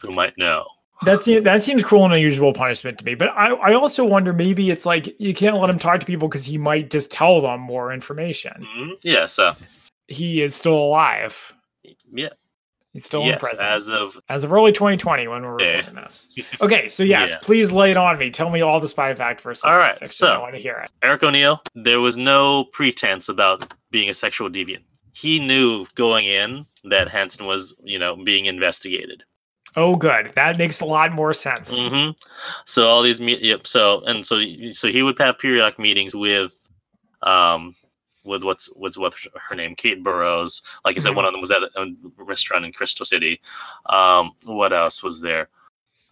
who 0.00 0.10
might 0.12 0.36
know. 0.38 0.66
That 1.04 1.22
seems 1.22 1.44
that 1.44 1.62
seems 1.62 1.84
cruel 1.84 2.06
and 2.06 2.14
unusual 2.14 2.52
punishment 2.54 2.98
to 2.98 3.04
me. 3.04 3.14
But 3.14 3.28
I, 3.28 3.48
I 3.48 3.74
also 3.74 4.04
wonder 4.04 4.32
maybe 4.32 4.70
it's 4.70 4.86
like 4.86 5.14
you 5.20 5.34
can't 5.34 5.56
let 5.56 5.68
him 5.68 5.78
talk 5.78 6.00
to 6.00 6.06
people 6.06 6.28
because 6.28 6.44
he 6.44 6.56
might 6.56 6.90
just 6.90 7.10
tell 7.10 7.40
them 7.40 7.60
more 7.60 7.92
information. 7.92 8.66
Mhm. 8.76 8.92
Yeah, 9.02 9.26
so 9.26 9.54
He 10.08 10.40
is 10.40 10.54
still 10.54 10.76
alive. 10.76 11.52
Yeah, 12.16 12.28
He's 12.92 13.04
still 13.04 13.20
in 13.22 13.26
yes, 13.28 13.40
prison 13.40 13.64
as 13.66 13.88
of 13.88 14.18
as 14.28 14.42
of 14.44 14.52
early 14.52 14.72
2020 14.72 15.28
when 15.28 15.42
we're 15.42 15.56
recording 15.56 15.94
this. 15.96 16.28
Okay, 16.62 16.88
so 16.88 17.02
yes, 17.02 17.30
Yeah. 17.32 17.38
please 17.42 17.70
lay 17.72 17.90
it 17.90 17.96
on 17.96 18.18
me. 18.18 18.30
Tell 18.30 18.48
me 18.50 18.60
all 18.62 18.80
the 18.80 18.88
spy 18.88 19.14
fact 19.14 19.40
versus 19.42 19.64
All 19.64 19.78
right, 19.78 19.92
fiction. 19.94 20.08
so- 20.08 20.34
I 20.34 20.38
want 20.38 20.54
to 20.54 20.60
hear 20.60 20.76
it. 20.84 20.90
Eric 21.02 21.22
O'Neil, 21.22 21.60
there 21.74 22.00
was 22.00 22.16
no 22.16 22.64
pretense 22.72 23.28
about 23.28 23.74
being 23.90 24.08
a 24.10 24.14
sexual 24.14 24.48
deviant. 24.50 24.82
He 25.14 25.38
knew 25.40 25.86
going 25.94 26.26
in 26.26 26.66
that 26.84 27.08
Hanssen 27.08 27.46
was, 27.46 27.74
you 27.82 27.98
know, 27.98 28.16
being 28.16 28.46
investigated. 28.46 29.22
Oh, 29.74 29.94
good. 29.94 30.32
That 30.36 30.56
makes 30.58 30.80
a 30.80 30.84
lot 30.86 31.12
more 31.12 31.32
sense. 31.34 31.78
hmm 31.88 32.10
So 32.64 32.88
all 32.88 33.02
these, 33.02 33.20
me- 33.20 33.38
yep. 33.42 33.66
So 33.66 34.00
and 34.06 34.24
so, 34.24 34.40
so 34.72 34.88
he 34.88 35.02
would 35.02 35.18
have 35.18 35.38
periodic 35.38 35.78
meetings 35.78 36.14
with, 36.14 36.52
um, 37.22 37.74
with 38.26 38.42
what's 38.42 38.66
what's 38.74 38.98
what's 38.98 39.26
her 39.48 39.54
name, 39.54 39.74
Kate 39.74 40.02
Burroughs. 40.02 40.62
Like 40.84 40.96
I 40.96 41.00
said, 41.00 41.12
Mhm. 41.12 41.16
one 41.16 41.24
of 41.24 41.32
them 41.32 41.40
was 41.40 41.50
at 41.50 41.62
a 41.62 41.94
restaurant 42.18 42.64
in 42.64 42.72
Crystal 42.72 43.06
City. 43.06 43.40
Um, 43.86 44.32
what 44.44 44.72
else 44.72 45.02
was 45.02 45.20
there? 45.20 45.48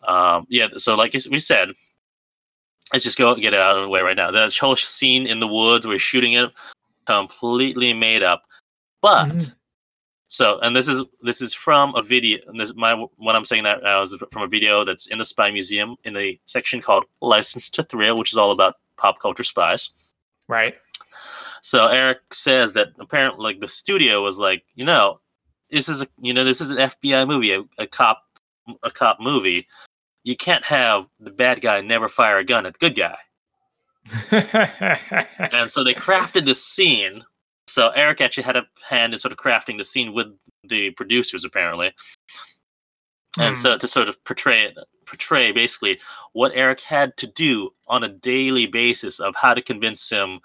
Um, 0.06 0.46
yeah. 0.48 0.68
So 0.76 0.94
like 0.94 1.14
we 1.30 1.38
said, 1.38 1.72
let's 2.92 3.04
just 3.04 3.18
go 3.18 3.34
get 3.34 3.54
it 3.54 3.60
out 3.60 3.76
of 3.76 3.82
the 3.82 3.88
way 3.88 4.02
right 4.02 4.16
now. 4.16 4.30
That 4.30 4.56
whole 4.56 4.76
scene 4.76 5.26
in 5.26 5.40
the 5.40 5.48
woods 5.48 5.86
we're 5.86 5.98
shooting 5.98 6.34
it, 6.34 6.50
completely 7.06 7.92
made 7.92 8.22
up. 8.22 8.44
But 9.00 9.28
Mhm. 9.28 9.54
so, 10.28 10.58
and 10.60 10.74
this 10.74 10.88
is 10.88 11.02
this 11.22 11.42
is 11.42 11.52
from 11.54 11.94
a 11.94 12.02
video. 12.02 12.38
And 12.46 12.58
this 12.58 12.74
my 12.74 12.94
what 12.94 13.36
I'm 13.36 13.44
saying 13.44 13.64
that 13.64 13.82
now 13.82 14.02
is 14.02 14.14
from 14.32 14.42
a 14.42 14.46
video 14.46 14.84
that's 14.84 15.06
in 15.06 15.18
the 15.18 15.24
Spy 15.24 15.50
Museum 15.50 15.96
in 16.04 16.16
a 16.16 16.38
section 16.46 16.80
called 16.80 17.04
"License 17.20 17.68
to 17.70 17.82
Thrill," 17.82 18.18
which 18.18 18.32
is 18.32 18.38
all 18.38 18.50
about 18.52 18.76
pop 18.96 19.18
culture 19.18 19.42
spies. 19.42 19.90
Right. 20.48 20.76
So 21.64 21.86
Eric 21.86 22.18
says 22.32 22.72
that 22.74 22.88
apparently, 23.00 23.42
like 23.42 23.60
the 23.60 23.68
studio 23.68 24.22
was 24.22 24.38
like, 24.38 24.64
you 24.74 24.84
know, 24.84 25.20
this 25.70 25.88
is 25.88 26.02
a 26.02 26.06
you 26.20 26.34
know 26.34 26.44
this 26.44 26.60
is 26.60 26.70
an 26.70 26.76
FBI 26.76 27.26
movie, 27.26 27.52
a, 27.54 27.62
a 27.78 27.86
cop 27.86 28.22
a 28.82 28.90
cop 28.90 29.18
movie. 29.18 29.66
You 30.24 30.36
can't 30.36 30.64
have 30.66 31.08
the 31.20 31.30
bad 31.30 31.62
guy 31.62 31.80
never 31.80 32.08
fire 32.08 32.36
a 32.38 32.44
gun 32.44 32.66
at 32.66 32.74
the 32.74 32.78
good 32.78 32.94
guy. 32.94 33.16
And 35.52 35.70
so 35.70 35.82
they 35.82 35.94
crafted 35.94 36.44
this 36.46 36.62
scene. 36.64 37.24
So 37.66 37.88
Eric 37.90 38.20
actually 38.20 38.42
had 38.44 38.56
a 38.56 38.66
hand 38.86 39.14
in 39.14 39.18
sort 39.18 39.32
of 39.32 39.38
crafting 39.38 39.78
the 39.78 39.84
scene 39.84 40.12
with 40.12 40.26
the 40.64 40.90
producers, 40.90 41.44
apparently. 41.44 41.92
And 43.38 43.54
Hmm. 43.54 43.54
so 43.54 43.78
to 43.78 43.88
sort 43.88 44.08
of 44.10 44.22
portray 44.24 44.64
it, 44.64 44.78
portray 45.06 45.52
basically 45.52 45.98
what 46.32 46.52
Eric 46.54 46.80
had 46.80 47.16
to 47.18 47.26
do 47.26 47.70
on 47.88 48.04
a 48.04 48.08
daily 48.08 48.66
basis 48.66 49.20
of 49.20 49.34
how 49.36 49.54
to 49.54 49.62
convince 49.62 50.08
him 50.10 50.40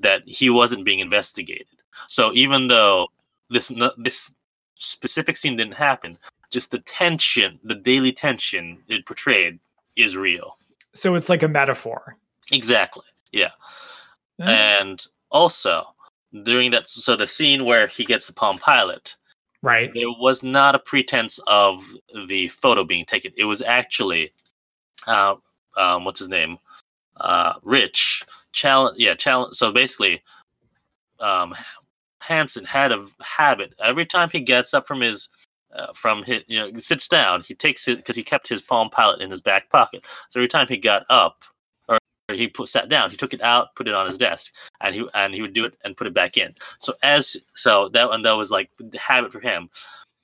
that 0.00 0.22
he 0.26 0.50
wasn't 0.50 0.84
being 0.84 1.00
investigated. 1.00 1.66
So 2.06 2.32
even 2.34 2.68
though 2.68 3.08
this 3.50 3.72
this 3.98 4.32
specific 4.76 5.36
scene 5.36 5.56
didn't 5.56 5.74
happen, 5.76 6.16
just 6.50 6.70
the 6.70 6.80
tension, 6.80 7.58
the 7.64 7.74
daily 7.74 8.12
tension 8.12 8.78
it 8.88 9.06
portrayed 9.06 9.58
is 9.96 10.16
real. 10.16 10.56
so 10.94 11.14
it's 11.14 11.28
like 11.28 11.42
a 11.42 11.48
metaphor. 11.48 12.16
Exactly. 12.50 13.04
Yeah. 13.32 13.50
Eh, 14.40 14.50
And 14.80 15.06
also, 15.30 15.84
during 16.42 16.70
that, 16.72 16.88
so 16.88 17.14
the 17.16 17.26
scene 17.26 17.64
where 17.64 17.86
he 17.86 18.04
gets 18.04 18.26
the 18.26 18.32
Palm 18.32 18.58
Pilot, 18.58 19.16
right. 19.62 19.92
there 19.94 20.10
was 20.10 20.42
not 20.42 20.74
a 20.74 20.78
pretense 20.78 21.38
of 21.46 21.84
the 22.26 22.48
photo 22.48 22.84
being 22.84 23.04
taken. 23.04 23.32
It 23.36 23.44
was 23.44 23.62
actually, 23.62 24.32
uh, 25.06 25.36
um, 25.76 26.04
what's 26.04 26.18
his 26.18 26.28
name? 26.28 26.58
Uh, 27.16 27.54
Rich. 27.62 28.24
Challenge. 28.52 28.96
Yeah, 28.98 29.14
challenge. 29.14 29.54
So 29.54 29.72
basically, 29.72 30.22
um, 31.20 31.54
Hanssen 32.22 32.66
had 32.66 32.92
a 32.92 33.06
habit 33.20 33.74
every 33.82 34.04
time 34.04 34.28
he 34.30 34.40
gets 34.40 34.74
up 34.74 34.86
from 34.86 35.00
his. 35.00 35.28
Uh, 35.74 35.90
from 35.94 36.22
his, 36.22 36.44
you 36.48 36.58
know, 36.58 36.70
sits 36.76 37.08
down. 37.08 37.40
He 37.40 37.54
takes 37.54 37.86
his 37.86 37.96
because 37.96 38.14
he 38.14 38.22
kept 38.22 38.46
his 38.46 38.60
Palm 38.60 38.90
Pilot 38.90 39.22
in 39.22 39.30
his 39.30 39.40
back 39.40 39.70
pocket. 39.70 40.04
So 40.28 40.38
every 40.38 40.46
time 40.46 40.66
he 40.68 40.76
got 40.76 41.06
up, 41.08 41.44
he 42.36 42.48
put, 42.48 42.68
sat 42.68 42.88
down, 42.88 43.10
he 43.10 43.16
took 43.16 43.34
it 43.34 43.42
out, 43.42 43.74
put 43.74 43.88
it 43.88 43.94
on 43.94 44.06
his 44.06 44.18
desk, 44.18 44.54
and 44.80 44.94
he 44.94 45.06
and 45.14 45.34
he 45.34 45.42
would 45.42 45.52
do 45.52 45.64
it 45.64 45.74
and 45.84 45.96
put 45.96 46.06
it 46.06 46.14
back 46.14 46.36
in. 46.36 46.54
So 46.78 46.94
as 47.02 47.36
so 47.54 47.88
that 47.90 48.10
and 48.10 48.24
that 48.24 48.32
was 48.32 48.50
like 48.50 48.70
the 48.78 48.98
habit 48.98 49.32
for 49.32 49.40
him. 49.40 49.68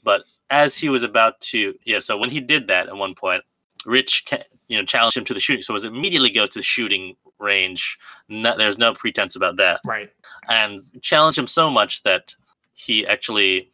But 0.03 0.25
as 0.51 0.77
he 0.77 0.89
was 0.89 1.03
about 1.03 1.41
to, 1.43 1.75
yeah. 1.85 1.99
So 1.99 2.17
when 2.17 2.31
he 2.31 2.41
did 2.41 2.69
that 2.69 2.89
at 2.89 2.97
one 2.97 3.15
point, 3.15 3.43
Rich, 3.85 4.27
you 4.69 4.79
know, 4.79 4.85
challenged 4.85 5.17
him 5.17 5.25
to 5.27 5.35
the 5.35 5.41
shooting. 5.41 5.63
So 5.63 5.73
it 5.73 5.75
was 5.75 5.85
immediately 5.85 6.31
goes 6.31 6.51
to 6.51 6.59
the 6.61 6.63
shooting 6.63 7.17
range. 7.39 7.99
No, 8.29 8.57
there's 8.57 8.79
no 8.79 8.93
pretense 8.95 9.37
about 9.37 9.57
that, 9.57 9.81
Right. 9.87 10.11
and 10.49 10.81
challenged 11.03 11.39
him 11.39 11.47
so 11.47 11.71
much 11.71 12.03
that 12.03 12.35
he 12.75 13.07
actually 13.07 13.71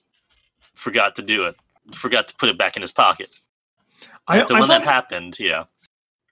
forgot 0.74 1.14
to 1.16 1.22
do 1.22 1.44
it, 1.46 1.56
forgot 1.92 2.28
to 2.28 2.34
put 2.36 2.48
it 2.48 2.58
back 2.58 2.76
in 2.76 2.82
his 2.82 2.92
pocket. 2.92 3.40
I, 4.28 4.42
so 4.44 4.54
I 4.54 4.60
when 4.60 4.68
thought, 4.68 4.80
that 4.80 4.84
happened, 4.84 5.38
yeah, 5.38 5.64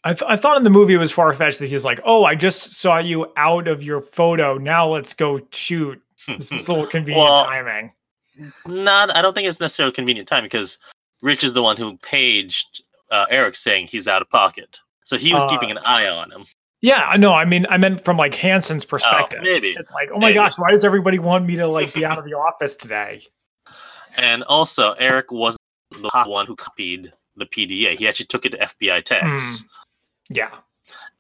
I, 0.05 0.13
th- 0.15 0.25
I 0.29 0.37
thought 0.37 0.57
in 0.57 0.65
the 0.65 0.71
movie 0.71 0.95
it 0.95 0.99
was 0.99 1.13
far 1.13 1.33
fetched 1.33 1.59
that 1.61 1.69
he's 1.69 1.85
like, 1.85 2.01
"Oh, 2.05 2.25
I 2.25 2.35
just 2.35 2.75
saw 2.75 2.99
you 2.99 3.33
out 3.37 3.69
of 3.69 3.83
your 3.85 4.01
photo. 4.01 4.59
Now 4.59 4.89
let's 4.89 5.15
go 5.15 5.41
shoot." 5.53 6.01
This 6.27 6.51
is 6.53 6.67
a 6.69 6.71
little 6.73 6.87
convenient 6.87 7.25
Well, 7.25 7.45
timing. 7.45 7.93
not. 8.67 9.15
I 9.15 9.23
don't 9.23 9.35
think 9.35 9.47
it's 9.49 9.61
necessarily 9.61 9.93
convenient 9.93 10.27
time 10.29 10.43
because 10.45 10.79
Rich 11.21 11.45
is 11.45 11.53
the 11.55 11.63
one 11.63 11.77
who 11.77 11.97
paged 11.99 12.83
uh, 13.11 13.27
Eric 13.31 13.55
saying 13.57 13.87
he's 13.87 14.09
out 14.09 14.23
of 14.23 14.31
pocket, 14.31 14.81
so 15.05 15.17
he 15.17 15.33
was 15.33 15.45
Uh, 15.45 15.49
keeping 15.49 15.71
an 15.71 15.79
eye 15.85 16.09
on 16.09 16.31
him. 16.33 16.45
Yeah, 16.81 17.03
I 17.07 17.17
know. 17.17 17.33
I 17.35 17.45
mean, 17.45 17.65
I 17.71 17.77
meant 17.77 18.05
from 18.05 18.17
like 18.17 18.35
Hanssen's 18.35 18.85
perspective. 18.85 19.39
Oh, 19.41 19.45
maybe. 19.45 19.69
it's 19.79 19.93
like, 19.93 20.09
oh 20.11 20.19
my 20.19 20.27
Maybe. 20.27 20.35
gosh, 20.35 20.59
why 20.59 20.71
does 20.73 20.85
everybody 20.85 21.21
want 21.21 21.47
me 21.47 21.55
to 21.57 21.69
like 21.69 21.95
be 21.95 22.05
out 22.05 22.19
of 22.19 22.25
the 22.29 22.33
office 22.35 22.75
today? 22.75 23.23
And 24.17 24.43
also, 24.45 24.93
Eric 24.95 25.31
wasn't 25.31 25.61
the 25.93 26.11
one 26.27 26.45
who 26.47 26.57
copied 26.57 27.13
the 27.37 27.47
PDA. 27.47 27.97
He 27.97 28.09
actually 28.09 28.27
took 28.27 28.45
it 28.47 28.51
to 28.51 28.59
FBI 28.59 29.05
techs. 29.05 29.65
Yeah, 30.35 30.51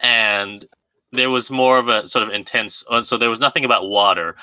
And 0.00 0.64
there 1.12 1.30
was 1.30 1.50
more 1.50 1.78
of 1.78 1.88
a 1.88 2.06
sort 2.06 2.22
of 2.26 2.30
intense. 2.34 2.84
uh, 2.90 3.02
So 3.02 3.16
there 3.18 3.28
was 3.30 3.40
nothing 3.40 3.64
about 3.64 3.88
water 3.88 4.34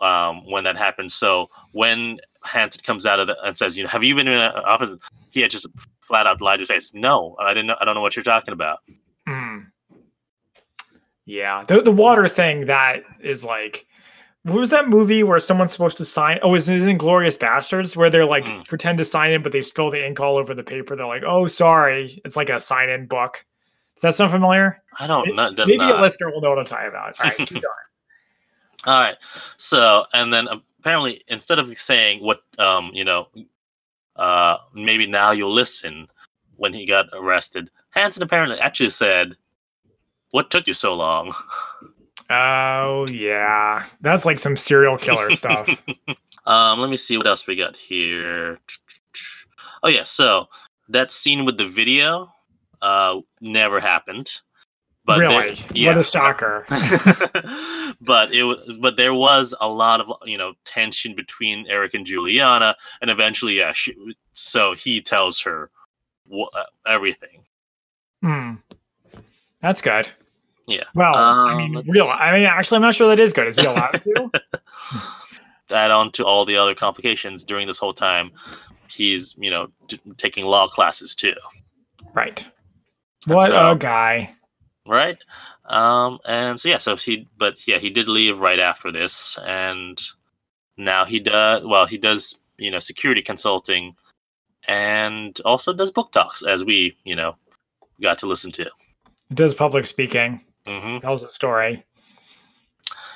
um, 0.00 0.44
when 0.50 0.64
that 0.64 0.76
happened. 0.76 1.12
So 1.12 1.48
when 1.72 2.18
Hanssen 2.44 2.82
comes 2.84 3.04
out 3.06 3.18
of 3.20 3.26
the 3.26 3.36
and 3.44 3.56
says, 3.58 3.76
"You 3.76 3.84
know, 3.84 3.90
have 3.90 4.04
you 4.04 4.14
been 4.14 4.28
in 4.28 4.34
an 4.38 4.52
office?" 4.64 4.90
He 5.30 5.40
had 5.40 5.50
just 5.50 5.66
flat 6.00 6.26
out 6.26 6.40
lied 6.40 6.58
to 6.58 6.62
his 6.62 6.68
face. 6.68 6.94
No, 6.94 7.36
I 7.40 7.48
didn't. 7.54 7.66
Know, 7.66 7.76
I 7.80 7.84
don't 7.84 7.94
know 7.94 8.00
what 8.00 8.14
you're 8.16 8.22
talking 8.22 8.52
about. 8.52 8.78
Hmm. 9.26 9.58
yeah. 11.24 11.64
The 11.66 11.82
the 11.82 11.92
water 11.92 12.28
thing 12.28 12.66
that 12.66 13.02
is 13.20 13.44
like. 13.44 13.86
What 14.44 14.60
was 14.60 14.70
that 14.70 14.88
movie 14.88 15.24
where 15.24 15.40
someone's 15.40 15.72
supposed 15.72 15.96
to 15.96 16.04
sign? 16.04 16.38
Oh, 16.40 16.54
is 16.54 16.68
it 16.68 16.80
Inglourious 16.82 17.36
Basterds 17.36 17.96
where 17.96 18.10
they're 18.10 18.24
like 18.24 18.44
Mm. 18.44 18.68
pretend 18.68 18.98
to 18.98 19.04
sign 19.04 19.32
in, 19.32 19.42
but 19.42 19.50
they 19.50 19.60
spill 19.60 19.90
the 19.90 20.06
ink 20.06 20.20
all 20.20 20.36
over 20.36 20.54
the 20.54 20.62
paper? 20.62 20.94
They're 20.94 21.04
like, 21.04 21.24
"Oh, 21.26 21.48
sorry." 21.48 22.22
It's 22.24 22.36
like 22.36 22.48
a 22.48 22.60
sign-in 22.60 23.06
book. 23.06 23.44
Does 23.96 24.02
that 24.02 24.14
sound 24.14 24.30
familiar? 24.30 24.82
I 25.00 25.06
don't 25.06 25.34
know. 25.34 25.50
Maybe 25.50 25.78
not. 25.78 25.98
a 25.98 26.02
listener 26.02 26.30
will 26.30 26.42
know 26.42 26.50
what 26.50 26.58
I'm 26.58 26.66
talking 26.66 26.88
about. 26.88 27.18
All 27.18 27.26
right, 27.26 27.36
keep 27.38 27.50
going. 27.50 27.64
All 28.84 29.00
right. 29.00 29.16
So, 29.56 30.04
and 30.12 30.32
then 30.32 30.48
apparently, 30.78 31.22
instead 31.28 31.58
of 31.58 31.74
saying 31.76 32.22
what, 32.22 32.42
um, 32.58 32.90
you 32.92 33.04
know, 33.04 33.28
uh, 34.16 34.58
maybe 34.74 35.06
now 35.06 35.30
you'll 35.30 35.52
listen 35.52 36.08
when 36.56 36.74
he 36.74 36.84
got 36.86 37.06
arrested, 37.14 37.70
Hanssen 37.94 38.22
apparently 38.22 38.58
actually 38.58 38.90
said, 38.90 39.34
"What 40.30 40.50
took 40.50 40.66
you 40.66 40.74
so 40.74 40.94
long?" 40.94 41.34
Oh 42.28 43.06
yeah, 43.08 43.86
that's 44.02 44.24
like 44.26 44.38
some 44.38 44.56
serial 44.56 44.98
killer 44.98 45.30
stuff. 45.32 45.82
Um, 46.46 46.78
let 46.78 46.90
me 46.90 46.96
see 46.96 47.16
what 47.16 47.26
else 47.26 47.46
we 47.48 47.56
got 47.56 47.76
here. 47.76 48.60
Oh 49.82 49.88
yeah, 49.88 50.04
so 50.04 50.46
that 50.88 51.10
scene 51.10 51.44
with 51.44 51.58
the 51.58 51.66
video, 51.66 52.32
uh, 52.82 53.20
never 53.40 53.80
happened. 53.80 54.40
there- 55.06 55.18
really? 55.18 55.54
What 55.86 55.98
a 55.98 56.04
shocker! 56.04 56.64
but 58.00 58.32
it 58.32 58.42
was, 58.44 58.78
but 58.80 58.96
there 58.96 59.14
was 59.14 59.54
a 59.60 59.68
lot 59.68 60.00
of 60.00 60.10
you 60.24 60.36
know 60.38 60.54
tension 60.64 61.14
between 61.14 61.66
Eric 61.68 61.94
and 61.94 62.04
Juliana, 62.06 62.74
and 63.00 63.10
eventually, 63.10 63.58
yeah, 63.58 63.72
she, 63.72 63.94
so 64.32 64.74
he 64.74 65.00
tells 65.00 65.40
her 65.40 65.70
wha- 66.26 66.50
uh, 66.56 66.64
everything. 66.86 67.44
Hmm. 68.22 68.54
That's 69.62 69.80
good. 69.80 70.10
Yeah. 70.66 70.82
Well, 70.94 71.14
I 71.14 71.52
Um, 71.52 71.72
mean, 71.72 71.84
real. 71.88 72.08
I 72.08 72.32
mean, 72.32 72.44
actually, 72.44 72.76
I'm 72.76 72.82
not 72.82 72.94
sure 72.94 73.06
that 73.08 73.20
is 73.20 73.32
good. 73.32 73.46
Is 73.46 73.56
he 73.56 73.64
allowed 73.66 74.02
to? 74.02 74.30
add 75.70 75.90
on 75.90 76.12
to 76.12 76.24
all 76.24 76.44
the 76.44 76.56
other 76.56 76.74
complications 76.74 77.42
during 77.44 77.66
this 77.66 77.78
whole 77.78 77.92
time, 77.92 78.30
he's 78.88 79.34
you 79.38 79.50
know 79.50 79.68
t- 79.88 80.00
taking 80.16 80.44
law 80.46 80.66
classes 80.66 81.14
too. 81.14 81.34
Right. 82.14 82.46
What 83.26 83.48
so- 83.48 83.72
a 83.72 83.76
guy. 83.76 84.34
right? 84.86 85.18
Um, 85.64 86.20
and 86.26 86.58
so 86.60 86.68
yeah, 86.68 86.78
so 86.78 86.96
he, 86.96 87.26
but 87.36 87.66
yeah, 87.66 87.78
he 87.78 87.90
did 87.90 88.08
leave 88.08 88.38
right 88.38 88.60
after 88.60 88.92
this, 88.92 89.36
and 89.44 90.00
now 90.76 91.04
he 91.04 91.18
does 91.18 91.66
well. 91.66 91.86
He 91.86 91.98
does 91.98 92.38
you 92.58 92.70
know 92.70 92.78
security 92.78 93.22
consulting, 93.22 93.96
and 94.68 95.38
also 95.44 95.72
does 95.72 95.90
book 95.90 96.12
talks, 96.12 96.42
as 96.44 96.64
we 96.64 96.96
you 97.04 97.16
know 97.16 97.36
got 98.00 98.18
to 98.20 98.26
listen 98.26 98.52
to. 98.52 98.70
Does 99.34 99.54
public 99.54 99.86
speaking. 99.86 100.40
Mm-hmm. 100.66 100.98
Tells 100.98 101.22
a 101.22 101.28
story. 101.28 101.84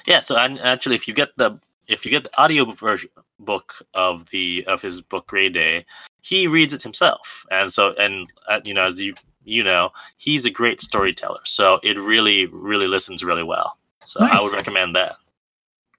Yeah, 0.06 0.20
so 0.20 0.36
and 0.36 0.58
actually, 0.60 0.96
if 0.96 1.06
you 1.06 1.14
get 1.14 1.30
the 1.36 1.58
if 1.86 2.04
you 2.04 2.10
get 2.10 2.24
the 2.24 2.40
audio 2.40 2.64
version 2.64 3.10
book 3.38 3.74
of 3.94 4.28
the 4.30 4.64
of 4.66 4.82
his 4.82 5.00
book 5.02 5.26
Gray 5.26 5.48
Day, 5.48 5.84
he 6.22 6.46
reads 6.46 6.72
it 6.72 6.82
himself, 6.82 7.46
and 7.50 7.72
so 7.72 7.94
and 7.94 8.28
uh, 8.48 8.60
you 8.64 8.74
know 8.74 8.82
as 8.82 9.00
you 9.00 9.14
you 9.50 9.64
know 9.64 9.90
he's 10.18 10.44
a 10.46 10.50
great 10.50 10.80
storyteller, 10.80 11.40
so 11.44 11.80
it 11.82 11.98
really 11.98 12.46
really 12.46 12.86
listens 12.86 13.24
really 13.24 13.42
well. 13.42 13.76
So 14.04 14.20
I 14.20 14.28
Nice. 14.28 14.42
would 14.42 14.54
recommend 14.54 14.94
that. 14.96 15.16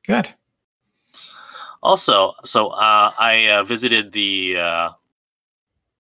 Good. 0.05 0.29
Also, 1.83 2.33
so 2.43 2.69
uh, 2.69 3.11
I 3.19 3.49
uh, 3.49 3.63
visited 3.63 4.11
the. 4.11 4.57
Uh, 4.57 4.89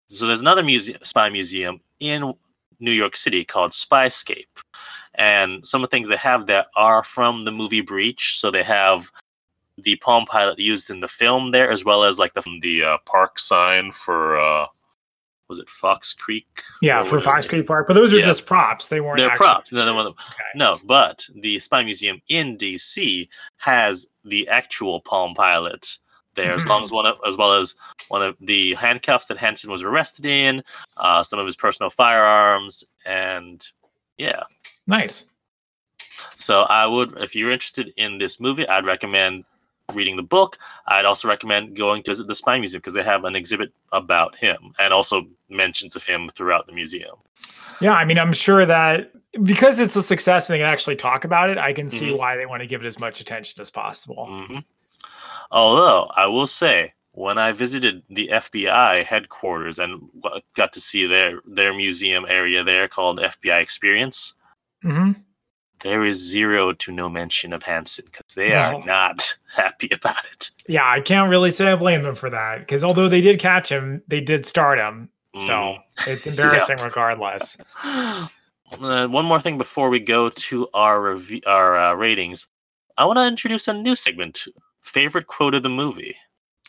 so 0.05 0.27
there's 0.27 0.41
another 0.41 0.63
museum, 0.63 0.99
spy 1.03 1.29
museum 1.29 1.79
in 1.99 2.33
New 2.79 2.91
York 2.91 3.15
City 3.15 3.43
called 3.43 3.71
Spyscape, 3.71 4.61
and 5.15 5.65
some 5.67 5.83
of 5.83 5.89
the 5.89 5.95
things 5.95 6.07
they 6.07 6.17
have 6.17 6.47
that 6.47 6.67
are 6.75 7.03
from 7.03 7.45
the 7.45 7.51
movie 7.51 7.81
Breach. 7.81 8.37
So 8.39 8.51
they 8.51 8.63
have 8.63 9.11
the 9.77 9.95
Palm 9.97 10.25
Pilot 10.25 10.59
used 10.59 10.89
in 10.89 10.99
the 10.99 11.07
film 11.07 11.51
there, 11.51 11.71
as 11.71 11.83
well 11.83 12.03
as 12.03 12.19
like 12.19 12.33
the 12.33 12.43
the 12.61 12.83
uh, 12.83 12.97
park 13.05 13.39
sign 13.39 13.91
for 13.91 14.39
uh, 14.39 14.67
was 15.51 15.59
it 15.59 15.69
Fox 15.69 16.13
Creek? 16.13 16.47
Yeah, 16.81 17.03
for. 17.03 17.19
Fox 17.19 17.47
Creek 17.47 17.67
Park, 17.67 17.87
but 17.87 17.93
those 17.93 18.13
are 18.13 18.17
Yeah. 18.19 18.25
just 18.25 18.45
props. 18.45 18.87
They 18.87 19.01
weren't. 19.01 19.19
They're 19.19 19.29
actually- 19.29 19.45
props. 19.45 19.71
Another 19.71 19.93
one. 19.93 20.07
of 20.07 20.15
them- 20.15 20.25
Okay. 20.31 20.43
No, 20.55 20.79
but 20.85 21.27
the 21.35 21.59
Spy 21.59 21.83
Museum 21.83 22.21
in 22.29 22.57
DC 22.57 23.27
has 23.57 24.07
the 24.23 24.47
actual 24.47 25.01
Palm 25.01 25.33
Pilot 25.35 25.97
there, 26.35 26.53
as 26.53 26.63
Mhm. 26.63 26.69
long 26.69 26.83
as 26.83 26.91
one 26.93 27.05
of, 27.05 27.17
as 27.27 27.35
well 27.37 27.53
as 27.53 27.75
one 28.07 28.21
of 28.23 28.37
the 28.39 28.73
handcuffs 28.75 29.27
that 29.27 29.37
Hanssen 29.37 29.67
was 29.67 29.83
arrested 29.83 30.25
in, 30.25 30.63
uh, 30.97 31.21
some 31.21 31.37
of 31.39 31.45
his 31.45 31.57
personal 31.57 31.89
firearms, 31.89 32.83
and 33.05 33.67
yeah. 34.17 34.43
Nice. 34.87 35.25
So 36.37 36.63
I 36.63 36.85
would, 36.85 37.17
if 37.17 37.35
you're 37.35 37.51
interested 37.51 37.91
in 37.97 38.17
this 38.17 38.39
movie, 38.39 38.67
I'd 38.67 38.85
recommend 38.85 39.43
reading 39.95 40.15
the 40.15 40.23
book. 40.23 40.57
I'd 40.87 41.05
also 41.05 41.27
recommend 41.27 41.75
going 41.75 42.03
to 42.03 42.11
visit 42.11 42.27
the 42.27 42.35
Spy 42.35 42.57
Museum 42.59 42.79
because 42.79 42.93
they 42.93 43.03
have 43.03 43.23
an 43.25 43.35
exhibit 43.35 43.71
about 43.91 44.35
him 44.35 44.73
and 44.79 44.93
also 44.93 45.25
mentions 45.49 45.95
of 45.95 46.05
him 46.05 46.29
throughout 46.29 46.67
the 46.67 46.73
museum. 46.73 47.15
Yeah, 47.79 47.93
I 47.93 48.05
mean, 48.05 48.19
I'm 48.19 48.33
sure 48.33 48.65
that 48.65 49.11
because 49.43 49.79
it's 49.79 49.95
a 49.95 50.03
success 50.03 50.49
and 50.49 50.53
they 50.55 50.59
can 50.59 50.67
actually 50.67 50.95
talk 50.97 51.23
about 51.25 51.49
it, 51.49 51.57
I 51.57 51.73
can 51.73 51.87
see 51.89 52.09
Mhm. 52.09 52.17
why 52.17 52.35
they 52.35 52.45
want 52.45 52.61
to 52.61 52.67
give 52.67 52.83
it 52.83 52.87
as 52.87 52.99
much 52.99 53.21
attention 53.21 53.61
as 53.61 53.69
possible. 53.69 54.25
hmm 54.25 54.59
Although 55.51 56.09
I 56.15 56.27
will 56.27 56.47
say, 56.47 56.93
when 57.13 57.37
I 57.37 57.51
visited 57.51 58.03
the 58.09 58.29
FBI 58.31 59.03
headquarters 59.03 59.79
and 59.79 60.01
got 60.55 60.71
to 60.73 60.79
see 60.79 61.05
their 61.05 61.41
their 61.45 61.73
museum 61.73 62.25
area 62.27 62.63
there 62.63 62.87
called 62.87 63.19
FBI 63.19 63.59
Experience, 63.59 64.33
hmm 64.81 65.11
there 65.83 66.03
is 66.05 66.17
zero 66.17 66.73
to 66.73 66.91
no 66.91 67.09
mention 67.09 67.53
of 67.53 67.63
Hanssen 67.63 68.05
because 68.05 68.33
they 68.35 68.49
No. 68.49 68.55
are 68.81 68.85
not 68.85 69.35
happy 69.55 69.89
about 69.91 70.23
it. 70.31 70.51
Yeah, 70.67 70.89
I 70.89 70.99
can't 71.01 71.29
really 71.29 71.51
say 71.51 71.71
I 71.71 71.75
blame 71.75 72.03
them 72.03 72.15
for 72.15 72.29
that 72.29 72.59
because 72.59 72.83
although 72.83 73.09
they 73.09 73.21
did 73.21 73.39
catch 73.39 73.69
him, 73.71 74.01
they 74.07 74.21
did 74.21 74.45
start 74.45 74.77
him. 74.79 75.09
So 75.39 75.77
it's 76.07 76.27
embarrassing 76.27 76.77
regardless. 76.83 77.57
Mm. 77.83 78.31
Uh, 78.81 79.05
one 79.05 79.25
more 79.25 79.41
thing 79.41 79.57
before 79.57 79.89
we 79.89 79.99
go 79.99 80.29
to 80.29 80.65
our 80.73 81.01
review, 81.01 81.41
our 81.45 81.75
uh, 81.77 81.93
ratings, 81.93 82.47
I 82.97 83.03
want 83.03 83.17
to 83.19 83.27
introduce 83.27 83.67
a 83.67 83.73
new 83.73 83.97
segment. 83.97 84.45
Favorite 84.79 85.27
quote 85.27 85.55
of 85.55 85.61
the 85.63 85.67
movie. 85.69 86.15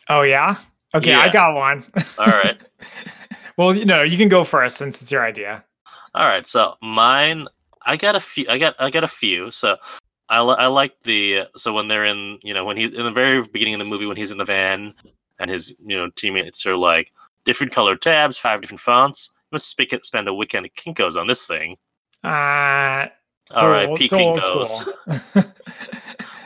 Oh, 0.09 0.23
yeah? 0.23 0.57
Okay, 0.93 1.13
I 1.13 1.31
got 1.31 1.55
one. 1.55 1.85
All 2.17 2.25
right. 2.25 2.57
well, 3.57 3.73
you 3.73 3.85
know, 3.85 4.01
you 4.01 4.17
can 4.17 4.27
go 4.27 4.43
first 4.43 4.75
since 4.75 5.01
it's 5.01 5.13
your 5.13 5.23
idea. 5.25 5.63
All 6.13 6.27
right, 6.27 6.45
so 6.45 6.75
mine, 6.81 7.47
I 7.85 7.97
got 7.97 8.15
a 8.15 8.19
few. 8.19 8.45
I 8.49 8.57
got 8.57 8.75
I 8.79 8.89
got 8.89 9.03
a 9.03 9.07
few. 9.07 9.51
So 9.51 9.77
I 10.29 10.41
li- 10.41 10.55
I 10.57 10.67
like 10.67 10.95
the 11.03 11.43
so 11.55 11.73
when 11.73 11.87
they're 11.87 12.05
in 12.05 12.39
you 12.43 12.53
know 12.53 12.65
when 12.65 12.77
he's 12.77 12.91
in 12.91 13.03
the 13.05 13.11
very 13.11 13.41
beginning 13.41 13.75
of 13.75 13.79
the 13.79 13.85
movie 13.85 14.05
when 14.05 14.17
he's 14.17 14.31
in 14.31 14.37
the 14.37 14.45
van 14.45 14.93
and 15.39 15.49
his 15.49 15.75
you 15.85 15.97
know 15.97 16.09
teammates 16.15 16.65
are 16.65 16.77
like 16.77 17.11
different 17.45 17.73
colored 17.73 18.01
tabs, 18.01 18.37
five 18.37 18.61
different 18.61 18.79
fonts. 18.81 19.29
You 19.33 19.55
must 19.55 19.67
speak 19.67 19.93
it, 19.93 20.05
spend 20.05 20.27
a 20.27 20.33
weekend 20.33 20.65
at 20.65 20.75
Kinko's 20.75 21.15
on 21.15 21.27
this 21.27 21.45
thing. 21.45 21.77
Uh, 22.23 23.07
All 23.55 23.69
right, 23.69 23.87
old- 23.87 23.99
P 23.99 24.09
old 24.13 24.39
Kinko's. 24.39 24.89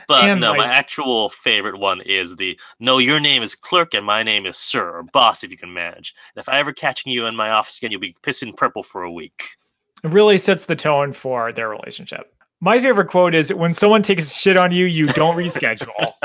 But 0.08 0.30
And, 0.30 0.40
no, 0.40 0.54
my 0.54 0.66
actual 0.66 1.28
favorite 1.28 1.78
one 1.78 2.00
is 2.00 2.34
the 2.34 2.58
no. 2.80 2.96
Your 2.96 3.20
name 3.20 3.42
is 3.42 3.54
clerk 3.54 3.92
and 3.92 4.06
my 4.06 4.22
name 4.22 4.46
is 4.46 4.56
sir 4.56 4.96
or 4.96 5.02
boss 5.02 5.44
if 5.44 5.50
you 5.50 5.58
can 5.58 5.72
manage. 5.72 6.14
And 6.34 6.40
if 6.40 6.48
I 6.48 6.58
ever 6.58 6.72
catching 6.72 7.12
you 7.12 7.26
in 7.26 7.36
my 7.36 7.50
office 7.50 7.76
again, 7.76 7.90
you'll 7.90 8.00
be 8.00 8.16
pissing 8.22 8.56
purple 8.56 8.82
for 8.82 9.02
a 9.02 9.12
week. 9.12 9.57
Really 10.04 10.38
sets 10.38 10.64
the 10.66 10.76
tone 10.76 11.12
for 11.12 11.52
their 11.52 11.68
relationship. 11.68 12.32
My 12.60 12.80
favorite 12.80 13.08
quote 13.08 13.34
is 13.34 13.52
when 13.52 13.72
someone 13.72 14.02
takes 14.02 14.34
shit 14.34 14.56
on 14.56 14.72
you, 14.72 14.86
you 14.86 15.06
don't 15.06 15.36
reschedule. 15.36 16.12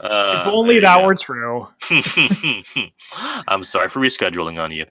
Uh, 0.00 0.40
if 0.40 0.46
only 0.48 0.80
that 0.80 1.04
were 1.04 1.14
true. 1.14 1.68
I'm 3.48 3.62
sorry 3.62 3.88
for 3.88 4.00
rescheduling 4.00 4.62
on 4.62 4.72
you. 4.72 4.84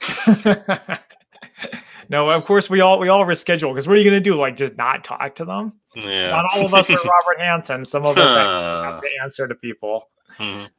no, 2.09 2.29
of 2.29 2.45
course 2.45 2.69
we 2.69 2.81
all 2.81 2.97
we 2.99 3.09
all 3.09 3.25
reschedule 3.25 3.73
because 3.73 3.87
what 3.87 3.97
are 3.97 3.99
you 3.99 4.05
gonna 4.09 4.19
do? 4.21 4.35
Like 4.39 4.57
just 4.57 4.77
not 4.77 5.03
talk 5.03 5.35
to 5.35 5.45
them? 5.45 5.73
Yeah. 5.95 6.29
Not 6.29 6.45
all 6.55 6.65
of 6.65 6.73
us 6.73 6.89
are 6.89 6.93
Robert 6.95 7.39
Hanssen. 7.39 7.85
Some 7.85 8.05
of 8.05 8.17
us 8.17 8.33
have 8.33 9.01
to 9.01 9.09
answer 9.21 9.47
to 9.47 9.55
people. 9.55 10.09
mhm. 10.37 10.69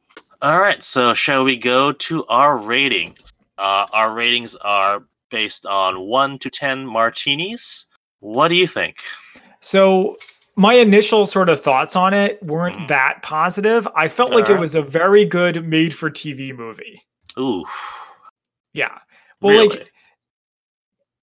All 0.41 0.59
right, 0.59 0.81
so 0.83 1.13
shall 1.13 1.43
we 1.43 1.57
go 1.57 1.91
to 1.91 2.25
our 2.27 2.57
ratings? 2.57 3.33
Uh, 3.57 3.87
our 3.91 4.13
ratings 4.13 4.55
are 4.55 5.03
based 5.29 5.65
on 5.65 6.01
one 6.01 6.37
to 6.39 6.49
ten 6.49 6.85
martinis. 6.85 7.87
What 8.19 8.47
do 8.49 8.55
you 8.55 8.67
think? 8.67 8.97
So 9.59 10.17
my 10.55 10.73
initial 10.73 11.25
sort 11.27 11.49
of 11.49 11.61
thoughts 11.61 11.95
on 11.95 12.13
it 12.13 12.41
weren't 12.41 12.77
Mhm. 12.77 12.87
that 12.87 13.19
positive. 13.21 13.87
I 13.95 14.07
felt 14.07 14.31
like 14.31 14.49
it 14.49 14.59
was 14.59 14.73
a 14.75 14.81
very 14.81 15.23
good 15.25 15.67
made 15.67 15.95
for 15.95 16.09
TV 16.09 16.51
movie. 16.51 17.01
Ooh, 17.39 17.63
Yeah. 18.73 18.97
Well, 19.41 19.53
really? 19.53 19.67
like 19.77 19.91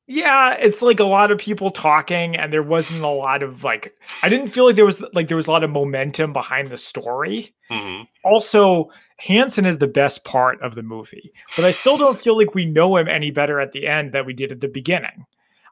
yeah, 0.06 0.54
it's 0.58 0.82
like 0.82 1.00
a 1.00 1.04
lot 1.04 1.30
of 1.30 1.38
people 1.38 1.70
talking 1.70 2.36
and 2.36 2.52
there 2.52 2.62
wasn't 2.62 3.02
a 3.02 3.08
lot 3.08 3.42
of 3.42 3.64
like 3.64 3.94
I 4.22 4.28
didn't 4.28 4.48
feel 4.48 4.66
like 4.66 4.76
there 4.76 4.84
was 4.84 5.02
like 5.12 5.28
there 5.28 5.36
was 5.36 5.46
a 5.46 5.50
lot 5.50 5.64
of 5.64 5.70
momentum 5.70 6.32
behind 6.32 6.66
the 6.68 6.78
story. 6.78 7.54
Mhm. 7.70 8.06
Also, 8.24 8.90
Hanssen 9.22 9.66
is 9.66 9.78
the 9.78 9.86
best 9.86 10.24
part 10.24 10.60
of 10.62 10.74
the 10.74 10.82
movie, 10.82 11.32
but 11.56 11.64
I 11.64 11.70
still 11.70 11.96
don't 11.96 12.18
feel 12.18 12.36
like 12.36 12.54
we 12.54 12.66
know 12.66 12.96
him 12.96 13.08
any 13.08 13.30
better 13.30 13.60
at 13.60 13.72
the 13.72 13.86
end 13.86 14.12
that 14.12 14.26
we 14.26 14.34
did 14.34 14.52
at 14.52 14.60
the 14.60 14.68
beginning. 14.68 15.24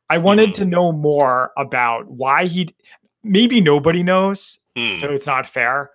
I 0.09 0.19
wanted 0.19 0.51
Mhm. 0.51 0.55
to 0.55 0.65
know 0.67 0.93
more 0.93 1.53
about 1.59 2.09
why 2.11 2.47
he 2.47 2.75
maybe 3.23 3.61
nobody 3.61 4.03
knows, 4.03 4.59
Hmm. 4.77 4.93
so 4.95 5.11
it's 5.11 5.27
not 5.27 5.47
fair. 5.47 5.91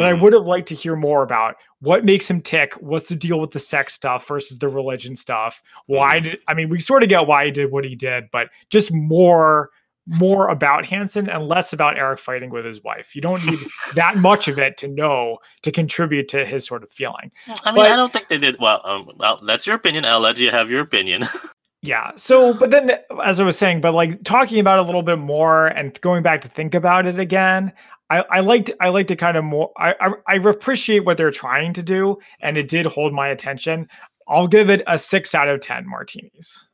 But 0.00 0.08
I 0.08 0.12
would 0.14 0.32
have 0.32 0.46
liked 0.46 0.68
to 0.68 0.74
hear 0.74 0.96
more 0.96 1.22
about 1.22 1.56
what 1.80 2.04
makes 2.04 2.28
him 2.28 2.40
tick. 2.40 2.74
What's 2.80 3.08
the 3.08 3.16
deal 3.16 3.38
with 3.38 3.50
the 3.52 3.58
sex 3.58 3.92
stuff 3.94 4.26
versus 4.26 4.58
the 4.58 4.68
religion 4.68 5.14
stuff? 5.14 5.62
Why 5.86 6.18
Mhm. 6.20 6.24
did 6.24 6.38
I 6.48 6.54
mean 6.54 6.68
we 6.70 6.80
sort 6.80 7.02
of 7.02 7.08
get 7.08 7.26
why 7.26 7.44
he 7.44 7.50
did 7.50 7.70
what 7.70 7.84
he 7.84 7.94
did, 7.94 8.30
but 8.32 8.48
just 8.70 8.90
more 8.92 9.70
more 10.06 10.48
about 10.48 10.84
Hanssen 10.84 11.32
and 11.32 11.46
less 11.46 11.72
about 11.72 11.96
Eric 11.96 12.18
fighting 12.18 12.50
with 12.50 12.64
his 12.64 12.82
wife. 12.82 13.14
You 13.14 13.20
don't 13.22 13.44
need 13.46 13.58
that 13.94 14.16
much 14.16 14.48
of 14.48 14.58
it 14.58 14.76
to 14.78 14.88
know 14.88 15.38
to 15.62 15.70
contribute 15.70 16.26
to 16.28 16.44
his 16.44 16.66
sort 16.66 16.82
of 16.82 16.90
feeling. 16.90 17.30
I 17.64 17.70
mean, 17.70 17.76
but- 17.84 17.92
I 17.92 17.96
don't 17.96 18.12
think 18.12 18.28
they 18.28 18.38
did 18.38 18.56
well. 18.58 18.80
Um, 18.84 19.10
well, 19.16 19.38
that's 19.46 19.66
your 19.66 19.76
opinion. 19.76 20.04
I'll 20.06 20.18
let 20.20 20.38
you 20.38 20.50
have 20.50 20.70
your 20.70 20.80
opinion. 20.80 21.24
Yeah. 21.82 22.10
So, 22.16 22.52
but 22.52 22.70
then, 22.70 22.92
as 23.24 23.40
I 23.40 23.44
was 23.44 23.56
saying, 23.56 23.80
but 23.80 23.94
like 23.94 24.22
talking 24.22 24.60
about 24.60 24.78
it 24.78 24.82
a 24.82 24.84
little 24.84 25.00
bit 25.02 25.18
more 25.18 25.66
and 25.68 25.98
going 26.02 26.22
back 26.22 26.42
to 26.42 26.48
think 26.48 26.74
about 26.74 27.06
it 27.06 27.18
again, 27.18 27.72
I, 28.10 28.24
I 28.30 28.40
liked, 28.40 28.70
I 28.80 28.88
liked 28.88 29.08
to 29.08 29.16
kind 29.16 29.36
of 29.36 29.44
more, 29.44 29.70
I, 29.76 29.94
I, 30.00 30.10
I 30.26 30.34
appreciate 30.34 31.04
what 31.04 31.16
they're 31.16 31.30
trying 31.30 31.72
to 31.74 31.82
do, 31.82 32.18
and 32.40 32.58
it 32.58 32.68
did 32.68 32.86
hold 32.86 33.12
my 33.12 33.28
attention. 33.28 33.88
I'll 34.28 34.48
give 34.48 34.68
it 34.68 34.82
a 34.86 34.98
six 34.98 35.34
out 35.34 35.48
of 35.48 35.60
10 35.60 35.88
martinis. 35.88 36.66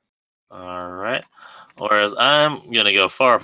All 0.50 0.90
right. 0.92 1.24
Whereas 1.78 2.14
I'm 2.18 2.70
gonna 2.70 2.92
go 2.92 3.08
far 3.08 3.42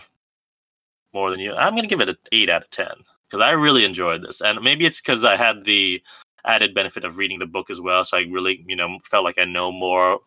more 1.12 1.31
than 1.31 1.40
you. 1.40 1.55
I'm 1.55 1.74
gonna 1.74 1.89
give 1.89 2.01
it 2.01 2.09
an 2.09 2.16
eight 2.32 2.48
out 2.48 2.62
of 2.62 2.70
ten 2.70 2.94
because 3.28 3.40
I 3.40 3.51
really 3.52 3.85
enjoyed 3.85 4.23
this, 4.23 4.40
and 4.40 4.62
maybe 4.62 4.86
it's 4.86 5.01
because 5.01 5.24
I 5.24 5.36
had 5.36 5.64
the 5.64 6.02
added 6.44 6.74
benefit 6.74 7.05
of 7.05 7.19
reading 7.19 7.39
the 7.39 7.47
book 7.47 7.70
as 7.70 7.81
well, 7.81 8.05
so 8.05 8.16
I 8.16 8.23
really, 8.31 8.64
you 8.66 8.77
know, 8.77 8.98
felt 9.05 9.24
like 9.24 9.39
I 9.39 9.44
know 9.44 9.70
more 9.70 10.20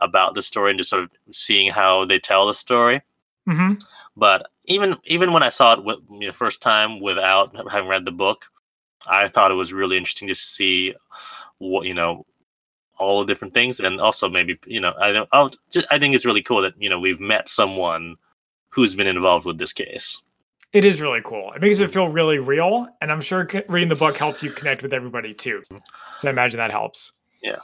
about 0.00 0.34
the 0.34 0.42
story 0.42 0.70
and 0.70 0.78
just 0.78 0.90
sort 0.90 1.04
of 1.04 1.10
seeing 1.30 1.70
how 1.70 2.04
they 2.04 2.18
tell 2.18 2.46
the 2.46 2.54
story. 2.54 3.00
Hmm 3.46 3.74
But 4.16 4.48
even 4.66 4.96
even 5.04 5.32
when 5.32 5.42
I 5.42 5.48
saw 5.48 5.72
it 5.72 5.84
with, 5.84 5.98
you 6.10 6.26
know, 6.26 6.32
first 6.32 6.62
time 6.62 7.00
without 7.00 7.54
having 7.70 7.88
read 7.88 8.04
the 8.04 8.12
book, 8.12 8.46
I 9.06 9.28
thought 9.28 9.50
it 9.50 9.54
was 9.54 9.72
really 9.72 9.96
interesting 9.96 10.28
to 10.28 10.34
see 10.34 10.94
what 11.58 11.86
you 11.86 11.94
know 11.94 12.24
all 12.98 13.20
the 13.20 13.26
different 13.26 13.54
things, 13.54 13.80
and 13.80 14.00
also 14.00 14.28
maybe 14.28 14.58
you 14.66 14.80
know 14.80 14.94
I 15.00 15.12
don't 15.12 15.28
I'll, 15.32 15.50
I 15.90 15.98
think 15.98 16.14
it's 16.14 16.26
really 16.26 16.42
cool 16.42 16.62
that 16.62 16.80
you 16.80 16.88
know 16.88 17.00
we've 17.00 17.20
met 17.20 17.48
someone 17.48 18.16
who's 18.70 18.94
been 18.94 19.06
involved 19.06 19.46
with 19.46 19.58
this 19.58 19.72
case. 19.72 20.22
It 20.72 20.86
is 20.86 21.02
really 21.02 21.20
cool. 21.22 21.52
It 21.52 21.60
makes 21.60 21.80
it 21.80 21.90
feel 21.90 22.08
really 22.08 22.38
real, 22.38 22.88
and 23.02 23.12
I'm 23.12 23.20
sure 23.20 23.48
reading 23.68 23.90
the 23.90 23.96
book 23.96 24.16
helps 24.16 24.42
you 24.42 24.50
connect 24.50 24.82
with 24.82 24.94
everybody 24.94 25.34
too. 25.34 25.62
So 26.16 26.28
I 26.28 26.30
imagine 26.30 26.58
that 26.58 26.70
helps. 26.70 27.12
Yeah. 27.42 27.58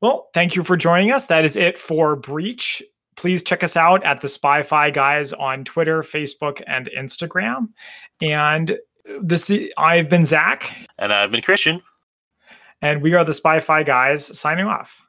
Well, 0.00 0.30
thank 0.34 0.56
you 0.56 0.64
for 0.64 0.76
joining 0.76 1.12
us. 1.12 1.26
That 1.26 1.44
is 1.44 1.56
it 1.56 1.78
for 1.78 2.16
Breach. 2.16 2.82
Please 3.20 3.42
check 3.42 3.62
us 3.62 3.76
out 3.76 4.02
at 4.02 4.22
the 4.22 4.28
Spy-Fi 4.28 4.88
Guys 4.92 5.34
on 5.34 5.62
Twitter, 5.62 6.02
Facebook, 6.02 6.62
and 6.66 6.88
Instagram. 6.96 7.68
And 8.22 8.78
this 9.20 9.52
I've 9.76 10.08
been 10.08 10.24
Zach. 10.24 10.74
And 10.98 11.12
I've 11.12 11.30
been 11.30 11.42
Christian. 11.42 11.82
And 12.80 13.02
we 13.02 13.12
are 13.12 13.22
the 13.22 13.34
Spy-Fi 13.34 13.82
Guys 13.82 14.38
signing 14.38 14.64
off. 14.64 15.02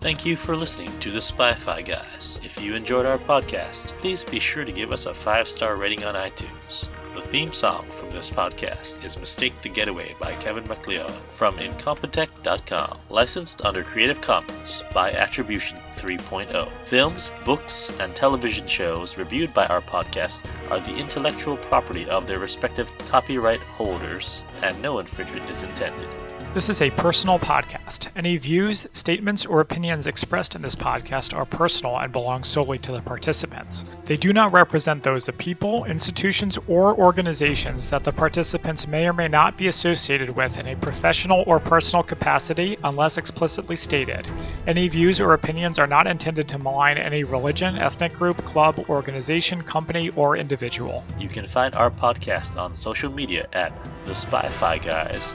Thank 0.00 0.24
you 0.24 0.36
for 0.36 0.54
listening 0.54 0.96
to 1.00 1.10
the 1.10 1.20
Spy-Fi 1.20 1.82
Guys. 1.82 2.38
If 2.44 2.60
you 2.62 2.76
enjoyed 2.76 3.06
our 3.06 3.18
podcast, 3.18 3.88
please 3.98 4.24
be 4.24 4.38
sure 4.38 4.64
to 4.64 4.70
give 4.70 4.92
us 4.92 5.06
a 5.06 5.14
five-star 5.14 5.76
rating 5.76 6.04
on 6.04 6.14
iTunes. 6.14 6.88
The 7.14 7.20
theme 7.20 7.52
song 7.52 7.84
from 7.90 8.08
this 8.08 8.30
podcast 8.30 9.04
is 9.04 9.18
Mistake 9.18 9.60
the 9.60 9.68
Getaway 9.68 10.16
by 10.18 10.32
Kevin 10.36 10.66
MacLeod 10.66 11.12
from 11.28 11.58
Incompetech.com, 11.58 12.98
licensed 13.10 13.66
under 13.66 13.82
Creative 13.82 14.18
Commons 14.22 14.82
by 14.94 15.12
Attribution 15.12 15.76
3.0. 15.96 16.70
Films, 16.84 17.30
books, 17.44 17.92
and 18.00 18.16
television 18.16 18.66
shows 18.66 19.18
reviewed 19.18 19.52
by 19.52 19.66
our 19.66 19.82
podcast 19.82 20.46
are 20.70 20.80
the 20.80 20.96
intellectual 20.96 21.58
property 21.58 22.08
of 22.08 22.26
their 22.26 22.38
respective 22.38 22.90
copyright 23.08 23.60
holders, 23.60 24.42
and 24.62 24.80
no 24.80 24.98
infringement 24.98 25.50
is 25.50 25.64
intended. 25.64 26.08
This 26.54 26.68
is 26.68 26.82
a 26.82 26.90
personal 26.90 27.38
podcast. 27.38 28.08
Any 28.14 28.36
views, 28.36 28.86
statements, 28.92 29.46
or 29.46 29.62
opinions 29.62 30.06
expressed 30.06 30.54
in 30.54 30.60
this 30.60 30.74
podcast 30.74 31.34
are 31.34 31.46
personal 31.46 31.98
and 31.98 32.12
belong 32.12 32.44
solely 32.44 32.76
to 32.80 32.92
the 32.92 33.00
participants. 33.00 33.86
They 34.04 34.18
do 34.18 34.34
not 34.34 34.52
represent 34.52 35.02
those 35.02 35.26
of 35.28 35.38
people, 35.38 35.86
institutions, 35.86 36.58
or 36.68 36.94
organizations 36.94 37.88
that 37.88 38.04
the 38.04 38.12
participants 38.12 38.86
may 38.86 39.08
or 39.08 39.14
may 39.14 39.28
not 39.28 39.56
be 39.56 39.68
associated 39.68 40.28
with 40.36 40.58
in 40.58 40.66
a 40.66 40.76
professional 40.76 41.42
or 41.46 41.58
personal 41.58 42.02
capacity 42.02 42.76
unless 42.84 43.16
explicitly 43.16 43.76
stated. 43.76 44.28
Any 44.66 44.88
views 44.88 45.22
or 45.22 45.32
opinions 45.32 45.78
are 45.78 45.86
not 45.86 46.06
intended 46.06 46.48
to 46.48 46.58
malign 46.58 46.98
any 46.98 47.24
religion, 47.24 47.78
ethnic 47.78 48.12
group, 48.12 48.36
club, 48.44 48.78
organization, 48.90 49.62
company, 49.62 50.10
or 50.16 50.36
individual. 50.36 51.02
You 51.18 51.30
can 51.30 51.46
find 51.46 51.74
our 51.76 51.90
podcast 51.90 52.60
on 52.60 52.74
social 52.74 53.10
media 53.10 53.48
at 53.54 53.72
The 54.04 54.14
Spy 54.14 54.48
Fi 54.48 54.76
Guys 54.76 55.34